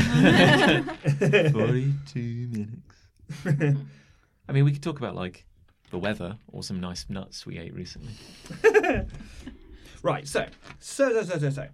42 1.53 2.49
minutes. 2.53 3.79
I 4.47 4.53
mean, 4.53 4.67
we 4.67 4.73
could 4.73 4.83
talk 4.83 4.99
about 4.99 5.15
like 5.15 5.47
the 5.91 5.99
weather 5.99 6.39
or 6.53 6.63
some 6.63 6.81
nice 6.81 7.07
nuts 7.09 7.47
we 7.47 7.59
ate 7.59 7.75
recently. 7.75 8.13
Right, 10.03 10.29
so, 10.29 10.47
so, 10.79 11.13
so, 11.13 11.23
so, 11.23 11.39
so, 11.39 11.51
so. 11.51 11.69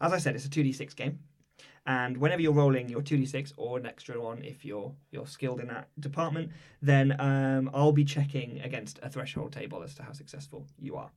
As 0.00 0.12
I 0.12 0.18
said, 0.18 0.34
it's 0.36 0.46
a 0.46 0.48
2d6 0.48 0.94
game. 0.94 1.18
And 1.86 2.16
whenever 2.16 2.40
you're 2.40 2.52
rolling 2.52 2.88
your 2.88 3.02
2d6 3.02 3.52
or 3.56 3.78
an 3.78 3.84
extra 3.84 4.18
one, 4.20 4.42
if 4.42 4.64
you're 4.64 4.94
you're 5.10 5.26
skilled 5.26 5.60
in 5.60 5.68
that 5.68 5.88
department, 6.00 6.50
then 6.80 7.20
um, 7.20 7.70
I'll 7.74 7.92
be 7.92 8.04
checking 8.04 8.60
against 8.60 8.98
a 9.02 9.10
threshold 9.10 9.52
table 9.52 9.82
as 9.82 9.94
to 9.96 10.02
how 10.02 10.12
successful 10.12 10.66
you 10.78 10.96
are. 10.96 11.10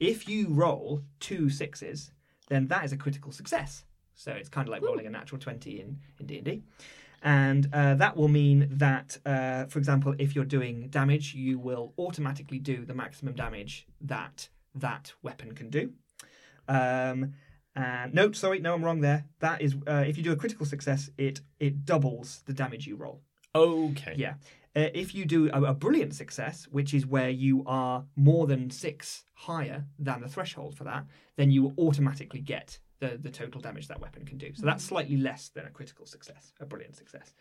If 0.00 0.28
you 0.28 0.48
roll 0.48 1.02
two 1.20 1.50
sixes, 1.50 2.10
then 2.48 2.66
that 2.68 2.84
is 2.84 2.92
a 2.92 2.96
critical 2.96 3.30
success. 3.30 3.84
So 4.14 4.32
it's 4.32 4.48
kind 4.48 4.66
of 4.66 4.72
like 4.72 4.82
rolling 4.82 5.06
a 5.06 5.10
natural 5.10 5.40
20 5.40 5.80
in, 5.80 5.98
in 6.18 6.26
D&D. 6.26 6.62
And 7.22 7.68
uh, 7.72 7.94
that 7.94 8.16
will 8.16 8.28
mean 8.28 8.68
that, 8.70 9.18
uh, 9.26 9.64
for 9.64 9.78
example, 9.78 10.14
if 10.18 10.34
you're 10.34 10.44
doing 10.44 10.88
damage, 10.88 11.34
you 11.34 11.58
will 11.58 11.92
automatically 11.98 12.58
do 12.58 12.84
the 12.84 12.94
maximum 12.94 13.34
damage 13.34 13.86
that 14.00 14.48
that 14.74 15.12
weapon 15.22 15.52
can 15.52 15.70
do. 15.70 15.92
Um, 16.68 17.34
and 17.74 18.14
no, 18.14 18.32
sorry, 18.32 18.60
no, 18.60 18.74
I'm 18.74 18.84
wrong 18.84 19.00
there. 19.00 19.24
That 19.40 19.62
is, 19.62 19.74
uh, 19.86 20.04
if 20.06 20.16
you 20.16 20.22
do 20.22 20.32
a 20.32 20.36
critical 20.36 20.66
success, 20.66 21.10
it 21.18 21.40
it 21.58 21.84
doubles 21.84 22.42
the 22.46 22.52
damage 22.52 22.86
you 22.86 22.96
roll. 22.96 23.22
Okay. 23.54 24.14
Yeah. 24.16 24.34
Uh, 24.76 24.90
if 24.94 25.14
you 25.14 25.24
do 25.24 25.50
a, 25.52 25.62
a 25.62 25.74
brilliant 25.74 26.14
success, 26.14 26.68
which 26.70 26.94
is 26.94 27.06
where 27.06 27.30
you 27.30 27.64
are 27.66 28.04
more 28.14 28.46
than 28.46 28.70
six 28.70 29.24
higher 29.32 29.84
than 29.98 30.20
the 30.20 30.28
threshold 30.28 30.76
for 30.76 30.84
that, 30.84 31.04
then 31.36 31.50
you 31.50 31.62
will 31.62 31.74
automatically 31.78 32.40
get 32.40 32.78
the, 33.00 33.18
the 33.20 33.30
total 33.30 33.60
damage 33.60 33.88
that 33.88 34.00
weapon 34.00 34.24
can 34.24 34.38
do. 34.38 34.52
So 34.54 34.66
that's 34.66 34.84
slightly 34.84 35.16
less 35.16 35.48
than 35.50 35.66
a 35.66 35.70
critical 35.70 36.06
success, 36.06 36.52
a 36.60 36.66
brilliant 36.66 36.96
success. 36.96 37.34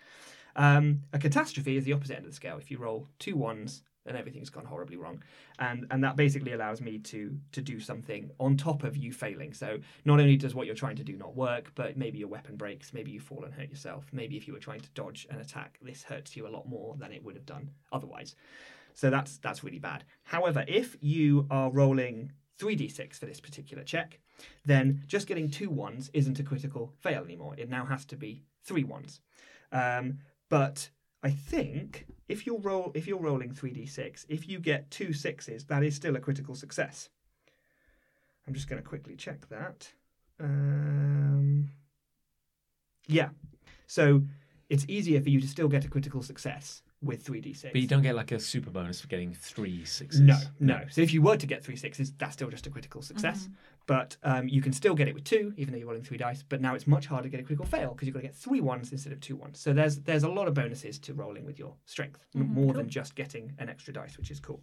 Um, 0.55 1.03
a 1.13 1.19
catastrophe 1.19 1.77
is 1.77 1.85
the 1.85 1.93
opposite 1.93 2.15
end 2.15 2.25
of 2.25 2.31
the 2.31 2.35
scale. 2.35 2.57
If 2.57 2.71
you 2.71 2.79
roll 2.79 3.07
two 3.19 3.35
ones, 3.35 3.83
then 4.05 4.15
everything's 4.15 4.49
gone 4.49 4.65
horribly 4.65 4.95
wrong, 4.95 5.21
and 5.59 5.85
and 5.91 6.03
that 6.03 6.15
basically 6.15 6.53
allows 6.53 6.81
me 6.81 6.97
to 6.97 7.37
to 7.51 7.61
do 7.61 7.79
something 7.79 8.31
on 8.39 8.57
top 8.57 8.83
of 8.83 8.95
you 8.95 9.11
failing. 9.11 9.53
So 9.53 9.79
not 10.05 10.19
only 10.19 10.37
does 10.37 10.55
what 10.55 10.65
you're 10.65 10.75
trying 10.75 10.95
to 10.95 11.03
do 11.03 11.15
not 11.15 11.35
work, 11.35 11.73
but 11.75 11.97
maybe 11.97 12.17
your 12.17 12.29
weapon 12.29 12.55
breaks, 12.55 12.93
maybe 12.93 13.11
you 13.11 13.19
fall 13.19 13.43
and 13.43 13.53
hurt 13.53 13.69
yourself, 13.69 14.07
maybe 14.11 14.37
if 14.37 14.47
you 14.47 14.53
were 14.53 14.59
trying 14.59 14.79
to 14.79 14.89
dodge 14.91 15.27
an 15.29 15.39
attack, 15.39 15.77
this 15.81 16.03
hurts 16.03 16.35
you 16.35 16.47
a 16.47 16.49
lot 16.49 16.67
more 16.67 16.95
than 16.97 17.11
it 17.11 17.23
would 17.23 17.35
have 17.35 17.45
done 17.45 17.69
otherwise. 17.91 18.35
So 18.93 19.09
that's 19.09 19.37
that's 19.37 19.63
really 19.63 19.79
bad. 19.79 20.05
However, 20.23 20.63
if 20.67 20.95
you 21.01 21.45
are 21.51 21.69
rolling 21.69 22.31
3d6 22.59 23.15
for 23.15 23.25
this 23.25 23.39
particular 23.39 23.83
check, 23.83 24.19
then 24.65 25.03
just 25.07 25.27
getting 25.27 25.49
two 25.49 25.69
ones 25.69 26.09
isn't 26.13 26.39
a 26.39 26.43
critical 26.43 26.93
fail 26.99 27.23
anymore. 27.23 27.55
It 27.57 27.69
now 27.69 27.85
has 27.85 28.05
to 28.05 28.15
be 28.15 28.43
three 28.63 28.83
ones. 28.83 29.21
Um, 29.71 30.19
but 30.49 30.89
I 31.23 31.29
think 31.31 32.05
if 32.27 32.45
you're 32.45 32.59
roll 32.59 32.91
if 32.93 33.07
you're 33.07 33.19
rolling 33.19 33.51
3d6, 33.51 34.25
if 34.29 34.47
you 34.47 34.59
get 34.59 34.91
two 34.91 35.13
sixes, 35.13 35.65
that 35.65 35.83
is 35.83 35.95
still 35.95 36.15
a 36.15 36.19
critical 36.19 36.55
success. 36.55 37.09
I'm 38.47 38.53
just 38.53 38.69
going 38.69 38.81
to 38.81 38.87
quickly 38.87 39.15
check 39.15 39.47
that. 39.49 39.91
Um, 40.39 41.69
yeah. 43.07 43.29
So 43.87 44.23
it's 44.69 44.85
easier 44.87 45.21
for 45.21 45.29
you 45.29 45.41
to 45.41 45.47
still 45.47 45.67
get 45.67 45.85
a 45.85 45.89
critical 45.89 46.21
success 46.21 46.81
with 47.01 47.23
3d6. 47.25 47.71
But 47.71 47.81
you 47.81 47.87
don't 47.87 48.01
get 48.01 48.15
like 48.15 48.31
a 48.31 48.39
super 48.39 48.71
bonus 48.71 48.99
for 48.99 49.07
getting 49.07 49.33
three 49.33 49.85
sixes. 49.85 50.21
No, 50.21 50.37
no. 50.59 50.81
So 50.89 51.01
if 51.01 51.13
you 51.13 51.21
were 51.21 51.37
to 51.37 51.45
get 51.45 51.63
three 51.63 51.75
sixes, 51.75 52.11
that's 52.17 52.33
still 52.33 52.49
just 52.49 52.65
a 52.65 52.69
critical 52.69 53.01
success. 53.01 53.43
Mm-hmm. 53.43 53.53
But 53.85 54.17
um, 54.23 54.47
you 54.47 54.61
can 54.61 54.73
still 54.73 54.95
get 54.95 55.07
it 55.07 55.13
with 55.13 55.23
two, 55.23 55.53
even 55.57 55.71
though 55.71 55.77
you're 55.77 55.87
rolling 55.87 56.03
three 56.03 56.17
dice. 56.17 56.43
But 56.47 56.59
now 56.59 56.75
it's 56.75 56.87
much 56.87 57.05
harder 57.05 57.23
to 57.23 57.29
get 57.29 57.39
a 57.39 57.43
critical 57.43 57.65
fail 57.65 57.91
because 57.91 58.07
you've 58.07 58.15
got 58.15 58.21
to 58.21 58.27
get 58.27 58.35
three 58.35 58.61
ones 58.61 58.91
instead 58.91 59.13
of 59.13 59.19
two 59.19 59.35
ones. 59.35 59.59
So 59.59 59.73
there's 59.73 59.99
there's 59.99 60.23
a 60.23 60.29
lot 60.29 60.47
of 60.47 60.53
bonuses 60.53 60.99
to 60.99 61.13
rolling 61.13 61.45
with 61.45 61.59
your 61.59 61.75
strength, 61.85 62.25
Mm-hmm, 62.35 62.53
more 62.53 62.73
than 62.73 62.89
just 62.89 63.15
getting 63.15 63.53
an 63.59 63.69
extra 63.69 63.93
dice, 63.93 64.17
which 64.17 64.31
is 64.31 64.39
cool. 64.39 64.61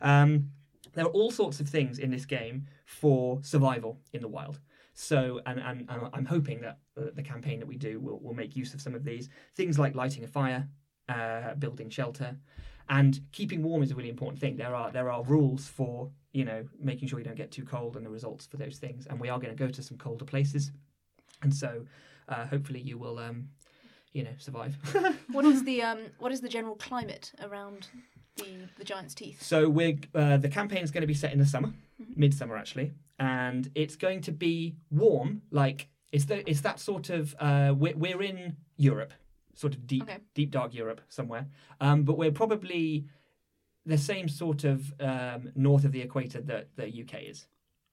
Um, 0.00 0.50
there 0.94 1.04
are 1.04 1.10
all 1.10 1.30
sorts 1.30 1.60
of 1.60 1.68
things 1.68 1.98
in 1.98 2.10
this 2.10 2.26
game 2.26 2.66
for 2.84 3.40
survival 3.42 3.98
in 4.12 4.20
the 4.20 4.28
wild. 4.28 4.60
So, 4.94 5.40
and, 5.46 5.58
and, 5.58 5.86
and 5.88 6.08
I'm 6.12 6.26
hoping 6.26 6.60
that 6.60 6.78
uh, 6.98 7.06
the 7.14 7.22
campaign 7.22 7.58
that 7.60 7.66
we 7.66 7.76
do 7.76 7.98
will, 7.98 8.20
will 8.20 8.34
make 8.34 8.54
use 8.54 8.74
of 8.74 8.80
some 8.80 8.94
of 8.94 9.04
these 9.04 9.30
things 9.56 9.78
like 9.78 9.94
lighting 9.94 10.24
a 10.24 10.28
fire, 10.28 10.68
uh, 11.12 11.54
building 11.54 11.90
shelter, 11.90 12.36
and 12.88 13.20
keeping 13.32 13.62
warm 13.62 13.82
is 13.82 13.90
a 13.90 13.94
really 13.94 14.10
important 14.10 14.40
thing. 14.40 14.56
There 14.56 14.74
are 14.74 14.90
there 14.90 15.10
are 15.10 15.22
rules 15.24 15.68
for 15.68 16.10
you 16.32 16.44
know 16.44 16.64
making 16.78 17.08
sure 17.08 17.18
you 17.18 17.24
don't 17.24 17.36
get 17.36 17.50
too 17.50 17.64
cold 17.64 17.96
and 17.96 18.04
the 18.04 18.10
results 18.10 18.46
for 18.46 18.56
those 18.56 18.78
things. 18.78 19.06
And 19.06 19.20
we 19.20 19.28
are 19.28 19.38
going 19.38 19.54
to 19.56 19.64
go 19.64 19.70
to 19.70 19.82
some 19.82 19.98
colder 19.98 20.24
places, 20.24 20.72
and 21.42 21.54
so 21.54 21.84
uh, 22.28 22.46
hopefully 22.46 22.80
you 22.80 22.98
will 22.98 23.18
um, 23.18 23.48
you 24.12 24.24
know 24.24 24.34
survive. 24.38 24.76
What 25.32 25.44
is 25.44 25.64
the 25.64 25.82
um? 25.82 25.98
What 26.18 26.32
is 26.32 26.40
the 26.40 26.48
general 26.48 26.76
climate 26.76 27.32
around 27.42 27.88
the 28.36 28.68
the 28.78 28.84
giant's 28.84 29.14
teeth? 29.14 29.42
So 29.42 29.68
we're 29.68 29.98
uh, 30.14 30.36
the 30.38 30.48
campaign 30.48 30.82
is 30.82 30.90
going 30.90 31.02
to 31.02 31.06
be 31.06 31.14
set 31.14 31.32
in 31.32 31.38
the 31.38 31.46
summer, 31.46 31.72
midsummer 32.16 32.56
actually, 32.56 32.92
and 33.18 33.70
it's 33.74 33.96
going 33.96 34.20
to 34.22 34.32
be 34.32 34.76
warm. 34.90 35.42
Like 35.50 35.88
it's 36.12 36.26
the 36.26 36.48
it's 36.48 36.60
that 36.60 36.80
sort 36.80 37.10
of 37.10 37.34
uh, 37.38 37.74
we're 37.76 37.96
we're 37.96 38.22
in 38.22 38.56
Europe, 38.76 39.12
sort 39.54 39.74
of 39.74 39.86
deep 39.86 40.02
Okay. 40.04 40.18
deep 40.34 40.50
dark 40.50 40.74
Europe 40.74 41.00
somewhere, 41.08 41.46
um, 41.80 42.02
but 42.04 42.16
we're 42.18 42.32
probably 42.32 43.06
the 43.84 43.98
same 43.98 44.28
sort 44.28 44.64
of 44.64 44.92
um, 45.00 45.50
north 45.56 45.84
of 45.84 45.92
the 45.92 46.00
equator 46.00 46.40
that 46.40 46.68
the 46.76 46.86
UK 47.02 47.22
is, 47.28 47.46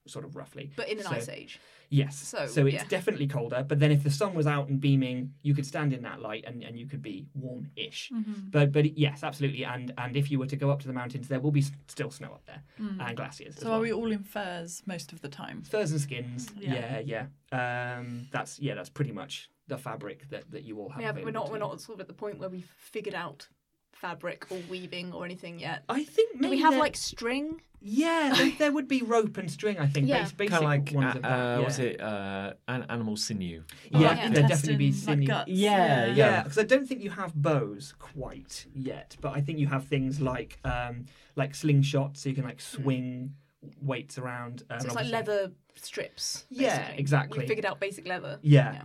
sort 0.06 0.24
of 0.24 0.36
roughly. 0.36 0.70
But 0.76 0.88
in 0.88 0.98
an 0.98 1.04
So- 1.04 1.10
ice 1.10 1.28
age. 1.28 1.58
Yes. 1.92 2.14
So, 2.16 2.46
So, 2.46 2.66
it's 2.66 2.74
yeah. 2.74 2.84
definitely 2.88 3.26
colder. 3.26 3.64
But 3.66 3.80
then 3.80 3.90
if 3.90 4.04
the 4.04 4.12
sun 4.12 4.32
was 4.32 4.46
out 4.46 4.68
and 4.68 4.80
beaming, 4.80 5.34
you 5.42 5.54
could 5.56 5.66
stand 5.66 5.92
in 5.92 6.02
that 6.02 6.20
light 6.22 6.44
and, 6.46 6.62
and 6.62 6.78
you 6.78 6.86
could 6.86 7.02
be 7.02 7.26
warm-ish. 7.34 8.12
But 8.52 8.70
but 8.70 8.96
yes, 8.96 9.24
absolutely. 9.24 9.64
And 9.64 9.92
and 9.98 10.16
if 10.16 10.30
you 10.30 10.38
were 10.38 10.46
to 10.46 10.54
go 10.56 10.70
up 10.70 10.78
to 10.82 10.86
the 10.86 10.92
mountains, 10.92 11.26
there 11.26 11.40
will 11.40 11.50
be 11.50 11.64
still 11.88 12.12
snow 12.12 12.28
up 12.32 12.46
there 12.46 12.62
and 12.78 13.16
glaciers. 13.16 13.56
as 13.56 13.62
So 13.62 13.70
well. 13.70 13.78
are 13.78 13.82
we 13.82 13.92
all 13.92 14.12
in 14.12 14.22
furs 14.22 14.84
most 14.86 15.12
of 15.12 15.20
the 15.20 15.28
time? 15.28 15.62
Furs 15.64 15.90
and 15.90 16.00
skins. 16.00 16.48
Yeah. 16.56 17.00
Yeah, 17.02 17.26
yeah. 17.52 17.96
Um, 17.98 18.28
that's 18.30 18.60
yeah, 18.60 18.74
that's 18.76 18.88
pretty 18.90 19.10
much 19.12 19.50
the 19.70 19.78
fabric 19.78 20.28
that, 20.30 20.50
that 20.50 20.64
you 20.64 20.78
all 20.80 20.90
have. 20.90 21.00
Yeah, 21.00 21.12
but 21.12 21.24
we're 21.24 21.30
not 21.40 21.50
we're 21.50 21.58
not 21.58 21.80
sort 21.80 21.96
of 21.96 22.00
at 22.02 22.08
the 22.08 22.18
point 22.24 22.38
where 22.38 22.50
we've 22.50 22.70
figured 22.76 23.14
out 23.14 23.48
fabric 23.92 24.46
or 24.50 24.58
weaving 24.68 25.12
or 25.12 25.24
anything 25.24 25.58
yet. 25.58 25.84
I 25.88 26.04
think 26.04 26.40
Do 26.42 26.48
we 26.50 26.60
have 26.60 26.76
like 26.76 26.96
string? 26.96 27.60
yeah, 27.82 28.32
there, 28.36 28.50
there 28.58 28.72
would 28.72 28.88
be 28.88 29.00
rope 29.02 29.36
and 29.38 29.50
string. 29.50 29.78
I 29.78 29.86
think 29.86 30.06
Yeah. 30.08 30.24
basic 30.36 30.50
Kind 30.50 30.64
of 30.64 30.70
like, 30.74 30.90
ones 30.92 31.14
uh, 31.14 31.16
of 31.18 31.22
that. 31.22 31.28
uh, 31.28 31.58
yeah. 31.58 31.64
was 31.64 31.78
it 31.78 32.00
uh, 32.00 32.52
an 32.68 32.82
animal 32.88 33.16
sinew? 33.16 33.62
Yeah, 33.90 34.00
yeah. 34.00 34.28
There'd 34.30 34.48
definitely 34.48 34.76
be 34.76 34.86
Intestine, 34.86 35.08
like 35.08 35.16
sinew. 35.18 35.26
guts. 35.26 35.50
Yeah, 35.50 36.06
yeah. 36.06 36.14
Yeah, 36.14 36.42
because 36.42 36.58
I 36.58 36.64
don't 36.64 36.86
think 36.88 37.02
you 37.02 37.10
have 37.10 37.34
bows 37.34 37.94
quite 37.98 38.66
yet, 38.74 39.16
but 39.20 39.36
I 39.36 39.40
think 39.40 39.58
you 39.58 39.66
have 39.68 39.84
things 39.86 40.20
like 40.20 40.58
um, 40.64 41.06
like 41.36 41.52
slingshots, 41.52 42.18
so 42.18 42.28
you 42.28 42.34
can 42.34 42.44
like 42.44 42.60
swing 42.60 43.34
weights 43.82 44.16
around. 44.18 44.62
Um, 44.70 44.80
So 44.80 44.86
it's 44.86 44.94
like 44.96 45.10
leather 45.10 45.52
strips. 45.74 46.44
Yeah, 46.48 46.88
exactly. 47.04 47.40
We 47.40 47.46
figured 47.46 47.66
out 47.66 47.80
basic 47.80 48.06
leather. 48.08 48.38
Yeah. 48.42 48.72
Yeah. 48.74 48.82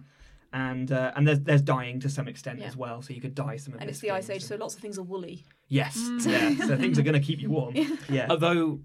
And 0.55 0.89
uh, 0.91 1.11
and 1.15 1.27
there's 1.27 1.41
there's 1.41 1.61
dyeing 1.61 1.99
to 1.99 2.09
some 2.09 2.27
extent 2.29 2.59
Yeah. 2.59 2.67
as 2.67 2.77
well, 2.77 3.01
so 3.01 3.13
you 3.13 3.19
could 3.19 3.35
dye 3.35 3.57
some 3.57 3.73
of. 3.73 3.81
And 3.81 3.89
the 3.89 3.91
it's 3.91 3.99
the 3.99 4.11
ice 4.11 4.29
age, 4.29 4.41
so 4.43 4.53
and- 4.55 4.61
lots 4.61 4.73
of 4.75 4.79
things 4.81 4.97
are 4.97 5.03
woolly. 5.03 5.43
yes, 5.67 5.95
yeah. 6.25 6.55
So 6.67 6.77
things 6.83 6.97
are 6.97 7.03
going 7.03 7.19
to 7.21 7.25
keep 7.29 7.41
you 7.41 7.49
warm. 7.49 7.75
Yeah, 8.07 8.27
Although, 8.29 8.79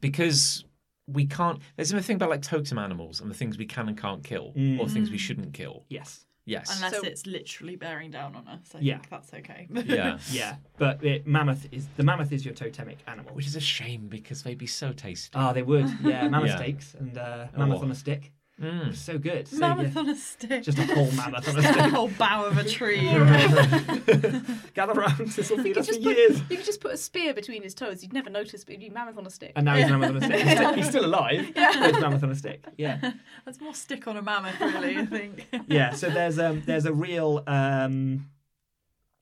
because 0.00 0.64
we 1.06 1.26
can't, 1.26 1.58
there's 1.76 1.92
a 1.92 2.00
thing 2.02 2.16
about 2.16 2.30
like 2.30 2.42
totem 2.42 2.78
animals 2.78 3.20
and 3.20 3.30
the 3.30 3.34
things 3.34 3.58
we 3.58 3.66
can 3.66 3.88
and 3.88 3.98
can't 3.98 4.22
kill, 4.22 4.52
or 4.78 4.88
things 4.88 5.10
we 5.10 5.18
shouldn't 5.18 5.54
kill. 5.54 5.84
yes, 5.88 6.26
Yes. 6.46 6.74
Unless 6.76 6.96
So- 6.96 7.02
it's 7.06 7.26
literally 7.26 7.76
bearing 7.76 8.10
down 8.10 8.34
on 8.34 8.48
us. 8.48 8.74
I 8.74 8.78
Yeah. 8.80 8.96
think 8.98 9.10
that's 9.10 9.32
okay. 9.34 9.68
yeah. 9.84 10.18
yeah. 10.32 10.56
But 10.78 11.04
it, 11.04 11.26
mammoth 11.26 11.66
is 11.70 11.86
the 11.96 12.02
mammoth 12.02 12.32
is 12.32 12.44
your 12.44 12.54
totemic 12.54 12.98
animal. 13.06 13.34
Which 13.34 13.46
is 13.46 13.54
a 13.56 13.60
shame 13.60 14.08
because 14.08 14.42
they'd 14.42 14.58
be 14.58 14.66
so 14.66 14.92
tasty. 14.92 15.30
Ah, 15.34 15.52
they 15.52 15.62
would. 15.62 15.86
Yeah, 16.02 16.26
mammoth 16.28 16.48
Yeah. 16.50 16.56
steaks 16.56 16.94
and 16.94 17.16
uh, 17.16 17.46
mammoth 17.56 17.80
Oh. 17.80 17.84
on 17.84 17.90
a 17.90 17.94
stick. 17.94 18.32
Mm. 18.60 18.94
So 18.94 19.16
good. 19.18 19.48
So, 19.48 19.56
Mammoth 19.58 19.94
yeah, 19.94 20.00
on 20.00 20.08
a 20.10 20.14
stick. 20.14 20.62
just 20.62 20.78
a 20.78 20.84
whole 20.84 21.10
mammoth 21.12 21.48
on 21.48 21.58
a 21.58 21.62
stick. 21.72 21.76
a 21.76 21.88
whole 21.88 22.08
bough 22.08 22.44
of 22.44 22.58
a 22.58 22.64
tree. 22.64 23.00
Gather 24.74 24.92
round. 24.92 25.28
This 25.28 25.48
will 25.50 25.62
feed 25.62 25.78
us 25.78 25.86
for 25.88 25.94
put 25.94 26.02
years. 26.02 26.40
you 26.50 26.56
could 26.56 26.64
just 26.66 26.80
put 26.80 26.92
a 26.92 26.96
spear 26.96 27.32
between 27.32 27.62
his 27.62 27.74
toes. 27.74 28.02
You'd 28.02 28.12
never 28.12 28.28
notice, 28.30 28.64
but 28.64 28.72
it'd 28.72 28.80
be 28.80 28.90
mammoth 28.90 29.16
on 29.16 29.26
a 29.26 29.30
stick. 29.30 29.52
And 29.56 29.64
now 29.64 29.76
he's 29.76 29.88
mammoth 29.88 30.10
on 30.10 30.16
a 30.16 30.26
stick. 30.26 30.40
He's 30.46 30.52
still, 30.56 30.74
he's 30.74 30.88
still 30.88 31.04
alive. 31.06 31.50
but 31.54 31.88
it's 31.90 32.00
mammoth 32.00 32.22
on 32.22 32.30
a 32.30 32.34
stick. 32.34 32.64
Yeah, 32.76 33.12
That's 33.44 33.60
more 33.60 33.74
stick 33.74 34.06
on 34.06 34.16
a 34.16 34.22
mammoth, 34.22 34.60
really. 34.60 34.98
I 34.98 35.06
think. 35.06 35.46
yeah. 35.66 35.92
So 35.94 36.10
there's 36.10 36.38
um 36.38 36.62
there's 36.66 36.84
a 36.86 36.92
real 36.92 37.42
um 37.46 38.28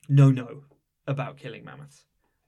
no 0.08 0.30
no 0.30 0.62
about 1.06 1.36
killing 1.36 1.64
mammoths, 1.64 2.04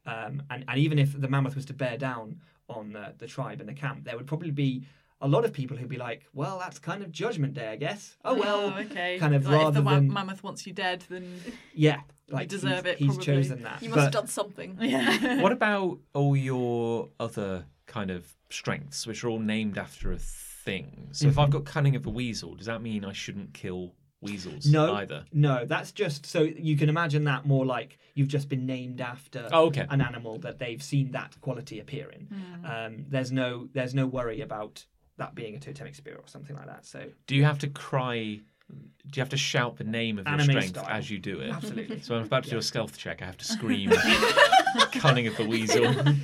um 0.07 0.43
and 0.51 0.65
and 0.69 0.79
even 0.79 0.99
if 0.99 1.19
the 1.19 1.29
mammoth 1.29 1.55
was 1.55 1.67
to 1.67 1.73
bear 1.73 1.97
down 1.97 2.41
on 2.69 2.93
the 2.93 3.15
the 3.19 3.27
tribe 3.27 3.61
and 3.61 3.69
the 3.69 3.75
camp, 3.75 4.05
there 4.05 4.17
would 4.17 4.27
probably 4.27 4.51
be 4.51 4.85
a 5.21 5.29
lot 5.29 5.45
of 5.45 5.53
people 5.53 5.77
who'd 5.77 5.89
be 5.89 5.99
like, 5.99 6.27
well, 6.33 6.59
that's 6.59 6.79
kind 6.79 7.03
of 7.03 7.13
Judgment 7.13 7.55
Day, 7.55 7.69
I 7.69 7.77
guess. 7.77 8.17
Oh 8.25 8.35
well, 8.35 8.73
okay. 8.79 9.19
kind 9.19 9.35
of 9.35 9.45
like 9.45 9.55
if 9.55 9.59
rather 9.61 9.81
the 9.83 9.91
than 9.91 10.13
mammoth 10.13 10.43
wants 10.43 10.67
you 10.67 10.73
dead, 10.73 11.05
then 11.11 11.41
yeah, 11.75 12.01
like 12.29 12.49
deserve 12.49 12.85
he's, 12.87 12.93
it, 12.95 12.99
He's 12.99 13.07
probably. 13.09 13.25
chosen 13.27 13.63
that. 13.63 13.83
You 13.83 13.91
must 13.91 14.03
have 14.03 14.13
done 14.13 14.27
something. 14.29 14.77
yeah. 14.81 15.41
what 15.43 15.53
about 15.53 15.99
all 16.15 16.37
your 16.37 17.09
other 17.19 17.65
kind 17.87 18.11
of 18.11 18.27
strengths, 18.51 19.07
which 19.07 19.23
are 19.25 19.29
all 19.29 19.39
named 19.41 19.77
after 19.79 20.13
a 20.13 20.19
thing? 20.19 21.09
So 21.13 21.29
if 21.29 21.39
I've 21.39 21.51
got 21.51 21.65
cunning 21.65 21.97
of 21.97 22.07
a 22.07 22.11
weasel, 22.11 22.55
does 22.55 22.67
that 22.67 22.81
mean 22.83 23.05
I 23.05 23.13
shouldn't 23.13 23.53
kill 23.55 23.95
weasels 24.23 24.67
No, 24.67 24.95
either? 24.95 25.25
no, 25.33 25.65
that's 25.65 25.93
just 25.93 26.27
so 26.27 26.43
you 26.43 26.77
can 26.77 26.89
imagine 26.89 27.25
that 27.25 27.47
more 27.47 27.65
like 27.65 27.99
you've 28.15 28.29
just 28.29 28.49
been 28.49 28.67
named 28.67 29.01
after 29.01 29.49
Oh, 29.53 29.67
okay. 29.67 29.87
an 29.89 30.01
animal 30.03 30.39
that 30.41 30.59
they've 30.59 30.83
seen 30.83 31.13
that 31.13 31.41
quality 31.41 31.81
appear 31.81 32.11
in. 32.11 32.29
Um, 32.65 33.07
there's 33.09 33.33
no 33.33 33.69
there's 33.73 33.95
no 33.95 34.07
worry 34.07 34.41
about 34.43 34.85
that 35.21 35.35
being 35.35 35.55
a 35.55 35.61
totemic 35.61 35.95
spirit 35.95 36.19
or 36.19 36.27
something 36.27 36.57
like 36.57 36.67
that. 36.67 36.85
So 36.85 37.05
Do 37.29 37.37
you 37.37 37.45
have 37.45 37.59
to 37.61 37.69
cry? 37.69 38.41
Do 38.71 39.17
you 39.17 39.21
have 39.21 39.31
to 39.31 39.37
shout 39.37 39.77
the 39.79 39.85
name 39.85 40.19
of 40.21 40.29
your 40.29 40.39
strength 40.41 40.69
style. 40.69 40.87
as 40.89 41.11
you 41.11 41.19
do 41.19 41.41
it? 41.41 41.51
absolutely, 41.51 42.01
So 42.03 42.15
when 42.15 42.21
I'm 42.21 42.27
about 42.27 42.45
to 42.45 42.51
do 42.51 42.59
a 42.59 42.63
stealth 42.63 42.97
check, 42.97 43.21
I 43.21 43.25
have 43.25 43.37
to 43.39 43.45
scream 43.45 43.91
cunning 44.93 45.27
of 45.27 45.37
the 45.37 45.45
weasel. 45.45 45.83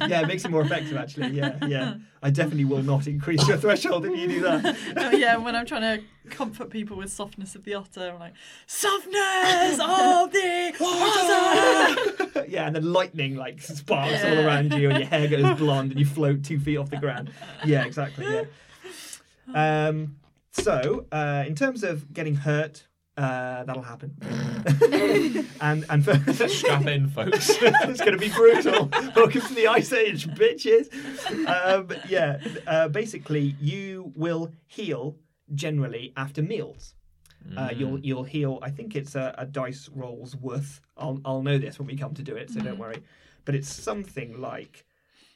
yeah, 0.08 0.20
it 0.20 0.28
makes 0.28 0.44
it 0.44 0.50
more 0.52 0.62
effective 0.62 0.96
actually. 0.96 1.30
Yeah, 1.30 1.56
yeah. 1.66 1.94
I 2.22 2.30
definitely 2.30 2.64
will 2.64 2.84
not 2.84 3.08
increase 3.08 3.46
your 3.48 3.56
threshold 3.56 4.06
if 4.06 4.16
you 4.16 4.28
do 4.28 4.40
that. 4.42 4.76
Oh, 4.96 5.10
yeah, 5.16 5.36
when 5.38 5.56
I'm 5.56 5.66
trying 5.66 5.82
to 5.98 6.04
comfort 6.30 6.70
people 6.70 6.96
with 6.96 7.10
softness 7.10 7.56
of 7.56 7.64
the 7.64 7.74
otter, 7.74 8.10
I'm 8.14 8.20
like, 8.20 8.34
softness 8.68 9.80
of 9.80 10.30
the 10.32 10.72
otter. 10.80 12.44
yeah, 12.48 12.66
and 12.66 12.76
then 12.76 12.92
lightning 12.92 13.34
like 13.36 13.60
sparks 13.60 14.24
all 14.24 14.38
around 14.38 14.72
you, 14.74 14.90
and 14.90 14.98
your 15.00 15.08
hair 15.08 15.26
goes 15.28 15.58
blonde, 15.58 15.90
and 15.92 15.98
you 16.00 16.06
float 16.06 16.44
two 16.44 16.58
feet 16.60 16.76
off 16.76 16.90
the 16.90 16.96
ground. 16.96 17.30
Yeah, 17.64 17.84
exactly. 17.84 18.26
Yeah. 18.32 18.44
Um, 19.54 20.16
so, 20.52 21.06
uh, 21.12 21.44
in 21.46 21.54
terms 21.54 21.82
of 21.84 22.12
getting 22.12 22.34
hurt 22.34 22.86
Uh, 23.16 23.64
that'll 23.64 23.82
happen. 23.82 24.14
and 25.62 25.86
and 25.88 26.04
for, 26.04 26.48
Strap 26.48 26.84
in, 26.86 27.08
folks. 27.08 27.48
it's 27.62 28.00
going 28.00 28.12
to 28.12 28.18
be 28.18 28.28
brutal. 28.28 28.90
Welcome 29.16 29.40
to 29.40 29.54
the 29.54 29.68
Ice 29.68 29.90
Age, 29.94 30.28
bitches. 30.28 30.84
Um, 31.46 31.88
yeah, 32.10 32.38
uh, 32.66 32.88
basically, 32.88 33.56
you 33.58 34.12
will 34.14 34.50
heal 34.66 35.16
generally 35.54 36.12
after 36.18 36.42
meals. 36.42 36.94
Uh, 37.56 37.70
you'll 37.74 37.98
you'll 38.00 38.24
heal. 38.24 38.58
I 38.60 38.70
think 38.70 38.94
it's 38.96 39.14
a, 39.14 39.34
a 39.38 39.46
dice 39.46 39.88
roll's 39.94 40.36
worth. 40.36 40.80
I'll 40.98 41.18
I'll 41.24 41.42
know 41.42 41.56
this 41.56 41.78
when 41.78 41.86
we 41.86 41.96
come 41.96 42.12
to 42.14 42.22
do 42.22 42.36
it, 42.36 42.50
so 42.50 42.60
don't 42.60 42.78
worry. 42.78 43.02
But 43.46 43.54
it's 43.54 43.72
something 43.72 44.40
like 44.40 44.84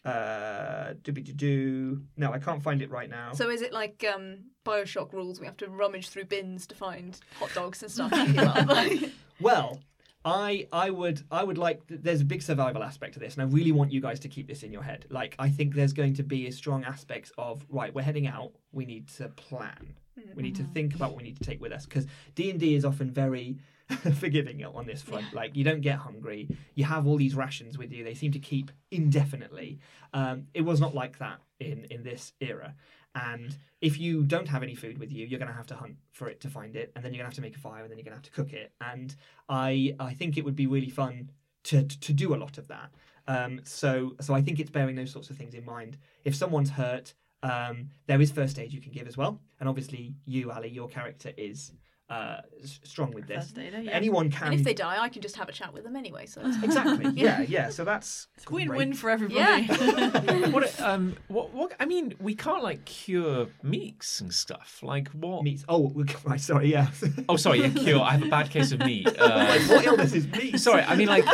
uh 0.04 0.94
do 1.02 1.12
do 1.12 2.00
no 2.16 2.32
i 2.32 2.38
can't 2.38 2.62
find 2.62 2.80
it 2.80 2.90
right 2.90 3.10
now 3.10 3.32
So 3.34 3.50
is 3.50 3.60
it 3.60 3.72
like 3.72 4.04
um, 4.14 4.38
Bioshock 4.64 5.12
rules? 5.12 5.40
We 5.40 5.46
have 5.46 5.56
to 5.58 5.68
rummage 5.68 6.08
through 6.08 6.24
bins 6.24 6.66
to 6.68 6.74
find 6.74 7.18
hot 7.38 7.50
dogs 7.54 7.82
and 7.82 7.90
stuff. 7.92 8.10
to 8.10 8.24
heal 8.24 8.48
up? 8.48 9.10
Well, 9.40 9.80
I 10.24 10.66
I 10.72 10.90
would 10.90 11.22
I 11.30 11.44
would 11.44 11.58
like 11.58 11.80
there's 11.88 12.20
a 12.20 12.24
big 12.24 12.42
survival 12.42 12.82
aspect 12.82 13.14
to 13.14 13.20
this, 13.20 13.34
and 13.34 13.42
I 13.42 13.46
really 13.46 13.72
want 13.72 13.90
you 13.92 14.00
guys 14.00 14.20
to 14.20 14.28
keep 14.28 14.46
this 14.48 14.62
in 14.62 14.70
your 14.72 14.82
head. 14.82 15.06
Like 15.10 15.34
I 15.38 15.48
think 15.48 15.74
there's 15.74 15.94
going 15.94 16.14
to 16.14 16.22
be 16.22 16.46
a 16.46 16.52
strong 16.52 16.84
aspect 16.84 17.32
of 17.38 17.64
right, 17.70 17.92
we're 17.94 18.02
heading 18.02 18.26
out, 18.26 18.52
we 18.72 18.84
need 18.84 19.08
to 19.18 19.28
plan. 19.30 19.94
We 20.34 20.42
need 20.42 20.56
to 20.56 20.64
think 20.64 20.94
about 20.94 21.10
what 21.12 21.18
we 21.18 21.22
need 21.24 21.38
to 21.38 21.44
take 21.44 21.60
with 21.62 21.72
us 21.72 21.86
because 21.86 22.06
D 22.34 22.50
and 22.50 22.60
D 22.60 22.74
is 22.74 22.84
often 22.84 23.10
very 23.10 23.56
forgiving 24.18 24.64
on 24.64 24.86
this 24.86 25.02
front. 25.02 25.32
Like 25.32 25.56
you 25.56 25.64
don't 25.64 25.80
get 25.80 25.96
hungry, 25.96 26.48
you 26.74 26.84
have 26.84 27.06
all 27.06 27.16
these 27.16 27.34
rations 27.34 27.78
with 27.78 27.92
you. 27.92 28.04
They 28.04 28.14
seem 28.14 28.32
to 28.32 28.38
keep 28.38 28.70
indefinitely. 28.90 29.80
Um, 30.12 30.46
it 30.54 30.62
was 30.62 30.80
not 30.80 30.94
like 30.94 31.18
that 31.18 31.40
in 31.58 31.86
in 31.90 32.02
this 32.02 32.32
era. 32.40 32.74
And 33.14 33.56
if 33.80 33.98
you 33.98 34.22
don't 34.22 34.46
have 34.46 34.62
any 34.62 34.74
food 34.74 34.98
with 34.98 35.12
you, 35.12 35.26
you're 35.26 35.40
going 35.40 35.50
to 35.50 35.56
have 35.56 35.66
to 35.68 35.74
hunt 35.74 35.96
for 36.12 36.28
it 36.28 36.40
to 36.42 36.48
find 36.48 36.76
it, 36.76 36.92
and 36.94 37.04
then 37.04 37.12
you're 37.12 37.18
going 37.18 37.30
to 37.30 37.34
have 37.34 37.42
to 37.42 37.48
make 37.48 37.56
a 37.56 37.60
fire, 37.60 37.82
and 37.82 37.90
then 37.90 37.98
you're 37.98 38.04
going 38.04 38.12
to 38.12 38.18
have 38.18 38.22
to 38.22 38.30
cook 38.30 38.52
it. 38.52 38.72
And 38.80 39.14
I 39.48 39.96
I 39.98 40.14
think 40.14 40.36
it 40.36 40.44
would 40.44 40.56
be 40.56 40.66
really 40.66 40.90
fun 40.90 41.30
to 41.64 41.82
to 41.84 42.12
do 42.12 42.34
a 42.34 42.38
lot 42.38 42.58
of 42.58 42.68
that. 42.68 42.90
Um, 43.26 43.60
so 43.64 44.14
so 44.20 44.34
I 44.34 44.42
think 44.42 44.60
it's 44.60 44.70
bearing 44.70 44.96
those 44.96 45.10
sorts 45.10 45.30
of 45.30 45.36
things 45.36 45.54
in 45.54 45.64
mind. 45.64 45.98
If 46.24 46.34
someone's 46.34 46.70
hurt, 46.70 47.14
um, 47.42 47.90
there 48.06 48.20
is 48.20 48.30
first 48.30 48.58
aid 48.58 48.72
you 48.72 48.80
can 48.80 48.92
give 48.92 49.08
as 49.08 49.16
well, 49.16 49.40
and 49.58 49.68
obviously 49.68 50.14
you, 50.24 50.50
Ali, 50.52 50.68
your 50.68 50.88
character 50.88 51.32
is 51.36 51.72
uh, 52.10 52.40
strong 52.64 53.12
with 53.12 53.26
this. 53.28 53.44
First 53.44 53.58
aider, 53.58 53.80
yeah. 53.80 53.92
Anyone 53.92 54.30
can. 54.30 54.48
and 54.48 54.54
if 54.54 54.64
they 54.64 54.74
die, 54.74 55.00
I 55.00 55.08
can 55.08 55.22
just 55.22 55.36
have 55.36 55.48
a 55.48 55.52
chat 55.52 55.72
with 55.72 55.84
them 55.84 55.94
anyway. 55.94 56.26
So 56.26 56.40
it's 56.44 56.62
exactly, 56.62 57.10
yeah, 57.14 57.42
yeah. 57.42 57.70
So 57.70 57.84
that's 57.84 58.26
It's 58.36 58.50
win-win 58.50 58.94
for 58.94 59.10
everybody. 59.10 59.38
Yeah. 59.38 60.48
what? 60.50 60.80
Um. 60.80 61.16
What? 61.28 61.54
What? 61.54 61.72
I 61.78 61.86
mean, 61.86 62.14
we 62.20 62.34
can't 62.34 62.62
like 62.64 62.84
cure 62.84 63.46
meats 63.62 64.20
and 64.20 64.34
stuff. 64.34 64.80
Like 64.82 65.08
what? 65.10 65.44
Meats. 65.44 65.64
Oh, 65.68 65.88
we- 65.94 66.04
right. 66.24 66.40
Sorry. 66.40 66.72
Yeah. 66.72 66.88
Oh, 67.28 67.36
sorry. 67.36 67.60
Yeah, 67.60 67.68
cure. 67.68 68.00
I 68.00 68.12
have 68.12 68.22
a 68.24 68.28
bad 68.28 68.50
case 68.50 68.72
of 68.72 68.80
meat. 68.80 69.06
Uh, 69.18 69.46
Like, 69.50 69.62
what 69.70 69.84
illness 69.86 70.12
is 70.12 70.26
meat? 70.28 70.58
sorry. 70.60 70.82
I 70.82 70.96
mean, 70.96 71.08
like 71.08 71.24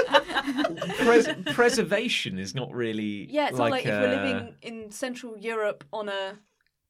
pres- 0.98 1.28
preservation 1.54 2.38
is 2.38 2.54
not 2.54 2.72
really. 2.72 3.26
yeah, 3.30 3.48
it's 3.48 3.58
like, 3.58 3.70
not 3.70 3.70
like 3.70 3.86
if 3.86 3.90
we're 3.90 4.06
uh, 4.06 4.22
living 4.24 4.54
in 4.62 4.90
Central 4.90 5.36
Europe 5.38 5.84
on 5.92 6.08
a 6.08 6.38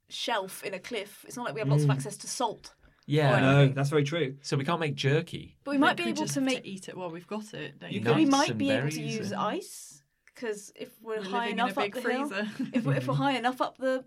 shelf 0.09 0.63
in 0.65 0.75
a 0.75 0.79
cliff. 0.79 1.25
It's 1.27 1.37
not 1.37 1.47
like 1.47 1.55
we 1.55 1.61
have 1.61 1.69
lots 1.69 1.85
of 1.85 1.91
access 1.91 2.17
to 2.19 2.27
salt. 2.29 2.75
Yeah. 3.07 3.41
No, 3.41 3.69
that's 3.69 3.91
very 3.91 4.05
true. 4.05 4.37
So 4.43 4.57
we 4.57 4.65
can't 4.65 4.81
make 4.81 4.95
jerky. 4.95 5.57
But 5.65 5.73
we 5.73 5.79
might 5.79 5.97
be 5.97 6.05
we 6.05 6.11
able 6.11 6.23
just 6.23 6.35
to 6.35 6.41
have 6.41 6.47
make. 6.47 6.67
eat 6.67 6.89
it 6.89 6.97
while 6.97 7.11
we've 7.11 7.27
got 7.27 7.55
it. 7.55 7.79
Don't 7.79 7.93
You 7.93 8.01
you? 8.01 8.15
we 8.15 8.27
might 8.27 8.59
be 8.59 8.71
able 8.71 8.91
to 8.91 9.03
use 9.03 9.33
and- 9.33 9.41
ice 9.41 10.03
because 10.35 10.73
if 10.77 10.91
we're, 11.01 11.17
We're 11.19 11.25
high 11.25 11.47
enough 11.49 11.79
up 11.79 11.85
big 11.85 11.95
the 11.95 12.01
hill, 12.01 12.31
if 12.75 12.85
we're, 12.85 12.95
if 12.95 13.07
we're 13.09 13.15
high 13.25 13.33
enough 13.33 13.61
up 13.61 13.79
the 13.79 14.05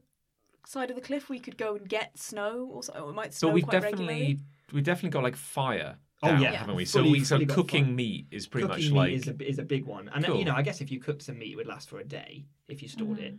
side 0.66 0.90
of 0.92 0.96
the 0.96 1.02
cliff, 1.02 1.28
we 1.28 1.40
could 1.40 1.58
go 1.58 1.76
and 1.76 1.90
get 1.90 2.18
snow 2.18 2.70
or 2.72 2.84
something. 2.84 3.04
It 3.04 3.14
might 3.14 3.34
snow 3.34 3.50
But 3.50 3.56
we've 3.56 3.64
quite 3.64 3.82
definitely 3.82 4.06
regularly. 4.06 4.40
we've 4.72 4.84
definitely 4.84 5.10
got 5.10 5.24
like 5.24 5.36
fire. 5.36 5.98
Oh, 6.22 6.28
down, 6.28 6.42
yeah. 6.42 6.52
haven't 6.52 6.76
we? 6.76 6.84
So 6.84 7.02
we 7.02 7.24
so 7.24 7.40
cooking 7.46 7.86
fire. 7.86 7.94
meat 7.94 8.28
is 8.30 8.46
pretty 8.46 8.68
Cooking 8.68 8.84
much 8.84 8.92
meat 8.92 8.98
like 8.98 9.14
is 9.14 9.28
a, 9.30 9.50
is 9.50 9.58
a 9.58 9.64
big 9.64 9.86
one, 9.86 10.10
and 10.14 10.26
Cool. 10.26 10.38
you 10.38 10.44
know, 10.44 10.54
I 10.54 10.62
guess 10.64 10.82
if 10.82 10.92
you 10.92 11.00
cooked 11.00 11.22
some 11.22 11.40
meat, 11.40 11.54
it 11.54 11.56
would 11.56 11.66
last 11.68 11.88
for 11.90 12.00
a 12.00 12.04
day 12.04 12.46
if 12.68 12.82
you 12.82 12.90
stored 12.90 13.20
it, 13.20 13.36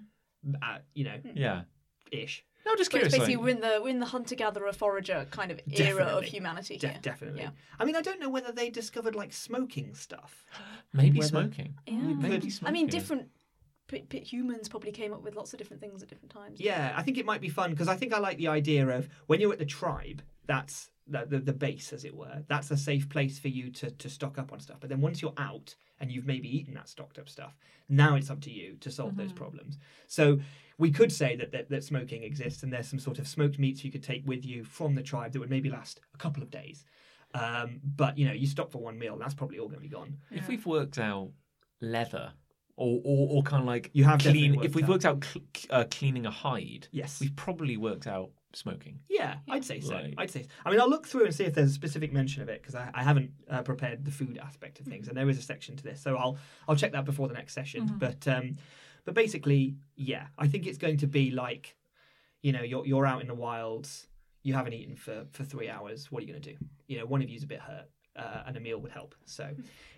mm-hmm. 0.47 0.55
at, 0.63 0.85
you 0.95 1.05
know, 1.05 1.21
yeah. 1.35 1.63
ish. 2.11 2.43
No, 2.67 2.77
just 2.77 2.93
But 2.93 3.03
it's 3.03 3.09
curious. 3.09 3.13
basically 3.13 3.37
like- 3.37 3.45
we're 3.45 3.49
in 3.51 3.61
the 3.61 3.81
we're 3.83 3.89
in 3.91 4.01
the 4.01 4.07
hunter 4.07 4.35
gatherer 4.35 4.73
forager 4.73 5.27
kind 5.31 5.51
of 5.51 5.61
era 5.73 6.05
of 6.05 6.25
humanity 6.25 6.77
De- 6.77 6.89
here. 6.89 6.99
Definitely. 7.03 7.43
Yeah. 7.43 7.51
I 7.79 7.85
mean, 7.85 7.97
I 7.97 8.03
don't 8.03 8.21
know 8.21 8.29
whether 8.29 8.53
they 8.53 8.71
discovered 8.71 9.15
like 9.15 9.33
smoking 9.33 9.95
stuff. 9.95 10.45
maybe 10.93 11.19
whether- 11.19 11.29
smoking. 11.29 11.75
Yeah. 11.87 11.95
Maybe 11.99 12.41
could- 12.41 12.53
smoking. 12.53 12.69
I 12.69 12.73
mean, 12.73 12.87
different 12.89 13.29
p- 13.89 14.03
p- 14.03 14.21
humans 14.21 14.69
probably 14.69 14.93
came 14.93 15.13
up 15.13 15.23
with 15.23 15.35
lots 15.35 15.53
of 15.53 15.59
different 15.59 15.81
things 15.81 16.03
at 16.03 16.09
different 16.09 16.31
times. 16.33 16.61
Yeah, 16.61 16.93
I 16.97 17.03
think 17.03 17.19
it 17.19 17.27
might 17.27 17.41
be 17.41 17.49
fun 17.49 17.71
because 17.71 17.89
I 17.89 17.97
think 17.97 18.13
I 18.13 18.19
like 18.19 18.37
the 18.39 18.49
idea 18.49 18.87
of 18.89 19.09
when 19.27 19.41
you're 19.41 19.53
at 19.53 19.59
the 19.59 19.65
tribe, 19.67 20.23
that's 20.47 20.91
the, 21.11 21.27
the, 21.27 21.39
the 21.39 21.53
base, 21.53 21.93
as 21.93 22.05
it 22.05 22.15
were. 22.15 22.43
That's 22.49 22.71
a 22.71 22.77
safe 22.77 23.09
place 23.09 23.39
for 23.39 23.49
you 23.49 23.71
to, 23.73 23.91
to 23.91 24.09
stock 24.09 24.39
up 24.39 24.53
on 24.53 24.61
stuff. 24.61 24.79
But 24.81 24.89
then 24.91 25.01
once 25.01 25.21
you're 25.21 25.35
out 25.37 25.75
and 26.01 26.11
you've 26.11 26.27
maybe 26.27 26.49
eaten 26.49 26.75
that 26.75 26.89
stocked 26.89 27.19
up 27.19 27.29
stuff, 27.29 27.57
now 27.89 28.17
it's 28.17 28.31
up 28.31 28.41
to 28.43 28.51
you 28.51 28.77
to 28.81 28.91
solve 28.91 29.17
those 29.17 29.33
problems. 29.33 29.79
So 30.07 30.39
we 30.79 30.91
could 30.91 31.13
say 31.13 31.37
that, 31.37 31.53
that, 31.53 31.69
that 31.71 31.85
smoking 31.85 32.23
exists 32.23 32.63
and 32.63 32.73
there's 32.73 32.89
some 32.89 32.99
sort 32.99 33.19
of 33.19 33.29
smoked 33.29 33.59
meats 33.59 33.85
you 33.85 33.91
could 33.93 34.03
take 34.03 34.27
with 34.27 34.47
you 34.47 34.65
from 34.65 34.95
the 34.95 35.03
tribe 35.03 35.33
that 35.33 35.41
would 35.41 35.51
maybe 35.51 35.69
last 35.71 36.01
a 36.15 36.19
couple 36.19 36.43
of 36.43 36.51
days. 36.51 36.85
Um, 37.35 37.81
but, 37.85 38.17
you 38.17 38.27
know, 38.27 38.33
you 38.33 38.47
stop 38.47 38.73
for 38.73 38.79
one 38.79 38.99
meal, 38.99 39.17
that's 39.19 39.35
probably 39.35 39.59
all 39.59 39.69
going 39.69 39.81
to 39.81 39.89
be 39.89 39.95
gone. 39.95 40.17
If 40.31 40.49
we've 40.49 40.65
worked 40.67 40.99
out 40.99 41.31
leather, 41.81 42.33
or 42.77 43.01
or, 43.05 43.29
or 43.37 43.43
kind 43.43 43.61
of 43.61 43.67
like 43.67 43.91
You 43.93 44.05
have 44.05 44.21
clean. 44.21 44.63
If 44.65 44.75
we've 44.75 44.89
worked 44.89 45.05
worked 45.05 45.05
out 45.05 45.25
cl- 45.25 45.45
uh, 45.81 45.85
cleaning 45.91 46.25
a 46.25 46.31
hide, 46.31 46.89
Yes. 46.93 47.21
we've 47.21 47.37
probably 47.37 47.77
worked 47.77 48.07
out 48.07 48.31
smoking. 48.55 49.01
Yeah, 49.09 49.37
I'd 49.49 49.65
say 49.65 49.81
so. 49.81 49.95
Right. 49.95 50.15
I'd 50.19 50.31
say. 50.31 50.47
I 50.65 50.71
mean, 50.71 50.81
I'll 50.81 50.91
look 50.91 51.07
through 51.07 51.25
and 51.25 51.35
see 51.35 51.45
if 51.45 51.55
there's 51.55 51.71
a 51.71 51.75
specific 51.75 52.13
mention 52.13 52.43
of 52.43 52.49
it 52.49 52.61
because 52.61 52.75
I, 52.75 52.91
I 52.95 53.03
haven't 53.03 53.31
uh, 53.49 53.63
prepared 53.63 54.05
the 54.05 54.11
food 54.11 54.39
aspect 54.43 54.81
of 54.81 54.87
things, 54.87 55.09
and 55.09 55.17
there 55.17 55.29
is 55.29 55.39
a 55.39 55.43
section 55.43 55.77
to 55.77 55.83
this, 55.83 56.03
so 56.03 56.17
I'll 56.17 56.39
I'll 56.69 56.77
check 56.77 56.93
that 56.93 57.05
before 57.05 57.29
the 57.29 57.35
next 57.35 57.55
session. 57.55 57.95
But 57.99 58.27
um, 58.29 58.57
but 59.05 59.15
basically, 59.15 59.77
yeah, 59.97 60.27
I 60.39 60.47
think 60.49 60.67
it's 60.67 60.79
going 60.79 60.99
to 60.99 61.07
be 61.07 61.31
like, 61.31 61.77
you 62.43 62.53
know, 62.53 62.63
you're 62.63 62.87
you're 62.87 63.07
out 63.07 63.21
in 63.21 63.29
the 63.29 63.35
wilds, 63.35 64.07
you 64.43 64.55
haven't 64.55 64.73
eaten 64.73 64.97
for 64.97 65.27
for 65.33 65.45
three 65.45 65.69
hours. 65.69 66.11
What 66.11 66.23
are 66.23 66.27
you 66.27 66.33
going 66.33 66.43
to 66.43 66.53
do? 66.53 66.59
You 66.87 66.99
know, 66.99 67.07
one 67.07 67.23
of 67.23 67.29
you's 67.29 67.45
a 67.45 67.49
bit 67.49 67.61
hurt. 67.61 67.89
Uh, 68.17 68.43
and 68.47 68.57
a 68.57 68.61
meal 68.61 68.77
would 68.81 68.91
help. 68.91 69.15
So, 69.25 69.49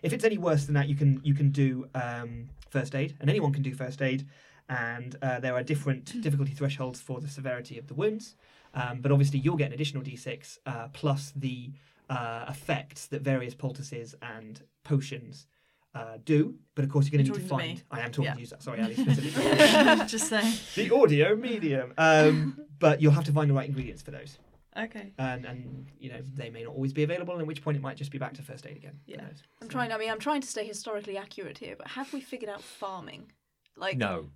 if 0.03 0.13
it's 0.13 0.23
any 0.23 0.37
worse 0.37 0.67
than 0.67 0.75
that, 0.75 0.87
you 0.87 0.95
can 0.95 1.21
you 1.25 1.35
can 1.35 1.51
do 1.51 1.87
um, 1.95 2.51
first 2.69 2.95
aid, 2.95 3.17
and 3.21 3.31
anyone 3.31 3.55
can 3.55 3.63
do 3.63 3.75
first 3.75 4.03
aid. 4.03 4.29
And 4.73 5.17
uh, 5.23 5.39
there 5.41 5.55
are 5.55 5.63
different 5.63 6.21
difficulty 6.23 6.53
thresholds 6.53 7.01
for 7.01 7.21
the 7.21 7.29
severity 7.29 7.79
of 7.79 7.87
the 7.89 7.95
wounds. 7.95 8.37
Um, 8.75 9.01
but 9.03 9.13
obviously, 9.13 9.39
you'll 9.41 9.57
get 9.57 9.67
an 9.67 9.75
additional 9.75 10.03
d6 10.03 10.59
uh, 10.65 10.89
plus 10.93 11.33
the 11.37 11.71
uh, 12.09 12.47
effects 12.49 13.07
that 13.09 13.21
various 13.23 13.55
poultices 13.55 14.15
and 14.23 14.63
potions 14.85 15.47
uh, 15.95 16.17
do. 16.25 16.55
But 16.75 16.85
of 16.87 16.91
course, 16.91 17.05
you're 17.07 17.19
going 17.19 17.27
to 17.27 17.33
need 17.33 17.43
to 17.43 17.49
Talking 17.49 17.77
to 17.77 17.83
find. 17.85 18.01
I 18.01 18.01
am 18.07 18.13
talking 18.13 18.25
Yeah. 18.25 18.35
to 18.35 18.41
you. 18.41 18.47
Sorry, 18.61 18.81
Ali, 18.81 18.95
specifically. 18.95 19.45
Just 20.07 20.29
saying. 20.29 20.55
the 20.77 20.95
audio 20.95 21.37
medium. 21.37 21.93
Um, 21.99 22.59
but 22.79 23.03
you'll 23.03 23.13
have 23.13 23.25
to 23.25 23.33
find 23.33 23.51
the 23.51 23.55
right 23.55 23.69
ingredients 23.69 24.01
for 24.03 24.11
those, 24.11 24.39
Okay. 24.77 25.13
and 25.19 25.45
and 25.45 25.87
you 26.01 26.11
know 26.13 26.21
they 26.35 26.49
may 26.51 26.63
not 26.65 26.75
always 26.75 26.95
be 26.95 27.03
available. 27.03 27.39
In 27.39 27.47
which 27.47 27.63
point, 27.63 27.77
it 27.77 27.83
might 27.83 27.99
just 27.99 28.11
be 28.11 28.19
back 28.19 28.33
to 28.35 28.43
first 28.43 28.67
aid 28.67 28.77
again. 28.79 28.99
Yeah. 29.07 29.19
knows? 29.19 29.43
I'm 29.61 29.69
trying. 29.69 29.93
I 29.93 29.99
mean, 29.99 30.11
I'm 30.11 30.19
trying 30.19 30.41
to 30.41 30.49
stay 30.49 30.67
historically 30.67 31.19
accurate 31.19 31.59
here, 31.59 31.75
but 31.77 31.89
have 31.89 32.11
we 32.15 32.21
figured 32.23 32.51
out 32.51 32.63
farming? 32.63 33.31
Like 33.77 33.97
No, 33.99 34.31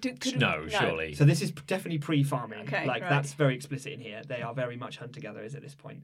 do, 0.00 0.12
could 0.14 0.38
no, 0.38 0.66
surely. 0.68 1.14
So 1.14 1.24
this 1.24 1.42
is 1.42 1.50
definitely 1.52 1.98
pre-farming. 1.98 2.60
Okay, 2.60 2.86
like 2.86 3.02
right. 3.02 3.10
that's 3.10 3.32
very 3.34 3.54
explicit 3.54 3.92
in 3.92 4.00
here. 4.00 4.22
They 4.26 4.42
are 4.42 4.54
very 4.54 4.76
much 4.76 4.96
hunter-gatherers 4.98 5.54
at 5.54 5.62
this 5.62 5.74
point. 5.74 6.02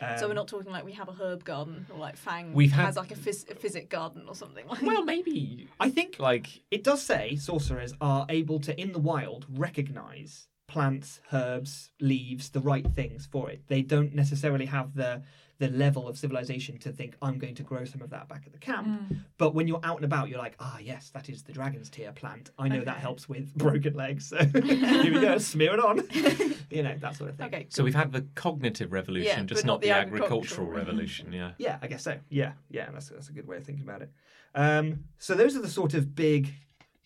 Um, 0.00 0.18
So 0.18 0.26
we're 0.28 0.34
not 0.34 0.48
talking 0.48 0.72
like 0.72 0.84
we 0.84 0.92
have 0.92 1.08
a 1.08 1.12
herb 1.12 1.44
garden 1.44 1.86
or 1.92 1.98
like 1.98 2.16
Fang 2.16 2.52
We've 2.54 2.72
had- 2.72 2.86
has 2.86 2.96
like 2.96 3.10
a, 3.12 3.14
phys- 3.14 3.50
a 3.50 3.54
physic 3.54 3.88
garden 3.90 4.24
or 4.26 4.34
something. 4.34 4.66
Like, 4.66 4.80
that. 4.80 4.86
well, 4.86 5.04
maybe 5.04 5.68
I 5.78 5.90
think 5.90 6.18
like 6.18 6.62
It 6.70 6.82
does 6.82 7.02
say 7.02 7.36
sorcerers 7.36 7.92
are 8.00 8.26
able 8.28 8.58
to, 8.60 8.78
in 8.80 8.92
the 8.92 8.98
wild, 8.98 9.46
recognize 9.50 10.48
plants, 10.66 11.20
herbs, 11.32 11.90
leaves, 12.00 12.48
the 12.50 12.60
right 12.60 12.86
things 12.94 13.26
for 13.26 13.50
it. 13.50 13.62
They 13.68 13.82
don't 13.82 14.14
necessarily 14.14 14.66
have 14.66 14.94
the 14.94 15.22
the 15.62 15.68
level 15.68 16.08
of 16.08 16.18
civilization 16.18 16.76
to 16.76 16.90
think 16.90 17.14
I'm 17.22 17.38
going 17.38 17.54
to 17.54 17.62
grow 17.62 17.84
some 17.84 18.02
of 18.02 18.10
that 18.10 18.28
back 18.28 18.42
at 18.46 18.52
the 18.52 18.58
camp. 18.58 18.88
Mm. 18.88 19.18
But 19.38 19.54
when 19.54 19.68
you're 19.68 19.78
out 19.84 19.94
and 19.94 20.04
about, 20.04 20.28
you're 20.28 20.40
like, 20.40 20.56
ah, 20.58 20.76
yes, 20.82 21.10
that 21.10 21.28
is 21.28 21.44
the 21.44 21.52
dragon's 21.52 21.88
tear 21.88 22.10
plant. 22.10 22.50
I 22.58 22.66
know 22.66 22.80
that 22.80 22.96
helps 22.96 23.28
with 23.28 23.54
broken 23.56 23.94
legs. 23.94 24.26
So 24.26 24.38
here 24.44 25.14
we 25.14 25.20
go, 25.20 25.38
smear 25.38 25.74
it 25.74 25.78
on. 25.78 26.02
you 26.70 26.82
know 26.82 26.96
that 26.98 27.14
sort 27.14 27.30
of 27.30 27.36
thing. 27.36 27.46
okay, 27.46 27.66
so 27.68 27.84
we've 27.84 27.94
had 27.94 28.10
the 28.10 28.26
cognitive 28.34 28.92
revolution, 28.92 29.38
Yeah, 29.38 29.44
just 29.44 29.64
not, 29.64 29.74
not 29.74 29.80
the, 29.82 29.86
the 29.88 29.94
agricultural, 29.94 30.40
agricultural. 30.40 30.68
revolution. 30.70 31.32
Yeah. 31.32 31.52
Yeah, 31.58 31.78
I 31.80 31.86
guess 31.86 32.02
so. 32.02 32.18
Yeah, 32.28 32.54
yeah, 32.68 32.88
that's 32.92 33.10
that's 33.10 33.28
a 33.28 33.32
good 33.32 33.46
way 33.46 33.58
of 33.58 33.62
thinking 33.64 33.84
about 33.84 34.02
it. 34.02 34.10
Um, 34.56 35.04
so 35.18 35.36
those 35.36 35.54
are 35.54 35.62
the 35.62 35.68
sort 35.68 35.94
of 35.94 36.16
big, 36.16 36.52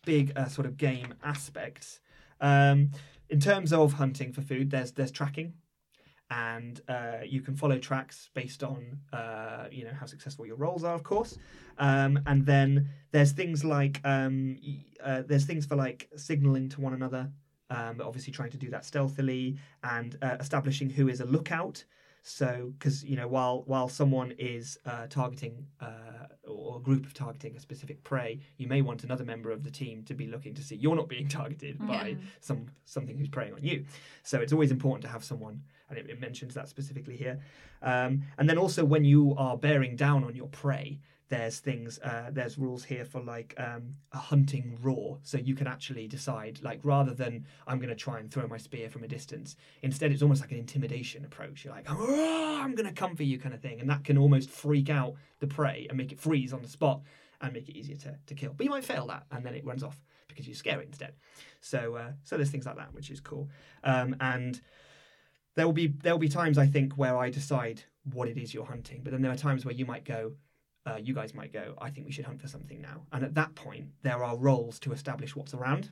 big 0.07 0.33
uh, 0.35 0.49
sort 0.49 0.67
of 0.67 0.79
game 0.79 1.13
aspects. 1.23 2.01
Um, 2.41 2.93
in 3.29 3.39
terms 3.39 3.75
of 3.75 3.93
hunting 3.93 4.33
for 4.33 4.41
food, 4.41 4.71
there's 4.71 4.93
there's 4.93 5.11
tracking, 5.11 5.53
and 6.31 6.81
uh, 6.89 7.19
you 7.25 7.41
can 7.41 7.55
follow 7.55 7.79
tracks 7.79 8.31
based 8.35 8.63
on 8.63 8.99
uh, 9.13 9.67
you 9.71 9.85
know 9.85 9.93
how 9.99 10.07
successful 10.07 10.47
your 10.47 10.57
roles 10.57 10.85
are, 10.85 10.95
of 10.95 11.03
course. 11.03 11.39
Um, 11.79 12.19
and 12.27 12.45
then 12.45 12.89
there's 13.13 13.33
things 13.33 13.65
like 13.65 14.01
um, 14.05 14.57
uh, 15.03 15.23
there's 15.27 15.45
things 15.45 15.67
for 15.67 15.77
like 15.77 16.09
signaling 16.17 16.69
to 16.71 16.81
one 16.81 16.95
another. 16.95 17.31
Um, 17.69 18.01
obviously 18.01 18.33
trying 18.33 18.51
to 18.51 18.57
do 18.57 18.71
that 18.71 18.85
stealthily 18.85 19.59
and 19.83 20.17
uh, 20.23 20.37
establishing 20.39 20.89
who 20.89 21.09
is 21.09 21.21
a 21.21 21.25
lookout. 21.25 21.85
So, 22.29 22.73
because 22.77 23.05
you 23.05 23.15
know, 23.15 23.29
while 23.29 23.63
while 23.67 23.89
someone 23.89 24.33
is 24.33 24.79
uh, 24.85 25.07
targeting 25.09 25.65
uh, 25.81 26.27
or 26.45 26.79
a 26.79 26.81
group 26.81 27.07
of 27.07 27.15
targeting 27.15 27.57
a 27.57 27.61
specific 27.61 28.03
prey, 28.03 28.41
you 28.57 28.67
may 28.67 28.83
want 28.83 29.05
another 29.05 29.23
member 29.23 29.53
of 29.53 29.63
the 29.63 29.71
team 29.71 30.03
to 30.07 30.15
be 30.15 30.27
looking 30.27 30.53
to 30.55 30.63
see 30.63 30.75
you're 30.75 30.97
not 30.97 31.09
being 31.09 31.29
targeted 31.41 31.79
by 31.87 32.17
some 32.41 32.67
something 32.85 33.17
who's 33.17 33.29
preying 33.29 33.55
on 33.55 33.63
you. 33.63 33.85
So 34.25 34.41
it's 34.41 34.53
always 34.53 34.73
important 34.73 35.03
to 35.03 35.09
have 35.09 35.23
someone, 35.23 35.63
and 35.89 35.99
it, 36.01 36.11
it 36.11 36.21
mentions 36.21 36.55
that 36.55 36.69
specifically 36.69 37.17
here. 37.17 37.39
Um, 37.81 38.25
and 38.39 38.51
then 38.51 38.59
also 38.59 38.85
when 38.85 39.05
you 39.05 39.37
are 39.39 39.57
bearing 39.57 39.95
down 39.95 40.25
on 40.25 40.35
your 40.35 40.49
prey, 40.49 40.99
there's 41.29 41.59
things 41.59 41.99
uh, 42.01 42.31
there's 42.33 42.57
rules 42.57 42.85
here 42.85 43.05
for 43.05 43.21
like 43.21 43.55
um, 43.59 43.95
a 44.13 44.19
hunting 44.19 44.79
roar 44.81 45.19
so 45.23 45.39
you 45.39 45.55
can 45.55 45.67
actually 45.67 46.07
decide 46.07 46.61
like 46.63 46.81
rather 46.85 47.13
than 47.13 47.45
i'm 47.67 47.79
going 47.79 47.89
to 47.89 47.97
try 47.97 48.19
and 48.19 48.31
throw 48.31 48.47
my 48.47 48.57
spear 48.57 48.89
from 48.89 49.03
a 49.03 49.09
distance 49.09 49.57
instead 49.83 50.13
it's 50.13 50.23
almost 50.23 50.41
like 50.41 50.53
an 50.53 50.59
intimidation 50.59 51.25
approach. 51.25 51.65
You're 51.65 51.75
like 51.75 51.91
"Roar, 51.91 52.61
i'm 52.61 52.75
going 52.75 52.87
to 52.87 52.93
come 52.93 53.17
for 53.17 53.23
you 53.23 53.39
kind 53.39 53.55
of 53.55 53.61
thing. 53.61 53.81
And 53.81 53.89
that 53.91 54.05
can 54.05 54.19
almost 54.19 54.51
freak 54.51 54.91
out 54.91 55.15
the 55.41 55.47
prey 55.47 55.87
and 55.89 55.99
make 55.99 56.13
it 56.13 56.19
freeze 56.19 56.53
on 56.53 56.63
the 56.63 56.69
spot 56.69 57.03
and 57.41 57.53
make 57.53 57.69
it 57.69 57.77
easier 57.77 57.97
to, 57.97 58.17
to 58.27 58.35
kill. 58.35 58.53
But 58.55 58.65
you 58.65 58.71
might 58.71 58.85
fail 58.85 59.07
that 59.09 59.25
and 59.31 59.45
then 59.45 59.55
it 59.55 59.65
runs 59.65 59.83
off 59.83 60.01
because 60.29 60.49
you 60.49 60.55
scare 60.55 60.81
it 60.81 60.87
instead. 60.87 61.15
So 61.61 61.97
uh, 61.97 62.13
so 62.23 62.37
there's 62.37 62.51
things 62.51 62.67
like 62.67 62.77
that 62.77 62.95
which 62.95 63.11
is 63.11 63.21
cool. 63.21 63.49
Um, 63.85 64.17
and 64.21 64.61
there 65.55 65.67
will 65.67 65.73
be 65.73 65.89
there 65.89 66.13
will 66.13 66.19
be 66.19 66.29
times 66.29 66.59
i 66.59 66.67
think 66.67 66.93
where 66.99 67.17
i 67.17 67.31
decide 67.31 67.83
what 68.13 68.29
it 68.29 68.37
is 68.37 68.53
you're 68.53 68.67
hunting 68.67 69.01
but 69.03 69.11
then 69.11 69.23
there 69.23 69.33
are 69.33 69.37
times 69.37 69.65
where 69.65 69.75
you 69.75 69.87
might 69.87 70.05
go 70.05 70.33
uh, 70.87 70.97
you 71.03 71.15
guys 71.15 71.35
might 71.35 71.53
go, 71.53 71.75
I 71.81 71.91
think 71.91 72.07
we 72.07 72.13
should 72.13 72.25
hunt 72.25 72.41
for 72.41 72.49
something 72.49 72.81
now. 72.81 73.03
And 73.13 73.25
at 73.25 73.35
that 73.35 73.55
point, 73.55 73.89
there 74.03 74.23
are 74.23 74.37
roles 74.37 74.79
to 74.81 74.93
establish 74.93 75.35
what's 75.35 75.53
around 75.53 75.91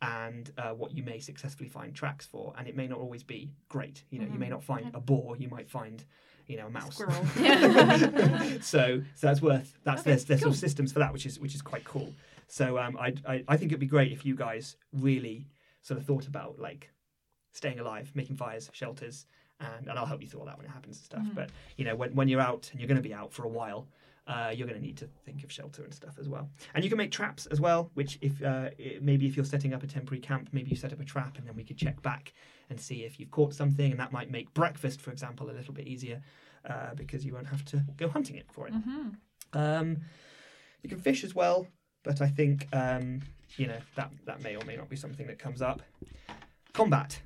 and 0.00 0.50
uh, 0.58 0.70
what 0.70 0.92
you 0.92 1.02
may 1.02 1.20
successfully 1.20 1.68
find 1.68 1.94
tracks 1.94 2.26
for. 2.26 2.54
And 2.58 2.66
it 2.66 2.74
may 2.74 2.88
not 2.88 2.98
always 2.98 3.22
be 3.22 3.52
great. 3.68 4.04
You 4.10 4.20
know, 4.20 4.26
you 4.32 4.38
may 4.38 4.48
not 4.48 4.64
find 4.64 4.90
a 4.94 5.00
boar, 5.00 5.36
you 5.36 5.48
might 5.48 5.70
find, 5.70 6.02
you 6.46 6.56
know, 6.56 6.66
a 6.66 6.70
mouse. 6.70 6.94
Squirrel. 6.94 7.24
so, 8.62 9.02
so 9.14 9.26
that's 9.26 9.42
worth. 9.42 9.78
That's 9.84 10.00
Okay, 10.00 10.10
there's 10.10 10.24
there's 10.24 10.40
sort 10.40 10.54
of 10.54 10.58
systems 10.58 10.92
for 10.92 10.98
that, 10.98 11.12
which 11.12 11.26
is 11.26 11.38
which 11.38 11.54
is 11.54 11.62
quite 11.62 11.84
cool. 11.84 12.12
So, 12.48 12.78
um, 12.78 12.96
I, 12.98 13.14
I 13.26 13.44
I 13.46 13.56
think 13.56 13.70
it'd 13.70 13.80
be 13.80 13.86
great 13.86 14.12
if 14.12 14.26
you 14.26 14.34
guys 14.34 14.76
really 14.92 15.46
sort 15.82 16.00
of 16.00 16.06
thought 16.06 16.26
about 16.26 16.58
like 16.58 16.90
staying 17.52 17.78
alive, 17.78 18.10
making 18.14 18.36
fires, 18.36 18.70
shelters, 18.72 19.26
and, 19.60 19.88
and 19.88 19.98
I'll 19.98 20.06
help 20.06 20.20
you 20.22 20.28
through 20.28 20.40
all 20.40 20.46
that 20.46 20.56
when 20.56 20.66
it 20.66 20.70
happens 20.70 20.96
and 20.96 21.04
stuff. 21.04 21.26
But 21.34 21.50
you 21.76 21.84
know, 21.84 21.94
when 21.94 22.14
when 22.14 22.28
you're 22.28 22.40
out 22.40 22.68
and 22.72 22.80
you're 22.80 22.88
going 22.88 23.02
to 23.02 23.08
be 23.08 23.14
out 23.14 23.32
for 23.32 23.44
a 23.44 23.48
while, 23.48 23.86
uh, 24.32 24.50
you're 24.54 24.66
going 24.70 24.80
to 24.80 24.86
need 24.88 24.96
to 24.96 25.08
think 25.26 25.38
of 25.44 25.50
shelter 25.58 25.82
and 25.84 25.92
stuff 26.00 26.14
as 26.22 26.28
well. 26.28 26.44
And 26.74 26.82
you 26.84 26.90
can 26.92 26.98
make 26.98 27.10
traps 27.10 27.42
as 27.46 27.60
well, 27.60 27.90
which 27.94 28.12
if 28.28 28.34
uh, 28.42 28.70
it- 28.78 29.02
maybe 29.02 29.24
if 29.26 29.36
you're 29.36 29.44
setting 29.54 29.72
up 29.74 29.82
a 29.82 29.86
temporary 29.86 30.20
camp, 30.20 30.48
maybe 30.52 30.70
you 30.70 30.76
set 30.76 30.92
up 30.92 31.00
a 31.00 31.04
trap 31.14 31.38
and 31.38 31.46
then 31.46 31.54
we 31.56 31.64
could 31.64 31.76
check 31.84 32.00
back 32.02 32.32
and 32.70 32.80
see 32.80 32.98
if 33.04 33.18
you've 33.18 33.30
caught 33.30 33.52
something, 33.54 33.90
and 33.92 34.00
that 34.00 34.12
might 34.12 34.30
make 34.30 34.52
breakfast, 34.54 35.00
for 35.00 35.10
example, 35.10 35.50
a 35.50 35.54
little 35.60 35.74
bit 35.74 35.86
easier 35.86 36.18
uh, 36.70 36.94
because 36.94 37.24
you 37.26 37.32
won't 37.34 37.46
have 37.54 37.64
to 37.66 37.76
go 37.96 38.08
hunting 38.08 38.36
it 38.36 38.46
for 38.50 38.66
it. 38.68 38.74
Um, 39.52 39.98
you 40.82 40.88
can 40.88 40.98
fish 40.98 41.22
as 41.24 41.34
well, 41.34 41.66
but 42.02 42.20
I 42.22 42.28
think 42.28 42.68
um, 42.72 43.20
you 43.58 43.66
know 43.66 43.78
that 43.96 44.10
that 44.24 44.42
may 44.42 44.56
or 44.56 44.64
may 44.64 44.76
not 44.76 44.88
be 44.88 44.96
something 44.96 45.26
that 45.26 45.38
comes 45.38 45.60
up. 45.60 45.82
Combat. 46.72 47.20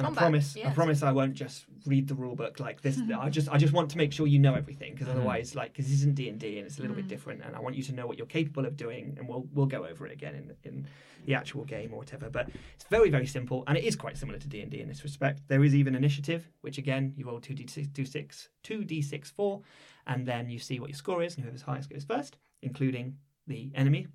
And 0.00 0.06
Combat, 0.06 0.22
I 0.22 0.24
promise, 0.24 0.56
I 0.56 0.70
promise, 0.70 1.02
I 1.02 1.12
won't 1.12 1.34
just 1.34 1.66
read 1.84 2.08
the 2.08 2.14
rule 2.14 2.34
book 2.34 2.58
like 2.58 2.80
this. 2.80 2.96
Mm-hmm. 2.96 3.20
I 3.20 3.28
just, 3.28 3.50
I 3.50 3.58
just 3.58 3.74
want 3.74 3.90
to 3.90 3.98
make 3.98 4.12
sure 4.14 4.26
you 4.26 4.38
know 4.38 4.54
everything, 4.54 4.94
because 4.94 5.08
mm-hmm. 5.08 5.18
otherwise, 5.18 5.54
like, 5.54 5.72
because 5.72 5.86
this 5.86 5.96
isn't 5.96 6.14
D 6.14 6.30
and 6.30 6.38
D 6.38 6.56
and 6.56 6.66
it's 6.66 6.78
a 6.78 6.80
little 6.80 6.96
bit 6.96 7.02
mm-hmm. 7.02 7.10
different, 7.10 7.42
and 7.44 7.54
I 7.54 7.60
want 7.60 7.76
you 7.76 7.82
to 7.82 7.92
know 7.92 8.06
what 8.06 8.16
you're 8.16 8.26
capable 8.26 8.64
of 8.64 8.78
doing, 8.78 9.14
and 9.18 9.28
we'll, 9.28 9.46
we'll 9.52 9.66
go 9.66 9.84
over 9.84 10.06
it 10.06 10.12
again 10.12 10.34
in, 10.34 10.52
in 10.64 10.86
the 11.26 11.34
actual 11.34 11.64
game 11.64 11.92
or 11.92 11.98
whatever. 11.98 12.30
But 12.30 12.48
it's 12.74 12.84
very, 12.88 13.10
very 13.10 13.26
simple, 13.26 13.62
and 13.66 13.76
it 13.76 13.84
is 13.84 13.94
quite 13.94 14.16
similar 14.16 14.38
to 14.38 14.48
D 14.48 14.62
and 14.62 14.70
D 14.70 14.80
in 14.80 14.88
this 14.88 15.04
respect. 15.04 15.42
There 15.48 15.62
is 15.62 15.74
even 15.74 15.94
initiative, 15.94 16.48
which 16.62 16.78
again, 16.78 17.12
you 17.16 17.26
roll 17.26 17.38
two 17.38 17.54
d 17.54 17.66
six, 17.66 17.88
two 17.92 18.06
six, 18.06 18.48
two 18.62 18.84
d 18.84 19.02
six 19.02 19.30
four, 19.30 19.60
and 20.06 20.26
then 20.26 20.48
you 20.48 20.58
see 20.58 20.80
what 20.80 20.88
your 20.88 20.96
score 20.96 21.22
is, 21.22 21.36
and 21.36 21.44
whoever's 21.44 21.60
highest 21.60 21.90
goes 21.90 22.04
first, 22.04 22.38
including 22.62 23.18
the 23.46 23.70
enemy. 23.74 24.06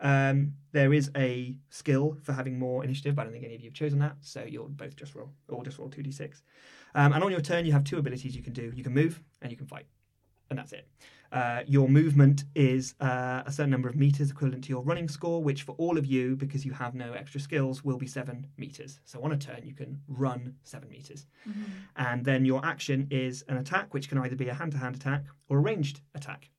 Um, 0.00 0.54
there 0.72 0.92
is 0.92 1.10
a 1.16 1.56
skill 1.68 2.16
for 2.22 2.32
having 2.32 2.58
more 2.58 2.84
initiative, 2.84 3.14
but 3.14 3.22
I 3.22 3.24
don't 3.24 3.32
think 3.32 3.44
any 3.44 3.54
of 3.56 3.60
you 3.60 3.68
have 3.68 3.74
chosen 3.74 3.98
that, 3.98 4.16
so 4.20 4.44
you'll 4.46 4.68
both 4.68 4.96
just 4.96 5.14
roll, 5.14 5.30
or 5.48 5.64
just 5.64 5.78
roll 5.78 5.90
2d6. 5.90 6.42
Um, 6.94 7.12
and 7.12 7.22
on 7.22 7.30
your 7.30 7.40
turn, 7.40 7.66
you 7.66 7.72
have 7.72 7.84
two 7.84 7.98
abilities 7.98 8.34
you 8.34 8.42
can 8.42 8.52
do. 8.52 8.72
You 8.74 8.82
can 8.82 8.94
move, 8.94 9.20
and 9.42 9.50
you 9.50 9.56
can 9.56 9.66
fight. 9.66 9.86
And 10.48 10.58
that's 10.58 10.72
it. 10.72 10.88
Uh, 11.32 11.62
your 11.66 11.88
movement 11.88 12.42
is 12.56 12.94
uh, 13.00 13.42
a 13.46 13.52
certain 13.52 13.70
number 13.70 13.88
of 13.88 13.94
meters 13.94 14.32
equivalent 14.32 14.64
to 14.64 14.70
your 14.70 14.82
running 14.82 15.08
score, 15.08 15.40
which 15.40 15.62
for 15.62 15.72
all 15.78 15.96
of 15.96 16.04
you, 16.06 16.34
because 16.34 16.64
you 16.64 16.72
have 16.72 16.94
no 16.94 17.12
extra 17.12 17.40
skills, 17.40 17.84
will 17.84 17.98
be 17.98 18.06
seven 18.06 18.46
meters. 18.56 18.98
So 19.04 19.22
on 19.22 19.30
a 19.30 19.36
turn, 19.36 19.60
you 19.64 19.74
can 19.74 20.00
run 20.08 20.54
seven 20.64 20.88
meters. 20.88 21.26
And 21.96 22.24
then 22.24 22.44
your 22.44 22.64
action 22.64 23.06
is 23.10 23.44
an 23.48 23.58
attack, 23.58 23.94
which 23.94 24.08
can 24.08 24.18
either 24.18 24.34
be 24.34 24.48
a 24.48 24.54
hand 24.54 24.72
to 24.72 24.78
hand 24.78 24.96
attack 24.96 25.24
or 25.48 25.58
a 25.58 25.60
ranged 25.60 26.00
attack. 26.16 26.50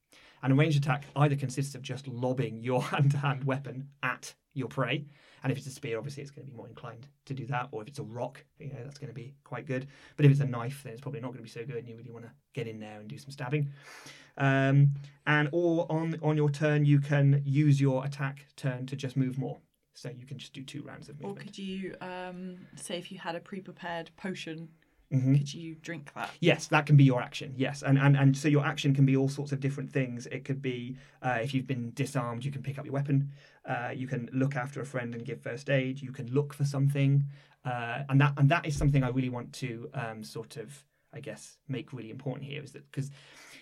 And 0.44 0.54
a 0.54 0.56
ranged 0.56 0.78
attack 0.78 1.06
either 1.16 1.36
consists 1.36 1.76
of 1.76 1.82
just 1.82 2.08
lobbing 2.08 2.64
your 2.64 2.82
hand 2.82 3.12
to 3.12 3.18
hand 3.18 3.44
weapon 3.44 3.90
at 4.04 4.34
your 4.54 4.68
prey. 4.68 5.06
And 5.44 5.52
if 5.52 5.58
it's 5.58 5.68
a 5.68 5.72
spear, 5.72 5.98
obviously 5.98 6.22
it's 6.22 6.32
going 6.32 6.46
to 6.46 6.52
be 6.52 6.58
more 6.58 6.68
inclined 6.68 7.08
to 7.26 7.34
do 7.34 7.46
that. 7.48 7.70
Or 7.72 7.82
if 7.82 7.88
it's 7.88 8.00
a 8.00 8.04
rock, 8.04 8.44
you 8.60 8.68
know, 8.68 8.84
that's 8.84 9.00
going 9.00 9.08
to 9.08 9.14
be 9.14 9.34
quite 9.44 9.66
good. 9.66 9.88
But 10.16 10.26
if 10.26 10.32
it's 10.32 10.42
a 10.42 10.46
knife, 10.46 10.82
then 10.84 10.94
it's 10.94 11.02
probably 11.02 11.22
not 11.22 11.28
going 11.28 11.40
to 11.40 11.44
be 11.44 11.50
so 11.50 11.66
good 11.66 11.78
and 11.78 11.88
you 11.88 11.96
really 11.98 12.12
want 12.12 12.26
to 12.26 12.32
get 12.54 12.68
in 12.68 12.80
there 12.80 13.00
and 13.00 13.08
do 13.08 13.18
some 13.18 13.32
stabbing. 13.32 13.70
Um, 14.38 14.94
and 15.26 15.50
or 15.52 15.92
on 15.92 16.18
on 16.22 16.38
your 16.38 16.50
turn, 16.50 16.86
you 16.86 17.00
can 17.00 17.42
use 17.46 17.82
your 17.82 18.06
attack 18.06 18.46
turn 18.56 18.86
to 18.88 18.96
just 18.96 19.18
move 19.18 19.38
more. 19.38 19.60
So 19.94 20.10
you 20.10 20.26
can 20.26 20.38
just 20.38 20.54
do 20.54 20.64
two 20.64 20.84
rounds 20.84 21.10
of 21.10 21.20
movement. 21.20 21.40
Or 21.40 21.44
could 21.44 21.58
you 21.58 21.96
um, 22.02 22.58
say 22.76 22.98
if 22.98 23.12
you 23.12 23.20
had 23.20 23.36
a 23.36 23.42
pre-prepared 23.42 24.10
potion, 24.16 24.70
Mhm. 25.12 25.38
could 25.38 25.54
you 25.54 25.76
drink 25.76 26.12
that? 26.16 26.32
Yes, 26.40 26.68
that 26.68 26.86
can 26.86 26.96
be 26.96 27.04
your 27.04 27.22
action. 27.22 27.54
Yes, 27.58 27.84
and 27.84 28.00
and 28.00 28.16
and 28.16 28.36
so 28.36 28.48
your 28.48 28.66
action 28.66 28.94
can 28.94 29.06
be 29.06 29.18
all 29.18 29.30
sorts 29.30 29.52
of 29.52 29.60
different 29.60 29.92
things. 29.92 30.26
It 30.28 30.46
could 30.46 30.62
be 30.62 30.96
uh, 31.22 31.40
if 31.44 31.54
you've 31.54 31.68
been 31.68 31.92
disarmed, 31.94 32.46
you 32.46 32.52
can 32.52 32.64
pick 32.64 32.80
up 32.80 32.86
your 32.86 32.94
weapon. 32.94 33.32
Uh, 33.66 33.92
you 33.94 34.08
can 34.08 34.30
look 34.32 34.56
after 34.56 34.82
a 34.82 34.86
friend 34.86 35.14
and 35.14 35.26
give 35.26 35.42
first 35.42 35.70
aid. 35.70 36.02
You 36.02 36.12
can 36.12 36.32
look 36.32 36.54
for 36.54 36.64
something, 36.64 37.26
uh, 37.66 38.04
and 38.10 38.22
that 38.22 38.34
and 38.38 38.50
that 38.50 38.66
is 38.66 38.78
something 38.78 39.04
I 39.04 39.10
really 39.10 39.30
want 39.30 39.52
to 39.54 39.90
um, 39.94 40.24
sort 40.24 40.58
of, 40.58 40.84
I 41.14 41.20
guess, 41.20 41.58
make 41.68 41.92
really 41.94 42.10
important 42.10 42.46
here 42.50 42.64
is 42.64 42.72
that 42.72 42.90
because 42.90 43.12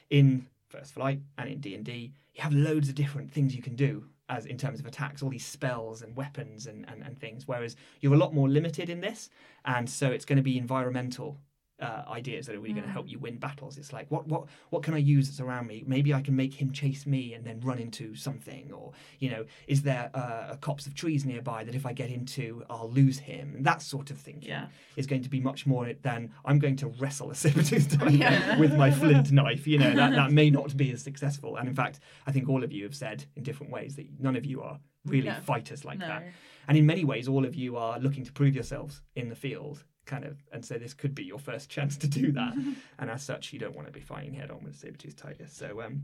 in 0.09 0.47
First 0.67 0.93
Flight 0.93 1.19
and 1.37 1.49
in 1.49 1.59
D 1.59 1.73
and 1.73 1.83
D, 1.83 2.13
you 2.35 2.41
have 2.43 2.53
loads 2.53 2.89
of 2.89 2.95
different 2.95 3.31
things 3.31 3.55
you 3.55 3.63
can 3.63 3.75
do 3.75 4.05
as 4.29 4.45
in 4.45 4.57
terms 4.57 4.79
of 4.79 4.85
attacks, 4.85 5.21
all 5.21 5.29
these 5.29 5.45
spells 5.45 6.01
and 6.01 6.15
weapons 6.15 6.67
and, 6.67 6.87
and, 6.89 7.03
and 7.03 7.19
things. 7.19 7.47
Whereas 7.47 7.75
you're 7.99 8.13
a 8.13 8.17
lot 8.17 8.33
more 8.33 8.47
limited 8.47 8.89
in 8.89 9.01
this, 9.01 9.29
and 9.65 9.89
so 9.89 10.11
it's 10.11 10.25
going 10.25 10.37
to 10.37 10.43
be 10.43 10.57
environmental 10.57 11.37
uh, 11.81 12.03
ideas 12.09 12.45
that 12.45 12.55
are 12.55 12.59
really 12.59 12.73
going 12.73 12.85
to 12.85 12.91
help 12.91 13.09
you 13.09 13.19
win 13.19 13.37
battles. 13.37 13.77
It's 13.77 13.93
like 13.93 14.09
what 14.09 14.27
what 14.27 14.45
what 14.69 14.83
can 14.83 14.93
I 14.93 14.97
use 14.97 15.27
that's 15.27 15.39
around 15.39 15.67
me? 15.67 15.83
Maybe 15.87 16.13
I 16.13 16.21
can 16.21 16.35
make 16.35 16.53
him 16.53 16.71
chase 16.71 17.05
me 17.05 17.33
and 17.33 17.45
then 17.45 17.59
run 17.61 17.79
into 17.79 18.15
something, 18.15 18.71
or 18.73 18.91
you 19.19 19.29
know, 19.29 19.45
is 19.67 19.81
there 19.83 20.09
uh, 20.13 20.47
a 20.51 20.57
copse 20.57 20.87
of 20.87 20.93
trees 20.95 21.25
nearby 21.25 21.63
that 21.63 21.75
if 21.75 21.85
I 21.85 21.93
get 21.93 22.09
into, 22.09 22.63
I'll 22.69 22.89
lose 22.91 23.19
him? 23.19 23.63
That 23.63 23.81
sort 23.81 24.11
of 24.11 24.17
thinking 24.17 24.49
Yeah. 24.49 24.67
is 24.95 25.07
going 25.07 25.23
to 25.23 25.29
be 25.29 25.39
much 25.39 25.65
more 25.65 25.93
than 26.01 26.31
I'm 26.45 26.59
going 26.59 26.75
to 26.77 26.87
wrestle 26.87 27.31
a 27.31 27.35
saber-toothed 27.43 27.91
tiger 27.99 28.55
with 28.59 28.73
my 28.75 28.91
flint 28.91 29.31
knife. 29.39 29.65
You 29.67 29.77
know, 29.79 29.95
that 29.95 30.11
that 30.15 30.31
may 30.31 30.49
not 30.49 30.75
be 30.75 30.91
as 30.91 31.01
successful. 31.01 31.55
And 31.57 31.67
in 31.69 31.75
fact, 31.75 31.99
I 32.27 32.31
think 32.31 32.49
all 32.49 32.63
of 32.63 32.71
you 32.71 32.83
have 32.83 32.95
said 32.95 33.25
in 33.35 33.43
different 33.43 33.71
ways 33.71 33.95
that 33.95 34.05
none 34.19 34.35
of 34.35 34.45
you 34.45 34.61
are 34.61 34.79
really 35.05 35.29
No. 35.29 35.35
fighters 35.35 35.85
like 35.85 35.99
No. 35.99 36.07
that. 36.07 36.23
And 36.67 36.77
in 36.77 36.85
many 36.85 37.03
ways, 37.03 37.27
all 37.27 37.45
of 37.45 37.55
you 37.55 37.77
are 37.77 37.97
looking 37.99 38.23
to 38.25 38.31
prove 38.31 38.53
yourselves 38.53 39.01
in 39.15 39.29
the 39.29 39.35
field, 39.35 39.83
kind 40.09 40.25
of. 40.25 40.37
And 40.51 40.65
so 40.65 40.77
this 40.77 40.93
could 40.93 41.15
be 41.15 41.23
your 41.23 41.39
first 41.39 41.69
chance 41.69 41.95
to 41.97 42.07
do 42.07 42.31
that. 42.33 42.53
and 42.99 43.09
as 43.09 43.23
such, 43.23 43.53
you 43.53 43.59
don't 43.59 43.75
want 43.75 43.87
to 43.87 43.93
be 43.93 44.01
fighting 44.01 44.33
head 44.33 44.51
on 44.51 44.63
with 44.63 44.73
a 44.73 44.77
saber-toothed 44.77 45.17
tiger. 45.17 45.45
So, 45.47 45.81
um, 45.81 46.03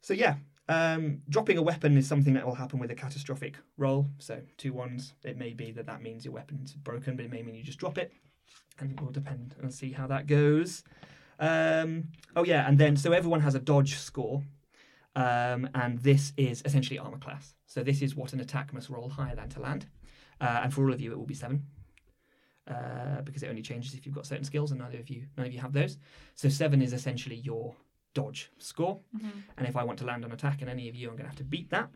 so 0.00 0.14
yeah, 0.14 0.36
um, 0.68 1.22
dropping 1.28 1.56
a 1.56 1.62
weapon 1.62 1.96
is 1.96 2.06
something 2.06 2.34
that 2.34 2.46
will 2.46 2.54
happen 2.54 2.78
with 2.78 2.90
a 2.90 2.94
catastrophic 2.94 3.56
roll. 3.78 4.06
So 4.18 4.40
two 4.58 4.72
ones, 4.72 5.14
it 5.24 5.38
may 5.38 5.54
be 5.54 5.72
that 5.72 5.86
that 5.86 6.02
means 6.02 6.24
your 6.24 6.34
weapon's 6.34 6.74
broken, 6.74 7.16
but 7.16 7.24
it 7.24 7.32
may 7.32 7.42
mean 7.42 7.54
you 7.54 7.62
just 7.62 7.78
drop 7.78 7.96
it, 7.96 8.12
and 8.78 8.92
it 8.92 9.00
will 9.00 9.10
depend 9.10 9.56
and 9.60 9.72
see 9.72 9.92
how 9.92 10.06
that 10.08 10.26
goes. 10.26 10.84
Um, 11.40 12.08
oh 12.36 12.44
yeah, 12.44 12.68
and 12.68 12.78
then 12.78 12.96
so 12.96 13.12
everyone 13.12 13.40
has 13.40 13.54
a 13.54 13.60
dodge 13.60 13.96
score, 13.96 14.42
um, 15.16 15.68
and 15.74 15.98
this 16.00 16.32
is 16.36 16.62
essentially 16.66 16.98
armor 16.98 17.18
class. 17.18 17.54
So 17.66 17.82
this 17.82 18.02
is 18.02 18.14
what 18.14 18.32
an 18.32 18.40
attack 18.40 18.74
must 18.74 18.90
roll 18.90 19.08
higher 19.08 19.36
than 19.36 19.48
to 19.50 19.60
land, 19.60 19.86
uh, 20.40 20.60
and 20.64 20.74
for 20.74 20.84
all 20.84 20.92
of 20.92 21.00
you 21.00 21.12
it 21.12 21.18
will 21.18 21.26
be 21.26 21.34
seven. 21.34 21.64
Uh, 22.68 23.22
because 23.22 23.42
it 23.42 23.48
only 23.48 23.62
changes 23.62 23.94
if 23.94 24.04
you've 24.04 24.14
got 24.14 24.26
certain 24.26 24.44
skills, 24.44 24.70
and 24.72 24.80
neither 24.80 24.98
of 24.98 25.08
you, 25.08 25.22
none 25.36 25.46
of 25.46 25.52
you 25.52 25.58
have 25.58 25.72
those. 25.72 25.96
So 26.34 26.48
seven 26.50 26.82
is 26.82 26.92
essentially 26.92 27.36
your 27.36 27.74
dodge 28.12 28.50
score, 28.58 29.00
and 29.56 29.66
if 29.66 29.74
I 29.74 29.84
want 29.84 29.98
to 30.00 30.04
land 30.04 30.24
an 30.24 30.32
attack 30.32 30.60
and 30.60 30.68
any 30.68 30.88
of 30.88 30.94
you, 30.94 31.08
I'm 31.08 31.14
going 31.14 31.24
to 31.24 31.30
have 31.30 31.36
to 31.36 31.44
beat 31.44 31.70
that. 31.70 31.88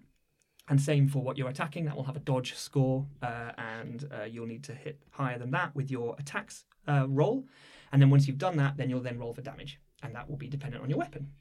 And 0.69 0.81
same 0.81 1.09
for 1.09 1.23
what 1.23 1.37
you're 1.37 1.51
attacking, 1.51 1.85
that 1.87 1.97
will 1.97 2.05
have 2.05 2.17
a 2.17 2.21
dodge 2.21 2.55
score, 2.55 3.05
uh, 3.23 3.51
and 3.59 4.09
uh, 4.17 4.25
you'll 4.25 4.47
need 4.47 4.65
to 4.65 4.75
hit 4.75 5.03
higher 5.11 5.39
than 5.39 5.51
that 5.51 5.75
with 5.75 5.91
your 5.91 6.17
attacks 6.19 6.65
uh, 6.89 7.07
roll. 7.09 7.45
And 7.91 8.01
then 8.01 8.09
once 8.09 8.27
you've 8.27 8.39
done 8.39 8.57
that, 8.57 8.77
then 8.77 8.89
you'll 8.89 9.01
then 9.01 9.19
roll 9.19 9.35
for 9.35 9.43
damage, 9.43 9.79
and 10.03 10.15
that 10.15 10.31
will 10.31 10.39
be 10.39 10.49
dependent 10.49 10.83
on 10.83 10.89
your 10.89 10.99
weapon. 10.99 11.33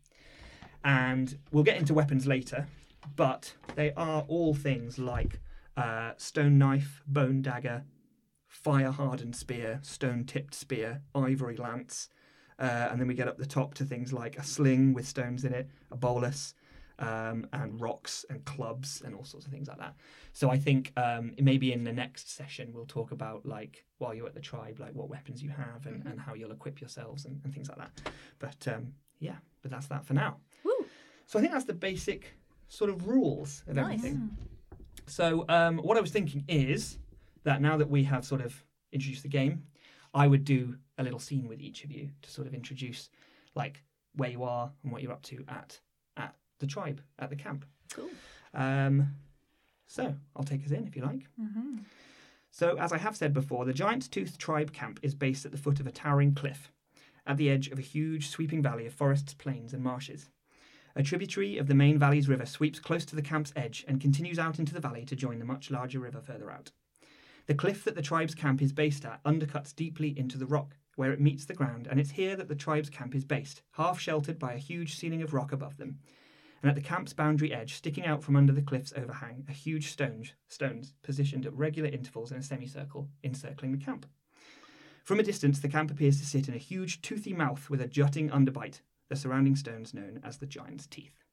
And 0.83 1.37
we'll 1.51 1.63
get 1.63 1.77
into 1.77 1.93
weapons 1.93 2.27
later, 2.27 2.67
but 3.15 3.53
they 3.75 3.93
are 3.93 4.25
all 4.27 4.53
things 4.53 4.97
like 4.99 5.39
uh, 5.77 6.11
stone 6.17 6.57
knife, 6.57 7.01
bone 7.07 7.41
dagger, 7.41 7.83
fire 8.51 8.91
hardened 8.91 9.35
spear, 9.35 9.79
stone 9.81 10.25
tipped 10.25 10.53
spear, 10.53 11.01
ivory 11.15 11.55
lance, 11.57 12.09
Uh, 12.59 12.89
and 12.91 12.99
then 12.99 13.07
we 13.07 13.15
get 13.15 13.27
up 13.27 13.37
the 13.39 13.45
top 13.45 13.73
to 13.73 13.83
things 13.85 14.13
like 14.13 14.37
a 14.37 14.43
sling 14.43 14.93
with 14.93 15.07
stones 15.07 15.45
in 15.45 15.53
it, 15.53 15.67
a 15.89 15.95
bolus, 15.95 16.53
um, 16.99 17.47
and 17.53 17.81
rocks 17.81 18.23
and 18.29 18.45
clubs 18.45 19.01
and 19.03 19.15
all 19.15 19.23
sorts 19.23 19.45
of 19.47 19.51
things 19.51 19.67
like 19.67 19.79
that. 19.79 19.95
So 20.33 20.51
I 20.51 20.57
think 20.59 20.91
um, 20.95 21.31
maybe 21.39 21.73
in 21.73 21.83
the 21.83 21.93
next 21.93 22.29
session 22.29 22.71
we'll 22.73 22.85
talk 22.85 23.11
about 23.11 23.45
like 23.45 23.85
while 23.97 24.13
you're 24.13 24.27
at 24.27 24.35
the 24.35 24.41
tribe, 24.51 24.79
like 24.79 24.93
what 24.93 25.09
weapons 25.09 25.41
you 25.41 25.49
have 25.49 25.87
and, 25.87 26.05
and 26.05 26.19
how 26.19 26.35
you'll 26.35 26.51
equip 26.51 26.79
yourselves 26.81 27.25
and, 27.25 27.41
and 27.43 27.51
things 27.53 27.67
like 27.69 27.79
that. 27.79 27.93
But 28.37 28.67
um, 28.73 28.93
yeah, 29.19 29.37
but 29.63 29.71
that's 29.71 29.87
that 29.87 30.05
for 30.05 30.13
now. 30.13 30.37
Woo. 30.63 30.85
So 31.25 31.39
I 31.39 31.41
think 31.41 31.53
that's 31.53 31.65
the 31.73 31.79
basic 31.91 32.35
sort 32.67 32.91
of 32.91 33.07
rules 33.07 33.63
of 33.67 33.75
Nice. 33.75 33.85
everything. 33.85 34.37
So 35.07 35.45
um, 35.49 35.79
what 35.79 35.97
I 35.97 36.01
was 36.01 36.11
thinking 36.11 36.43
is 36.47 36.99
that 37.43 37.61
now 37.61 37.77
that 37.77 37.89
we 37.89 38.03
have 38.03 38.25
sort 38.25 38.41
of 38.41 38.63
introduced 38.91 39.23
the 39.23 39.29
game, 39.29 39.63
I 40.13 40.27
would 40.27 40.43
do 40.43 40.75
a 40.97 41.03
little 41.03 41.19
scene 41.19 41.47
with 41.47 41.61
each 41.61 41.83
of 41.83 41.91
you 41.91 42.09
to 42.21 42.31
sort 42.31 42.47
of 42.47 42.53
introduce 42.53 43.09
like 43.55 43.83
where 44.15 44.29
you 44.29 44.43
are 44.43 44.71
and 44.83 44.91
what 44.91 45.01
you're 45.01 45.13
up 45.13 45.23
to 45.23 45.43
at 45.47 45.79
at 46.17 46.35
the 46.59 46.67
tribe 46.67 47.01
at 47.19 47.29
the 47.29 47.35
camp. 47.35 47.65
Cool. 47.93 48.09
Um, 48.53 49.15
so 49.87 50.13
I'll 50.35 50.43
take 50.43 50.65
us 50.65 50.71
in 50.71 50.85
if 50.87 50.95
you 50.95 51.03
like. 51.03 51.27
So, 52.53 52.77
as 52.77 52.91
I 52.91 52.97
have 52.97 53.15
said 53.15 53.33
before, 53.33 53.63
the 53.63 53.73
Giant's 53.73 54.09
Tooth 54.09 54.37
Tribe 54.37 54.73
camp 54.73 54.99
is 55.01 55.15
based 55.15 55.45
at 55.45 55.53
the 55.53 55.57
foot 55.57 55.79
of 55.79 55.87
a 55.87 55.91
towering 55.91 56.33
cliff, 56.33 56.69
at 57.25 57.37
the 57.37 57.49
edge 57.49 57.69
of 57.69 57.79
a 57.79 57.81
huge 57.81 58.27
sweeping 58.27 58.61
valley 58.61 58.85
of 58.85 58.93
forests, 58.93 59.33
plains, 59.33 59.73
and 59.73 59.81
marshes. 59.81 60.29
A 60.93 61.03
tributary 61.03 61.57
of 61.57 61.67
the 61.67 61.75
main 61.75 61.97
valley's 61.97 62.27
river 62.27 62.45
sweeps 62.45 62.79
close 62.79 63.05
to 63.05 63.15
the 63.15 63.21
camp's 63.21 63.53
edge 63.55 63.85
and 63.87 64.01
continues 64.01 64.37
out 64.37 64.59
into 64.59 64.73
the 64.73 64.81
valley 64.81 65.05
to 65.05 65.15
join 65.15 65.39
the 65.39 65.45
much 65.45 65.71
larger 65.71 65.99
river 65.99 66.19
further 66.19 66.51
out. 66.51 66.71
The 67.47 67.55
cliff 67.55 67.83
that 67.83 67.95
the 67.95 68.01
tribe's 68.01 68.35
camp 68.35 68.61
is 68.61 68.71
based 68.71 69.05
at 69.05 69.23
undercuts 69.23 69.75
deeply 69.75 70.17
into 70.17 70.37
the 70.37 70.45
rock, 70.45 70.75
where 70.95 71.11
it 71.11 71.19
meets 71.19 71.45
the 71.45 71.53
ground, 71.53 71.87
and 71.89 71.99
it's 71.99 72.11
here 72.11 72.35
that 72.35 72.47
the 72.47 72.55
tribe's 72.55 72.89
camp 72.89 73.15
is 73.15 73.25
based, 73.25 73.61
half 73.71 73.99
sheltered 73.99 74.37
by 74.37 74.53
a 74.53 74.57
huge 74.59 74.95
ceiling 74.95 75.21
of 75.21 75.33
rock 75.33 75.51
above 75.51 75.77
them. 75.77 75.99
And 76.61 76.69
at 76.69 76.75
the 76.75 76.81
camp's 76.81 77.13
boundary 77.13 77.51
edge, 77.51 77.73
sticking 77.73 78.05
out 78.05 78.23
from 78.23 78.35
under 78.35 78.53
the 78.53 78.61
cliff's 78.61 78.93
overhang, 78.95 79.45
are 79.49 79.53
huge 79.53 79.89
stones, 79.89 80.33
stones 80.47 80.93
positioned 81.01 81.45
at 81.45 81.53
regular 81.53 81.89
intervals 81.89 82.31
in 82.31 82.37
a 82.37 82.43
semicircle, 82.43 83.09
encircling 83.23 83.71
the 83.71 83.83
camp. 83.83 84.05
From 85.03 85.19
a 85.19 85.23
distance, 85.23 85.59
the 85.59 85.69
camp 85.69 85.89
appears 85.89 86.19
to 86.19 86.25
sit 86.25 86.47
in 86.47 86.53
a 86.53 86.59
huge 86.59 87.01
toothy 87.01 87.33
mouth 87.33 87.69
with 87.69 87.81
a 87.81 87.87
jutting 87.87 88.29
underbite, 88.29 88.81
the 89.09 89.15
surrounding 89.15 89.55
stones 89.55 89.93
known 89.93 90.19
as 90.23 90.37
the 90.37 90.45
giant's 90.45 90.85
teeth. 90.85 91.23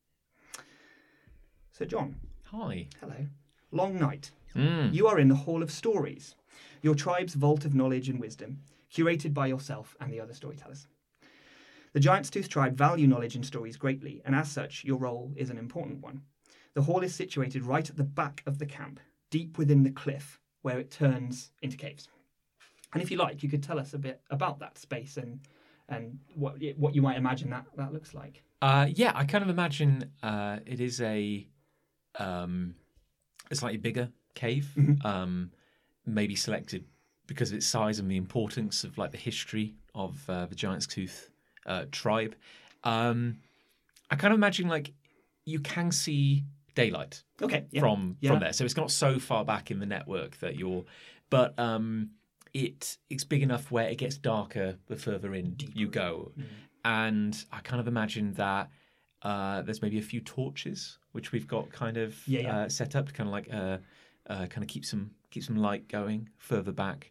So, 1.73 1.85
John, 1.85 2.17
Hi. 2.45 2.89
hello. 3.01 3.27
Long 3.71 3.99
night. 3.99 4.31
Mm. 4.55 4.93
You 4.93 5.07
are 5.07 5.19
in 5.19 5.29
the 5.29 5.35
Hall 5.35 5.63
of 5.63 5.71
Stories, 5.71 6.35
your 6.83 6.95
tribe's 6.95 7.35
vault 7.35 7.65
of 7.65 7.75
knowledge 7.75 8.09
and 8.09 8.21
wisdom, 8.21 8.59
curated 8.93 9.35
by 9.35 9.47
yourself 9.47 9.97
and 10.01 10.13
the 10.13 10.21
other 10.21 10.35
storytellers. 10.35 10.87
The 11.93 12.01
Giant's 12.01 12.31
Tooth 12.31 12.49
tribe 12.49 12.77
value 12.77 13.07
knowledge 13.07 13.35
and 13.35 13.45
stories 13.45 13.77
greatly, 13.77 14.23
and 14.25 14.35
as 14.35 14.51
such, 14.51 14.85
your 14.85 14.99
role 14.99 15.33
is 15.37 15.51
an 15.51 15.59
important 15.59 16.03
one. 16.03 16.23
The 16.75 16.83
hall 16.83 17.03
is 17.03 17.15
situated 17.15 17.65
right 17.65 17.89
at 17.89 17.97
the 17.97 18.05
back 18.05 18.43
of 18.47 18.59
the 18.59 18.67
camp, 18.67 19.01
deep 19.31 19.59
within 19.59 19.83
the 19.83 19.91
cliff, 19.91 20.39
where 20.63 20.79
it 20.79 20.91
turns 20.91 21.51
into 21.63 21.77
caves. 21.77 22.09
And 22.93 23.03
if 23.03 23.11
you 23.11 23.17
like, 23.17 23.43
you 23.43 23.49
could 23.49 23.63
tell 23.63 23.79
us 23.79 23.95
a 23.95 23.99
bit 23.99 24.21
about 24.31 24.59
that 24.61 24.79
space 24.79 25.17
and 25.17 25.41
and 25.91 26.19
what 26.35 26.57
what 26.77 26.95
you 26.95 27.03
might 27.03 27.17
imagine 27.17 27.51
that 27.51 27.65
that 27.77 27.93
looks 27.93 28.15
like. 28.15 28.43
Uh, 28.61 28.87
yeah, 28.95 29.13
I 29.15 29.25
kind 29.25 29.43
of 29.43 29.51
imagine 29.51 30.11
uh, 30.23 30.59
it 30.67 30.81
is 30.81 31.01
a 31.01 31.47
um, 32.19 32.75
a 33.51 33.55
slightly 33.55 33.79
bigger 33.79 34.11
cave, 34.43 34.67
um, 35.05 35.51
maybe 36.07 36.35
selected 36.37 36.83
because 37.27 37.51
of 37.51 37.57
its 37.59 37.67
size 37.67 37.99
and 38.01 38.11
the 38.11 38.17
importance 38.17 38.85
of 38.87 38.97
like 38.97 39.11
the 39.13 39.19
history 39.31 39.75
of 39.95 40.13
uh, 40.31 40.47
the 40.47 40.55
Giant's 40.55 40.87
Tooth 40.87 41.31
uh, 41.67 41.85
tribe. 41.93 42.35
Um, 42.85 43.19
I 44.11 44.17
kind 44.17 44.33
of 44.33 44.39
imagine 44.39 44.69
like 44.69 44.93
you 45.45 45.61
can 45.61 45.91
see 45.93 46.45
daylight 46.75 47.23
Okay, 47.43 47.65
yeah. 47.71 47.81
from 47.81 48.17
Yeah. 48.21 48.31
from 48.31 48.41
there, 48.41 48.53
so 48.53 48.65
it's 48.65 48.77
not 48.77 48.91
so 48.91 49.19
far 49.19 49.45
back 49.45 49.71
in 49.71 49.79
the 49.81 49.87
network 49.97 50.39
that 50.39 50.55
you're, 50.57 50.85
but 51.31 51.59
um, 51.59 52.11
it 52.55 52.97
it's 53.11 53.25
big 53.25 53.43
enough 53.43 53.71
where 53.71 53.89
it 53.89 53.99
gets 53.99 54.17
darker 54.17 54.77
the 54.87 54.97
further 54.97 55.35
in 55.35 55.57
you 55.75 55.89
go, 55.89 56.33
Mm. 56.39 56.45
and 56.85 57.45
I 57.53 57.59
kind 57.61 57.81
of 57.81 57.89
imagine 57.89 58.33
that 58.35 58.71
uh, 59.23 59.63
there's 59.63 59.83
maybe 59.83 59.99
a 59.99 60.03
few 60.13 60.21
torches 60.21 60.99
which 61.13 61.33
we've 61.33 61.49
got 61.49 61.65
kind 61.73 61.97
of 62.05 62.11
Yeah. 62.29 62.41
Uh, 62.53 62.69
set 62.69 62.95
up 62.97 63.05
to 63.09 63.13
kind 63.13 63.29
of 63.29 63.33
like 63.39 63.49
uh, 63.53 63.79
uh, 64.29 64.47
kind 64.47 64.63
of 64.63 64.69
keep 64.69 64.85
some 64.85 65.11
keep 65.31 65.43
some 65.45 65.57
light 65.57 65.89
going 65.89 66.29
further 66.39 66.73
back, 66.73 67.11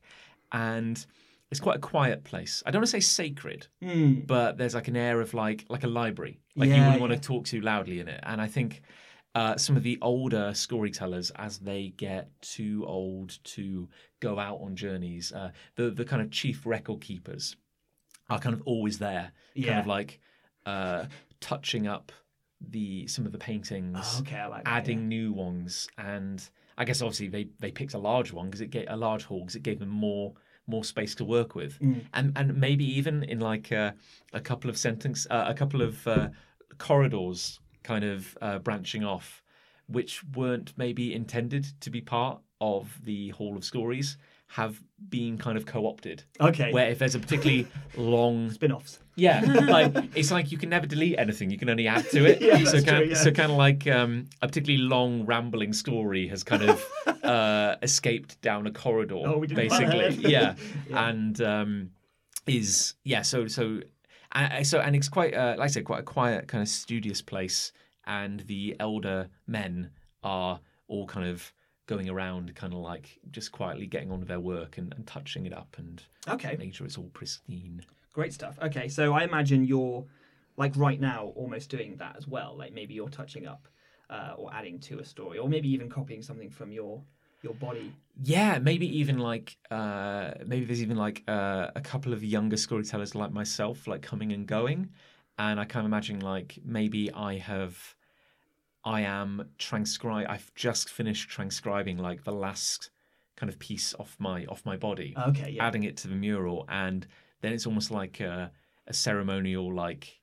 and 0.51 1.05
it's 1.51 1.59
quite 1.59 1.77
a 1.77 1.79
quiet 1.79 2.23
place. 2.23 2.61
I 2.65 2.71
don't 2.71 2.81
want 2.81 2.87
to 2.87 2.91
say 2.91 2.99
sacred, 2.99 3.67
Hmm. 3.81 4.21
but 4.25 4.57
there's 4.57 4.75
like 4.75 4.87
an 4.87 4.97
air 4.97 5.21
of 5.21 5.33
like 5.33 5.65
like 5.69 5.83
a 5.83 5.87
library. 5.87 6.39
Like 6.55 6.69
you 6.69 6.75
wouldn't 6.75 7.01
want 7.01 7.13
to 7.13 7.19
talk 7.19 7.45
too 7.45 7.61
loudly 7.61 7.99
in 7.99 8.07
it. 8.07 8.19
And 8.23 8.41
I 8.41 8.47
think 8.47 8.81
uh, 9.35 9.55
some 9.57 9.77
of 9.77 9.83
the 9.83 9.97
older 10.01 10.51
storytellers, 10.55 11.31
as 11.35 11.59
they 11.59 11.93
get 11.97 12.29
too 12.41 12.83
old 12.87 13.37
to 13.43 13.87
go 14.19 14.39
out 14.39 14.59
on 14.61 14.75
journeys, 14.75 15.31
uh, 15.31 15.51
the 15.75 15.91
the 15.91 16.03
kind 16.05 16.21
of 16.21 16.31
chief 16.31 16.65
record 16.65 17.01
keepers 17.01 17.55
are 18.29 18.39
kind 18.39 18.53
of 18.53 18.61
always 18.65 18.97
there, 18.99 19.31
yeah. 19.53 19.67
kind 19.67 19.79
of 19.79 19.87
like 19.87 20.19
uh, 20.65 21.05
touching 21.39 21.87
up 21.87 22.11
the 22.59 23.07
some 23.07 23.25
of 23.25 23.31
the 23.31 23.37
paintings, 23.37 23.95
Oh, 24.01 24.19
okay, 24.21 24.43
like 24.47 24.63
that, 24.65 24.69
adding 24.69 25.07
new 25.07 25.31
ones, 25.31 25.87
and 25.97 26.43
I 26.77 26.85
guess 26.85 27.01
obviously 27.01 27.27
they 27.27 27.47
they 27.59 27.71
picked 27.71 27.93
a 27.93 27.97
large 27.97 28.31
one 28.31 28.45
because 28.47 28.61
it 28.61 28.69
gave 28.69 28.85
a 28.87 28.95
large 28.95 29.23
hall 29.25 29.39
because 29.41 29.55
it 29.55 29.63
gave 29.63 29.79
them 29.79 29.89
more 29.89 30.33
more 30.69 30.83
space 30.83 31.15
to 31.15 31.23
work 31.25 31.55
with, 31.55 31.79
Mm. 31.79 32.01
and 32.13 32.31
and 32.37 32.55
maybe 32.57 32.83
even 32.99 33.23
in 33.23 33.39
like 33.39 33.71
uh, 33.71 33.91
a 34.33 34.41
couple 34.41 34.69
of 34.69 34.77
sentence, 34.77 35.25
uh, 35.29 35.45
a 35.47 35.53
couple 35.53 35.81
of 35.81 36.05
uh, 36.07 36.29
corridors 36.77 37.59
kind 37.83 38.03
of 38.03 38.37
uh, 38.41 38.59
branching 38.59 39.03
off, 39.03 39.43
which 39.87 40.23
weren't 40.35 40.73
maybe 40.77 41.13
intended 41.13 41.65
to 41.79 41.89
be 41.89 42.01
part 42.01 42.39
of 42.59 42.99
the 43.05 43.29
Hall 43.29 43.55
of 43.55 43.63
Stories, 43.63 44.17
have 44.47 44.81
been 45.09 45.37
kind 45.37 45.57
of 45.57 45.65
co-opted. 45.65 46.23
Okay. 46.39 46.71
Where 46.71 46.89
if 46.89 46.99
there's 46.99 47.15
a 47.15 47.19
particularly 47.19 47.67
long 47.97 48.49
Spin-offs. 48.51 48.99
yeah, 49.15 49.41
like 49.67 49.93
it's 50.15 50.31
like 50.31 50.51
you 50.51 50.57
can 50.57 50.69
never 50.69 50.87
delete 50.87 51.19
anything; 51.19 51.49
you 51.51 51.57
can 51.57 51.69
only 51.69 51.87
add 51.87 52.09
to 52.11 52.25
it. 52.25 52.41
Yeah, 52.47 52.63
so 52.63 52.73
kind 52.77 52.85
true, 52.85 52.97
of, 53.03 53.09
yeah. 53.09 53.15
so 53.17 53.31
kind 53.31 53.51
of 53.51 53.57
like 53.57 53.85
um, 53.87 54.27
a 54.41 54.47
particularly 54.47 54.83
long, 54.83 55.25
rambling 55.25 55.73
story 55.73 56.27
has 56.29 56.43
kind 56.43 56.63
of 56.63 56.85
uh, 57.23 57.75
escaped 57.81 58.41
down 58.41 58.65
a 58.67 58.71
corridor, 58.71 59.21
Oh, 59.25 59.37
we 59.37 59.47
didn't 59.47 59.67
plan 59.69 59.89
basically. 59.91 60.23
that. 60.23 60.29
yeah. 60.31 60.55
and 60.93 61.41
um, 61.41 61.89
is 62.47 62.93
yeah. 63.03 63.21
So 63.23 63.47
so 63.47 63.81
and 64.31 64.65
so 64.65 64.79
and 64.79 64.95
it's 64.95 65.09
quite 65.09 65.33
uh, 65.33 65.55
like 65.57 65.65
I 65.65 65.67
said, 65.67 65.85
quite 65.85 65.99
a 65.99 66.03
quiet, 66.03 66.47
kind 66.47 66.61
of 66.61 66.69
studious 66.69 67.21
place, 67.21 67.71
and 68.05 68.39
the 68.41 68.75
elder 68.79 69.27
men 69.45 69.89
are 70.23 70.59
all 70.87 71.05
kind 71.05 71.27
of 71.27 71.51
going 71.87 72.09
around, 72.09 72.53
kind 72.55 72.73
of 72.73 72.79
like 72.79 73.19
just 73.31 73.51
quietly 73.51 73.87
getting 73.87 74.11
on 74.11 74.19
with 74.19 74.27
their 74.27 74.39
work 74.39 74.77
and, 74.77 74.93
and 74.93 75.07
touching 75.07 75.45
it 75.45 75.53
up 75.53 75.75
and 75.77 76.03
Okay. 76.27 76.51
making 76.57 76.73
sure 76.73 76.85
it's 76.85 76.97
all 76.97 77.09
pristine. 77.13 77.83
Great 78.13 78.33
stuff. 78.33 78.57
Okay, 78.61 78.87
so 78.87 79.13
I 79.13 79.23
imagine 79.23 79.63
you're 79.63 80.05
like 80.57 80.73
right 80.75 80.99
now 80.99 81.31
almost 81.35 81.69
doing 81.69 81.95
that 81.97 82.15
as 82.17 82.27
well. 82.27 82.55
Like 82.57 82.73
maybe 82.73 82.93
you're 82.93 83.09
touching 83.09 83.47
up 83.47 83.67
uh, 84.09 84.33
or 84.37 84.53
adding 84.53 84.79
to 84.79 84.99
a 84.99 85.05
story, 85.05 85.37
or 85.37 85.47
maybe 85.49 85.69
even 85.69 85.89
copying 85.89 86.21
something 86.21 86.49
from 86.49 86.71
your 86.71 87.03
your 87.43 87.53
body. 87.53 87.93
Yeah, 88.23 88.57
maybe 88.59 88.87
even 88.99 89.19
like 89.19 89.57
uh, 89.69 90.31
maybe 90.45 90.65
there's 90.65 90.81
even 90.81 90.97
like 90.97 91.23
uh, 91.27 91.67
a 91.75 91.81
couple 91.81 92.13
of 92.13 92.23
younger 92.23 92.57
storytellers 92.57 93.13
like 93.13 93.31
myself, 93.31 93.85
like 93.87 94.01
coming 94.01 94.31
and 94.31 94.47
going, 94.47 94.89
and 95.37 95.59
I 95.59 95.65
kind 95.65 95.85
of 95.85 95.89
imagine 95.91 96.19
like 96.21 96.57
maybe 96.65 97.11
I 97.13 97.37
have, 97.37 97.95
I 98.87 99.01
am 99.01 99.49
transcribe. 99.57 100.27
I've 100.29 100.51
just 100.55 100.89
finished 100.89 101.29
transcribing 101.29 101.97
like 101.97 102.23
the 102.23 102.31
last 102.31 102.89
kind 103.35 103.49
of 103.51 103.59
piece 103.59 103.93
off 103.99 104.15
my 104.19 104.45
off 104.45 104.65
my 104.65 104.77
body, 104.77 105.13
Okay, 105.29 105.51
yeah. 105.51 105.67
adding 105.67 105.83
it 105.83 105.97
to 105.97 106.07
the 106.07 106.15
mural, 106.15 106.65
and 106.69 107.05
then 107.41 107.51
it's 107.53 107.67
almost 107.67 107.91
like 107.91 108.19
a, 108.21 108.51
a 108.87 108.93
ceremonial 108.93 109.73
like 109.73 110.16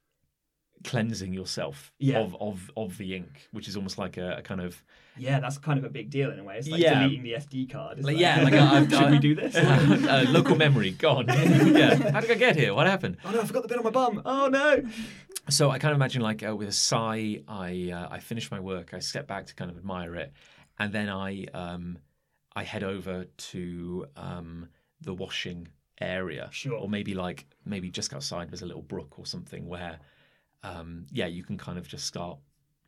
cleansing 0.82 1.32
yourself 1.32 1.92
Yeah. 1.98 2.18
of, 2.20 2.36
of 2.40 2.70
of 2.76 2.98
the 2.98 3.14
ink, 3.14 3.48
which 3.52 3.68
is 3.68 3.76
almost 3.76 3.96
like 3.98 4.16
a, 4.16 4.36
a 4.38 4.42
kind 4.42 4.60
of 4.60 4.82
Yeah, 5.16 5.40
that's 5.40 5.56
kind 5.58 5.78
of 5.78 5.84
a 5.84 5.88
big 5.88 6.10
deal 6.10 6.30
in 6.32 6.38
a 6.38 6.44
way. 6.44 6.58
It's 6.58 6.68
like 6.68 6.80
Yeah. 6.82 7.00
deleting 7.00 7.22
the 7.22 7.32
SD 7.34 7.70
card. 7.70 8.02
Like, 8.04 8.18
yeah, 8.18 8.42
like, 8.42 8.52
I- 8.54 8.86
should 8.98 9.10
we 9.10 9.18
do 9.18 9.34
this? 9.34 9.54
uh, 9.56 10.24
local 10.28 10.56
memory 10.56 10.90
gone. 10.90 11.26
yeah, 11.28 12.10
how 12.10 12.20
did 12.20 12.30
I 12.30 12.34
get 12.34 12.56
here? 12.56 12.74
What 12.74 12.86
happened? 12.86 13.16
oh 13.24 13.30
no, 13.30 13.40
I 13.40 13.44
forgot 13.44 13.62
the 13.62 13.68
bit 13.68 13.78
on 13.78 13.84
my 13.84 13.90
bum. 13.90 14.22
Oh 14.24 14.48
no. 14.48 14.82
So 15.50 15.70
I 15.70 15.78
kind 15.78 15.92
of 15.92 15.96
imagine 15.96 16.22
like 16.22 16.42
uh, 16.46 16.56
with 16.56 16.68
a 16.68 16.72
sigh, 16.72 17.40
I 17.48 17.90
uh, 17.92 18.08
I 18.10 18.18
finish 18.20 18.50
my 18.50 18.60
work, 18.60 18.92
I 18.94 18.98
step 18.98 19.26
back 19.26 19.46
to 19.46 19.54
kind 19.54 19.70
of 19.70 19.76
admire 19.76 20.14
it, 20.16 20.32
and 20.78 20.92
then 20.92 21.08
I 21.08 21.44
um 21.54 21.98
I 22.56 22.62
head 22.64 22.82
over 22.84 23.24
to 23.24 24.06
um 24.16 24.68
the 25.00 25.12
washing 25.14 25.68
area, 26.00 26.48
Sure. 26.50 26.78
or 26.78 26.88
maybe 26.88 27.14
like 27.14 27.46
maybe 27.64 27.90
just 27.90 28.12
outside 28.14 28.50
there's 28.50 28.62
a 28.62 28.66
little 28.66 28.82
brook 28.82 29.18
or 29.18 29.26
something 29.26 29.66
where 29.66 29.98
um 30.64 31.06
yeah 31.12 31.26
you 31.26 31.44
can 31.44 31.56
kind 31.56 31.78
of 31.78 31.86
just 31.86 32.06
start 32.06 32.38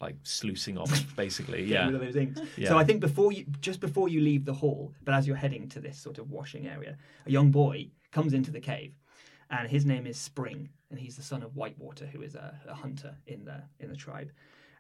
like 0.00 0.16
sluicing 0.22 0.76
off 0.76 1.16
basically 1.16 1.64
yeah 1.64 1.86
rid 1.86 1.94
of 1.94 2.00
those 2.00 2.16
inks. 2.16 2.40
Yeah. 2.56 2.68
So 2.68 2.78
I 2.78 2.84
think 2.84 3.00
before 3.00 3.32
you, 3.32 3.46
just 3.60 3.80
before 3.80 4.08
you 4.08 4.20
leave 4.20 4.44
the 4.44 4.52
hall, 4.52 4.92
but 5.04 5.14
as 5.14 5.26
you're 5.26 5.36
heading 5.36 5.68
to 5.70 5.80
this 5.80 5.98
sort 5.98 6.18
of 6.18 6.30
washing 6.30 6.66
area, 6.66 6.96
a 7.26 7.30
young 7.30 7.50
boy 7.50 7.90
comes 8.12 8.34
into 8.34 8.50
the 8.50 8.60
cave, 8.60 8.94
and 9.50 9.68
his 9.68 9.86
name 9.86 10.06
is 10.06 10.18
Spring, 10.18 10.68
and 10.90 10.98
he's 10.98 11.16
the 11.16 11.22
son 11.22 11.42
of 11.42 11.56
Whitewater, 11.56 12.06
who 12.06 12.22
is 12.22 12.34
a, 12.34 12.58
a 12.68 12.74
hunter 12.74 13.14
in 13.26 13.44
the 13.44 13.62
in 13.80 13.88
the 13.88 13.96
tribe, 13.96 14.32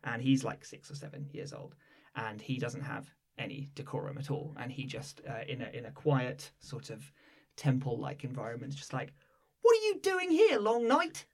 and 0.04 0.20
he's 0.20 0.44
like 0.44 0.64
six 0.64 0.90
or 0.90 0.94
seven 0.94 1.28
years 1.32 1.52
old, 1.52 1.74
and 2.14 2.40
he 2.40 2.58
doesn't 2.58 2.82
have 2.82 3.08
any 3.38 3.70
decorum 3.74 4.18
at 4.18 4.30
all, 4.30 4.54
and 4.58 4.70
he 4.70 4.84
just 4.84 5.22
uh, 5.28 5.44
in 5.48 5.62
a 5.62 5.68
in 5.72 5.86
a 5.86 5.90
quiet 5.90 6.50
sort 6.60 6.90
of 6.90 7.10
temple 7.56 7.98
like 7.98 8.22
environment, 8.24 8.74
just 8.74 8.92
like, 8.92 9.14
what 9.62 9.72
are 9.72 9.84
you 9.86 9.98
doing 10.00 10.30
here, 10.30 10.58
Long 10.58 10.86
Night? 10.86 11.24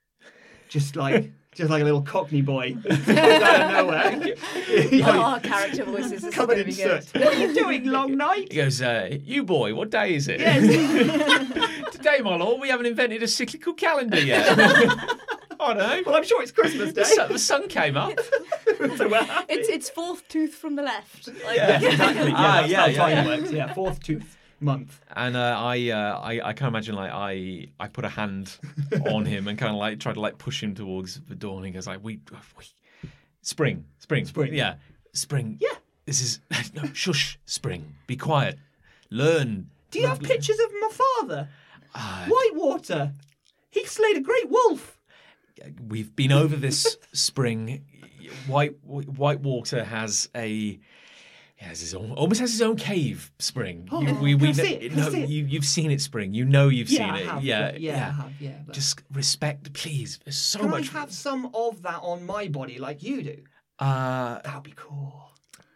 Just 0.73 0.97
like 0.97 1.31
just 1.55 1.69
like 1.71 1.83
a 1.83 1.85
little 1.85 2.01
Cockney 2.01 2.41
boy 2.41 2.75
out 2.91 3.61
of 3.61 3.71
nowhere. 3.73 4.35
Oh, 5.05 5.21
our 5.21 5.41
character 5.41 5.85
voices. 5.85 6.11
This 6.13 6.25
is 6.25 6.35
Covered 6.35 6.59
in 6.59 6.67
be 6.67 6.73
good. 6.73 7.05
soot. 7.05 7.21
What 7.23 7.35
are 7.35 7.39
you 7.47 7.53
doing, 7.55 7.85
Long 7.85 8.17
Night? 8.17 8.51
He 8.51 8.57
goes, 8.57 8.81
uh, 8.81 9.11
"You 9.23 9.45
boy, 9.45 9.75
what 9.75 9.91
day 9.91 10.15
is 10.15 10.29
it?" 10.29 10.41
Yes. 10.41 10.63
Today, 11.93 12.21
my 12.23 12.37
lord, 12.37 12.59
we 12.61 12.69
haven't 12.71 12.87
invented 12.87 13.23
a 13.23 13.29
cyclical 13.29 13.75
calendar 13.75 14.19
yet. 14.21 14.49
I 14.59 15.75
don't 15.75 15.77
know. 15.79 16.03
Well, 16.07 16.17
I'm 16.17 16.25
sure 16.25 16.43
it's 16.43 16.53
Christmas 16.53 16.93
Day. 16.95 17.03
The 17.03 17.07
sun, 17.07 17.33
the 17.33 17.39
sun 17.39 17.69
came 17.69 17.97
up. 17.99 18.19
so 18.97 19.09
we're 19.09 19.23
happy. 19.23 19.53
It's 19.53 19.69
it's 19.69 19.91
fourth 19.91 20.27
tooth 20.29 20.55
from 20.55 20.75
the 20.77 20.83
left. 20.83 21.29
Like, 21.45 21.57
Yes, 21.57 21.83
exactly. 21.83 22.31
Yeah, 22.31 22.35
Ah, 22.37 22.61
that's 22.63 22.71
yeah, 22.73 22.81
how 22.81 22.87
yeah, 22.87 22.97
time 22.97 23.11
yeah. 23.27 23.27
works. 23.37 23.53
Yeah, 23.53 23.75
fourth 23.75 24.01
tooth 24.03 24.39
month. 24.63 25.01
And 25.15 25.37
uh, 25.37 25.57
I, 25.59 25.91
uh, 25.91 26.19
I, 26.21 26.41
I 26.49 26.53
can't 26.53 26.69
imagine 26.69 26.95
like 26.95 27.11
I, 27.13 27.69
I 27.81 27.89
put 27.89 28.05
a 28.05 28.09
hand 28.09 28.59
on 29.11 29.25
him 29.25 29.49
and 29.49 29.59
kind 29.59 29.71
of 29.71 29.77
like 29.79 29.99
try 30.01 30.13
to 30.13 30.21
like 30.21 30.39
push 30.39 30.63
him 30.63 30.75
towards 30.75 31.21
the 31.29 31.35
door, 31.35 31.57
and 31.59 31.67
he 31.67 31.73
goes 31.73 31.87
like, 31.87 32.03
"We, 32.03 32.21
we 32.59 32.65
spring, 33.43 33.85
spring, 33.99 34.25
Spring. 34.27 34.55
yeah, 34.55 34.75
spring, 35.13 35.59
Yeah. 35.61 35.75
This 36.07 36.21
is 36.21 36.41
no 36.75 36.85
shush, 36.93 37.39
spring, 37.47 37.95
be 38.07 38.17
quiet, 38.17 38.59
learn. 39.11 39.69
Do 39.91 40.01
you 40.01 40.07
have 40.09 40.21
pictures 40.21 40.59
of 40.59 40.71
my 40.81 40.91
father? 40.91 41.49
Uh, 41.95 42.27
Whitewater. 42.27 43.13
He 43.71 43.85
slayed 43.85 44.17
a 44.17 44.21
great 44.21 44.49
wolf. 44.51 44.99
we've 45.89 46.15
been 46.17 46.33
over 46.33 46.57
this 46.57 46.97
spring. 47.13 47.85
White 48.47 48.75
Whitewater 48.85 49.85
has 49.85 50.29
a 50.35 50.79
has 51.63 51.81
his 51.81 51.95
own, 51.95 52.13
almost 52.13 52.41
has 52.41 52.53
his 52.53 52.63
own 52.63 52.77
cave. 52.77 53.33
Spring. 53.39 53.89
Oh, 53.91 54.01
You- 54.01 54.37
can 54.39 54.49
I 54.49 54.53
see 54.53 54.75
it? 54.75 54.89
Can 54.91 54.99
no, 55.01 55.11
see 55.11 55.23
it? 55.23 55.29
you 55.29 55.45
you've 55.45 55.65
seen 55.65 55.91
it. 55.91 56.01
Spring. 56.01 56.35
You 56.35 56.45
know 56.45 56.69
you've 56.69 56.89
seen 56.89 57.03
I 57.03 57.21
it. 57.21 57.27
have. 57.27 57.45
yeah, 57.45 57.73
yeah, 57.77 57.95
I 57.95 58.23
have. 58.23 58.33
Yeah. 58.41 58.59
but- 58.67 58.75
Just 58.75 59.03
respect, 59.13 59.73
please. 59.73 60.19
There's 60.25 60.37
so 60.37 60.61
Can 60.61 60.71
much. 60.71 60.95
I 60.95 60.99
have 61.01 61.13
some 61.13 61.51
of 61.55 61.83
that 61.83 62.01
on 62.03 62.25
my 62.27 62.49
body 62.49 62.79
like 62.79 63.03
you 63.03 63.23
do? 63.23 63.37
uh, 63.79 64.41
That 64.43 64.55
would 64.55 64.63
be 64.65 64.75
cool. 64.77 65.31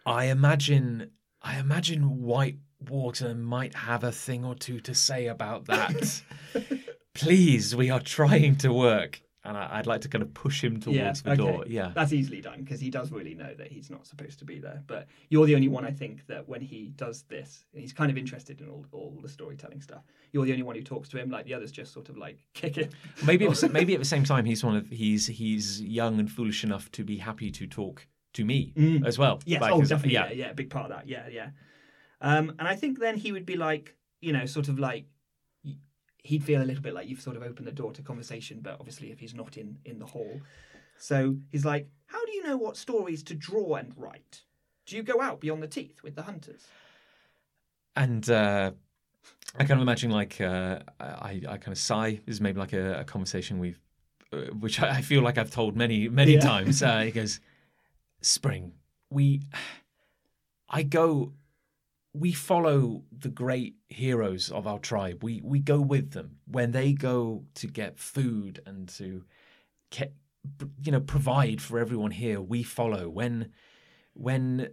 I 0.04 0.26
imagine. 0.26 1.10
I 1.42 1.58
imagine 1.58 2.22
Whitewater 2.22 3.34
might 3.34 3.74
have 3.74 4.02
a 4.04 4.10
thing 4.12 4.44
or 4.44 4.54
two 4.54 4.80
to 4.80 4.94
say 4.94 5.26
about 5.26 5.66
that. 5.66 6.22
please, 7.14 7.74
we 7.76 7.90
are 7.90 8.00
trying 8.00 8.56
to 8.56 8.72
work, 8.72 9.20
and 9.46 9.56
I, 9.56 9.68
I'd 9.78 9.86
like 9.86 10.00
to 10.02 10.08
kind 10.08 10.22
of 10.22 10.32
push 10.34 10.62
him 10.62 10.80
towards 10.80 10.96
yeah, 10.98 11.12
the 11.12 11.30
okay. 11.30 11.36
door. 11.36 11.64
Yeah. 11.66 11.92
That's 11.94 12.12
easily 12.12 12.40
done 12.40 12.62
because 12.62 12.80
he 12.80 12.90
does 12.90 13.10
really 13.12 13.34
know 13.34 13.54
that 13.54 13.68
he's 13.72 13.88
not 13.90 14.06
supposed 14.06 14.38
to 14.40 14.44
be 14.44 14.58
there. 14.58 14.82
But 14.86 15.06
you're 15.28 15.46
the 15.46 15.54
only 15.54 15.68
one 15.68 15.84
I 15.84 15.90
think 15.90 16.26
that 16.26 16.48
when 16.48 16.60
he 16.60 16.92
does 16.96 17.22
this, 17.28 17.64
he's 17.72 17.92
kind 17.92 18.10
of 18.10 18.18
interested 18.18 18.60
in 18.60 18.68
all, 18.68 18.84
all 18.92 19.18
the 19.22 19.28
storytelling 19.28 19.80
stuff. 19.80 20.02
You're 20.32 20.44
the 20.46 20.52
only 20.52 20.62
one 20.64 20.76
who 20.76 20.82
talks 20.82 21.08
to 21.10 21.18
him. 21.18 21.30
Like 21.30 21.44
the 21.46 21.54
others 21.54 21.72
just 21.72 21.92
sort 21.92 22.08
of 22.08 22.16
like 22.16 22.38
kick 22.54 22.76
it. 22.78 22.92
Maybe 23.24 23.46
at, 23.46 23.54
the- 23.56 23.68
maybe 23.72 23.94
at 23.94 24.00
the 24.00 24.04
same 24.04 24.24
time 24.24 24.44
he's 24.44 24.62
one 24.64 24.76
of 24.76 24.88
he's 24.88 25.26
he's 25.26 25.80
young 25.80 26.18
and 26.20 26.30
foolish 26.30 26.64
enough 26.64 26.90
to 26.92 27.04
be 27.04 27.18
happy 27.18 27.50
to 27.52 27.66
talk 27.66 28.06
to 28.34 28.44
me 28.44 28.72
Mm. 28.76 29.06
as 29.06 29.18
well. 29.18 29.40
Yes, 29.46 29.62
Like, 29.62 29.72
oh, 29.72 29.80
definitely. 29.80 30.12
Yeah. 30.12 30.26
Yeah. 30.28 30.34
yeah, 30.46 30.52
big 30.52 30.68
part 30.70 30.90
of 30.90 30.96
that. 30.96 31.08
Yeah, 31.08 31.26
yeah. 31.30 31.50
Um, 32.20 32.50
and 32.58 32.66
I 32.68 32.74
think 32.76 32.98
then 32.98 33.16
he 33.16 33.32
would 33.32 33.46
be 33.46 33.56
like, 33.56 33.94
you 34.20 34.32
know, 34.32 34.46
sort 34.46 34.68
of 34.68 34.78
like 34.78 35.06
he'd 36.26 36.44
feel 36.44 36.60
a 36.62 36.64
little 36.70 36.82
bit 36.82 36.94
like 36.94 37.08
you've 37.08 37.20
sort 37.20 37.36
of 37.36 37.42
opened 37.42 37.66
the 37.66 37.72
door 37.72 37.92
to 37.92 38.02
conversation, 38.02 38.60
but 38.60 38.74
obviously 38.80 39.10
if 39.10 39.18
he's 39.18 39.34
not 39.34 39.56
in 39.56 39.78
in 39.84 39.98
the 39.98 40.06
hall, 40.06 40.40
so 40.98 41.36
he's 41.50 41.64
like, 41.64 41.88
how 42.06 42.24
do 42.24 42.32
you 42.32 42.42
know 42.42 42.56
what 42.56 42.76
stories 42.76 43.22
to 43.24 43.34
draw 43.34 43.76
and 43.76 43.92
write? 43.96 44.42
Do 44.86 44.96
you 44.96 45.02
go 45.02 45.20
out 45.20 45.40
beyond 45.40 45.62
the 45.62 45.68
teeth 45.68 46.02
with 46.02 46.14
the 46.14 46.22
hunters? 46.22 46.66
And 47.96 48.28
uh, 48.28 48.72
I 49.58 49.64
kind 49.64 49.80
of 49.80 49.82
imagine 49.82 50.10
like 50.10 50.40
uh, 50.40 50.80
I 51.00 51.40
I 51.48 51.56
kind 51.56 51.68
of 51.68 51.78
sigh. 51.78 52.20
This 52.26 52.36
is 52.36 52.40
maybe 52.40 52.58
like 52.58 52.72
a, 52.74 53.00
a 53.00 53.04
conversation 53.04 53.58
we've, 53.58 53.80
uh, 54.32 54.38
which 54.60 54.80
I, 54.82 54.96
I 54.98 55.00
feel 55.02 55.22
like 55.22 55.38
I've 55.38 55.50
told 55.50 55.76
many 55.76 56.08
many 56.08 56.34
Yeah. 56.34 56.40
times. 56.40 56.82
Uh, 56.82 57.00
he 57.00 57.10
goes, 57.10 57.40
Spring, 58.20 58.72
we, 59.10 59.42
I 60.68 60.82
go. 60.82 61.32
We 62.18 62.32
follow 62.32 63.02
the 63.12 63.28
great 63.28 63.76
heroes 63.88 64.50
of 64.50 64.66
our 64.66 64.78
tribe. 64.78 65.22
We 65.22 65.40
we 65.44 65.58
go 65.58 65.80
with 65.80 66.12
them 66.12 66.38
when 66.46 66.72
they 66.72 66.92
go 66.92 67.44
to 67.56 67.66
get 67.66 67.98
food 67.98 68.62
and 68.66 68.88
to, 68.90 69.24
ke- 69.90 70.14
you 70.82 70.92
know, 70.92 71.00
provide 71.00 71.60
for 71.60 71.78
everyone 71.78 72.12
here. 72.12 72.40
We 72.40 72.62
follow 72.62 73.08
when, 73.08 73.52
when 74.14 74.70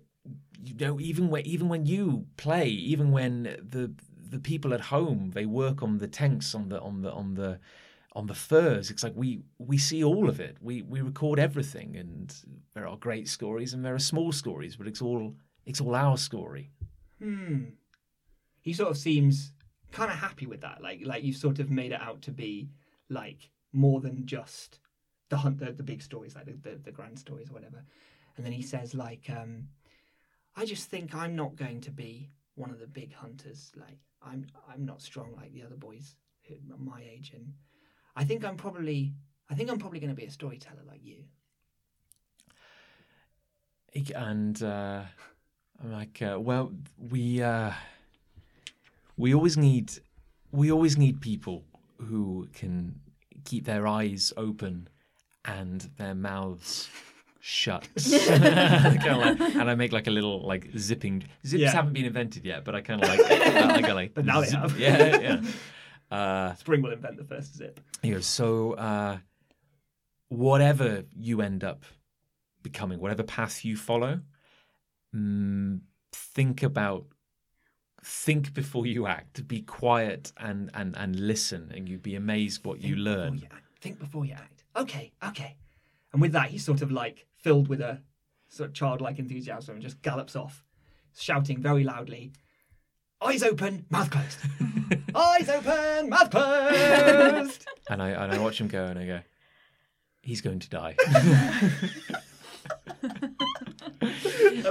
you 0.64 0.76
know 0.76 1.00
even 1.00 1.30
when 1.30 1.46
even 1.46 1.68
when 1.70 1.86
you 1.86 2.26
play 2.38 2.68
even 2.68 3.12
when 3.12 3.44
the 3.44 3.94
the 4.30 4.40
people 4.40 4.74
at 4.74 4.82
home 4.82 5.32
they 5.34 5.46
work 5.46 5.84
on 5.84 5.98
the 5.98 6.08
tanks 6.08 6.56
on 6.56 6.70
the 6.70 6.80
on 6.80 7.02
the 7.02 7.12
on 7.12 7.34
the 7.34 7.60
on 8.14 8.28
the 8.28 8.34
furs 8.34 8.90
it's 8.90 9.04
like 9.04 9.14
we 9.16 9.42
we 9.58 9.78
see 9.78 10.04
all 10.04 10.30
of 10.30 10.40
it 10.40 10.58
we 10.62 10.82
we 10.84 11.02
record 11.02 11.40
everything 11.40 11.96
and 11.98 12.36
there 12.74 12.88
are 12.88 12.98
great 12.98 13.28
stories 13.28 13.74
and 13.74 13.84
there 13.84 13.96
are 13.96 14.00
small 14.00 14.32
stories 14.32 14.76
but 14.76 14.88
it's 14.88 15.02
all 15.02 15.36
it's 15.66 15.82
all 15.82 15.96
our 15.96 16.18
story 16.18 16.72
Hmm. 17.24 17.64
He 18.62 18.74
sort 18.74 18.92
of 18.92 18.98
seems 18.98 19.54
kind 19.92 20.12
of 20.12 20.18
happy 20.18 20.46
with 20.46 20.62
that. 20.62 20.82
Like 20.82 21.02
like 21.06 21.24
you've 21.24 21.38
sort 21.38 21.60
of 21.60 21.70
made 21.70 21.94
it 21.94 22.02
out 22.02 22.22
to 22.24 22.32
be 22.32 22.70
like 23.10 23.50
more 23.72 24.02
than 24.02 24.26
just 24.26 24.80
the 25.30 25.38
hunt 25.38 25.60
the, 25.60 25.72
the 25.72 25.84
big 25.84 26.02
stories, 26.02 26.36
like 26.36 26.46
the, 26.46 26.70
the, 26.70 26.76
the 26.76 26.92
grand 26.92 27.18
stories 27.18 27.50
or 27.50 27.54
whatever. 27.54 27.84
And 28.36 28.46
then 28.46 28.52
he 28.52 28.62
says 28.62 28.94
like, 28.94 29.30
um, 29.30 29.70
I 30.56 30.66
just 30.66 30.90
think 30.90 31.16
I'm 31.16 31.36
not 31.36 31.56
going 31.56 31.80
to 31.82 31.92
be 31.92 32.30
one 32.56 32.72
of 32.72 32.80
the 32.80 32.88
big 32.88 33.14
hunters. 33.14 33.72
Like 33.76 34.00
I'm 34.22 34.46
I'm 34.68 34.86
not 34.86 35.02
strong 35.02 35.34
like 35.36 35.54
the 35.54 35.64
other 35.64 35.78
boys 35.78 36.16
my 36.78 37.02
age 37.02 37.32
and 37.34 37.54
I 38.16 38.26
think 38.26 38.44
I'm 38.44 38.58
probably 38.58 39.14
I 39.50 39.56
think 39.56 39.72
I'm 39.72 39.78
probably 39.78 40.00
going 40.00 40.10
to 40.10 40.16
be 40.16 40.26
a 40.26 40.32
storyteller 40.32 40.84
like 40.86 41.04
you. 41.04 41.24
and 44.16 44.62
uh, 44.62 45.04
I'm 45.82 45.92
like, 45.92 46.22
uh, 46.22 46.40
well, 46.40 46.72
we 46.98 47.42
uh, 47.42 47.72
we 49.18 49.34
always 49.34 49.58
need 49.58 49.94
we 50.52 50.72
always 50.72 50.98
need 50.98 51.22
people 51.22 51.64
who 51.98 52.48
can 52.54 53.00
keep 53.46 53.66
their 53.66 53.88
eyes 53.88 54.32
open 54.38 54.88
and 55.46 55.90
their 55.98 56.16
mouths 56.16 56.90
shut. 57.42 57.88
Kinda 57.98 59.18
like- 59.18 59.40
and 59.56 59.70
I 59.70 59.76
make 59.76 59.92
like 59.92 60.08
a 60.08 60.12
little 60.12 60.46
like 60.48 60.70
zipping. 60.78 61.24
Zips 61.46 61.62
Yeah. 61.62 61.72
haven't 61.72 61.94
been 61.94 62.06
invented 62.06 62.46
yet, 62.46 62.64
but 62.64 62.76
I 62.76 62.82
kind 62.82 63.04
of 63.04 63.10
like, 63.10 63.20
I 63.20 63.82
go 63.82 63.94
like, 63.94 64.14
But 64.16 64.26
now 64.26 64.42
they 64.42 64.50
have. 64.52 64.78
Yeah, 64.80 65.20
yeah. 65.20 65.42
Uh, 66.12 66.54
Spring 66.54 66.84
will 66.84 66.92
invent 66.92 67.18
the 67.18 67.24
first 67.24 67.56
zip. 67.56 67.80
goes, 68.04 68.28
so 68.28 68.74
uh, 68.74 69.18
whatever 70.30 71.06
you 71.16 71.42
end 71.42 71.64
up 71.64 71.86
becoming, 72.62 73.00
whatever 73.00 73.24
path 73.24 73.66
you 73.66 73.76
follow, 73.76 74.20
mm, 75.16 75.80
think 76.12 76.64
about, 76.64 77.06
think 78.04 78.54
before 78.54 78.86
you 78.86 79.08
act. 79.08 79.48
Be 79.48 79.62
quiet 79.62 80.32
and 80.38 80.70
and 80.74 80.96
and 80.98 81.20
listen, 81.20 81.72
and 81.76 81.88
you'd 81.88 82.04
be 82.04 82.16
amazed 82.16 82.66
what 82.66 82.82
you 82.82 82.96
learn. 82.96 83.36
You. 83.38 83.48
Think 83.82 84.00
before 84.00 84.26
you 84.26 84.34
act. 84.34 84.64
Okay, 84.76 85.12
okay. 85.28 85.58
And 86.12 86.22
with 86.22 86.32
that, 86.34 86.50
he's 86.50 86.64
sort 86.64 86.82
of 86.82 86.92
like 86.92 87.26
filled 87.38 87.68
with 87.68 87.82
a 87.82 88.02
sort 88.48 88.70
of 88.70 88.74
childlike 88.74 89.20
enthusiasm 89.20 89.76
and 89.76 89.84
just 89.84 90.02
gallops 90.02 90.36
off, 90.36 90.64
shouting 91.14 91.62
very 91.62 91.84
loudly, 91.84 92.32
Eyes 93.24 93.42
open, 93.42 93.86
mouth 93.90 94.10
closed. 94.10 94.38
Eyes 95.16 95.48
open, 95.48 96.10
mouth 96.10 96.30
closed. 96.30 97.66
And 97.90 98.02
I 98.02 98.12
and 98.12 98.32
I 98.32 98.38
watch 98.40 98.62
him 98.62 98.70
go, 98.70 98.86
and 98.86 98.98
I 98.98 99.06
go, 99.06 99.20
he's 100.22 100.40
going 100.40 100.60
to 100.60 100.70
die. 100.70 100.96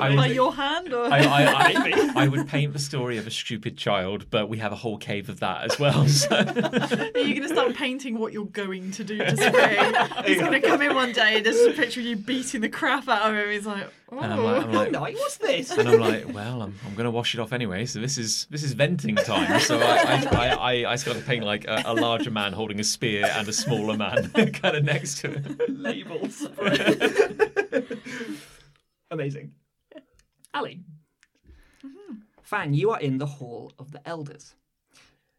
I 0.00 0.14
By 0.14 0.26
would- 0.28 0.34
your 0.34 0.52
hand 0.54 0.92
or 0.92 1.04
I, 1.06 1.18
I, 1.20 1.44
I, 1.46 2.12
I 2.24 2.28
would 2.28 2.48
paint 2.48 2.72
the 2.72 2.78
story 2.78 3.18
of 3.18 3.26
a 3.26 3.30
stupid 3.30 3.76
child, 3.76 4.26
but 4.30 4.48
we 4.48 4.58
have 4.58 4.72
a 4.72 4.76
whole 4.76 4.98
cave 4.98 5.28
of 5.28 5.40
that 5.40 5.64
as 5.64 5.78
well. 5.78 6.06
So. 6.08 6.36
Are 6.36 7.18
you 7.18 7.34
going 7.34 7.42
to 7.42 7.48
start 7.48 7.74
painting 7.74 8.18
what 8.18 8.32
you're 8.32 8.44
going 8.46 8.90
to 8.92 9.04
do 9.04 9.18
to 9.18 9.36
Spring? 9.36 10.24
He's 10.26 10.38
going 10.40 10.52
to 10.52 10.60
come 10.60 10.82
in 10.82 10.94
one 10.94 11.12
day 11.12 11.36
and 11.36 11.46
there's 11.46 11.60
a 11.60 11.72
picture 11.72 12.00
of 12.00 12.06
you 12.06 12.16
beating 12.16 12.60
the 12.60 12.68
crap 12.68 13.08
out 13.08 13.30
of 13.30 13.36
him. 13.36 13.50
He's 13.50 13.66
like, 13.66 13.84
oh. 14.10 14.18
And 14.18 14.32
I'm 14.32 14.44
like, 14.44 14.64
I'm 14.64 14.70
Oh, 14.70 14.78
like, 14.78 14.90
night, 14.92 15.14
what's 15.14 15.38
this? 15.38 15.70
and 15.70 15.88
I'm 15.88 15.98
like, 16.00 16.32
well, 16.34 16.62
I'm, 16.62 16.74
I'm 16.86 16.94
going 16.94 17.04
to 17.04 17.10
wash 17.10 17.34
it 17.34 17.40
off 17.40 17.52
anyway. 17.52 17.86
So 17.86 17.98
this 18.00 18.18
is 18.18 18.46
this 18.50 18.62
is 18.62 18.72
venting 18.74 19.16
time. 19.16 19.58
So 19.60 19.78
I 19.78 19.82
I, 19.82 20.26
I, 20.30 20.48
I, 20.84 20.92
I 20.92 20.96
start 20.96 21.16
to 21.16 21.22
paint 21.24 21.44
like 21.44 21.66
a, 21.66 21.82
a 21.86 21.94
larger 21.94 22.30
man 22.30 22.52
holding 22.52 22.78
a 22.80 22.84
spear 22.84 23.26
and 23.32 23.48
a 23.48 23.52
smaller 23.52 23.96
man 23.96 24.30
kind 24.52 24.76
of 24.76 24.84
next 24.84 25.18
to 25.18 25.30
it. 25.32 25.70
Labels. 25.70 26.46
Amazing. 29.10 29.52
Ali. 30.54 30.82
Mm-hmm. 31.84 32.16
Fan, 32.42 32.74
you 32.74 32.90
are 32.90 33.00
in 33.00 33.18
the 33.18 33.26
Hall 33.26 33.72
of 33.78 33.92
the 33.92 34.06
Elders. 34.06 34.54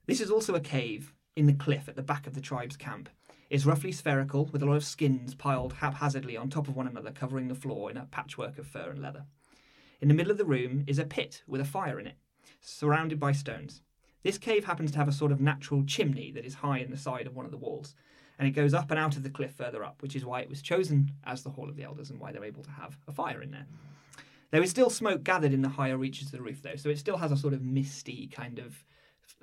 This 0.07 0.20
is 0.20 0.32
also 0.32 0.55
a 0.55 0.59
cave 0.59 1.14
in 1.36 1.45
the 1.45 1.53
cliff 1.53 1.88
at 1.88 1.95
the 1.95 2.01
back 2.01 2.26
of 2.26 2.34
the 2.34 2.41
tribe's 2.41 2.76
camp. 2.76 3.09
It's 3.49 3.66
roughly 3.66 3.91
spherical, 3.91 4.45
with 4.45 4.64
a 4.64 4.66
lot 4.66 4.76
of 4.76 4.84
skins 4.84 5.36
piled 5.36 5.74
haphazardly 5.74 6.36
on 6.36 6.49
top 6.49 6.68
of 6.68 6.76
one 6.76 6.88
another, 6.88 7.11
covering 7.11 7.47
the 7.47 7.55
floor 7.55 7.91
in 7.91 7.97
a 7.97 8.07
patchwork 8.09 8.57
of 8.57 8.66
fur 8.66 8.89
and 8.89 9.01
leather. 9.01 9.26
In 10.01 10.07
the 10.07 10.16
middle 10.16 10.32
of 10.32 10.39
the 10.39 10.45
room 10.45 10.84
is 10.88 10.97
a 10.97 11.05
pit 11.05 11.43
with 11.47 11.61
a 11.61 11.66
fire 11.66 11.99
in 11.99 12.07
it, 12.07 12.16
surrounded 12.61 13.20
by 13.20 13.32
stones. 13.32 13.82
This 14.24 14.39
cave 14.39 14.66
happens 14.66 14.91
to 14.91 14.97
have 14.97 15.07
a 15.07 15.14
sort 15.14 15.32
of 15.32 15.39
natural 15.39 15.84
chimney 15.84 16.32
that 16.32 16.45
is 16.45 16.55
high 16.55 16.80
in 16.80 16.89
the 16.89 16.97
side 16.97 17.28
of 17.28 17.36
one 17.36 17.45
of 17.45 17.51
the 17.51 17.57
walls, 17.57 17.93
and 18.39 18.47
it 18.47 18.51
goes 18.51 18.74
up 18.74 18.89
and 18.89 18.99
out 18.99 19.16
of 19.16 19.24
the 19.24 19.30
cliff 19.30 19.53
further 19.53 19.84
up, 19.84 20.01
which 20.01 20.16
is 20.16 20.26
why 20.26 20.41
it 20.41 20.49
was 20.49 20.61
chosen 20.64 21.11
as 21.24 21.43
the 21.43 21.51
Hall 21.51 21.70
of 21.70 21.76
the 21.76 21.84
Elders 21.84 22.09
and 22.09 22.20
why 22.20 22.32
they're 22.32 22.43
able 22.43 22.64
to 22.64 22.72
have 22.72 22.97
a 23.07 23.11
fire 23.11 23.41
in 23.43 23.51
there. 23.51 23.68
There 24.54 24.62
is 24.62 24.70
still 24.70 24.91
smoke 24.91 25.24
gathered 25.24 25.51
in 25.51 25.64
the 25.64 25.70
higher 25.70 25.97
reaches 25.97 26.28
of 26.28 26.34
the 26.34 26.41
roof, 26.43 26.62
though, 26.62 26.76
so 26.76 26.89
it 26.89 26.99
still 26.99 27.18
has 27.18 27.32
a 27.32 27.38
sort 27.38 27.56
of 27.56 27.64
misty 27.64 28.28
kind 28.28 28.60
of 28.60 28.86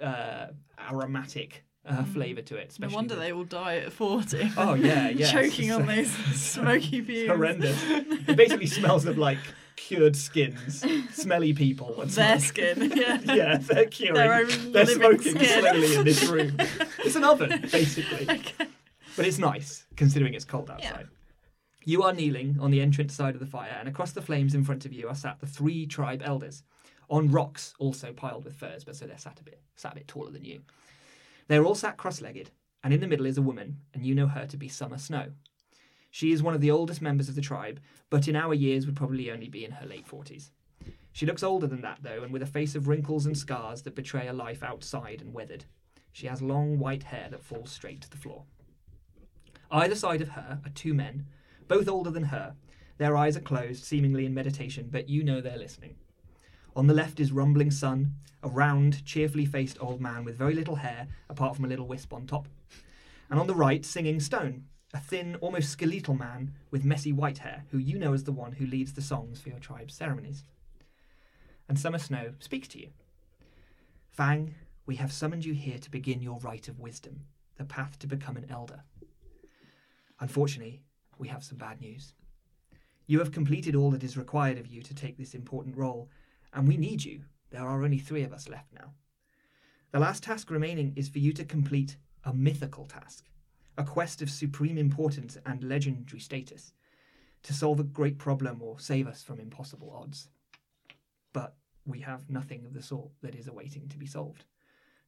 uh, 0.01 0.47
aromatic 0.89 1.65
uh, 1.85 2.05
flavour 2.05 2.43
to 2.43 2.55
it. 2.57 2.77
No 2.79 2.87
wonder 2.89 3.15
with- 3.17 3.25
they 3.25 3.33
all 3.33 3.43
die 3.43 3.79
at 3.79 3.93
40. 3.93 4.53
Oh 4.57 4.75
yeah, 4.75 5.09
yeah. 5.21 5.31
Choking 5.33 5.73
on 5.73 5.85
those 5.95 6.13
smoky 6.13 6.99
it's 6.99 7.07
fumes. 7.09 7.29
horrendous. 7.29 7.77
It 7.83 8.37
basically 8.37 8.67
smells 8.69 9.05
of 9.05 9.19
like 9.19 9.39
cured 9.75 10.15
skins, 10.15 10.85
smelly 11.13 11.55
people, 11.55 12.01
and 12.01 12.09
Their 12.13 12.39
smoke. 12.39 12.47
skin, 12.49 12.93
yeah. 12.95 13.19
yeah, 13.35 13.57
they're 13.57 13.87
curing. 13.87 14.15
Their 14.15 14.35
own 14.35 14.73
they're 14.73 14.87
smoking 14.87 15.35
skin. 15.39 15.61
slowly 15.61 15.97
in 15.97 16.05
this 16.05 16.25
room. 16.29 16.57
It's 17.01 17.17
an 17.17 17.25
oven, 17.25 17.67
basically. 17.73 18.27
But 19.17 19.27
it's 19.27 19.39
nice, 19.39 19.87
considering 19.97 20.35
it's 20.35 20.45
cold 20.45 20.71
outside. 20.71 21.09
You 21.85 22.03
are 22.03 22.13
kneeling 22.13 22.59
on 22.61 22.71
the 22.71 22.81
entrance 22.81 23.15
side 23.15 23.35
of 23.35 23.41
the 23.41 23.47
fire, 23.47 23.77
and 23.79 23.89
across 23.89 24.13
the 24.13 24.21
flames 24.21 24.55
in 24.55 24.65
front 24.65 24.85
of 24.85 24.93
you 24.93 25.09
are 25.09 25.15
sat 25.15 25.41
the 25.41 25.47
three 25.47 25.87
tribe 25.87 26.23
elders, 26.25 26.63
on 27.09 27.31
rocks 27.31 27.75
also 27.79 28.13
piled 28.13 28.45
with 28.45 28.55
furs, 28.55 28.85
but 28.85 28.97
so 28.97 29.07
they're 29.07 29.19
sat 29.19 29.41
a 29.41 29.45
bit 29.45 29.61
sat 29.77 29.93
a 29.93 29.97
bit 29.97 30.09
taller 30.09 30.31
than 30.31 30.45
you. 30.45 30.61
They're 31.49 31.65
all 31.65 31.75
sat 31.75 31.97
cross-legged, 31.97 32.51
and 32.85 32.95
in 32.95 33.01
the 33.01 33.09
middle 33.09 33.27
is 33.27 33.39
a 33.39 33.43
woman, 33.43 33.79
and 33.95 34.05
you 34.05 34.15
know 34.15 34.29
her 34.29 34.47
to 34.47 34.57
be 34.57 34.69
Summer 34.69 34.99
Snow. 34.99 35.33
She 36.11 36.33
is 36.33 36.43
one 36.43 36.55
of 36.55 36.61
the 36.61 36.71
oldest 36.71 37.01
members 37.01 37.29
of 37.29 37.35
the 37.35 37.41
tribe, 37.41 37.81
but 38.11 38.29
in 38.29 38.37
our 38.37 38.55
years 38.55 38.87
would 38.87 38.97
probably 38.97 39.31
only 39.31 39.49
be 39.49 39.65
in 39.65 39.73
her 39.73 39.87
late 39.87 40.07
forties. 40.07 40.51
She 41.13 41.27
looks 41.27 41.43
older 41.43 41.67
than 41.67 41.81
that, 41.81 41.99
though, 42.03 42.23
and 42.23 42.33
with 42.33 42.43
a 42.43 42.47
face 42.47 42.75
of 42.75 42.89
wrinkles 42.89 43.27
and 43.27 43.37
scars 43.37 43.83
that 43.83 43.97
betray 43.97 44.29
a 44.29 44.33
life 44.33 44.63
outside 44.63 45.21
and 45.21 45.35
weathered. 45.35 45.65
She 46.13 46.27
has 46.27 46.43
long 46.43 46.79
white 46.79 47.05
hair 47.05 47.29
that 47.31 47.43
falls 47.43 47.71
straight 47.71 48.01
to 48.03 48.11
the 48.11 48.17
floor. 48.17 48.45
Either 49.71 49.95
side 49.95 50.21
of 50.21 50.31
her 50.31 50.61
are 50.65 50.71
two 50.71 50.95
men, 50.95 51.27
both 51.71 51.89
older 51.89 52.11
than 52.11 52.25
her. 52.25 52.53
Their 52.99 53.17
eyes 53.17 53.37
are 53.37 53.41
closed, 53.41 53.85
seemingly 53.85 54.27
in 54.27 54.35
meditation, 54.35 54.89
but 54.91 55.09
you 55.09 55.23
know 55.23 55.41
they're 55.41 55.57
listening. 55.57 55.95
On 56.75 56.89
the 56.89 56.95
left 56.95 57.21
is 57.21 57.31
Rumbling 57.31 57.71
Sun, 57.71 58.13
a 58.43 58.49
round, 58.49 59.05
cheerfully 59.05 59.47
faced 59.47 59.79
old 59.81 60.01
man 60.01 60.25
with 60.25 60.37
very 60.37 60.53
little 60.53 60.75
hair, 60.75 61.07
apart 61.29 61.55
from 61.55 61.65
a 61.65 61.69
little 61.69 61.87
wisp 61.87 62.13
on 62.13 62.27
top. 62.27 62.49
And 63.31 63.39
on 63.39 63.47
the 63.47 63.55
right, 63.55 63.85
Singing 63.85 64.19
Stone, 64.19 64.65
a 64.93 64.99
thin, 64.99 65.37
almost 65.37 65.71
skeletal 65.71 66.15
man 66.15 66.55
with 66.73 66.85
messy 66.85 67.13
white 67.13 67.39
hair, 67.39 67.65
who 67.71 67.79
you 67.79 68.01
know 68.01 68.15
as 68.15 68.25
the 68.25 68.33
one 68.33 68.51
who 68.51 68.67
leads 68.67 68.95
the 68.95 69.01
songs 69.01 69.41
for 69.41 69.51
your 69.51 69.61
tribe's 69.61 69.95
ceremonies. 69.95 70.43
And 71.69 71.79
Summer 71.79 71.99
Snow 71.99 72.35
speaks 72.41 72.67
to 72.69 72.81
you. 72.81 72.89
Fang, 74.11 74.57
we 74.87 74.97
have 74.97 75.13
summoned 75.13 75.45
you 75.45 75.55
here 75.55 75.79
to 75.79 75.91
begin 75.91 76.21
your 76.21 76.41
rite 76.41 76.67
of 76.67 76.81
wisdom, 76.81 77.21
the 77.59 77.65
path 77.65 77.97
to 78.01 78.09
become 78.09 78.37
an 78.37 78.47
elder. 78.51 78.83
Unfortunately, 80.19 80.83
we 81.21 81.29
have 81.29 81.45
some 81.45 81.59
bad 81.59 81.81
news. 81.81 82.15
You 83.07 83.19
have 83.19 83.31
completed 83.31 83.77
all 83.77 83.91
that 83.91 84.03
is 84.03 84.17
required 84.17 84.59
of 84.59 84.67
you 84.67 84.83
to 84.83 84.95
take 84.95 85.19
this 85.19 85.35
important 85.35 85.77
role, 85.77 86.09
and 86.55 86.67
we 86.67 86.77
need 86.77 87.05
you. 87.05 87.23
There 87.51 87.63
are 87.63 87.85
only 87.85 87.99
three 87.99 88.23
of 88.23 88.33
us 88.33 88.49
left 88.49 88.73
now. 88.73 88.95
The 89.93 89.99
last 89.99 90.23
task 90.23 90.51
remaining 90.51 90.93
is 90.97 91.09
for 91.09 91.19
you 91.19 91.33
to 91.35 91.45
complete 91.45 91.97
a 92.25 92.33
mythical 92.33 92.87
task, 92.87 93.25
a 93.77 93.85
quest 93.85 94.23
of 94.23 94.31
supreme 94.31 94.79
importance 94.79 95.37
and 95.45 95.63
legendary 95.63 96.21
status, 96.21 96.73
to 97.43 97.53
solve 97.53 97.81
a 97.81 97.85
great 97.85 98.19
problem 98.19 98.63
or 98.63 98.79
save 98.79 99.07
us 99.07 99.23
from 99.23 99.41
impossible 99.41 99.93
odds. 99.95 100.29
But 101.33 101.57
we 101.85 102.01
have 102.01 102.31
nothing 102.31 102.65
of 102.65 102.73
the 102.73 102.83
sort 102.83 103.11
that 103.23 103.35
is 103.35 103.49
awaiting 103.49 103.89
to 103.89 103.99
be 103.99 104.07
solved. 104.07 104.45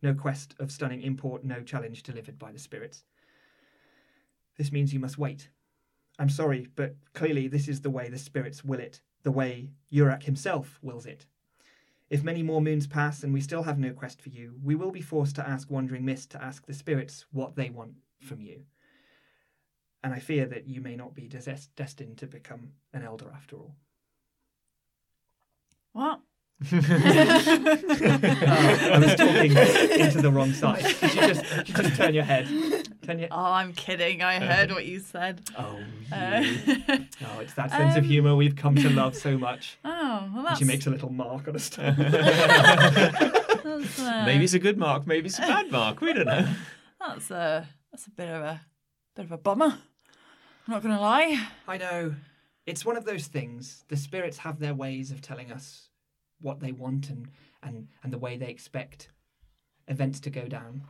No 0.02 0.14
quest 0.14 0.54
of 0.58 0.72
stunning 0.72 1.02
import, 1.02 1.44
no 1.44 1.62
challenge 1.62 2.02
delivered 2.02 2.38
by 2.38 2.50
the 2.52 2.58
spirits. 2.58 3.04
This 4.58 4.72
means 4.72 4.92
you 4.92 5.00
must 5.00 5.18
wait. 5.18 5.48
I'm 6.18 6.28
sorry, 6.28 6.68
but 6.76 6.94
clearly 7.14 7.48
this 7.48 7.68
is 7.68 7.80
the 7.80 7.90
way 7.90 8.08
the 8.08 8.18
spirits 8.18 8.64
will 8.64 8.80
it, 8.80 9.00
the 9.22 9.30
way 9.32 9.70
Urak 9.92 10.24
himself 10.24 10.78
wills 10.82 11.06
it. 11.06 11.26
If 12.10 12.22
many 12.22 12.42
more 12.42 12.60
moons 12.60 12.86
pass 12.86 13.22
and 13.22 13.32
we 13.32 13.40
still 13.40 13.62
have 13.62 13.78
no 13.78 13.92
quest 13.92 14.20
for 14.20 14.28
you, 14.28 14.54
we 14.62 14.74
will 14.74 14.90
be 14.90 15.00
forced 15.00 15.34
to 15.36 15.48
ask 15.48 15.70
Wandering 15.70 16.04
Mist 16.04 16.30
to 16.32 16.42
ask 16.42 16.66
the 16.66 16.74
spirits 16.74 17.24
what 17.32 17.56
they 17.56 17.70
want 17.70 17.94
from 18.20 18.42
you. 18.42 18.64
And 20.04 20.12
I 20.12 20.18
fear 20.18 20.44
that 20.46 20.68
you 20.68 20.80
may 20.80 20.94
not 20.94 21.14
be 21.14 21.26
des- 21.28 21.68
destined 21.74 22.18
to 22.18 22.26
become 22.26 22.72
an 22.92 23.02
elder 23.02 23.32
after 23.34 23.56
all. 23.56 23.74
What? 25.92 26.20
Oh, 28.44 28.94
I 28.94 28.98
was 28.98 29.14
talking 29.14 29.52
into 30.00 30.20
the 30.20 30.30
wrong 30.30 30.52
side. 30.52 30.84
Could 30.84 31.14
you 31.14 31.20
just, 31.28 31.44
could 31.44 31.68
you 31.68 31.74
just 31.74 31.96
turn 31.96 32.14
your 32.14 32.24
head? 32.24 32.48
Turn 33.02 33.18
your. 33.18 33.28
Oh, 33.32 33.52
I'm 33.52 33.72
kidding. 33.72 34.22
I 34.22 34.38
heard 34.38 34.70
what 34.70 34.86
you 34.86 35.00
said. 35.00 35.42
Oh, 35.58 35.78
Uh, 36.12 36.42
you. 36.44 36.76
oh, 37.26 37.40
it's 37.40 37.54
that 37.54 37.70
sense 37.70 37.96
of 37.96 38.04
Um, 38.04 38.10
humour 38.10 38.36
we've 38.36 38.54
come 38.56 38.76
to 38.76 38.88
love 38.90 39.16
so 39.16 39.36
much. 39.36 39.78
oh, 39.84 39.90
well, 39.90 40.30
And 40.36 40.46
that's, 40.46 40.58
she 40.58 40.64
makes 40.64 40.86
a 40.86 40.90
little 40.90 41.10
mark 41.10 41.48
on 41.48 41.56
a 41.56 41.58
stone. 41.70 42.00
uh, 42.00 43.42
Maybe 44.26 44.44
it's 44.44 44.54
a 44.54 44.58
good 44.58 44.78
mark, 44.78 45.06
maybe 45.06 45.26
it's 45.26 45.38
a 45.38 45.42
bad 45.42 45.70
mark. 45.70 46.00
We 46.00 46.12
don't 46.12 46.26
know. 46.26 46.46
that's 47.00 47.30
a 47.30 47.66
that's 47.90 48.06
a 48.06 48.10
bit 48.10 48.28
of 48.28 48.42
a 48.42 48.60
bit 49.16 49.24
of 49.24 49.32
a 49.32 49.38
bummer. 49.38 49.78
I'm 50.66 50.74
not 50.74 50.82
gonna 50.82 51.00
lie. 51.00 51.40
I 51.66 51.78
know. 51.78 52.14
It's 52.66 52.84
one 52.84 52.96
of 52.96 53.04
those 53.04 53.26
things. 53.26 53.84
The 53.88 53.96
spirits 53.96 54.38
have 54.38 54.60
their 54.60 54.74
ways 54.74 55.10
of 55.10 55.20
telling 55.20 55.50
us 55.50 55.88
what 56.40 56.60
they 56.60 56.70
want 56.70 57.10
and, 57.10 57.28
and, 57.62 57.88
and 58.04 58.12
the 58.12 58.18
way 58.18 58.36
they 58.36 58.50
expect 58.50 59.08
events 59.88 60.20
to 60.20 60.30
go 60.30 60.46
down. 60.46 60.82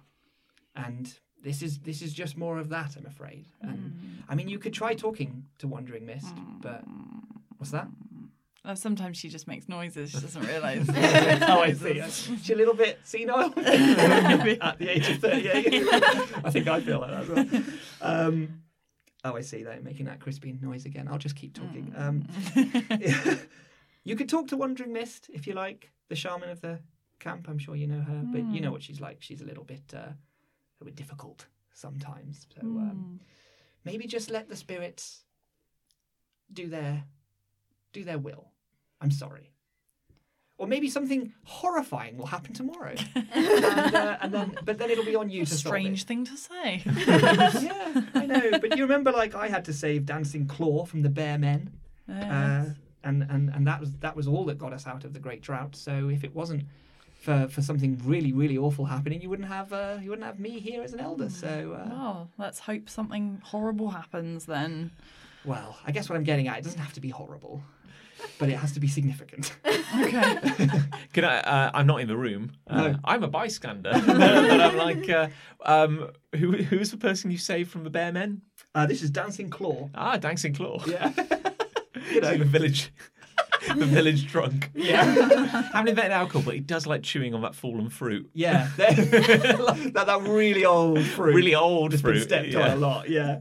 And 0.76 1.12
this 1.42 1.62
is 1.62 1.78
this 1.80 2.02
is 2.02 2.12
just 2.12 2.36
more 2.36 2.58
of 2.58 2.68
that, 2.70 2.96
I'm 2.96 3.06
afraid. 3.06 3.46
And 3.60 4.24
I 4.28 4.34
mean 4.34 4.48
you 4.48 4.58
could 4.58 4.72
try 4.72 4.94
talking 4.94 5.44
to 5.58 5.68
Wandering 5.68 6.06
Mist, 6.06 6.34
but 6.60 6.84
what's 7.58 7.72
that? 7.72 7.88
Uh, 8.64 8.76
sometimes 8.76 9.16
she 9.16 9.28
just 9.28 9.48
makes 9.48 9.68
noises. 9.68 10.12
She 10.12 10.20
doesn't 10.20 10.46
realise. 10.46 10.86
oh, 10.88 11.60
I 11.60 11.72
see. 11.72 12.00
She's 12.10 12.50
a 12.50 12.54
little 12.54 12.74
bit 12.74 13.00
senile 13.02 13.52
at 13.56 14.78
the 14.78 14.88
age 14.88 15.10
of 15.10 15.18
38. 15.18 15.84
I 16.44 16.50
think 16.50 16.68
I 16.68 16.80
feel 16.80 17.00
like 17.00 17.10
that 17.10 17.22
as 17.22 17.28
well. 17.28 17.64
Um, 18.00 18.62
oh, 19.24 19.34
I 19.34 19.40
see. 19.40 19.64
They're 19.64 19.80
making 19.80 20.06
that 20.06 20.20
crispy 20.20 20.56
noise 20.62 20.84
again. 20.84 21.08
I'll 21.10 21.18
just 21.18 21.34
keep 21.34 21.54
talking. 21.54 21.92
Um, 21.96 22.24
you 24.04 24.14
could 24.14 24.28
talk 24.28 24.46
to 24.48 24.56
Wandering 24.56 24.92
Mist 24.92 25.28
if 25.32 25.48
you 25.48 25.54
like, 25.54 25.90
the 26.08 26.14
shaman 26.14 26.48
of 26.48 26.60
the 26.60 26.78
camp. 27.18 27.48
I'm 27.48 27.58
sure 27.58 27.74
you 27.74 27.88
know 27.88 28.00
her, 28.00 28.22
but 28.26 28.44
you 28.44 28.60
know 28.60 28.70
what 28.70 28.84
she's 28.84 29.00
like. 29.00 29.16
She's 29.20 29.40
a 29.40 29.44
little 29.44 29.64
bit, 29.64 29.92
uh, 29.92 29.98
a 29.98 30.16
little 30.82 30.90
bit 30.90 30.96
difficult 30.96 31.46
sometimes. 31.72 32.46
So 32.54 32.60
um, 32.62 33.20
maybe 33.84 34.06
just 34.06 34.30
let 34.30 34.48
the 34.48 34.56
spirits 34.56 35.22
do 36.52 36.68
their 36.68 37.04
do 37.92 38.04
their 38.04 38.18
will. 38.18 38.48
I'm 39.00 39.10
sorry. 39.10 39.50
Or 40.58 40.66
maybe 40.66 40.88
something 40.88 41.32
horrifying 41.44 42.16
will 42.16 42.26
happen 42.26 42.52
tomorrow, 42.52 42.94
and, 43.14 43.94
uh, 43.94 44.18
and 44.20 44.32
then 44.32 44.58
but 44.64 44.78
then 44.78 44.90
it'll 44.90 45.04
be 45.04 45.16
on 45.16 45.28
you 45.28 45.42
a 45.42 45.46
to 45.46 45.54
strange 45.54 46.04
thing 46.04 46.24
to 46.24 46.36
say. 46.36 46.82
yeah, 46.86 48.02
I 48.14 48.26
know. 48.26 48.58
But 48.60 48.76
you 48.76 48.82
remember, 48.84 49.10
like, 49.10 49.34
I 49.34 49.48
had 49.48 49.64
to 49.64 49.72
save 49.72 50.06
Dancing 50.06 50.46
Claw 50.46 50.84
from 50.84 51.02
the 51.02 51.08
Bear 51.08 51.36
Men, 51.36 51.70
uh, 52.08 52.66
and 53.02 53.22
and 53.28 53.50
and 53.50 53.66
that 53.66 53.80
was 53.80 53.92
that 54.00 54.14
was 54.14 54.28
all 54.28 54.44
that 54.44 54.58
got 54.58 54.72
us 54.72 54.86
out 54.86 55.04
of 55.04 55.14
the 55.14 55.18
Great 55.18 55.42
Drought. 55.42 55.74
So 55.74 56.08
if 56.10 56.22
it 56.22 56.32
wasn't 56.32 56.64
for 57.22 57.48
for 57.48 57.62
something 57.62 58.00
really 58.04 58.32
really 58.32 58.58
awful 58.58 58.84
happening, 58.84 59.22
you 59.22 59.30
wouldn't 59.30 59.48
have 59.48 59.72
uh, 59.72 59.98
you 60.02 60.10
wouldn't 60.10 60.26
have 60.26 60.38
me 60.38 60.58
here 60.60 60.82
as 60.82 60.92
an 60.92 61.00
elder. 61.00 61.30
So 61.30 61.48
uh, 61.80 61.88
well, 61.90 62.30
let's 62.38 62.58
hope 62.58 62.88
something 62.90 63.40
horrible 63.44 63.90
happens 63.90 64.44
then. 64.46 64.90
well, 65.44 65.78
I 65.86 65.92
guess 65.92 66.08
what 66.08 66.16
I'm 66.16 66.24
getting 66.24 66.48
at, 66.48 66.58
it 66.58 66.64
doesn't 66.64 66.80
have 66.80 66.92
to 66.94 67.00
be 67.00 67.08
horrible, 67.10 67.62
but 68.38 68.48
it 68.48 68.56
has 68.56 68.72
to 68.72 68.80
be 68.80 68.88
significant. 68.88 69.54
Okay. 70.00 70.38
Can 71.12 71.24
I? 71.24 71.40
Uh, 71.40 71.70
I'm 71.74 71.86
not 71.86 72.00
in 72.00 72.08
the 72.08 72.16
room. 72.16 72.52
Uh, 72.68 72.76
No. 72.88 72.98
I'm 73.04 73.22
a 73.22 73.28
bystander. 73.28 73.92
but 74.06 74.60
I'm 74.60 74.76
like, 74.76 75.08
uh, 75.10 75.28
um, 75.64 76.10
who, 76.34 76.52
who's 76.52 76.90
the 76.90 76.96
person 76.96 77.30
you 77.30 77.38
saved 77.38 77.70
from 77.70 77.84
the 77.84 77.90
bear 77.90 78.10
men? 78.12 78.40
Uh, 78.74 78.86
this 78.86 79.02
is 79.02 79.10
Dancing 79.10 79.50
Claw. 79.50 79.90
Ah, 79.94 80.16
Dancing 80.16 80.54
Claw. 80.54 80.82
Yeah, 80.86 81.12
you 82.10 82.20
know, 82.22 82.36
the 82.38 82.44
village, 82.46 82.90
the 83.76 83.86
village 83.86 84.26
drunk. 84.26 84.70
yeah, 84.74 85.04
Haven't 85.04 85.88
invented 85.88 86.12
alcohol, 86.12 86.42
but 86.44 86.54
he 86.54 86.60
does 86.60 86.86
like 86.86 87.02
chewing 87.02 87.34
on 87.34 87.42
that 87.42 87.54
fallen 87.54 87.88
fruit. 87.90 88.30
yeah. 88.34 88.68
that 88.76 89.92
that 90.06 90.22
really 90.22 90.64
old 90.64 91.02
fruit. 91.02 91.34
Really 91.34 91.54
old 91.54 91.92
It's 91.92 92.02
been 92.02 92.14
fruit. 92.14 92.22
stepped 92.22 92.48
yeah. 92.48 92.60
on 92.60 92.70
a 92.70 92.76
lot. 92.76 93.08
Yeah, 93.08 93.40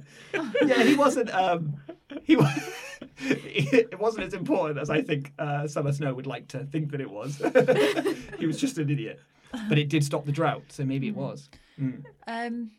yeah. 0.65 0.83
He 0.83 0.95
wasn't. 0.95 1.33
Um, 1.33 1.75
he 2.23 2.35
was. 2.35 2.47
It 3.23 3.99
wasn't 3.99 4.25
as 4.25 4.33
important 4.33 4.79
as 4.79 4.89
I 4.89 5.01
think 5.03 5.31
uh, 5.37 5.67
Summer 5.67 5.91
Snow 5.91 6.13
would 6.13 6.25
like 6.25 6.47
to 6.49 6.59
think 6.65 6.91
that 6.91 7.01
it 7.01 7.09
was. 7.09 7.37
he 8.39 8.47
was 8.47 8.59
just 8.59 8.77
an 8.79 8.89
idiot, 8.89 9.19
but 9.69 9.77
it 9.77 9.89
did 9.89 10.03
stop 10.03 10.25
the 10.25 10.31
drought, 10.31 10.63
so 10.69 10.83
maybe 10.85 11.07
it 11.07 11.15
was. 11.15 11.47
Um, 11.79 12.71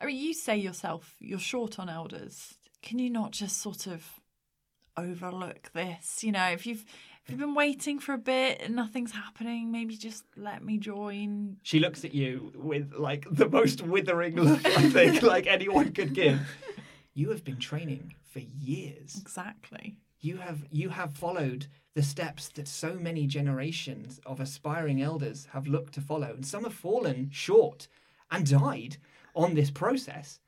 I 0.00 0.06
mean, 0.06 0.16
you 0.16 0.34
say 0.34 0.56
yourself 0.56 1.14
you're 1.20 1.38
short 1.38 1.78
on 1.78 1.88
elders. 1.88 2.54
Can 2.82 2.98
you 2.98 3.10
not 3.10 3.30
just 3.30 3.60
sort 3.60 3.86
of 3.86 4.04
overlook 4.96 5.70
this? 5.72 6.22
You 6.24 6.32
know, 6.32 6.46
if 6.48 6.66
you've 6.66 6.84
if 7.24 7.30
you've 7.30 7.40
been 7.40 7.54
waiting 7.54 7.98
for 7.98 8.12
a 8.12 8.18
bit 8.18 8.60
and 8.62 8.76
nothing's 8.76 9.10
happening, 9.10 9.72
maybe 9.72 9.96
just 9.96 10.24
let 10.36 10.62
me 10.64 10.78
join. 10.78 11.56
She 11.62 11.80
looks 11.80 12.04
at 12.04 12.14
you 12.14 12.52
with 12.54 12.92
like 12.96 13.26
the 13.30 13.48
most 13.48 13.82
withering 13.82 14.36
look 14.36 14.64
I 14.64 14.88
think 14.90 15.22
like 15.34 15.46
anyone 15.46 15.92
could 15.92 16.14
give. 16.14 16.40
You 17.14 17.30
have 17.30 17.42
been 17.44 17.58
training 17.58 18.14
for 18.30 18.38
years. 18.38 19.16
Exactly. 19.20 19.96
You 20.20 20.36
have 20.36 20.66
you 20.70 20.90
have 20.90 21.12
followed 21.14 21.66
the 21.94 22.02
steps 22.02 22.48
that 22.50 22.68
so 22.68 22.94
many 22.94 23.26
generations 23.26 24.20
of 24.26 24.38
aspiring 24.38 25.02
elders 25.02 25.48
have 25.52 25.66
looked 25.66 25.94
to 25.94 26.00
follow, 26.00 26.28
and 26.28 26.46
some 26.46 26.64
have 26.64 26.74
fallen 26.74 27.30
short 27.32 27.88
and 28.30 28.46
died 28.46 28.98
on 29.34 29.54
this 29.54 29.70
process. 29.70 30.38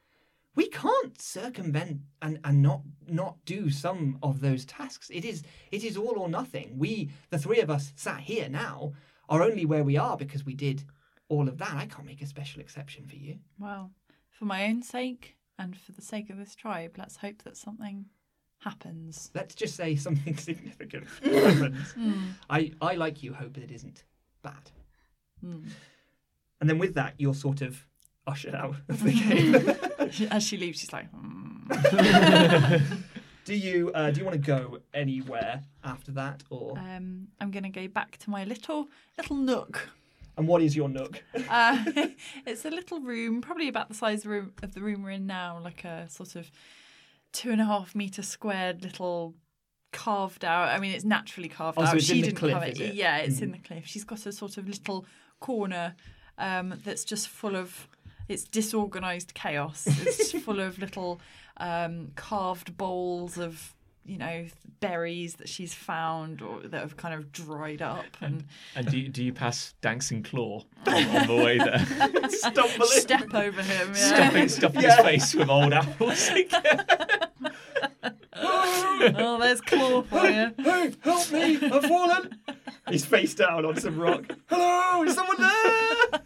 We 0.55 0.69
can't 0.69 1.21
circumvent 1.21 2.01
and, 2.21 2.41
and 2.45 2.63
not 2.63 2.83
not 3.07 3.37
do 3.45 3.71
some 3.71 4.19
of 4.23 4.41
those 4.41 4.65
tasks. 4.65 5.11
It 5.13 5.25
is 5.25 5.43
it 5.71 5.85
is 5.85 5.97
all 5.97 6.19
or 6.19 6.29
nothing. 6.29 6.79
We 6.79 7.11
the 7.31 7.39
three 7.39 7.61
of 7.61 7.71
us 7.71 7.93
sat 7.97 8.21
here 8.21 8.49
now 8.49 8.93
are 9.29 9.43
only 9.43 9.65
where 9.65 9.85
we 9.85 9.97
are 9.97 10.17
because 10.17 10.45
we 10.45 10.55
did 10.55 10.85
all 11.29 11.49
of 11.49 11.59
that. 11.59 11.75
I 11.75 11.87
can't 11.87 12.07
make 12.07 12.23
a 12.23 12.27
special 12.27 12.61
exception 12.61 13.07
for 13.07 13.17
you. 13.17 13.39
Well, 13.59 13.93
for 14.31 14.47
my 14.47 14.67
own 14.67 14.83
sake 14.83 15.37
and 15.59 15.77
for 15.77 15.93
the 15.93 16.03
sake 16.03 16.31
of 16.31 16.39
this 16.39 16.55
tribe, 16.55 16.95
let's 16.99 17.17
hope 17.17 17.43
that 17.45 17.57
something 17.57 18.07
happens. 18.61 19.31
Let's 19.35 19.55
just 19.55 19.77
say 19.77 19.97
something 19.97 20.37
significant 20.39 21.07
happens. 21.23 21.93
Hmm. 21.93 22.13
I, 22.49 22.73
I 22.81 22.95
like 22.95 23.23
you 23.23 23.35
hope 23.35 23.55
that 23.55 23.65
it 23.65 23.71
isn't 23.71 24.05
bad. 24.43 24.71
Hmm. 25.41 25.67
And 26.61 26.69
then 26.69 26.79
with 26.79 26.95
that, 26.95 27.15
you're 27.19 27.35
sort 27.35 27.63
of 27.63 27.87
ushered 28.27 28.55
out 28.55 28.77
of 28.89 29.03
the 29.03 29.13
game. 29.13 29.55
As 30.31 30.43
she 30.45 30.57
leaves, 30.57 30.81
she's 30.81 30.93
like, 30.93 31.09
"Hmm." 31.11 31.67
do 33.45 33.55
you 33.55 33.91
uh, 33.95 34.11
do 34.11 34.21
you 34.21 34.25
want 34.27 34.35
to 34.35 34.39
go 34.47 34.79
anywhere 34.95 35.63
after 35.85 36.11
that, 36.13 36.43
or 36.51 36.79
um, 36.79 37.29
I'm 37.41 37.51
going 37.51 37.65
to 37.65 37.69
go 37.71 37.89
back 37.89 38.17
to 38.19 38.31
my 38.31 38.45
little 38.45 38.89
little 39.17 39.37
nook. 39.37 39.89
and 40.37 40.47
what 40.49 40.63
is 40.63 40.77
your 40.77 40.89
nook? 40.89 41.23
Uh, 41.49 41.85
it's 42.47 42.65
a 42.65 42.71
little 42.71 43.01
room, 43.01 43.41
probably 43.41 43.69
about 43.69 43.89
the 43.89 43.95
size 43.95 44.19
of 44.21 44.23
the 44.25 44.29
room, 44.31 44.53
of 44.63 44.75
the 44.75 44.81
room 44.83 45.03
we're 45.03 45.11
in 45.13 45.27
now, 45.27 45.59
like 45.63 45.85
a 45.85 46.09
sort 46.09 46.37
of 46.37 46.51
two 47.33 47.51
and 47.51 47.61
a 47.61 47.65
half 47.65 47.95
meter 47.95 48.23
squared 48.23 48.83
little 48.83 49.35
carved 49.93 50.45
out. 50.45 50.69
I 50.69 50.79
mean, 50.79 50.93
it's 50.93 51.05
naturally 51.05 51.49
carved 51.49 51.79
Oh, 51.79 51.85
so 51.85 51.91
out. 51.91 51.97
it's 51.97 52.07
she 52.07 52.19
in 52.19 52.25
didn't 52.27 52.37
cliff, 52.39 52.53
carve 52.53 52.69
is 52.69 52.81
it? 52.81 52.95
Yeah, 52.95 53.19
it's 53.19 53.39
Mm. 53.41 53.43
in 53.43 53.53
the 53.53 53.59
cliff. 53.59 53.87
She's 53.87 54.05
got 54.05 54.25
a 54.27 54.33
sort 54.33 54.57
of 54.59 54.69
little 54.69 55.07
corner 55.41 55.95
um, 56.39 56.75
that's 56.85 57.05
just 57.05 57.29
full 57.29 57.57
of. 57.57 57.89
It's 58.29 58.45
disorganized 58.45 59.35
chaos. 59.35 59.87
It's 59.87 60.33
full 60.45 60.61
of 60.61 60.79
little 60.79 61.21
um, 61.57 62.13
carved 62.15 62.77
bowls 62.77 63.39
of 63.39 63.75
you 64.05 64.17
know 64.17 64.47
berries 64.81 65.35
that 65.35 65.49
she's 65.49 65.75
found 65.75 66.41
or 66.41 66.61
that 66.63 66.81
have 66.81 66.97
kind 66.97 67.15
of 67.15 67.31
dried 67.31 67.83
up 67.83 68.07
and 68.23 68.45
And 68.75 68.91
do 68.91 68.99
you, 68.99 69.09
do 69.09 69.23
you 69.23 69.33
pass 69.35 69.75
Dancing 69.83 70.23
Claw 70.23 70.65
on, 70.87 70.95
on 70.95 71.27
the 71.27 71.35
way 71.35 71.59
there? 71.59 71.85
Stumbling. 72.31 72.89
step 72.89 73.35
over 73.35 73.63
him. 73.63 73.89
Yeah. 73.89 73.95
stuffing 73.95 74.49
stuffing 74.49 74.83
his 74.83 74.95
face 74.97 75.35
with 75.35 75.51
old 75.51 75.75
apples. 75.75 76.31
oh, 78.35 79.39
there's 79.41 79.61
claw 79.61 80.03
for 80.03 80.27
you. 80.27 80.53
Hey, 80.59 80.95
help 81.01 81.31
me! 81.31 81.57
I've 81.57 81.85
fallen. 81.85 82.39
He's 82.89 83.05
face 83.05 83.35
down 83.35 83.67
on 83.67 83.77
some 83.79 83.99
rock. 83.99 84.25
Hello, 84.49 85.03
is 85.05 85.15
someone 85.15 85.37
there? 85.41 86.23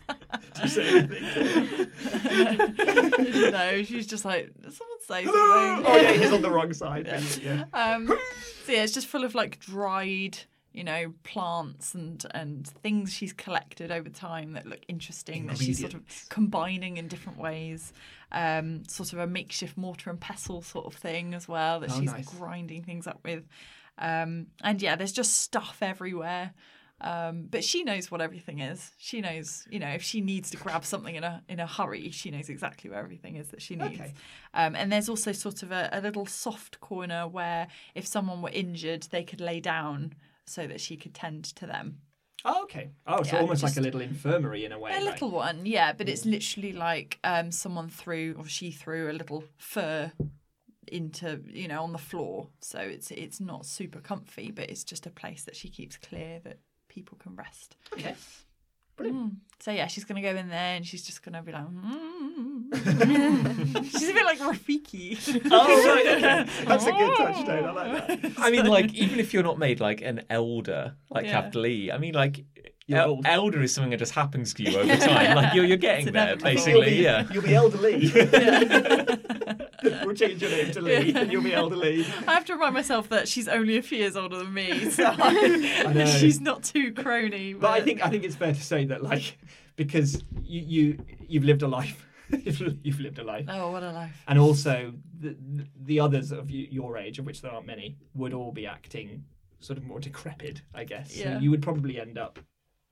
Say 0.67 0.99
anything? 0.99 1.91
no, 3.53 3.83
she's 3.83 4.07
just 4.07 4.25
like, 4.25 4.51
someone 4.63 5.01
say 5.01 5.25
something. 5.25 5.33
Oh 5.35 5.99
yeah, 6.01 6.13
he's 6.13 6.33
on 6.33 6.43
the 6.43 6.51
wrong 6.51 6.73
side. 6.73 7.07
Yeah. 7.43 7.65
Um, 7.73 8.07
so 8.67 8.73
yeah, 8.73 8.83
it's 8.85 8.93
just 8.93 9.07
full 9.07 9.25
of 9.25 9.35
like 9.35 9.59
dried, 9.59 10.39
you 10.73 10.85
know, 10.85 11.13
plants 11.25 11.95
and 11.95 12.25
and 12.33 12.67
things 12.67 13.13
she's 13.13 13.33
collected 13.33 13.91
over 13.91 14.09
time 14.09 14.53
that 14.53 14.67
look 14.67 14.81
interesting 14.89 15.47
that 15.49 15.59
she's 15.59 15.81
sort 15.81 15.95
of 15.95 16.03
combining 16.29 16.97
in 16.99 17.09
different 17.09 17.39
ways. 17.39 17.93
Um, 18.31 18.85
sort 18.89 19.13
of 19.13 19.19
a 19.19 19.27
makeshift 19.27 19.77
mortar 19.77 20.11
and 20.11 20.21
pestle 20.21 20.63
sort 20.63 20.87
of 20.87 20.95
thing 20.95 21.35
as 21.35 21.47
well 21.49 21.81
that 21.81 21.91
Oh, 21.93 22.01
she's 22.01 22.13
nice. 22.13 22.27
grinding 22.27 22.83
things 22.85 23.07
up 23.07 23.21
with. 23.25 23.45
Um, 23.99 24.47
and 24.63 24.81
yeah, 24.81 24.97
there's 24.97 25.13
just 25.13 25.41
stuff 25.41 25.79
everywhere. 25.83 26.53
Um, 27.03 27.49
but 27.51 27.65
she 27.65 27.83
knows 27.83 28.11
what 28.11 28.21
everything 28.21 28.61
is. 28.61 28.93
She 28.97 29.21
knows, 29.21 29.67
you 29.69 29.81
know, 29.81 29.89
if 29.89 30.03
she 30.03 30.21
needs 30.21 30.51
to 30.53 30.57
grab 30.57 30.85
something 30.85 31.17
in 31.17 31.25
a 31.25 31.43
in 31.49 31.59
a 31.59 31.67
hurry, 31.67 32.11
she 32.11 32.31
knows 32.31 32.49
exactly 32.49 32.91
where 32.91 33.01
everything 33.01 33.37
is 33.37 33.49
that 33.49 33.61
she 33.61 33.75
needs. 33.75 34.01
Okay. 34.01 34.15
Um, 34.55 34.77
and 34.77 34.93
there's 34.93 35.09
also 35.09 35.33
sort 35.33 35.63
of 35.65 35.73
a, 35.73 35.89
a 35.93 36.01
little 36.01 36.27
soft 36.27 36.81
corner 36.81 37.27
where 37.27 37.67
if 37.97 38.07
someone 38.07 38.41
were 38.41 38.51
injured, 38.51 39.03
they 39.11 39.25
could 39.25 39.41
lay 39.41 39.59
down 39.59 40.15
so 40.47 40.67
that 40.69 40.81
she 40.81 40.97
could 40.97 41.13
tend 41.13 41.45
to 41.45 41.67
them. 41.67 41.99
Oh, 42.45 42.63
okay. 42.65 42.91
Oh, 43.07 43.23
so 43.23 43.37
Yeah, 43.37 43.43
almost 43.43 43.63
like 43.63 43.77
a 43.77 43.81
little 43.81 44.01
infirmary 44.01 44.65
in 44.65 44.73
a 44.73 44.79
way. 44.79 44.93
A 44.93 44.95
right? 44.95 45.05
little 45.05 45.31
one, 45.31 45.67
yeah, 45.67 45.93
but 45.93 46.09
it's 46.09 46.25
literally 46.25 46.73
like 46.73 47.19
um, 47.25 47.51
someone 47.51 47.89
threw 47.89 48.35
or 48.39 48.47
she 48.47 48.71
threw 48.71 49.11
a 49.11 49.13
little 49.15 49.45
fur 49.57 50.13
into 50.89 51.41
you 51.47 51.69
know 51.69 51.83
on 51.83 51.93
the 51.93 51.99
floor, 51.99 52.49
so 52.61 52.79
it's 52.79 53.11
it's 53.11 53.41
not 53.41 53.67
super 53.67 54.01
comfy, 54.01 54.51
but 54.51 54.71
it's 54.71 54.85
just 54.85 55.07
a 55.07 55.11
place 55.11 55.45
that 55.45 55.57
she 55.57 55.69
keeps 55.69 55.97
clear 55.97 56.41
that 56.45 56.59
people 56.93 57.19
can 57.23 57.35
rest. 57.37 57.77
Okay. 57.95 58.15
Brilliant. 58.97 59.33
Mm. 59.33 59.37
So 59.61 59.71
yeah, 59.71 59.87
she's 59.87 60.05
gonna 60.05 60.21
go 60.23 60.35
in 60.37 60.49
there 60.49 60.77
and 60.77 60.87
she's 60.87 61.03
just 61.03 61.23
gonna 61.25 61.43
be 61.43 61.53
like, 61.53 61.65
mm. 61.67 62.73
she's 63.91 64.09
a 64.09 64.13
bit 64.13 64.25
like 64.25 64.39
Rafiki. 64.39 65.41
Oh, 65.51 65.87
right. 65.95 66.07
Okay. 66.17 66.51
That's 66.67 66.87
a 66.87 66.93
good 66.93 67.17
touchstone. 67.17 67.65
I 67.65 67.71
like 67.71 68.07
that. 68.23 68.33
I 68.39 68.51
mean, 68.51 68.67
like 68.67 68.93
even 68.95 69.19
if 69.19 69.33
you're 69.33 69.43
not 69.43 69.59
made 69.59 69.81
like 69.81 70.03
an 70.03 70.23
elder, 70.29 70.95
like 71.11 71.25
Yeah. 71.25 71.33
capital 71.33 71.67
E, 71.67 71.91
I 71.91 71.99
mean, 71.99 72.15
like 72.15 72.45
el- 72.91 73.11
old. 73.11 73.27
elder 73.27 73.63
is 73.63 73.73
something 73.73 73.91
that 73.91 73.99
just 73.99 74.13
happens 74.13 74.53
to 74.55 74.63
you 74.65 74.77
over 74.79 74.97
time. 74.97 75.37
Like 75.37 75.55
you're 75.55 75.65
you're 75.65 75.77
getting 75.79 76.09
It's 76.09 76.13
there, 76.15 76.33
inevitable. 76.35 76.51
You'll 76.51 76.81
basically. 76.83 76.91
be, 76.91 77.03
Yeah. 77.03 77.27
You'll 77.33 77.43
be 77.43 77.55
elderly. 77.55 77.99
we'll 80.05 80.15
change 80.15 80.43
your 80.43 80.51
name 80.51 80.73
to 80.73 80.81
Lee, 80.81 81.15
and 81.15 81.33
you'll 81.33 81.43
be 81.43 81.55
elderly. 81.55 82.07
I 82.27 82.35
have 82.35 82.45
to 82.47 82.55
remind 82.55 82.75
myself 82.75 83.09
that 83.11 83.29
she's 83.29 83.49
only 83.49 83.77
a 83.77 83.83
few 83.83 83.99
years 83.99 84.17
older 84.17 84.39
than 84.39 84.53
me, 84.53 84.91
so 84.91 85.13
know. 85.15 86.07
she's 86.07 86.41
not 86.41 86.63
too 86.63 86.93
crony. 86.93 87.55
But, 87.55 87.63
But 87.63 87.71
I 87.71 87.81
think 87.81 88.05
I 88.05 88.09
think 88.09 88.25
it's 88.25 88.37
fair 88.37 88.55
to 88.55 88.63
say 88.63 88.85
that 88.87 89.03
like 89.03 89.39
because 89.77 90.23
you 90.43 90.61
you 90.61 90.99
you've 91.29 91.45
lived 91.45 91.63
a 91.63 91.69
life, 91.69 92.07
you've, 92.31 92.77
you've 92.83 93.01
lived 93.01 93.19
a 93.19 93.25
life, 93.25 93.47
oh, 93.49 93.71
what 93.71 93.83
a 93.83 93.93
life! 93.93 94.23
and 94.29 94.39
also 94.39 94.93
the 95.19 95.37
the 95.85 96.01
others 96.01 96.33
of 96.33 96.51
your 96.51 96.97
age, 96.97 97.19
of 97.19 97.27
which 97.27 97.43
there 97.43 97.53
aren't 97.53 97.67
many, 97.67 97.97
would 98.15 98.33
all 98.33 98.53
be 98.53 98.67
acting 98.67 99.25
sort 99.61 99.79
of 99.79 99.85
more 99.85 100.01
decrepit, 100.01 100.63
I 100.75 100.85
guess. 100.85 101.17
Yeah. 101.17 101.37
So 101.37 101.41
you 101.41 101.51
would 101.51 101.63
probably 101.63 102.01
end 102.01 102.19
up 102.19 102.39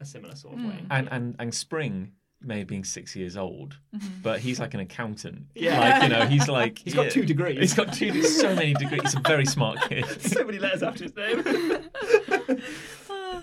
a 0.00 0.04
similar 0.04 0.34
sort 0.34 0.54
of 0.54 0.64
way. 0.64 0.76
Hmm. 0.76 0.86
And 0.90 1.08
and 1.10 1.36
and 1.38 1.54
Spring 1.54 2.12
may 2.42 2.58
have 2.58 2.66
been 2.68 2.84
six 2.84 3.14
years 3.14 3.36
old, 3.36 3.76
but 4.22 4.40
he's 4.40 4.58
like 4.60 4.74
an 4.74 4.80
accountant. 4.80 5.42
Yeah. 5.54 5.78
Like 5.78 6.02
you 6.04 6.08
know, 6.08 6.26
he's 6.26 6.48
like 6.48 6.78
He's 6.78 6.94
got 6.94 7.04
yeah. 7.06 7.10
two 7.10 7.24
degrees. 7.26 7.58
He's 7.58 7.74
got 7.74 7.92
two, 7.92 8.22
so 8.22 8.54
many 8.54 8.72
degrees. 8.74 9.02
He's 9.02 9.14
a 9.14 9.20
very 9.20 9.44
smart 9.46 9.78
kid. 9.88 10.04
so 10.22 10.44
many 10.44 10.58
letters 10.58 10.82
after 10.82 11.04
his 11.04 11.14
name. 11.16 11.42
Uh, 13.10 13.40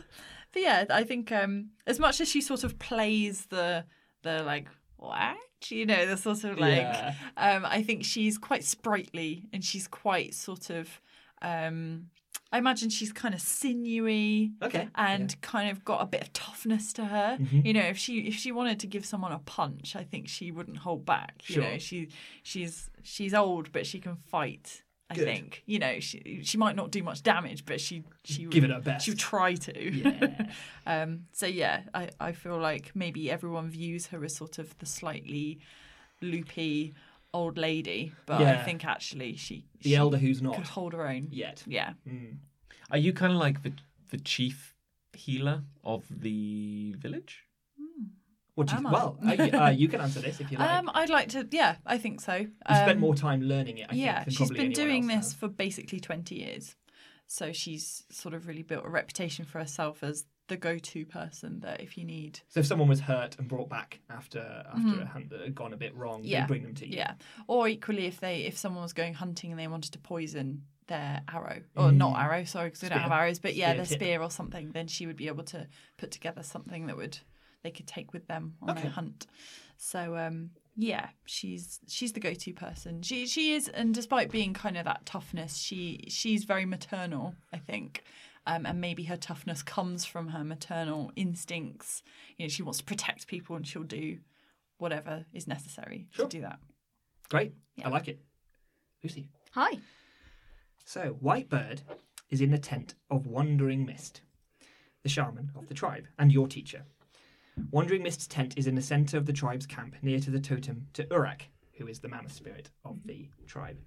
but 0.54 0.62
yeah, 0.62 0.86
I 0.90 1.04
think 1.04 1.32
um, 1.32 1.70
as 1.86 2.00
much 2.00 2.22
as 2.22 2.28
she 2.30 2.42
sort 2.42 2.64
of 2.64 2.80
plays 2.80 3.46
the 3.48 3.86
the 4.24 4.44
like 4.44 4.68
what 4.98 5.38
you 5.70 5.86
know 5.86 6.06
the 6.06 6.18
sort 6.18 6.44
of 6.44 6.58
like 6.60 6.78
Yeah. 6.78 7.14
um, 7.38 7.66
I 7.66 7.82
think 7.84 8.04
she's 8.06 8.38
quite 8.38 8.64
sprightly 8.64 9.46
and 9.54 9.64
she's 9.64 9.88
quite 9.88 10.34
sort 10.34 10.70
of 10.70 10.90
um, 11.42 12.08
I 12.52 12.58
imagine 12.60 12.90
she's 12.90 13.12
kind 13.12 13.34
of 13.34 13.42
sinewy 13.42 14.52
Okay. 14.64 14.88
and 14.96 15.40
kind 15.42 15.70
of 15.70 15.84
got 15.84 16.02
a 16.02 16.06
bit 16.06 16.22
of 16.22 16.32
toughness 16.34 16.94
to 16.94 17.06
her. 17.06 17.38
Mm-hmm. 17.40 17.62
You 17.66 17.74
know, 17.74 17.82
if 17.82 17.98
she 17.98 18.20
if 18.28 18.36
she 18.36 18.52
wanted 18.52 18.80
to 18.82 18.88
give 18.88 19.06
someone 19.06 19.32
a 19.34 19.40
punch, 19.40 19.96
I 19.96 20.04
think 20.04 20.28
she 20.30 20.52
wouldn't 20.52 20.78
hold 20.78 21.06
back. 21.06 21.44
You 21.48 21.56
Sure. 21.56 21.64
know, 21.64 21.78
she 21.78 22.10
she's 22.44 22.90
she's 23.04 23.34
old, 23.34 23.72
but 23.72 23.86
she 23.86 24.00
can 24.00 24.16
fight. 24.16 24.84
I 25.10 25.16
Good. 25.16 25.24
think 25.26 25.64
you 25.66 25.80
know 25.80 26.00
she 26.02 26.42
she 26.44 26.58
might 26.58 26.76
not 26.76 26.92
do 26.92 27.02
much 27.02 27.24
damage, 27.24 27.66
but 27.66 27.80
she 27.80 28.04
she 28.26 28.46
would, 28.46 28.54
Give 28.54 28.64
it 28.66 28.70
her 28.72 28.82
best. 28.82 29.06
She 29.06 29.12
would 29.12 29.20
try 29.20 29.54
to. 29.56 29.94
Yeah. 29.94 30.48
um. 30.86 31.26
So 31.32 31.46
yeah, 31.48 31.82
I 31.94 32.10
I 32.20 32.32
feel 32.34 32.58
like 32.58 32.92
maybe 32.94 33.32
everyone 33.32 33.70
views 33.70 34.08
her 34.08 34.24
as 34.26 34.36
sort 34.36 34.58
of 34.58 34.78
the 34.80 34.86
slightly 34.86 35.60
loopy 36.22 36.94
old 37.34 37.58
lady, 37.58 38.14
but 38.26 38.42
I 38.42 38.64
think 38.64 38.86
actually 38.86 39.36
she 39.36 39.66
The 39.82 39.90
she 39.92 39.96
elder 39.96 40.18
who's 40.18 40.42
not 40.42 40.54
could 40.56 40.62
not 40.64 40.70
hold 40.70 40.94
her 40.94 41.08
own. 41.08 41.28
yet. 41.32 41.64
Yeah. 41.68 41.94
Mm. 42.08 42.38
Are 42.92 42.98
you 42.98 43.14
kind 43.14 43.34
of 43.34 43.40
like 43.40 43.64
the 43.64 43.74
the 44.12 44.18
chief 44.18 44.74
healer 45.14 45.64
of 45.84 46.06
the 46.10 46.96
village? 46.98 47.44
What 48.56 48.68
do 48.68 48.74
you, 48.74 48.80
Am 48.80 48.88
I? 48.88 48.92
well, 48.92 49.20
uh, 49.24 49.58
uh, 49.66 49.70
you 49.70 49.88
can 49.88 50.02
answer 50.02 50.20
this 50.20 50.40
if 50.40 50.52
you 50.52 50.58
like. 50.60 50.68
Um, 50.70 50.90
I'd 50.94 51.10
like 51.12 51.30
to. 51.30 51.48
Yeah, 51.52 51.76
I 51.86 52.00
think 52.00 52.22
so. 52.22 52.34
you 52.38 52.50
spent 52.68 52.92
Um, 52.94 53.00
more 53.00 53.14
time 53.14 53.42
learning 53.44 53.78
it. 53.78 53.88
I 53.92 53.94
yeah, 53.94 54.16
think, 54.16 54.26
than 54.26 54.32
she's 54.34 54.48
probably 54.48 54.64
been 54.66 54.72
doing 54.74 55.08
this 55.08 55.16
has. 55.28 55.34
for 55.36 55.48
basically 55.48 56.00
20 56.00 56.34
years. 56.36 56.76
So 57.28 57.52
she's 57.52 58.04
sort 58.10 58.34
of 58.34 58.48
really 58.48 58.64
built 58.64 58.84
a 58.86 58.90
reputation 58.90 59.46
for 59.46 59.60
herself 59.60 60.02
as 60.02 60.26
the 60.48 60.58
go-to 60.58 61.06
person 61.06 61.60
that 61.60 61.82
if 61.82 61.98
you 61.98 62.04
need 62.06 62.40
So 62.48 62.62
if 62.62 62.66
someone 62.66 62.88
was 62.88 63.02
hurt 63.02 63.38
and 63.38 63.48
brought 63.48 63.70
back 63.70 64.00
after 64.10 64.66
after 64.74 65.02
a 65.02 65.06
hunt 65.06 65.30
that 65.30 65.42
had 65.42 65.56
gone 65.56 65.74
a 65.74 65.78
bit 65.78 65.96
wrong, 65.96 66.22
Yeah. 66.24 66.42
they 66.42 66.48
bring 66.48 66.64
them 66.64 66.76
to 66.76 66.88
you. 66.88 66.98
Yeah. 66.98 67.14
Or 67.48 67.68
equally, 67.68 68.06
if 68.06 68.20
they 68.20 68.42
if 68.42 68.58
someone 68.58 68.84
was 68.84 68.94
going 68.94 69.14
hunting 69.14 69.52
and 69.52 69.60
they 69.60 69.68
wanted 69.68 69.94
to 69.94 70.00
poison 70.00 70.64
their 70.88 71.22
arrow 71.32 71.62
or 71.76 71.90
mm. 71.90 71.98
not 71.98 72.18
arrow, 72.18 72.46
sorry, 72.46 72.68
because 72.70 72.82
we 72.84 72.90
don't 72.90 73.00
have 73.00 73.12
arrows, 73.12 73.40
but 73.40 73.56
yeah, 73.56 73.72
Spear 73.72 73.76
their 73.76 73.86
spear 73.86 74.22
or 74.22 74.32
something, 74.32 74.72
then 74.72 74.88
she 74.88 75.06
would 75.06 75.18
be 75.18 75.28
able 75.28 75.44
to 75.46 75.68
put 75.98 76.12
together 76.12 76.44
something 76.44 76.88
that 76.88 76.96
would 76.96 77.18
they 77.64 77.72
could 77.72 77.88
take 77.88 78.14
with 78.14 78.28
them 78.28 78.56
on 78.62 78.72
Okay. 78.72 78.84
their 78.84 78.92
hunt. 78.92 79.28
So 79.78 80.16
um, 80.16 80.52
yeah, 80.76 81.10
she's 81.26 81.80
she's 81.88 82.14
the 82.14 82.20
go-to 82.20 82.54
person. 82.54 83.02
She 83.02 83.28
she 83.28 83.54
is, 83.54 83.68
and 83.68 83.94
despite 83.94 84.32
being 84.32 84.54
kind 84.54 84.78
of 84.78 84.86
that 84.86 85.06
toughness, 85.06 85.58
she 85.58 86.06
she's 86.08 86.44
very 86.46 86.66
maternal, 86.66 87.36
I 87.52 87.58
think. 87.58 88.04
Um, 88.48 88.66
and 88.66 88.80
maybe 88.80 89.04
her 89.04 89.18
toughness 89.18 89.62
comes 89.62 90.06
from 90.06 90.30
her 90.30 90.44
maternal 90.44 91.12
instincts. 91.18 92.02
You 92.38 92.46
know, 92.46 92.50
she 92.50 92.64
wants 92.64 92.80
to 92.80 92.86
protect 92.86 93.28
people, 93.28 93.56
and 93.58 93.68
she'll 93.68 93.84
do 93.84 94.20
whatever 94.78 95.26
is 95.34 95.48
necessary 95.48 96.08
Sure. 96.12 96.28
to 96.28 96.38
do 96.38 96.42
that. 96.44 96.60
Great. 97.30 97.54
Yeah. 97.76 97.88
I 97.88 97.92
like 97.92 98.08
it. 98.08 98.22
Lucy. 99.04 99.28
Hi. 99.52 99.80
So 100.86 101.16
Whitebird 101.22 101.82
is 102.30 102.40
in 102.40 102.52
the 102.52 102.58
tent 102.58 102.96
of 103.10 103.28
Wandering 103.28 103.86
Mist, 103.86 104.22
the 105.04 105.10
shaman 105.10 105.52
of 105.56 105.68
the 105.68 105.74
tribe, 105.74 106.08
and 106.18 106.32
your 106.32 106.48
teacher. 106.48 106.86
Wandering 107.72 108.02
Mist's 108.04 108.28
tent 108.28 108.58
is 108.58 108.66
in 108.68 108.76
the 108.76 108.82
centre 108.82 109.18
of 109.18 109.26
the 109.26 109.34
tribe's 109.34 109.66
camp, 109.66 109.96
near 110.02 110.20
to 110.20 110.32
the 110.32 110.40
totem 110.40 110.88
to 110.94 111.04
Urak, 111.06 111.42
who 111.74 111.88
is 111.88 112.00
the 112.00 112.08
mammoth 112.08 112.32
spirit 112.34 112.70
of 112.86 113.04
the 113.06 113.28
tribe. 113.46 113.78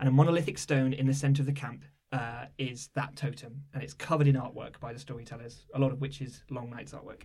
And 0.00 0.08
a 0.08 0.12
monolithic 0.12 0.58
stone 0.58 0.92
in 0.92 1.06
the 1.06 1.14
centre 1.14 1.42
of 1.42 1.46
the 1.46 1.52
camp 1.52 1.84
uh, 2.12 2.46
is 2.58 2.90
that 2.94 3.16
totem, 3.16 3.62
and 3.72 3.82
it's 3.82 3.94
covered 3.94 4.26
in 4.26 4.36
artwork 4.36 4.80
by 4.80 4.92
the 4.92 4.98
storytellers, 4.98 5.66
a 5.74 5.78
lot 5.78 5.92
of 5.92 6.00
which 6.00 6.20
is 6.20 6.42
Long 6.50 6.70
Night's 6.70 6.92
artwork. 6.92 7.22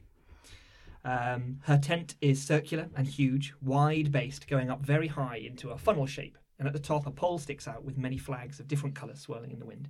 Um, 1.04 1.60
her 1.64 1.78
tent 1.78 2.16
is 2.22 2.42
circular 2.42 2.90
and 2.96 3.08
huge, 3.08 3.54
wide 3.62 4.12
based, 4.12 4.48
going 4.48 4.70
up 4.70 4.82
very 4.82 5.08
high 5.08 5.38
into 5.38 5.70
a 5.70 5.78
funnel 5.78 6.06
shape, 6.06 6.38
and 6.58 6.68
at 6.68 6.74
the 6.74 6.80
top 6.80 7.06
a 7.06 7.12
pole 7.12 7.38
sticks 7.38 7.68
out 7.68 7.84
with 7.84 7.98
many 7.98 8.18
flags 8.18 8.60
of 8.60 8.68
different 8.68 8.96
colours 8.96 9.20
swirling 9.20 9.52
in 9.52 9.60
the 9.60 9.66
wind. 9.66 9.90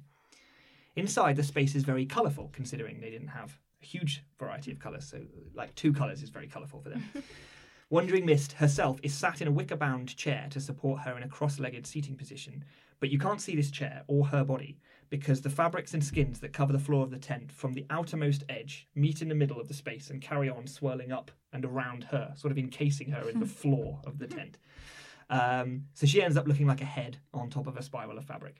Inside, 0.95 1.35
the 1.35 1.43
space 1.43 1.75
is 1.75 1.83
very 1.83 2.05
colourful, 2.05 2.49
considering 2.53 2.99
they 2.99 3.09
didn't 3.09 3.29
have 3.29 3.57
a 3.81 3.85
huge 3.85 4.23
variety 4.39 4.71
of 4.71 4.79
colours, 4.79 5.07
so 5.07 5.21
like 5.53 5.75
two 5.75 5.91
colours 5.91 6.21
is 6.21 6.29
very 6.29 6.47
colourful 6.47 6.81
for 6.81 6.89
them. 6.89 7.03
Wandering 7.89 8.25
Mist 8.25 8.53
herself 8.53 8.99
is 9.03 9.13
sat 9.13 9.41
in 9.41 9.47
a 9.47 9.51
wicker 9.51 9.75
bound 9.75 10.15
chair 10.17 10.47
to 10.49 10.59
support 10.59 11.01
her 11.01 11.15
in 11.15 11.23
a 11.23 11.27
cross 11.27 11.59
legged 11.59 11.85
seating 11.85 12.15
position, 12.15 12.63
but 12.99 13.09
you 13.09 13.19
can't 13.19 13.41
see 13.41 13.55
this 13.55 13.71
chair 13.71 14.03
or 14.07 14.25
her 14.27 14.43
body 14.43 14.77
because 15.09 15.41
the 15.41 15.49
fabrics 15.49 15.93
and 15.93 16.03
skins 16.03 16.39
that 16.39 16.53
cover 16.53 16.73
the 16.73 16.79
floor 16.79 17.03
of 17.03 17.11
the 17.11 17.17
tent 17.17 17.51
from 17.51 17.73
the 17.73 17.85
outermost 17.89 18.43
edge 18.49 18.87
meet 18.95 19.21
in 19.21 19.29
the 19.29 19.35
middle 19.35 19.59
of 19.59 19.67
the 19.67 19.73
space 19.73 20.09
and 20.09 20.21
carry 20.21 20.49
on 20.49 20.67
swirling 20.67 21.11
up 21.11 21.31
and 21.53 21.63
around 21.63 22.03
her, 22.05 22.33
sort 22.35 22.51
of 22.51 22.57
encasing 22.57 23.11
her 23.11 23.29
in 23.29 23.39
the 23.39 23.45
floor 23.61 24.01
of 24.05 24.17
the 24.17 24.27
tent. 24.27 24.57
Um, 25.29 25.85
so 25.93 26.05
she 26.05 26.21
ends 26.21 26.37
up 26.37 26.47
looking 26.47 26.67
like 26.67 26.81
a 26.81 26.85
head 26.85 27.17
on 27.33 27.49
top 27.49 27.67
of 27.67 27.77
a 27.77 27.83
spiral 27.83 28.17
of 28.17 28.25
fabric. 28.25 28.57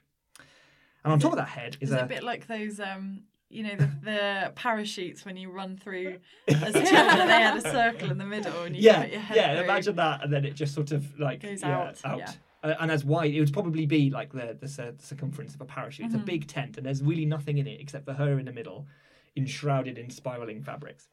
And 1.04 1.14
on 1.14 1.20
top 1.20 1.34
of 1.34 1.38
that 1.38 1.48
head 1.50 1.78
is 1.82 1.92
a 1.92 2.00
a 2.00 2.06
bit 2.06 2.24
like 2.24 2.48
those, 2.48 2.80
um, 2.80 3.22
you 3.50 3.64
know, 3.64 3.76
the, 3.76 3.92
the 4.04 4.52
parachutes 4.56 5.24
when 5.24 5.38
you 5.38 5.52
run 5.52 5.78
through 5.78 6.18
as 6.48 6.62
a 6.76 6.84
children, 6.84 7.28
they 7.28 7.42
had 7.42 7.58
a 7.58 7.62
circle 7.62 8.10
in 8.10 8.18
the 8.18 8.26
middle 8.26 8.64
and 8.64 8.76
you 8.76 8.82
yeah, 8.82 9.04
put 9.04 9.12
your 9.12 9.22
head 9.22 9.38
yeah. 9.38 9.56
through. 9.56 9.64
Imagine 9.66 9.96
that, 9.98 10.24
and 10.24 10.34
then 10.34 10.46
it 10.46 10.56
just 10.56 10.74
sort 10.74 10.92
of 10.92 11.20
like 11.20 11.42
Goes 11.42 11.62
yeah, 11.62 11.92
out, 12.04 12.18
yeah. 12.18 12.32
Uh, 12.64 12.74
and 12.80 12.92
as 12.92 13.06
wide, 13.06 13.34
it 13.34 13.40
would 13.40 13.54
probably 13.54 13.86
be 13.86 14.10
like 14.10 14.32
the 14.32 14.58
the, 14.60 14.68
cir- 14.68 14.96
circumference 15.00 15.56
of 15.56 15.62
a 15.62 15.66
parachute. 15.66 16.08
Mm-hmm. 16.08 16.16
It's 16.16 16.24
a 16.24 16.26
big 16.26 16.48
tent, 16.48 16.78
and 16.78 16.86
there's 16.86 17.02
really 17.02 17.26
nothing 17.26 17.58
in 17.58 17.68
it 17.68 17.80
except 17.80 18.06
for 18.06 18.14
her 18.14 18.40
in 18.40 18.46
the 18.46 18.54
middle, 18.54 18.88
enshrouded 19.36 19.98
in 19.98 20.10
spiraling 20.10 20.62
fabrics. 20.62 21.10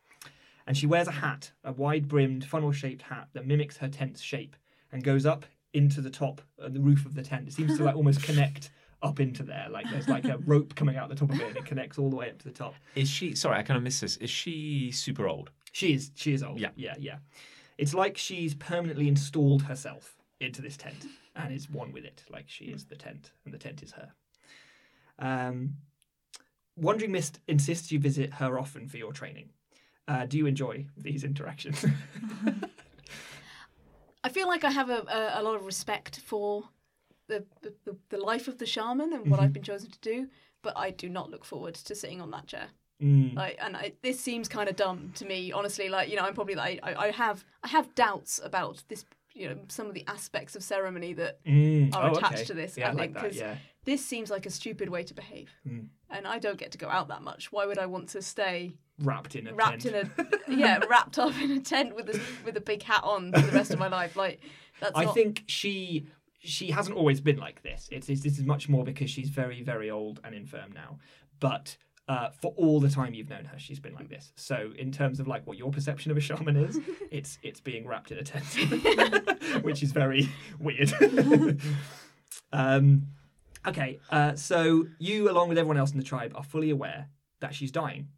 And 0.66 0.76
she 0.76 0.86
wears 0.86 1.08
a 1.08 1.12
hat, 1.12 1.50
a 1.64 1.72
wide-brimmed, 1.72 2.44
funnel-shaped 2.44 3.02
hat 3.02 3.28
that 3.32 3.46
mimics 3.46 3.76
her 3.78 3.88
tent's 3.88 4.20
shape 4.20 4.54
and 4.92 5.02
goes 5.02 5.26
up 5.26 5.44
into 5.74 6.00
the 6.00 6.10
top, 6.10 6.40
uh, 6.62 6.68
the 6.68 6.78
roof 6.78 7.04
of 7.04 7.14
the 7.14 7.22
tent. 7.22 7.48
It 7.48 7.54
seems 7.54 7.76
to 7.78 7.84
like 7.84 7.96
almost 7.96 8.22
connect 8.28 8.70
up 9.02 9.18
into 9.18 9.42
there, 9.42 9.66
like 9.70 9.90
there's 9.90 10.08
like 10.08 10.24
a 10.24 10.38
rope 10.38 10.74
coming 10.74 10.96
out 10.96 11.08
the 11.08 11.14
top 11.14 11.30
of 11.30 11.40
it, 11.40 11.48
and 11.48 11.56
it 11.56 11.64
connects 11.64 11.98
all 11.98 12.08
the 12.08 12.16
way 12.16 12.30
up 12.30 12.38
to 12.38 12.44
the 12.44 12.54
top. 12.54 12.74
Is 12.94 13.08
she? 13.08 13.34
Sorry, 13.34 13.58
I 13.58 13.62
kind 13.62 13.76
of 13.76 13.82
missed 13.82 14.00
this. 14.00 14.16
Is 14.18 14.30
she 14.30 14.92
super 14.92 15.26
old? 15.28 15.50
She 15.72 15.94
is 15.94 16.12
she 16.14 16.32
is 16.32 16.42
old. 16.42 16.60
Yeah. 16.60 16.68
yeah, 16.76 16.94
yeah. 16.98 17.16
It's 17.78 17.94
like 17.94 18.16
she's 18.16 18.54
permanently 18.54 19.08
installed 19.08 19.62
herself 19.62 20.16
into 20.42 20.62
this 20.62 20.76
tent 20.76 21.06
and 21.36 21.52
is 21.52 21.70
one 21.70 21.92
with 21.92 22.04
it. 22.04 22.24
Like 22.30 22.48
she 22.48 22.66
is 22.66 22.84
the 22.84 22.96
tent 22.96 23.32
and 23.44 23.54
the 23.54 23.58
tent 23.58 23.82
is 23.82 23.92
her. 23.92 24.12
Um, 25.18 25.76
Wandering 26.76 27.12
Mist 27.12 27.40
insists 27.46 27.92
you 27.92 27.98
visit 27.98 28.34
her 28.34 28.58
often 28.58 28.88
for 28.88 28.96
your 28.96 29.12
training. 29.12 29.50
Uh, 30.08 30.26
do 30.26 30.38
you 30.38 30.46
enjoy 30.46 30.86
these 30.96 31.24
interactions? 31.24 31.84
I 34.24 34.28
feel 34.28 34.48
like 34.48 34.64
I 34.64 34.70
have 34.70 34.88
a, 34.88 35.04
a, 35.08 35.40
a 35.40 35.42
lot 35.42 35.56
of 35.56 35.66
respect 35.66 36.20
for 36.20 36.64
the, 37.28 37.44
the, 37.62 37.96
the, 38.08 38.18
life 38.18 38.48
of 38.48 38.58
the 38.58 38.66
shaman 38.66 39.12
and 39.12 39.30
what 39.30 39.38
Mm-hmm. 39.38 39.44
I've 39.44 39.52
been 39.52 39.62
chosen 39.62 39.90
to 39.90 39.98
do, 40.00 40.28
but 40.62 40.76
I 40.76 40.90
do 40.90 41.08
not 41.08 41.30
look 41.30 41.44
forward 41.44 41.74
to 41.74 41.94
sitting 41.94 42.20
on 42.20 42.30
that 42.32 42.46
chair. 42.46 42.68
Mm. 43.02 43.34
Like, 43.34 43.58
and 43.60 43.76
I, 43.76 43.92
this 44.02 44.20
seems 44.20 44.48
kind 44.48 44.68
of 44.68 44.76
dumb 44.76 45.12
to 45.16 45.24
me, 45.24 45.52
honestly. 45.52 45.88
Like, 45.88 46.08
you 46.08 46.16
know, 46.16 46.22
I'm 46.22 46.34
probably 46.34 46.54
like, 46.54 46.80
I, 46.82 46.94
I 46.94 47.10
have, 47.10 47.44
I 47.62 47.68
have 47.68 47.94
doubts 47.94 48.40
about 48.42 48.82
this. 48.88 49.04
You 49.34 49.48
know, 49.48 49.58
some 49.68 49.86
of 49.86 49.94
the 49.94 50.04
aspects 50.06 50.54
of 50.56 50.62
ceremony 50.62 51.14
that 51.14 51.42
Mm. 51.44 51.94
are 51.94 52.10
Oh, 52.10 52.12
attached 52.12 52.34
okay. 52.34 52.44
to 52.44 52.54
this. 52.54 52.76
Yeah, 52.76 52.88
I 52.88 52.92
I 52.92 52.94
think 52.96 53.14
because 53.14 53.36
Yeah. 53.36 53.56
this 53.84 54.04
seems 54.04 54.30
like 54.30 54.44
a 54.46 54.50
stupid 54.50 54.88
way 54.90 55.02
to 55.04 55.14
behave, 55.14 55.50
Mm. 55.66 55.88
and 56.10 56.26
I 56.26 56.38
don't 56.38 56.58
get 56.58 56.72
to 56.72 56.78
go 56.78 56.88
out 56.88 57.08
that 57.08 57.22
much. 57.22 57.50
Why 57.50 57.64
would 57.66 57.78
I 57.78 57.86
want 57.86 58.08
to 58.10 58.22
stay 58.22 58.74
Wrapped 58.98 59.34
in 59.34 59.46
a 59.48 59.54
wrapped 59.54 59.82
tent. 59.82 60.10
in 60.18 60.26
a 60.26 60.28
yeah, 60.56 60.78
wrapped 60.88 61.18
up 61.18 61.34
in 61.40 61.50
a 61.52 61.60
tent 61.60 61.94
with 61.96 62.10
a 62.10 62.20
with 62.44 62.56
a 62.56 62.60
big 62.60 62.82
hat 62.82 63.02
on 63.04 63.32
for 63.32 63.40
the 63.40 63.52
rest 63.52 63.72
of 63.72 63.78
my 63.78 63.88
life? 63.88 64.16
Like, 64.16 64.40
that's 64.80 64.92
I 64.96 65.04
not. 65.04 65.14
think 65.14 65.44
she 65.46 66.06
she 66.44 66.70
hasn't 66.72 66.96
always 66.96 67.20
been 67.20 67.38
like 67.38 67.62
this. 67.62 67.88
It's, 67.92 68.08
it's 68.08 68.20
this 68.22 68.38
is 68.38 68.44
much 68.44 68.68
more 68.68 68.84
because 68.84 69.08
she's 69.10 69.28
very 69.30 69.62
very 69.62 69.90
old 69.90 70.20
and 70.24 70.34
infirm 70.34 70.72
now. 70.72 70.98
But 71.40 71.76
uh, 72.12 72.28
for 72.42 72.52
all 72.58 72.78
the 72.78 72.90
time 72.90 73.14
you've 73.14 73.30
known 73.30 73.46
her, 73.46 73.58
she's 73.58 73.80
been 73.80 73.94
like 73.94 74.10
this. 74.10 74.34
So 74.36 74.72
in 74.78 74.92
terms 74.92 75.18
of 75.18 75.26
like 75.26 75.46
what 75.46 75.56
your 75.56 75.70
perception 75.70 76.10
of 76.10 76.18
a 76.18 76.20
shaman 76.20 76.58
is, 76.58 76.78
it's 77.10 77.38
it's 77.42 77.58
being 77.58 77.86
wrapped 77.86 78.12
in 78.12 78.18
a 78.18 78.22
tent, 78.22 78.44
which 79.62 79.82
is 79.82 79.92
very 79.92 80.28
weird. 80.60 80.92
um, 82.52 83.06
okay, 83.66 83.98
uh, 84.10 84.34
so 84.34 84.88
you 84.98 85.30
along 85.30 85.48
with 85.48 85.56
everyone 85.56 85.78
else 85.78 85.92
in 85.92 85.96
the 85.96 86.04
tribe 86.04 86.32
are 86.34 86.44
fully 86.44 86.68
aware 86.68 87.08
that 87.40 87.54
she's 87.54 87.70
dying. 87.70 88.08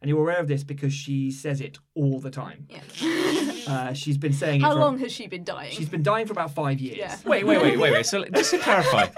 And 0.00 0.10
you're 0.10 0.20
aware 0.20 0.38
of 0.38 0.46
this 0.46 0.62
because 0.62 0.92
she 0.92 1.32
says 1.32 1.60
it 1.60 1.78
all 1.96 2.20
the 2.20 2.30
time. 2.30 2.68
Yeah. 2.68 3.52
Uh, 3.66 3.92
she's 3.92 4.18
been 4.18 4.34
saying 4.34 4.60
it 4.60 4.62
How 4.62 4.74
for 4.74 4.78
long 4.78 4.98
has 4.98 5.10
she 5.10 5.26
been 5.26 5.42
dying? 5.42 5.72
She's 5.72 5.88
been 5.88 6.02
dying 6.02 6.26
for 6.26 6.32
about 6.32 6.52
five 6.52 6.78
years. 6.78 6.98
Yeah. 6.98 7.16
Wait, 7.24 7.44
wait, 7.44 7.60
wait, 7.60 7.76
wait, 7.78 7.92
wait. 7.92 8.06
So 8.06 8.24
just 8.26 8.50
to 8.52 8.58
clarify, 8.58 9.08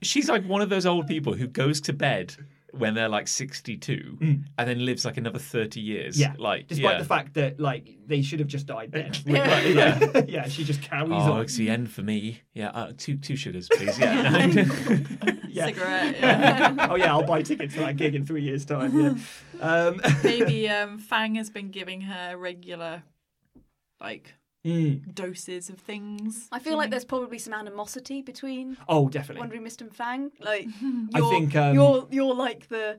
she's 0.00 0.28
like 0.28 0.44
one 0.44 0.62
of 0.62 0.70
those 0.70 0.86
old 0.86 1.06
people 1.06 1.34
who 1.34 1.46
goes 1.46 1.80
to 1.82 1.92
bed 1.92 2.34
when 2.72 2.94
they're 2.94 3.08
like 3.08 3.28
62 3.28 4.16
and 4.20 4.44
then 4.56 4.84
lives 4.84 5.04
like 5.04 5.16
another 5.18 5.38
30 5.38 5.80
years. 5.80 6.16
Mm. 6.16 6.20
Yeah. 6.20 6.34
Like, 6.38 6.68
Despite 6.68 6.92
yeah. 6.94 6.98
the 6.98 7.04
fact 7.04 7.34
that 7.34 7.60
like 7.60 7.98
they 8.06 8.22
should 8.22 8.38
have 8.38 8.48
just 8.48 8.66
died 8.66 8.92
then. 8.92 9.12
Yeah. 9.26 9.48
Like, 9.48 9.74
Yeah. 9.74 10.22
yeah. 10.28 10.48
She 10.48 10.64
just 10.64 10.80
carries 10.82 11.10
Oh, 11.12 11.32
on. 11.32 11.42
it's 11.42 11.56
the 11.56 11.68
end 11.68 11.90
for 11.90 12.02
me. 12.02 12.40
Yeah, 12.54 12.70
uh, 12.70 12.92
two 12.96 13.16
two 13.16 13.36
sugars, 13.36 13.68
please. 13.70 13.98
Yeah. 13.98 14.46
Yeah. 15.48 15.66
Cigarette. 15.66 16.16
Yeah. 16.18 16.88
oh 16.90 16.94
yeah, 16.96 17.12
I'll 17.12 17.26
buy 17.26 17.42
tickets 17.42 17.74
for 17.74 17.80
that 17.80 17.96
gig 17.98 18.14
in 18.14 18.24
three 18.24 18.42
years' 18.42 18.64
time. 18.64 18.98
Yeah. 18.98 19.14
Um, 19.60 20.00
Maybe 20.24 20.68
um, 20.68 20.98
Fang 20.98 21.34
has 21.34 21.50
been 21.50 21.70
giving 21.70 22.00
her 22.00 22.36
regular, 22.38 23.02
like, 24.00 24.34
mm. 24.64 25.14
doses 25.14 25.68
of 25.68 25.78
things. 25.78 26.48
I 26.52 26.58
feel 26.58 26.76
like 26.76 26.90
there's 26.90 27.04
probably 27.04 27.38
some 27.38 27.54
animosity 27.54 28.22
between 28.22 28.76
Oh, 28.88 29.08
definitely. 29.08 29.40
Wandering 29.40 29.64
Mist 29.64 29.80
and 29.80 29.94
Fang. 29.94 30.30
Like, 30.40 30.68
I 31.14 31.18
you're, 31.18 31.30
think, 31.30 31.56
um, 31.56 31.74
you're 31.74 32.08
you're 32.10 32.34
like 32.34 32.68
the 32.68 32.98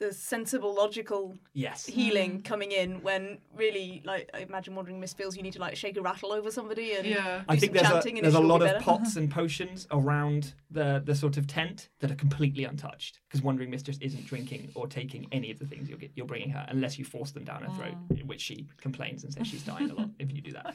the 0.00 0.12
sensible, 0.14 0.74
logical 0.74 1.36
Yes. 1.52 1.84
healing 1.86 2.42
coming 2.42 2.72
in 2.72 3.02
when 3.02 3.38
really, 3.54 4.02
like, 4.04 4.30
I 4.34 4.38
imagine 4.40 4.74
Wandering 4.74 4.98
Mist 4.98 5.16
feels 5.16 5.36
you 5.36 5.42
need 5.42 5.52
to 5.52 5.60
like 5.60 5.76
shake 5.76 5.96
a 5.98 6.00
rattle 6.02 6.32
over 6.32 6.50
somebody 6.50 6.94
and 6.94 7.06
Yeah. 7.06 7.42
I 7.46 7.54
do 7.54 7.60
think 7.60 7.76
some 7.76 7.82
there's 7.92 8.04
a 8.06 8.08
and 8.08 8.24
there's 8.24 8.34
a 8.34 8.40
lot 8.40 8.60
be 8.62 8.66
of 8.66 8.82
pots 8.82 9.16
and 9.20 9.30
potions 9.30 9.86
around 9.90 10.54
the 10.70 11.02
the 11.04 11.14
sort 11.14 11.36
of 11.36 11.46
tent 11.46 11.90
that 12.00 12.10
are 12.10 12.14
completely 12.16 12.64
untouched 12.64 13.20
because 13.28 13.42
Wandering 13.42 13.70
Mist 13.70 13.84
just 13.86 14.02
isn't 14.02 14.24
drinking 14.26 14.72
or 14.74 14.86
taking 14.86 15.28
any 15.32 15.50
of 15.50 15.58
the 15.58 15.66
things 15.66 15.88
you're 15.88 15.98
get, 15.98 16.10
you're 16.16 16.26
bringing 16.26 16.50
her 16.50 16.64
unless 16.70 16.98
you 16.98 17.04
force 17.04 17.30
them 17.32 17.44
down 17.44 17.62
her 17.62 17.70
throat, 17.74 17.94
in 18.18 18.26
which 18.26 18.40
she 18.40 18.66
complains 18.78 19.22
and 19.22 19.32
says 19.34 19.46
she's 19.46 19.62
dying 19.62 19.90
a 19.90 19.94
lot 19.94 20.08
if 20.18 20.32
you 20.32 20.40
do 20.40 20.52
that. 20.52 20.74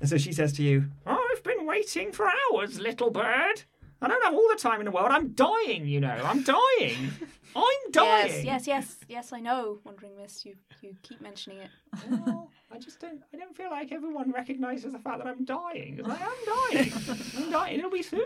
And 0.00 0.08
so 0.08 0.16
she 0.16 0.32
says 0.32 0.52
to 0.54 0.62
you, 0.62 0.86
"I've 1.06 1.42
been 1.42 1.66
waiting 1.66 2.12
for 2.12 2.30
hours, 2.50 2.78
little 2.80 3.10
bird. 3.10 3.62
I 4.00 4.08
don't 4.08 4.22
have 4.22 4.34
all 4.34 4.48
the 4.48 4.60
time 4.60 4.80
in 4.80 4.84
the 4.84 4.90
world. 4.90 5.08
I'm 5.10 5.32
dying, 5.32 5.86
you 5.86 6.00
know. 6.00 6.20
I'm 6.24 6.42
dying. 6.42 7.10
I'm 7.56 7.90
dying." 7.90 8.44
Yes, 8.44 8.44
yes, 8.44 8.66
yes, 8.66 8.96
yes. 9.08 9.32
I 9.32 9.40
know, 9.40 9.78
Wandering 9.84 10.16
Mist. 10.16 10.44
You 10.46 10.54
you 10.82 10.94
keep 11.02 11.20
mentioning 11.20 11.58
it. 11.58 11.70
Well, 12.08 12.50
I 12.70 12.78
just 12.78 13.00
don't. 13.00 13.20
I 13.34 13.36
don't 13.38 13.56
feel 13.56 13.70
like 13.70 13.90
everyone 13.90 14.30
recognises 14.30 14.92
the 14.92 14.98
fact 14.98 15.18
that 15.18 15.26
I'm 15.26 15.44
dying. 15.44 16.00
I'm 16.04 16.70
dying. 16.70 16.92
I'm 17.36 17.50
dying. 17.50 17.78
It'll 17.78 17.90
be 17.90 18.02
soon. 18.02 18.22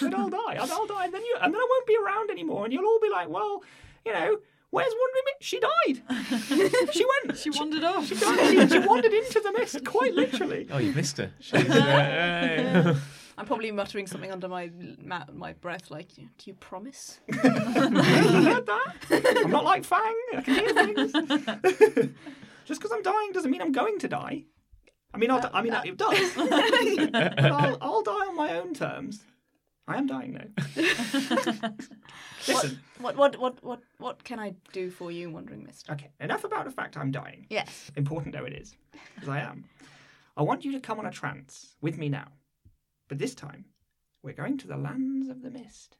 But 0.00 0.14
I'll 0.14 0.28
die. 0.28 0.56
I'll, 0.60 0.72
I'll 0.72 0.86
die, 0.86 1.06
and 1.06 1.14
then 1.14 1.22
you, 1.22 1.36
and 1.40 1.54
then 1.54 1.60
I 1.60 1.66
won't 1.68 1.86
be 1.86 1.96
around 1.96 2.30
anymore, 2.30 2.64
and 2.64 2.72
you'll 2.72 2.84
all 2.86 3.00
be 3.00 3.10
like, 3.10 3.28
well, 3.28 3.62
you 4.04 4.12
know, 4.12 4.38
Where's 4.70 4.92
Wandering 4.92 5.24
Mist? 5.24 5.36
She 5.40 5.60
died. 5.60 6.92
she 6.92 7.06
went. 7.24 7.38
She 7.38 7.50
wandered 7.50 7.84
off. 7.84 8.06
She, 8.06 8.14
died. 8.14 8.68
She, 8.68 8.68
she 8.68 8.78
wandered 8.86 9.14
into 9.14 9.40
the 9.40 9.52
mist, 9.52 9.82
quite 9.84 10.12
literally. 10.12 10.68
Oh, 10.70 10.76
you've 10.76 10.94
missed 10.94 11.16
her. 11.16 11.30
She's, 13.38 13.40
uh, 13.40 13.40
I'm 13.40 13.46
probably 13.46 13.70
muttering 13.72 14.06
something 14.06 14.30
under 14.32 14.48
my 14.48 14.70
ma- 15.02 15.24
my 15.32 15.52
breath, 15.54 15.90
like, 15.90 16.14
"Do 16.14 16.22
you 16.44 16.54
promise?" 16.54 17.20
You 17.32 17.38
heard 17.40 18.66
that? 18.66 19.42
I'm 19.44 19.50
not 19.50 19.64
like 19.64 19.84
Fang. 19.84 20.14
I 20.36 20.40
can 20.42 20.54
hear 20.54 20.74
things. 20.74 21.12
Just 22.64 22.80
because 22.80 22.92
I'm 22.92 23.02
dying 23.02 23.32
doesn't 23.32 23.50
mean 23.50 23.62
I'm 23.62 23.72
going 23.72 23.98
to 24.00 24.08
die. 24.08 24.44
I 25.14 25.16
mean, 25.18 25.30
I'll, 25.30 25.50
I 25.54 25.62
mean, 25.62 25.72
it 25.84 25.96
does. 25.96 26.34
but 26.34 27.40
I'll, 27.40 27.78
I'll 27.80 28.02
die 28.02 28.12
on 28.28 28.36
my 28.36 28.56
own 28.58 28.74
terms. 28.74 29.22
I 29.86 29.96
am 29.96 30.06
dying 30.06 30.34
now. 30.34 30.48
Listen, 32.46 32.78
What 33.00 33.16
what 33.16 33.38
what 33.38 33.62
what 33.64 33.80
what 33.98 34.22
can 34.24 34.38
I 34.38 34.54
do 34.72 34.90
for 34.90 35.10
you, 35.10 35.30
Wandering 35.30 35.64
Mist? 35.64 35.88
okay, 35.90 36.10
enough 36.20 36.44
about 36.44 36.66
the 36.66 36.70
fact 36.70 36.96
I'm 36.98 37.10
dying. 37.10 37.46
Yes. 37.48 37.90
Important 37.96 38.34
though 38.34 38.44
it 38.44 38.52
is, 38.52 38.76
because 39.14 39.28
I 39.30 39.40
am. 39.40 39.64
I 40.36 40.42
want 40.42 40.64
you 40.64 40.72
to 40.72 40.80
come 40.80 40.98
on 40.98 41.06
a 41.06 41.10
trance 41.10 41.74
with 41.80 41.96
me 41.96 42.08
now. 42.10 42.28
But 43.08 43.18
this 43.18 43.34
time, 43.34 43.64
we're 44.22 44.34
going 44.34 44.58
to 44.58 44.66
the 44.68 44.76
lands 44.76 45.28
of 45.28 45.42
the 45.42 45.50
mist. 45.50 45.96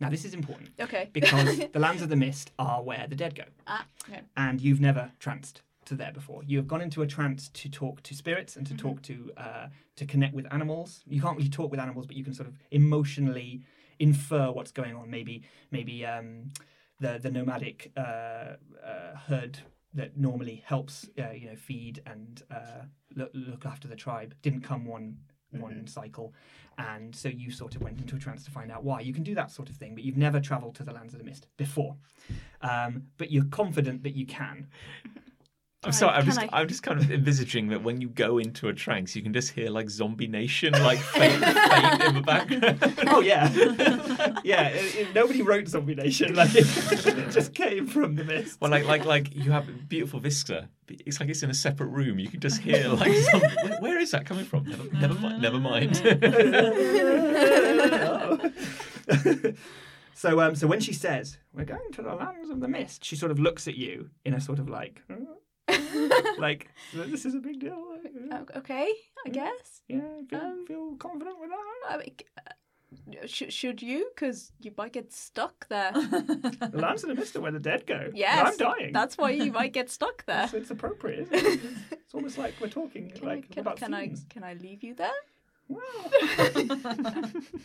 Now, 0.00 0.10
this 0.10 0.24
is 0.24 0.32
important 0.34 0.70
Okay. 0.80 1.10
because 1.12 1.58
the 1.72 1.78
lands 1.78 2.02
of 2.02 2.08
the 2.08 2.16
mist 2.16 2.52
are 2.58 2.82
where 2.82 3.06
the 3.08 3.16
dead 3.16 3.34
go. 3.34 3.44
Ah. 3.66 3.84
Okay. 4.08 4.20
and 4.36 4.60
you've 4.60 4.80
never 4.80 5.12
tranced 5.18 5.62
to 5.86 5.94
there 5.94 6.12
before. 6.12 6.42
You 6.44 6.56
have 6.58 6.68
gone 6.68 6.80
into 6.80 7.02
a 7.02 7.06
trance 7.06 7.48
to 7.50 7.68
talk 7.68 8.02
to 8.04 8.14
spirits 8.14 8.56
and 8.56 8.66
to 8.66 8.74
Mm-hmm. 8.74 8.88
talk 8.88 9.02
to 9.02 9.32
uh, 9.36 9.66
to 9.96 10.06
connect 10.06 10.34
with 10.34 10.46
animals. 10.52 11.02
You 11.06 11.20
can't 11.20 11.36
really 11.36 11.48
talk 11.48 11.70
with 11.70 11.80
animals, 11.80 12.06
but 12.06 12.14
you 12.16 12.24
can 12.24 12.34
sort 12.34 12.48
of 12.48 12.54
emotionally 12.70 13.62
infer 13.98 14.50
what's 14.52 14.70
going 14.70 14.94
on. 14.94 15.10
Maybe 15.10 15.42
maybe 15.70 16.04
um, 16.06 16.52
the 17.00 17.18
the 17.18 17.30
nomadic 17.30 17.90
uh, 17.96 18.00
uh, 18.00 19.16
herd 19.26 19.58
that 19.94 20.16
normally 20.18 20.62
helps 20.66 21.08
uh, 21.18 21.30
you 21.30 21.46
know 21.48 21.56
feed 21.56 22.02
and 22.06 22.42
uh, 22.50 22.82
look, 23.16 23.30
look 23.34 23.64
after 23.66 23.88
the 23.88 23.96
tribe 23.96 24.34
didn't 24.42 24.60
come 24.60 24.84
one 24.84 25.16
one 25.50 25.86
cycle. 25.86 26.34
And 26.78 27.14
so 27.14 27.28
you 27.28 27.50
sort 27.50 27.74
of 27.74 27.82
went 27.82 28.00
into 28.00 28.14
a 28.14 28.18
trance 28.18 28.44
to 28.44 28.50
find 28.50 28.70
out 28.70 28.84
why. 28.84 29.00
You 29.00 29.12
can 29.12 29.24
do 29.24 29.34
that 29.34 29.50
sort 29.50 29.68
of 29.68 29.76
thing 29.76 29.94
but 29.94 30.04
you've 30.04 30.16
never 30.16 30.40
traveled 30.40 30.76
to 30.76 30.84
the 30.84 30.92
lands 30.92 31.12
of 31.14 31.18
the 31.18 31.24
mist 31.24 31.46
before. 31.56 31.96
Um, 32.62 33.04
but 33.16 33.30
you're 33.30 33.44
confident 33.44 34.02
that 34.04 34.14
you 34.14 34.26
can 34.26 34.68
I'm 35.84 35.92
sorry. 35.92 36.14
I'm 36.14 36.24
just, 36.24 36.38
I- 36.40 36.48
I'm 36.52 36.66
just 36.66 36.82
kind 36.82 36.98
of 37.00 37.08
envisaging 37.10 37.68
that 37.68 37.84
when 37.84 38.00
you 38.00 38.08
go 38.08 38.38
into 38.38 38.68
a 38.68 38.74
trance, 38.74 39.14
you 39.14 39.22
can 39.22 39.32
just 39.32 39.52
hear 39.52 39.70
like 39.70 39.88
Zombie 39.88 40.26
Nation, 40.26 40.72
like 40.72 40.98
faint, 40.98 41.40
faint 41.44 42.02
in 42.02 42.14
the 42.16 42.20
background. 42.20 42.80
oh 43.06 43.20
yeah 43.20 43.48
yeah 44.44 44.68
it- 44.70 44.96
it- 44.96 45.14
nobody 45.14 45.40
wrote 45.42 45.68
zombie 45.68 45.94
nation 45.94 46.34
like 46.34 46.50
it, 46.54 46.66
it 47.06 47.30
just 47.30 47.54
came 47.54 47.86
from 47.86 48.16
the 48.16 48.24
mist 48.24 48.60
Well, 48.60 48.70
like, 48.72 48.86
like, 48.86 49.04
like 49.04 49.34
you 49.36 49.52
have 49.52 49.88
beautiful 49.88 50.18
vista. 50.18 50.68
It's 50.88 51.20
like 51.20 51.28
it's 51.28 51.42
in 51.44 51.50
a 51.50 51.54
separate 51.54 51.88
room. 51.88 52.18
You 52.18 52.28
can 52.28 52.40
just 52.40 52.60
hear 52.60 52.88
like, 52.88 53.12
some, 53.14 53.40
where, 53.40 53.78
where 53.80 53.98
is 54.00 54.10
that 54.10 54.26
coming 54.26 54.46
from? 54.46 54.64
Never, 54.64 54.84
never 54.94 55.14
mind. 55.14 55.42
Never 55.42 55.58
mind. 55.60 55.96
so 60.14 60.40
um 60.40 60.54
so 60.56 60.66
when 60.66 60.80
she 60.80 60.92
says 60.92 61.38
we're 61.52 61.64
going 61.64 61.92
to 61.92 62.02
the 62.02 62.12
lands 62.14 62.50
of 62.50 62.60
the 62.60 62.68
mist 62.68 63.04
she 63.04 63.14
sort 63.16 63.30
of 63.30 63.38
looks 63.38 63.68
at 63.68 63.76
you 63.76 64.10
in 64.24 64.34
a 64.34 64.40
sort 64.40 64.58
of 64.58 64.68
like 64.68 65.02
like 66.38 66.68
this 66.94 67.24
is 67.24 67.34
a 67.34 67.38
big 67.40 67.60
deal 67.60 67.84
Okay. 68.56 68.92
I 69.26 69.30
guess. 69.30 69.82
yeah 69.88 70.00
feel, 70.28 70.40
Um, 70.40 70.64
feel 70.66 70.96
confident 70.96 71.40
with 71.40 71.50
that 71.50 71.94
I 71.94 71.96
mean, 71.98 72.14
uh, 73.22 73.26
sh- 73.26 73.50
should 73.52 73.82
you? 73.82 74.10
Because 74.14 74.52
you 74.60 74.72
might 74.76 74.92
get 74.92 75.12
stuck 75.12 75.68
there. 75.68 75.92
the 75.92 76.70
lands 76.74 77.02
of 77.04 77.08
the 77.08 77.14
mist 77.14 77.36
are 77.36 77.40
where 77.40 77.52
the 77.52 77.58
dead 77.60 77.86
go 77.86 78.10
Yes. 78.14 78.46
i'm 78.52 78.56
dying 78.56 78.92
That's 78.92 79.16
why 79.18 79.30
you 79.30 79.52
might 79.52 79.72
get 79.72 79.90
stuck 79.98 80.24
there. 80.26 80.44
it's, 80.44 80.54
it's 80.54 80.70
appropriate 80.70 81.20
isn't 81.32 81.34
it? 81.46 81.60
it's 81.92 82.14
almost 82.14 82.38
like 82.38 82.54
we're 82.60 82.68
talking 82.68 83.10
Can, 83.10 83.26
like 83.26 83.44
I, 83.50 83.54
can, 83.54 83.60
about 83.60 83.76
can 83.76 83.94
I 83.94 84.12
can 84.30 84.44
I 84.44 84.54
leave 84.54 84.82
you 84.82 84.94
there? 84.94 85.10
Wow. 85.68 85.80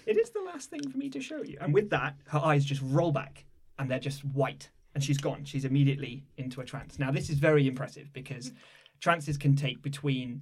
it 0.06 0.18
is 0.18 0.30
the 0.32 0.42
last 0.46 0.70
thing 0.70 0.82
for 0.90 0.98
me 0.98 1.10
to 1.10 1.22
show 1.22 1.42
you. 1.42 1.58
And 1.62 1.74
with 1.74 1.90
that, 1.92 2.16
her 2.28 2.40
eyes 2.40 2.66
just 2.66 2.82
roll 2.84 3.12
back 3.14 3.46
and 3.80 3.90
they're 3.90 4.00
just 4.00 4.26
white. 4.26 4.70
And 4.96 5.04
she's 5.04 5.18
gone. 5.18 5.44
She's 5.44 5.66
immediately 5.66 6.24
into 6.38 6.62
a 6.62 6.66
trance. 6.66 7.00
Now, 7.00 7.12
this 7.12 7.30
is 7.30 7.40
very 7.40 7.68
impressive 7.68 8.14
because 8.14 8.52
trances 9.00 9.38
can 9.38 9.56
take 9.56 9.82
between, 9.82 10.42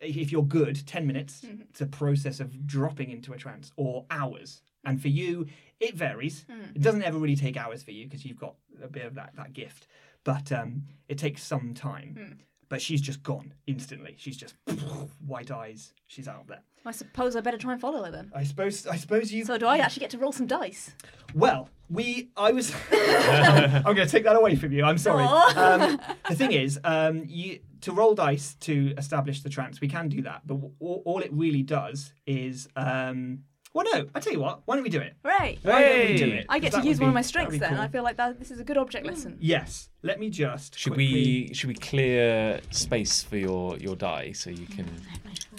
if 0.00 0.32
you're 0.32 0.42
good, 0.42 0.86
10 0.86 1.06
minutes. 1.06 1.42
Mm-hmm. 1.42 1.62
It's 1.70 1.80
a 1.80 1.86
process 1.86 2.40
of 2.40 2.66
dropping 2.66 3.10
into 3.10 3.32
a 3.32 3.36
trance 3.36 3.72
or 3.76 4.06
hours. 4.10 4.62
And 4.84 5.00
for 5.00 5.08
you, 5.08 5.46
it 5.78 5.94
varies. 5.94 6.46
Mm. 6.50 6.76
It 6.76 6.82
doesn't 6.82 7.02
ever 7.02 7.18
really 7.18 7.36
take 7.36 7.56
hours 7.56 7.82
for 7.82 7.90
you 7.90 8.06
because 8.06 8.24
you've 8.24 8.38
got 8.38 8.54
a 8.82 8.88
bit 8.88 9.04
of 9.04 9.14
that, 9.14 9.32
that 9.36 9.52
gift. 9.52 9.86
But 10.24 10.52
um, 10.52 10.84
it 11.08 11.18
takes 11.18 11.42
some 11.42 11.74
time. 11.74 12.16
Mm. 12.18 12.38
But 12.70 12.80
she's 12.80 13.02
just 13.02 13.22
gone 13.22 13.52
instantly. 13.66 14.14
She's 14.16 14.38
just 14.38 14.54
white 15.26 15.50
eyes. 15.50 15.92
She's 16.06 16.28
out 16.28 16.46
there. 16.46 16.62
I 16.86 16.92
suppose 16.92 17.36
I 17.36 17.40
better 17.40 17.58
try 17.58 17.72
and 17.72 17.80
follow 17.80 18.02
her 18.04 18.10
then. 18.10 18.32
I 18.34 18.44
suppose. 18.44 18.86
I 18.86 18.96
suppose 18.96 19.30
you. 19.30 19.44
So 19.44 19.58
do 19.58 19.66
I 19.66 19.78
actually 19.78 20.00
get 20.00 20.10
to 20.10 20.18
roll 20.18 20.32
some 20.32 20.46
dice? 20.46 20.92
Well, 21.34 21.68
we. 21.90 22.30
I 22.36 22.52
was. 22.52 22.72
I'm 22.92 23.82
going 23.82 23.96
to 23.96 24.06
take 24.06 24.24
that 24.24 24.36
away 24.36 24.56
from 24.56 24.72
you. 24.72 24.84
I'm 24.84 24.96
sorry. 24.96 25.24
Um, 25.24 26.00
the 26.28 26.34
thing 26.34 26.52
is, 26.52 26.80
um, 26.84 27.24
you 27.26 27.58
to 27.82 27.92
roll 27.92 28.14
dice 28.14 28.54
to 28.60 28.94
establish 28.96 29.42
the 29.42 29.50
trance. 29.50 29.80
We 29.80 29.88
can 29.88 30.08
do 30.08 30.22
that, 30.22 30.42
but 30.46 30.58
all, 30.78 31.02
all 31.04 31.20
it 31.20 31.32
really 31.32 31.62
does 31.62 32.14
is. 32.26 32.68
Um, 32.76 33.40
well, 33.72 33.86
no. 33.92 34.06
I 34.14 34.20
tell 34.20 34.32
you 34.32 34.40
what. 34.40 34.62
Why 34.64 34.74
don't 34.74 34.84
we 34.84 34.90
do 34.90 35.00
it? 35.00 35.14
Right. 35.22 35.58
Why 35.62 35.82
don't 35.82 36.08
we 36.08 36.16
do 36.16 36.26
it? 36.26 36.46
I 36.48 36.58
get 36.58 36.72
to 36.72 36.78
use 36.82 36.98
would 36.98 37.04
one 37.04 37.08
of 37.10 37.14
my 37.14 37.22
strengths 37.22 37.52
be 37.52 37.58
then. 37.58 37.70
cool. 37.70 37.80
I 37.80 37.88
feel 37.88 38.02
like 38.02 38.16
that 38.16 38.38
this 38.38 38.50
is 38.50 38.58
a 38.60 38.64
good 38.64 38.76
object 38.78 39.06
lesson. 39.06 39.36
Yes. 39.40 39.90
Let 40.02 40.18
me 40.18 40.30
just. 40.30 40.78
should 40.78 40.94
quickly- 40.94 41.48
we 41.48 41.54
should 41.54 41.68
we 41.68 41.74
clear 41.74 42.60
space 42.70 43.22
for 43.22 43.36
your 43.36 43.76
your 43.78 43.96
die 43.96 44.32
so 44.32 44.50
you 44.50 44.66
can? 44.66 44.86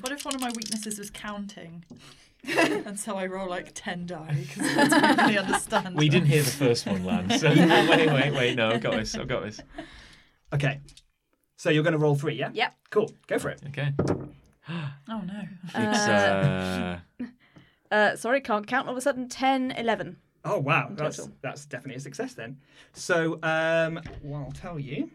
What 0.01 0.11
if 0.11 0.25
one 0.25 0.35
of 0.35 0.41
my 0.41 0.51
weaknesses 0.55 0.97
was 0.99 1.09
counting? 1.09 1.85
and 2.57 2.99
so 2.99 3.17
I 3.17 3.27
roll 3.27 3.47
like 3.47 3.69
10 3.75 4.07
die 4.07 4.35
because 4.47 4.65
I 4.75 4.87
don't 4.87 5.17
really 5.19 5.37
understand. 5.45 5.95
We 5.95 6.09
didn't 6.09 6.27
hear 6.27 6.41
the 6.41 6.49
first 6.49 6.87
one 6.87 7.05
land. 7.05 7.31
So 7.39 7.49
wait, 7.49 8.07
wait, 8.11 8.33
wait. 8.33 8.55
No, 8.55 8.69
I've 8.71 8.81
got 8.81 8.93
this. 8.93 9.13
I've 9.15 9.27
got 9.27 9.43
this. 9.43 9.59
Okay. 10.51 10.79
So 11.57 11.69
you're 11.69 11.83
going 11.83 11.93
to 11.93 11.99
roll 11.99 12.15
three, 12.15 12.33
yeah? 12.33 12.49
Yep. 12.51 12.73
Cool. 12.89 13.11
Go 13.27 13.37
for 13.37 13.49
it. 13.51 13.61
Okay. 13.67 13.93
Oh 15.07 15.21
no. 15.23 15.41
It's 15.65 15.75
uh, 15.75 16.99
Uh, 17.91 18.15
sorry, 18.15 18.41
can't 18.41 18.65
count. 18.65 18.87
All 18.87 18.93
of 18.93 18.97
a 18.97 19.01
sudden, 19.01 19.27
10, 19.27 19.71
11. 19.71 20.17
Oh 20.43 20.57
wow, 20.57 20.89
that's 20.91 21.17
total. 21.17 21.33
that's 21.43 21.65
definitely 21.65 21.97
a 21.97 21.99
success 21.99 22.33
then. 22.33 22.57
So, 22.93 23.33
um, 23.43 24.01
well, 24.23 24.43
I'll 24.45 24.51
tell 24.53 24.79
you. 24.79 25.11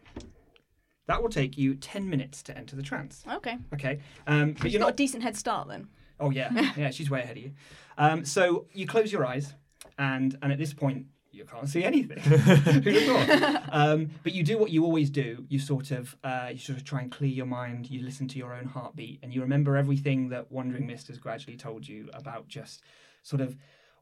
That 1.08 1.20
will 1.22 1.28
take 1.30 1.56
you 1.58 1.74
ten 1.74 2.08
minutes 2.08 2.42
to 2.44 2.56
enter 2.56 2.76
the 2.76 2.82
trance. 2.82 3.24
Okay. 3.32 3.58
Okay, 3.74 3.98
um, 4.28 4.52
but 4.52 4.64
You've 4.64 4.74
you're 4.74 4.80
got 4.80 4.86
a 4.86 4.90
not. 4.90 4.96
decent 4.96 5.22
head 5.24 5.36
start 5.36 5.66
then. 5.68 5.88
Oh 6.20 6.30
yeah, 6.30 6.50
yeah, 6.76 6.90
she's 6.90 7.10
way 7.10 7.22
ahead 7.22 7.36
of 7.36 7.42
you. 7.42 7.52
Um, 7.98 8.24
so 8.24 8.66
you 8.72 8.86
close 8.86 9.12
your 9.12 9.24
eyes, 9.26 9.52
and 9.98 10.36
and 10.42 10.52
at 10.52 10.58
this 10.58 10.72
point 10.72 11.06
you 11.36 11.44
can't 11.44 11.68
see 11.68 11.84
anything. 11.84 12.18
Who'd 12.18 12.94
have 12.94 13.04
thought? 13.04 13.68
Um, 13.70 14.10
but 14.22 14.32
you 14.32 14.42
do 14.42 14.58
what 14.58 14.70
you 14.70 14.84
always 14.84 15.10
do. 15.10 15.44
You 15.48 15.58
sort 15.58 15.90
of 15.90 16.16
uh, 16.24 16.48
you 16.52 16.58
sort 16.58 16.78
of 16.78 16.84
try 16.84 17.02
and 17.02 17.10
clear 17.10 17.30
your 17.30 17.46
mind. 17.46 17.90
You 17.90 18.02
listen 18.02 18.26
to 18.28 18.38
your 18.38 18.54
own 18.54 18.66
heartbeat, 18.66 19.20
and 19.22 19.34
you 19.34 19.42
remember 19.42 19.76
everything 19.76 20.30
that 20.30 20.50
Wandering 20.50 20.86
Mist 20.86 21.08
has 21.08 21.18
gradually 21.18 21.56
told 21.56 21.86
you 21.86 22.08
about 22.14 22.48
just 22.48 22.82
sort 23.22 23.40
of 23.40 23.56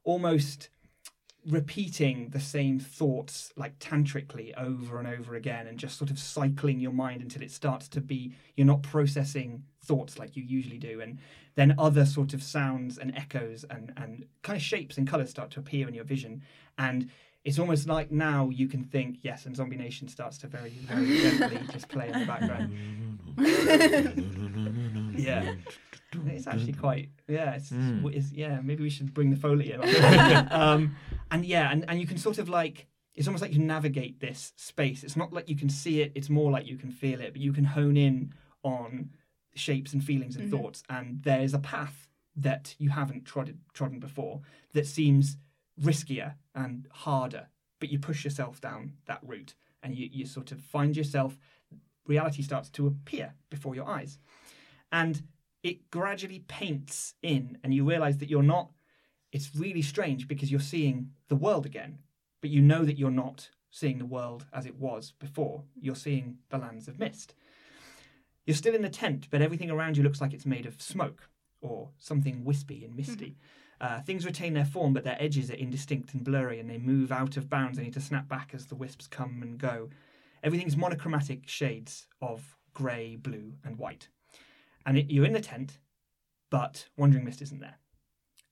almost 0.05 0.69
repeating 1.47 2.31
the 2.31 2.41
same 2.41 2.79
thoughts 2.81 3.53
like 3.57 3.75
tantrically 3.79 4.55
over 4.55 4.99
and 4.99 5.07
over 5.07 5.35
again 5.35 5.67
and 5.67 5.79
just 5.79 5.99
sort 5.99 6.11
of 6.11 6.19
cycling 6.19 6.81
your 6.81 6.93
mind 6.93 7.21
until 7.21 7.43
it 7.43 7.51
starts 7.51 7.87
to 7.87 8.01
be 8.01 8.33
you're 8.57 8.67
not 8.67 8.83
processing 8.83 9.63
thoughts 9.85 10.19
like 10.19 10.37
you 10.37 10.43
usually 10.43 10.79
do 10.79 11.03
and 11.03 11.19
then 11.57 11.75
other 11.79 12.05
sort 12.07 12.35
of 12.35 12.43
sounds 12.43 12.99
and 12.99 13.15
echoes 13.17 13.65
and 13.71 13.93
and 13.97 14.27
kind 14.43 14.57
of 14.57 14.63
shapes 14.63 14.99
and 14.99 15.07
colors 15.09 15.31
start 15.31 15.51
to 15.53 15.61
appear 15.61 15.87
in 15.89 15.95
your 15.95 16.05
vision. 16.05 16.43
And 16.79 17.11
it's 17.45 17.59
almost 17.59 17.87
like 17.89 18.11
now 18.11 18.49
you 18.49 18.67
can 18.69 18.83
think 18.85 19.19
yes 19.23 19.45
and 19.47 19.55
zombie 19.55 19.77
nation 19.77 20.09
starts 20.09 20.39
to 20.39 20.47
very 20.47 20.71
very 20.71 21.19
gently 21.19 21.61
just 21.73 21.89
play 21.89 22.09
in 22.09 22.21
the 22.21 22.27
background. 22.27 22.71
Yeah. 25.17 25.55
It's 26.27 26.47
actually 26.47 26.75
quite 26.75 27.09
yeah 27.29 27.55
it's, 27.55 27.71
Mm. 27.71 28.15
it's 28.15 28.31
yeah 28.33 28.61
maybe 28.63 28.83
we 28.85 28.91
should 28.91 29.13
bring 29.13 29.31
the 29.31 29.37
foley 29.37 29.73
in 29.73 29.81
um 30.53 30.95
and 31.31 31.45
yeah 31.45 31.71
and, 31.73 31.85
and 31.89 32.01
you 32.01 32.07
can 32.07 32.19
sort 32.19 32.39
of 32.39 32.49
like 32.49 32.87
it's 33.15 33.27
almost 33.29 33.43
like 33.43 33.53
you 33.53 33.61
navigate 33.61 34.19
this 34.21 34.53
space. 34.57 35.05
It's 35.05 35.17
not 35.17 35.33
like 35.33 35.49
you 35.49 35.57
can 35.57 35.69
see 35.69 36.03
it 36.03 36.13
it's 36.15 36.29
more 36.31 36.51
like 36.53 36.67
you 36.67 36.77
can 36.77 36.91
feel 36.91 37.21
it 37.21 37.33
but 37.33 37.41
you 37.41 37.53
can 37.53 37.65
hone 37.65 37.97
in 37.97 38.33
on 38.63 39.11
shapes 39.55 39.93
and 39.93 40.05
feelings 40.05 40.37
and 40.37 40.51
mm-hmm. 40.51 40.57
thoughts 40.57 40.83
and 40.89 41.23
there's 41.23 41.55
a 41.55 41.59
path 41.59 42.09
that 42.37 42.75
you 42.79 42.91
haven't 42.91 43.25
trodden 43.25 43.59
trodden 43.73 43.99
before 43.99 44.41
that 44.73 44.87
seems 44.87 45.37
riskier 45.81 46.35
and 46.55 46.89
harder 46.91 47.47
but 47.81 47.89
you 47.89 47.99
push 47.99 48.25
yourself 48.25 48.61
down 48.61 48.93
that 49.07 49.21
route 49.23 49.55
and 49.83 49.95
you, 49.97 50.09
you 50.11 50.27
sort 50.27 50.53
of 50.53 50.61
find 50.61 50.97
yourself 50.97 51.39
reality 52.07 52.43
starts 52.43 52.69
to 52.69 52.87
appear 52.87 53.35
before 53.51 53.75
your 53.75 53.89
eyes 53.89 54.19
and 54.93 55.23
it 55.63 55.91
gradually 55.91 56.41
paints 56.49 57.15
in 57.23 57.57
and 57.63 57.73
you 57.73 57.85
realize 57.89 58.19
that 58.19 58.31
you're 58.31 58.43
not 58.43 58.71
it's 59.33 59.51
really 59.57 59.83
strange 59.83 60.29
because 60.29 60.51
you're 60.51 60.61
seeing 60.61 61.11
the 61.29 61.37
world 61.37 61.67
again 61.67 61.99
but 62.41 62.51
you 62.51 62.61
know 62.61 62.85
that 62.85 62.99
you're 62.99 63.11
not 63.11 63.49
seeing 63.75 63.99
the 63.99 64.07
world 64.07 64.47
as 64.53 64.67
it 64.67 64.77
was 64.77 65.13
before. 65.19 65.65
You're 65.81 65.97
seeing 65.97 66.37
the 66.49 66.59
lands 66.59 66.87
of 66.87 67.01
mist. 67.01 67.35
You're 68.47 68.57
still 68.57 68.75
in 68.75 68.83
the 68.83 68.89
tent, 68.89 69.29
but 69.31 69.43
everything 69.43 69.71
around 69.71 69.97
you 69.97 70.03
looks 70.03 70.21
like 70.21 70.35
it's 70.35 70.47
made 70.47 70.67
of 70.67 70.81
smoke 70.81 71.29
or 71.61 71.91
something 71.99 72.45
wispy 72.45 72.85
and 72.85 72.95
misty. 72.95 73.37
Uh, 73.81 74.01
things 74.01 74.25
retain 74.25 74.55
their 74.55 74.65
form, 74.65 74.93
but 74.93 75.05
their 75.05 75.21
edges 75.21 75.51
are 75.51 75.55
indistinct 75.55 76.15
and 76.15 76.25
blurry, 76.25 76.61
and 76.61 76.71
they 76.71 76.79
move 76.79 77.11
out 77.11 77.37
of 77.37 77.51
bounds. 77.51 77.77
They 77.77 77.85
need 77.85 77.95
to 77.95 78.01
snap 78.01 78.29
back 78.29 78.51
as 78.55 78.67
the 78.67 78.75
wisps 78.75 79.07
come 79.07 79.43
and 79.43 79.59
go. 79.59 79.91
Everything's 80.43 80.77
monochromatic 80.77 81.49
shades 81.49 82.07
of 82.21 82.57
grey, 82.75 83.17
blue, 83.17 83.55
and 83.65 83.79
white. 83.79 84.09
And 84.87 84.99
it, 84.99 85.11
you're 85.11 85.25
in 85.25 85.33
the 85.33 85.41
tent, 85.41 85.79
but 86.51 86.89
Wandering 86.97 87.25
Mist 87.25 87.43
isn't 87.43 87.61
there. 87.61 87.79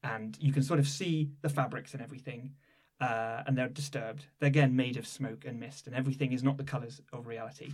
And 0.02 0.36
you 0.40 0.52
can 0.52 0.62
sort 0.62 0.80
of 0.80 0.88
see 0.88 1.30
the 1.42 1.48
fabrics 1.48 1.92
and 1.92 2.02
everything, 2.02 2.54
uh, 3.00 3.42
and 3.46 3.56
they're 3.56 3.68
disturbed. 3.68 4.26
They're 4.40 4.48
again 4.48 4.74
made 4.74 4.96
of 4.96 5.06
smoke 5.06 5.44
and 5.46 5.60
mist, 5.60 5.86
and 5.86 5.94
everything 5.94 6.32
is 6.32 6.42
not 6.42 6.56
the 6.56 6.64
colours 6.64 7.00
of 7.12 7.26
reality. 7.26 7.72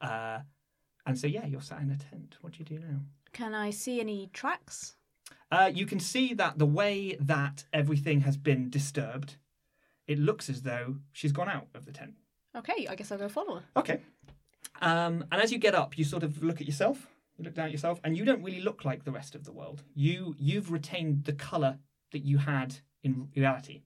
Uh, 0.00 0.40
and 1.08 1.18
so, 1.18 1.26
yeah, 1.26 1.46
you're 1.46 1.62
sat 1.62 1.80
in 1.80 1.90
a 1.90 1.96
tent. 1.96 2.36
What 2.42 2.52
do 2.52 2.58
you 2.58 2.66
do 2.66 2.78
now? 2.78 3.00
Can 3.32 3.54
I 3.54 3.70
see 3.70 3.98
any 3.98 4.28
tracks? 4.34 4.94
Uh, 5.50 5.70
you 5.74 5.86
can 5.86 5.98
see 5.98 6.34
that 6.34 6.58
the 6.58 6.66
way 6.66 7.16
that 7.18 7.64
everything 7.72 8.20
has 8.20 8.36
been 8.36 8.68
disturbed, 8.68 9.36
it 10.06 10.18
looks 10.18 10.50
as 10.50 10.62
though 10.62 10.96
she's 11.12 11.32
gone 11.32 11.48
out 11.48 11.68
of 11.74 11.86
the 11.86 11.92
tent. 11.92 12.12
Okay, 12.54 12.86
I 12.88 12.94
guess 12.94 13.10
I'll 13.10 13.18
go 13.18 13.30
follow 13.30 13.56
her. 13.56 13.64
Okay. 13.74 14.02
Um, 14.82 15.24
and 15.32 15.40
as 15.40 15.50
you 15.50 15.56
get 15.56 15.74
up, 15.74 15.96
you 15.96 16.04
sort 16.04 16.22
of 16.22 16.42
look 16.42 16.60
at 16.60 16.66
yourself. 16.66 17.08
You 17.38 17.44
look 17.44 17.54
down 17.54 17.66
at 17.66 17.72
yourself, 17.72 18.00
and 18.04 18.14
you 18.14 18.26
don't 18.26 18.42
really 18.42 18.60
look 18.60 18.84
like 18.84 19.04
the 19.04 19.12
rest 19.12 19.34
of 19.34 19.44
the 19.44 19.52
world. 19.52 19.84
You 19.94 20.34
you've 20.38 20.70
retained 20.70 21.24
the 21.24 21.32
color 21.32 21.78
that 22.12 22.24
you 22.26 22.36
had 22.36 22.74
in 23.02 23.28
reality. 23.34 23.80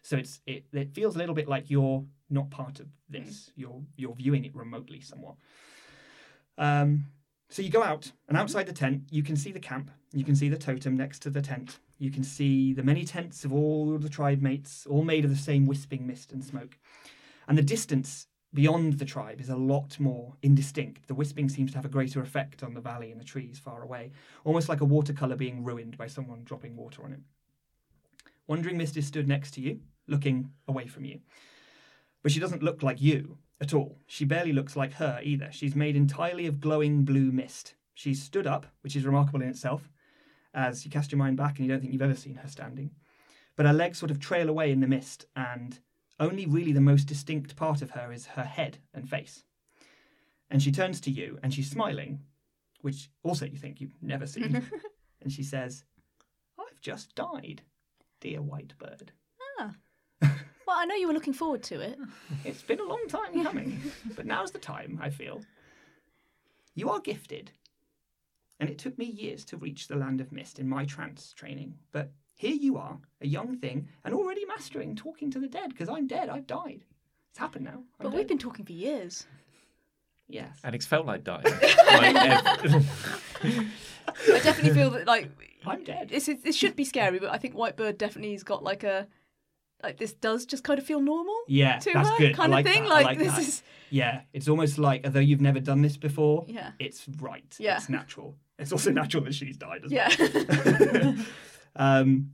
So 0.00 0.16
it's 0.16 0.40
it, 0.46 0.64
it 0.72 0.94
feels 0.94 1.16
a 1.16 1.18
little 1.18 1.34
bit 1.34 1.48
like 1.48 1.68
you're 1.68 2.04
not 2.30 2.48
part 2.50 2.80
of 2.80 2.86
this. 3.10 3.50
You're 3.56 3.82
you're 3.96 4.14
viewing 4.14 4.44
it 4.44 4.54
remotely 4.54 5.00
somewhat. 5.00 5.34
Um, 6.58 7.06
so 7.48 7.62
you 7.62 7.68
go 7.68 7.82
out, 7.82 8.10
and 8.28 8.36
outside 8.38 8.66
the 8.66 8.72
tent, 8.72 9.02
you 9.10 9.22
can 9.22 9.36
see 9.36 9.52
the 9.52 9.60
camp. 9.60 9.90
You 10.12 10.24
can 10.24 10.34
see 10.34 10.48
the 10.48 10.56
totem 10.56 10.96
next 10.96 11.20
to 11.22 11.30
the 11.30 11.42
tent. 11.42 11.78
You 11.98 12.10
can 12.10 12.24
see 12.24 12.72
the 12.72 12.82
many 12.82 13.04
tents 13.04 13.44
of 13.44 13.52
all 13.52 13.98
the 13.98 14.08
tribe 14.08 14.40
mates, 14.40 14.86
all 14.88 15.04
made 15.04 15.24
of 15.24 15.30
the 15.30 15.36
same 15.36 15.66
wisping 15.66 16.06
mist 16.06 16.32
and 16.32 16.44
smoke. 16.44 16.78
And 17.48 17.56
the 17.56 17.62
distance 17.62 18.26
beyond 18.54 18.94
the 18.94 19.04
tribe 19.04 19.40
is 19.40 19.48
a 19.48 19.56
lot 19.56 19.98
more 19.98 20.34
indistinct. 20.42 21.08
The 21.08 21.14
wisping 21.14 21.48
seems 21.48 21.72
to 21.72 21.78
have 21.78 21.84
a 21.84 21.90
greater 21.90 22.20
effect 22.20 22.62
on 22.62 22.74
the 22.74 22.80
valley 22.80 23.10
and 23.10 23.20
the 23.20 23.24
trees 23.24 23.58
far 23.58 23.82
away, 23.82 24.12
almost 24.44 24.68
like 24.68 24.80
a 24.80 24.86
watercolour 24.86 25.36
being 25.36 25.64
ruined 25.64 25.96
by 25.96 26.06
someone 26.06 26.44
dropping 26.44 26.76
water 26.76 27.04
on 27.04 27.12
it. 27.12 27.20
Wandering 28.46 28.76
Mist 28.76 28.96
is 28.96 29.06
stood 29.06 29.28
next 29.28 29.52
to 29.52 29.60
you, 29.60 29.80
looking 30.06 30.50
away 30.68 30.86
from 30.86 31.04
you. 31.04 31.20
But 32.22 32.32
she 32.32 32.40
doesn't 32.40 32.62
look 32.62 32.82
like 32.82 33.00
you 33.00 33.38
at 33.62 33.72
all. 33.72 33.96
She 34.08 34.24
barely 34.24 34.52
looks 34.52 34.76
like 34.76 34.94
her 34.94 35.20
either. 35.22 35.48
She's 35.52 35.76
made 35.76 35.94
entirely 35.94 36.46
of 36.46 36.60
glowing 36.60 37.04
blue 37.04 37.30
mist. 37.30 37.74
She's 37.94 38.20
stood 38.20 38.46
up, 38.46 38.66
which 38.82 38.96
is 38.96 39.06
remarkable 39.06 39.40
in 39.40 39.48
itself, 39.48 39.88
as 40.52 40.84
you 40.84 40.90
cast 40.90 41.12
your 41.12 41.20
mind 41.20 41.36
back 41.36 41.56
and 41.56 41.66
you 41.66 41.72
don't 41.72 41.80
think 41.80 41.92
you've 41.92 42.02
ever 42.02 42.16
seen 42.16 42.34
her 42.34 42.48
standing. 42.48 42.90
But 43.56 43.66
her 43.66 43.72
legs 43.72 43.98
sort 43.98 44.10
of 44.10 44.18
trail 44.18 44.48
away 44.48 44.72
in 44.72 44.80
the 44.80 44.88
mist, 44.88 45.26
and 45.36 45.78
only 46.18 46.44
really 46.44 46.72
the 46.72 46.80
most 46.80 47.04
distinct 47.04 47.54
part 47.54 47.82
of 47.82 47.92
her 47.92 48.12
is 48.12 48.26
her 48.26 48.42
head 48.42 48.78
and 48.92 49.08
face. 49.08 49.44
And 50.50 50.60
she 50.60 50.72
turns 50.72 51.00
to 51.02 51.10
you 51.10 51.38
and 51.42 51.54
she's 51.54 51.70
smiling, 51.70 52.20
which 52.80 53.10
also 53.22 53.46
you 53.46 53.56
think 53.56 53.80
you've 53.80 53.96
never 54.02 54.26
seen. 54.26 54.66
and 55.22 55.32
she 55.32 55.44
says, 55.44 55.84
I've 56.58 56.80
just 56.80 57.14
died, 57.14 57.62
dear 58.20 58.42
white 58.42 58.74
bird. 58.78 59.12
Well, 60.72 60.80
I 60.80 60.86
know 60.86 60.94
you 60.94 61.06
were 61.06 61.12
looking 61.12 61.34
forward 61.34 61.62
to 61.64 61.80
it. 61.82 61.98
It's 62.46 62.62
been 62.62 62.80
a 62.80 62.84
long 62.84 63.06
time 63.06 63.44
coming, 63.44 63.78
but 64.16 64.24
now's 64.24 64.52
the 64.52 64.58
time, 64.58 64.98
I 65.02 65.10
feel. 65.10 65.42
You 66.74 66.88
are 66.88 66.98
gifted, 66.98 67.50
and 68.58 68.70
it 68.70 68.78
took 68.78 68.96
me 68.96 69.04
years 69.04 69.44
to 69.46 69.58
reach 69.58 69.86
the 69.86 69.96
land 69.96 70.22
of 70.22 70.32
mist 70.32 70.58
in 70.58 70.66
my 70.66 70.86
trance 70.86 71.34
training, 71.34 71.74
but 71.92 72.10
here 72.36 72.54
you 72.54 72.78
are, 72.78 72.96
a 73.20 73.26
young 73.26 73.58
thing, 73.58 73.86
and 74.06 74.14
already 74.14 74.46
mastering 74.46 74.96
talking 74.96 75.30
to 75.32 75.38
the 75.38 75.46
dead, 75.46 75.68
because 75.68 75.90
I'm 75.90 76.06
dead, 76.06 76.30
I've 76.30 76.46
died. 76.46 76.86
It's 77.28 77.38
happened 77.38 77.66
now. 77.66 77.72
I'm 77.72 77.84
But 77.98 78.10
dead. 78.12 78.14
we've 78.16 78.28
been 78.28 78.38
talking 78.38 78.64
for 78.64 78.72
years. 78.72 79.26
Yes. 80.26 80.58
And 80.64 80.74
it's 80.74 80.86
felt 80.86 81.04
like 81.04 81.22
dying. 81.22 81.44
Like, 81.92 82.16
ev- 82.16 82.86
I 84.34 84.38
definitely 84.42 84.72
feel 84.72 84.88
that 84.92 85.06
like 85.06 85.28
I'm 85.66 85.84
dead. 85.84 86.08
this 86.08 86.28
is, 86.28 86.42
this 86.42 86.56
should 86.56 86.76
be 86.76 86.84
scary, 86.86 87.18
but 87.18 87.28
I 87.30 87.36
think 87.36 87.54
Whitebird 87.54 87.98
definitely 87.98 88.32
has 88.32 88.42
got 88.42 88.62
like 88.64 88.82
a 88.84 89.06
like 89.82 89.98
this 89.98 90.12
does 90.12 90.46
just 90.46 90.64
kind 90.64 90.78
of 90.78 90.86
feel 90.86 91.00
normal 91.00 91.36
Yeah, 91.48 91.78
to 91.78 91.92
that's 91.92 92.08
her 92.10 92.18
good. 92.18 92.32
I 92.32 92.34
kind 92.34 92.52
like 92.52 92.66
of 92.66 92.72
thing. 92.72 92.82
that. 92.84 92.88
Like, 92.88 93.04
like 93.06 93.18
this 93.18 93.32
that. 93.32 93.42
is 93.42 93.62
Yeah, 93.90 94.22
it's 94.32 94.48
almost 94.48 94.78
like 94.78 95.02
although 95.04 95.20
you've 95.20 95.40
never 95.40 95.60
done 95.60 95.82
this 95.82 95.96
before, 95.96 96.44
yeah 96.48 96.72
it's 96.78 97.06
right. 97.20 97.54
Yeah. 97.58 97.76
It's 97.76 97.88
natural. 97.88 98.36
It's 98.58 98.72
also 98.72 98.90
natural 99.02 99.24
that 99.24 99.34
she's 99.34 99.56
died 99.56 99.82
as 99.84 99.92
yeah. 99.92 100.08
well. 100.18 101.16
um, 101.76 102.32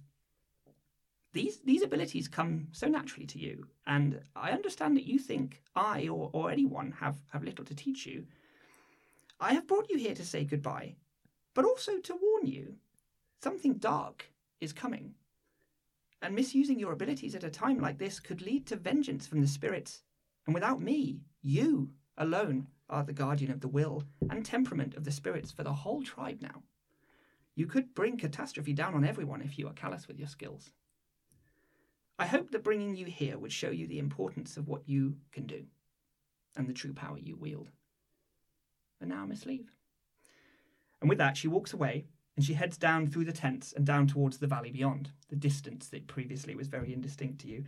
these 1.33 1.61
these 1.61 1.83
abilities 1.83 2.27
come 2.29 2.69
so 2.73 2.89
naturally 2.89 3.27
to 3.27 3.39
you, 3.39 3.67
and 3.87 4.21
I 4.35 4.51
understand 4.53 4.97
that 4.97 5.05
you 5.05 5.19
think 5.19 5.63
I 5.77 6.09
or, 6.09 6.31
or 6.33 6.51
anyone 6.51 6.93
have, 7.01 7.17
have 7.33 7.45
little 7.45 7.65
to 7.67 7.75
teach 7.75 8.07
you. 8.07 8.27
I 9.41 9.53
have 9.55 9.67
brought 9.69 9.89
you 9.91 9.99
here 9.99 10.15
to 10.15 10.25
say 10.25 10.45
goodbye, 10.45 10.97
but 11.55 11.65
also 11.65 11.99
to 11.99 12.19
warn 12.21 12.47
you 12.47 12.75
something 13.43 13.75
dark 13.75 14.31
is 14.61 14.73
coming. 14.73 15.15
And 16.21 16.35
misusing 16.35 16.79
your 16.79 16.93
abilities 16.93 17.35
at 17.35 17.45
a 17.45 17.51
time 17.51 17.79
like 17.79 17.99
this 17.99 18.19
could 18.19 18.43
lead 18.43 18.67
to 18.67 18.77
vengeance 18.77 19.27
from 19.27 19.41
the 19.41 19.47
spirits. 19.47 20.03
And 20.47 20.55
without 20.55 20.81
me, 20.81 21.21
you 21.43 21.91
alone 22.17 22.67
are 22.91 23.05
the 23.05 23.13
guardian 23.13 23.53
of 23.53 23.61
the 23.61 23.69
will 23.69 24.03
and 24.31 24.45
temperament 24.45 24.95
of 24.95 25.05
the 25.05 25.13
spirits 25.13 25.53
for 25.53 25.63
the 25.63 25.73
whole 25.73 26.03
tribe 26.03 26.41
now. 26.41 26.63
You 27.55 27.67
could 27.67 27.95
bring 27.95 28.17
catastrophe 28.17 28.73
down 28.73 28.95
on 28.95 29.05
everyone 29.05 29.43
if 29.43 29.59
you 29.59 29.67
are 29.69 29.73
callous 29.73 30.09
with 30.09 30.19
your 30.19 30.29
skills. 30.29 30.73
I 32.19 32.27
hope 32.27 32.51
that 32.51 32.65
bringing 32.65 32.97
you 32.97 33.07
here 33.07 33.39
would 33.39 33.53
show 33.53 33.71
you 33.71 33.87
the 33.87 33.99
importance 33.99 34.57
of 34.57 34.67
what 34.67 34.89
you 34.89 35.17
can 35.33 35.47
do 35.47 35.65
and 36.57 36.69
the 36.69 36.73
true 36.73 36.93
power 36.93 37.19
you 37.19 37.37
wield. 37.37 37.71
And 39.01 39.11
now, 39.11 39.25
Miss 39.25 39.47
Leave. 39.47 39.71
And 41.01 41.09
with 41.09 41.19
that, 41.19 41.37
she 41.37 41.47
walks 41.47 41.73
away 41.73 42.07
and 42.39 42.45
she 42.45 42.55
heads 42.55 42.79
down 42.79 43.09
through 43.09 43.25
the 43.25 43.33
tents 43.33 43.73
and 43.73 43.85
down 43.85 44.07
towards 44.07 44.39
the 44.39 44.47
valley 44.47 44.71
beyond, 44.71 45.11
the 45.29 45.35
distance 45.35 45.89
that 45.89 46.07
previously 46.07 46.55
was 46.55 46.69
very 46.69 46.93
indistinct 46.93 47.41
to 47.41 47.49
you. 47.49 47.65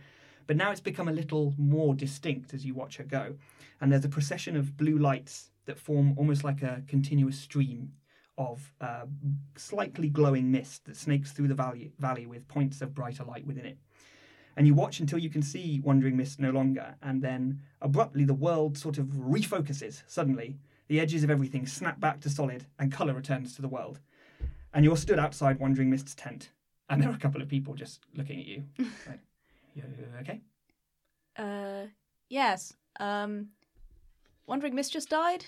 But 0.47 0.55
now 0.55 0.71
it's 0.71 0.79
become 0.79 1.09
a 1.09 1.11
little 1.11 1.53
more 1.57 1.93
distinct 1.93 2.53
as 2.53 2.65
you 2.65 2.73
watch 2.73 2.95
her 2.95 3.03
go. 3.03 3.35
And 3.81 3.91
there's 3.91 4.05
a 4.05 4.07
procession 4.07 4.55
of 4.55 4.77
blue 4.77 4.97
lights 4.97 5.49
that 5.65 5.77
form 5.77 6.13
almost 6.17 6.45
like 6.45 6.61
a 6.61 6.83
continuous 6.87 7.37
stream 7.37 7.91
of 8.37 8.71
uh, 8.79 9.07
slightly 9.57 10.07
glowing 10.07 10.49
mist 10.49 10.85
that 10.85 10.95
snakes 10.95 11.33
through 11.33 11.49
the 11.49 11.53
valley, 11.53 11.91
valley 11.99 12.25
with 12.25 12.47
points 12.47 12.81
of 12.81 12.95
brighter 12.95 13.25
light 13.25 13.45
within 13.45 13.65
it. 13.65 13.77
And 14.55 14.65
you 14.65 14.73
watch 14.73 15.01
until 15.01 15.19
you 15.19 15.29
can 15.29 15.41
see 15.41 15.81
Wandering 15.83 16.15
Mist 16.15 16.39
no 16.39 16.51
longer, 16.51 16.95
and 17.01 17.21
then 17.21 17.59
abruptly 17.81 18.23
the 18.23 18.33
world 18.33 18.77
sort 18.77 18.97
of 18.97 19.07
refocuses 19.07 20.03
suddenly. 20.07 20.59
The 20.87 21.01
edges 21.01 21.25
of 21.25 21.29
everything 21.29 21.67
snap 21.67 21.99
back 21.99 22.21
to 22.21 22.29
solid, 22.29 22.67
and 22.79 22.89
colour 22.89 23.13
returns 23.13 23.53
to 23.57 23.61
the 23.61 23.67
world. 23.67 23.99
And 24.73 24.85
you're 24.85 24.97
stood 24.97 25.19
outside 25.19 25.59
Wandering 25.59 25.89
Mist's 25.89 26.15
tent, 26.15 26.51
and 26.89 27.01
there 27.01 27.09
are 27.09 27.15
a 27.15 27.19
couple 27.19 27.41
of 27.41 27.49
people 27.49 27.73
just 27.73 28.05
looking 28.15 28.39
at 28.39 28.45
you. 28.45 28.63
like, 29.07 29.19
you 29.75 29.83
okay? 30.21 30.41
Uh, 31.37 31.87
yes. 32.29 32.73
Um, 32.99 33.49
Wandering 34.47 34.75
Mist 34.75 34.93
just 34.93 35.09
died. 35.09 35.45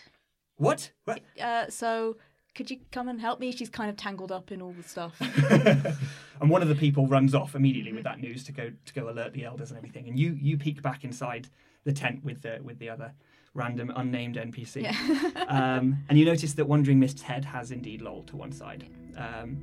What? 0.57 0.91
What? 1.05 1.21
Uh, 1.41 1.69
so 1.69 2.17
could 2.55 2.69
you 2.69 2.79
come 2.91 3.09
and 3.09 3.19
help 3.19 3.39
me? 3.39 3.51
She's 3.51 3.69
kind 3.69 3.89
of 3.89 3.97
tangled 3.97 4.31
up 4.31 4.51
in 4.51 4.61
all 4.61 4.73
the 4.73 4.83
stuff. 4.83 5.19
and 6.41 6.49
one 6.49 6.61
of 6.61 6.67
the 6.67 6.75
people 6.75 7.07
runs 7.07 7.33
off 7.33 7.55
immediately 7.55 7.93
with 7.93 8.03
that 8.03 8.19
news 8.19 8.43
to 8.45 8.51
go 8.51 8.71
to 8.85 8.93
go 8.93 9.09
alert 9.09 9.33
the 9.33 9.45
elders 9.45 9.71
and 9.71 9.77
everything. 9.77 10.07
And 10.07 10.19
you 10.19 10.37
you 10.39 10.57
peek 10.57 10.81
back 10.81 11.03
inside 11.03 11.47
the 11.83 11.91
tent 11.91 12.23
with 12.23 12.41
the 12.41 12.59
with 12.63 12.79
the 12.79 12.89
other 12.89 13.13
random 13.53 13.91
unnamed 13.95 14.35
NPC. 14.35 14.83
yeah. 14.83 15.45
um, 15.47 15.97
and 16.09 16.17
you 16.17 16.25
notice 16.25 16.53
that 16.53 16.65
Wandering 16.65 16.99
Mist's 16.99 17.21
head 17.21 17.45
has 17.45 17.71
indeed 17.71 18.01
lolled 18.01 18.27
to 18.27 18.37
one 18.37 18.51
side. 18.51 18.87
Um, 19.17 19.57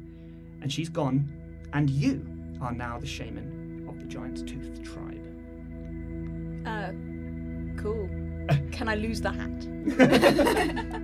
and 0.62 0.72
she's 0.72 0.88
gone, 0.88 1.28
and 1.72 1.90
you 1.90 2.24
are 2.60 2.72
now 2.72 2.98
the 2.98 3.06
shaman 3.06 3.86
of 3.88 3.98
the 3.98 4.06
Giant's 4.06 4.42
Tooth 4.42 4.82
tribe. 4.82 5.26
uh, 6.66 6.92
cool. 7.80 8.08
Can 8.72 8.88
I 8.88 8.94
lose 8.94 9.20
the 9.20 9.30
hat? 9.30 11.00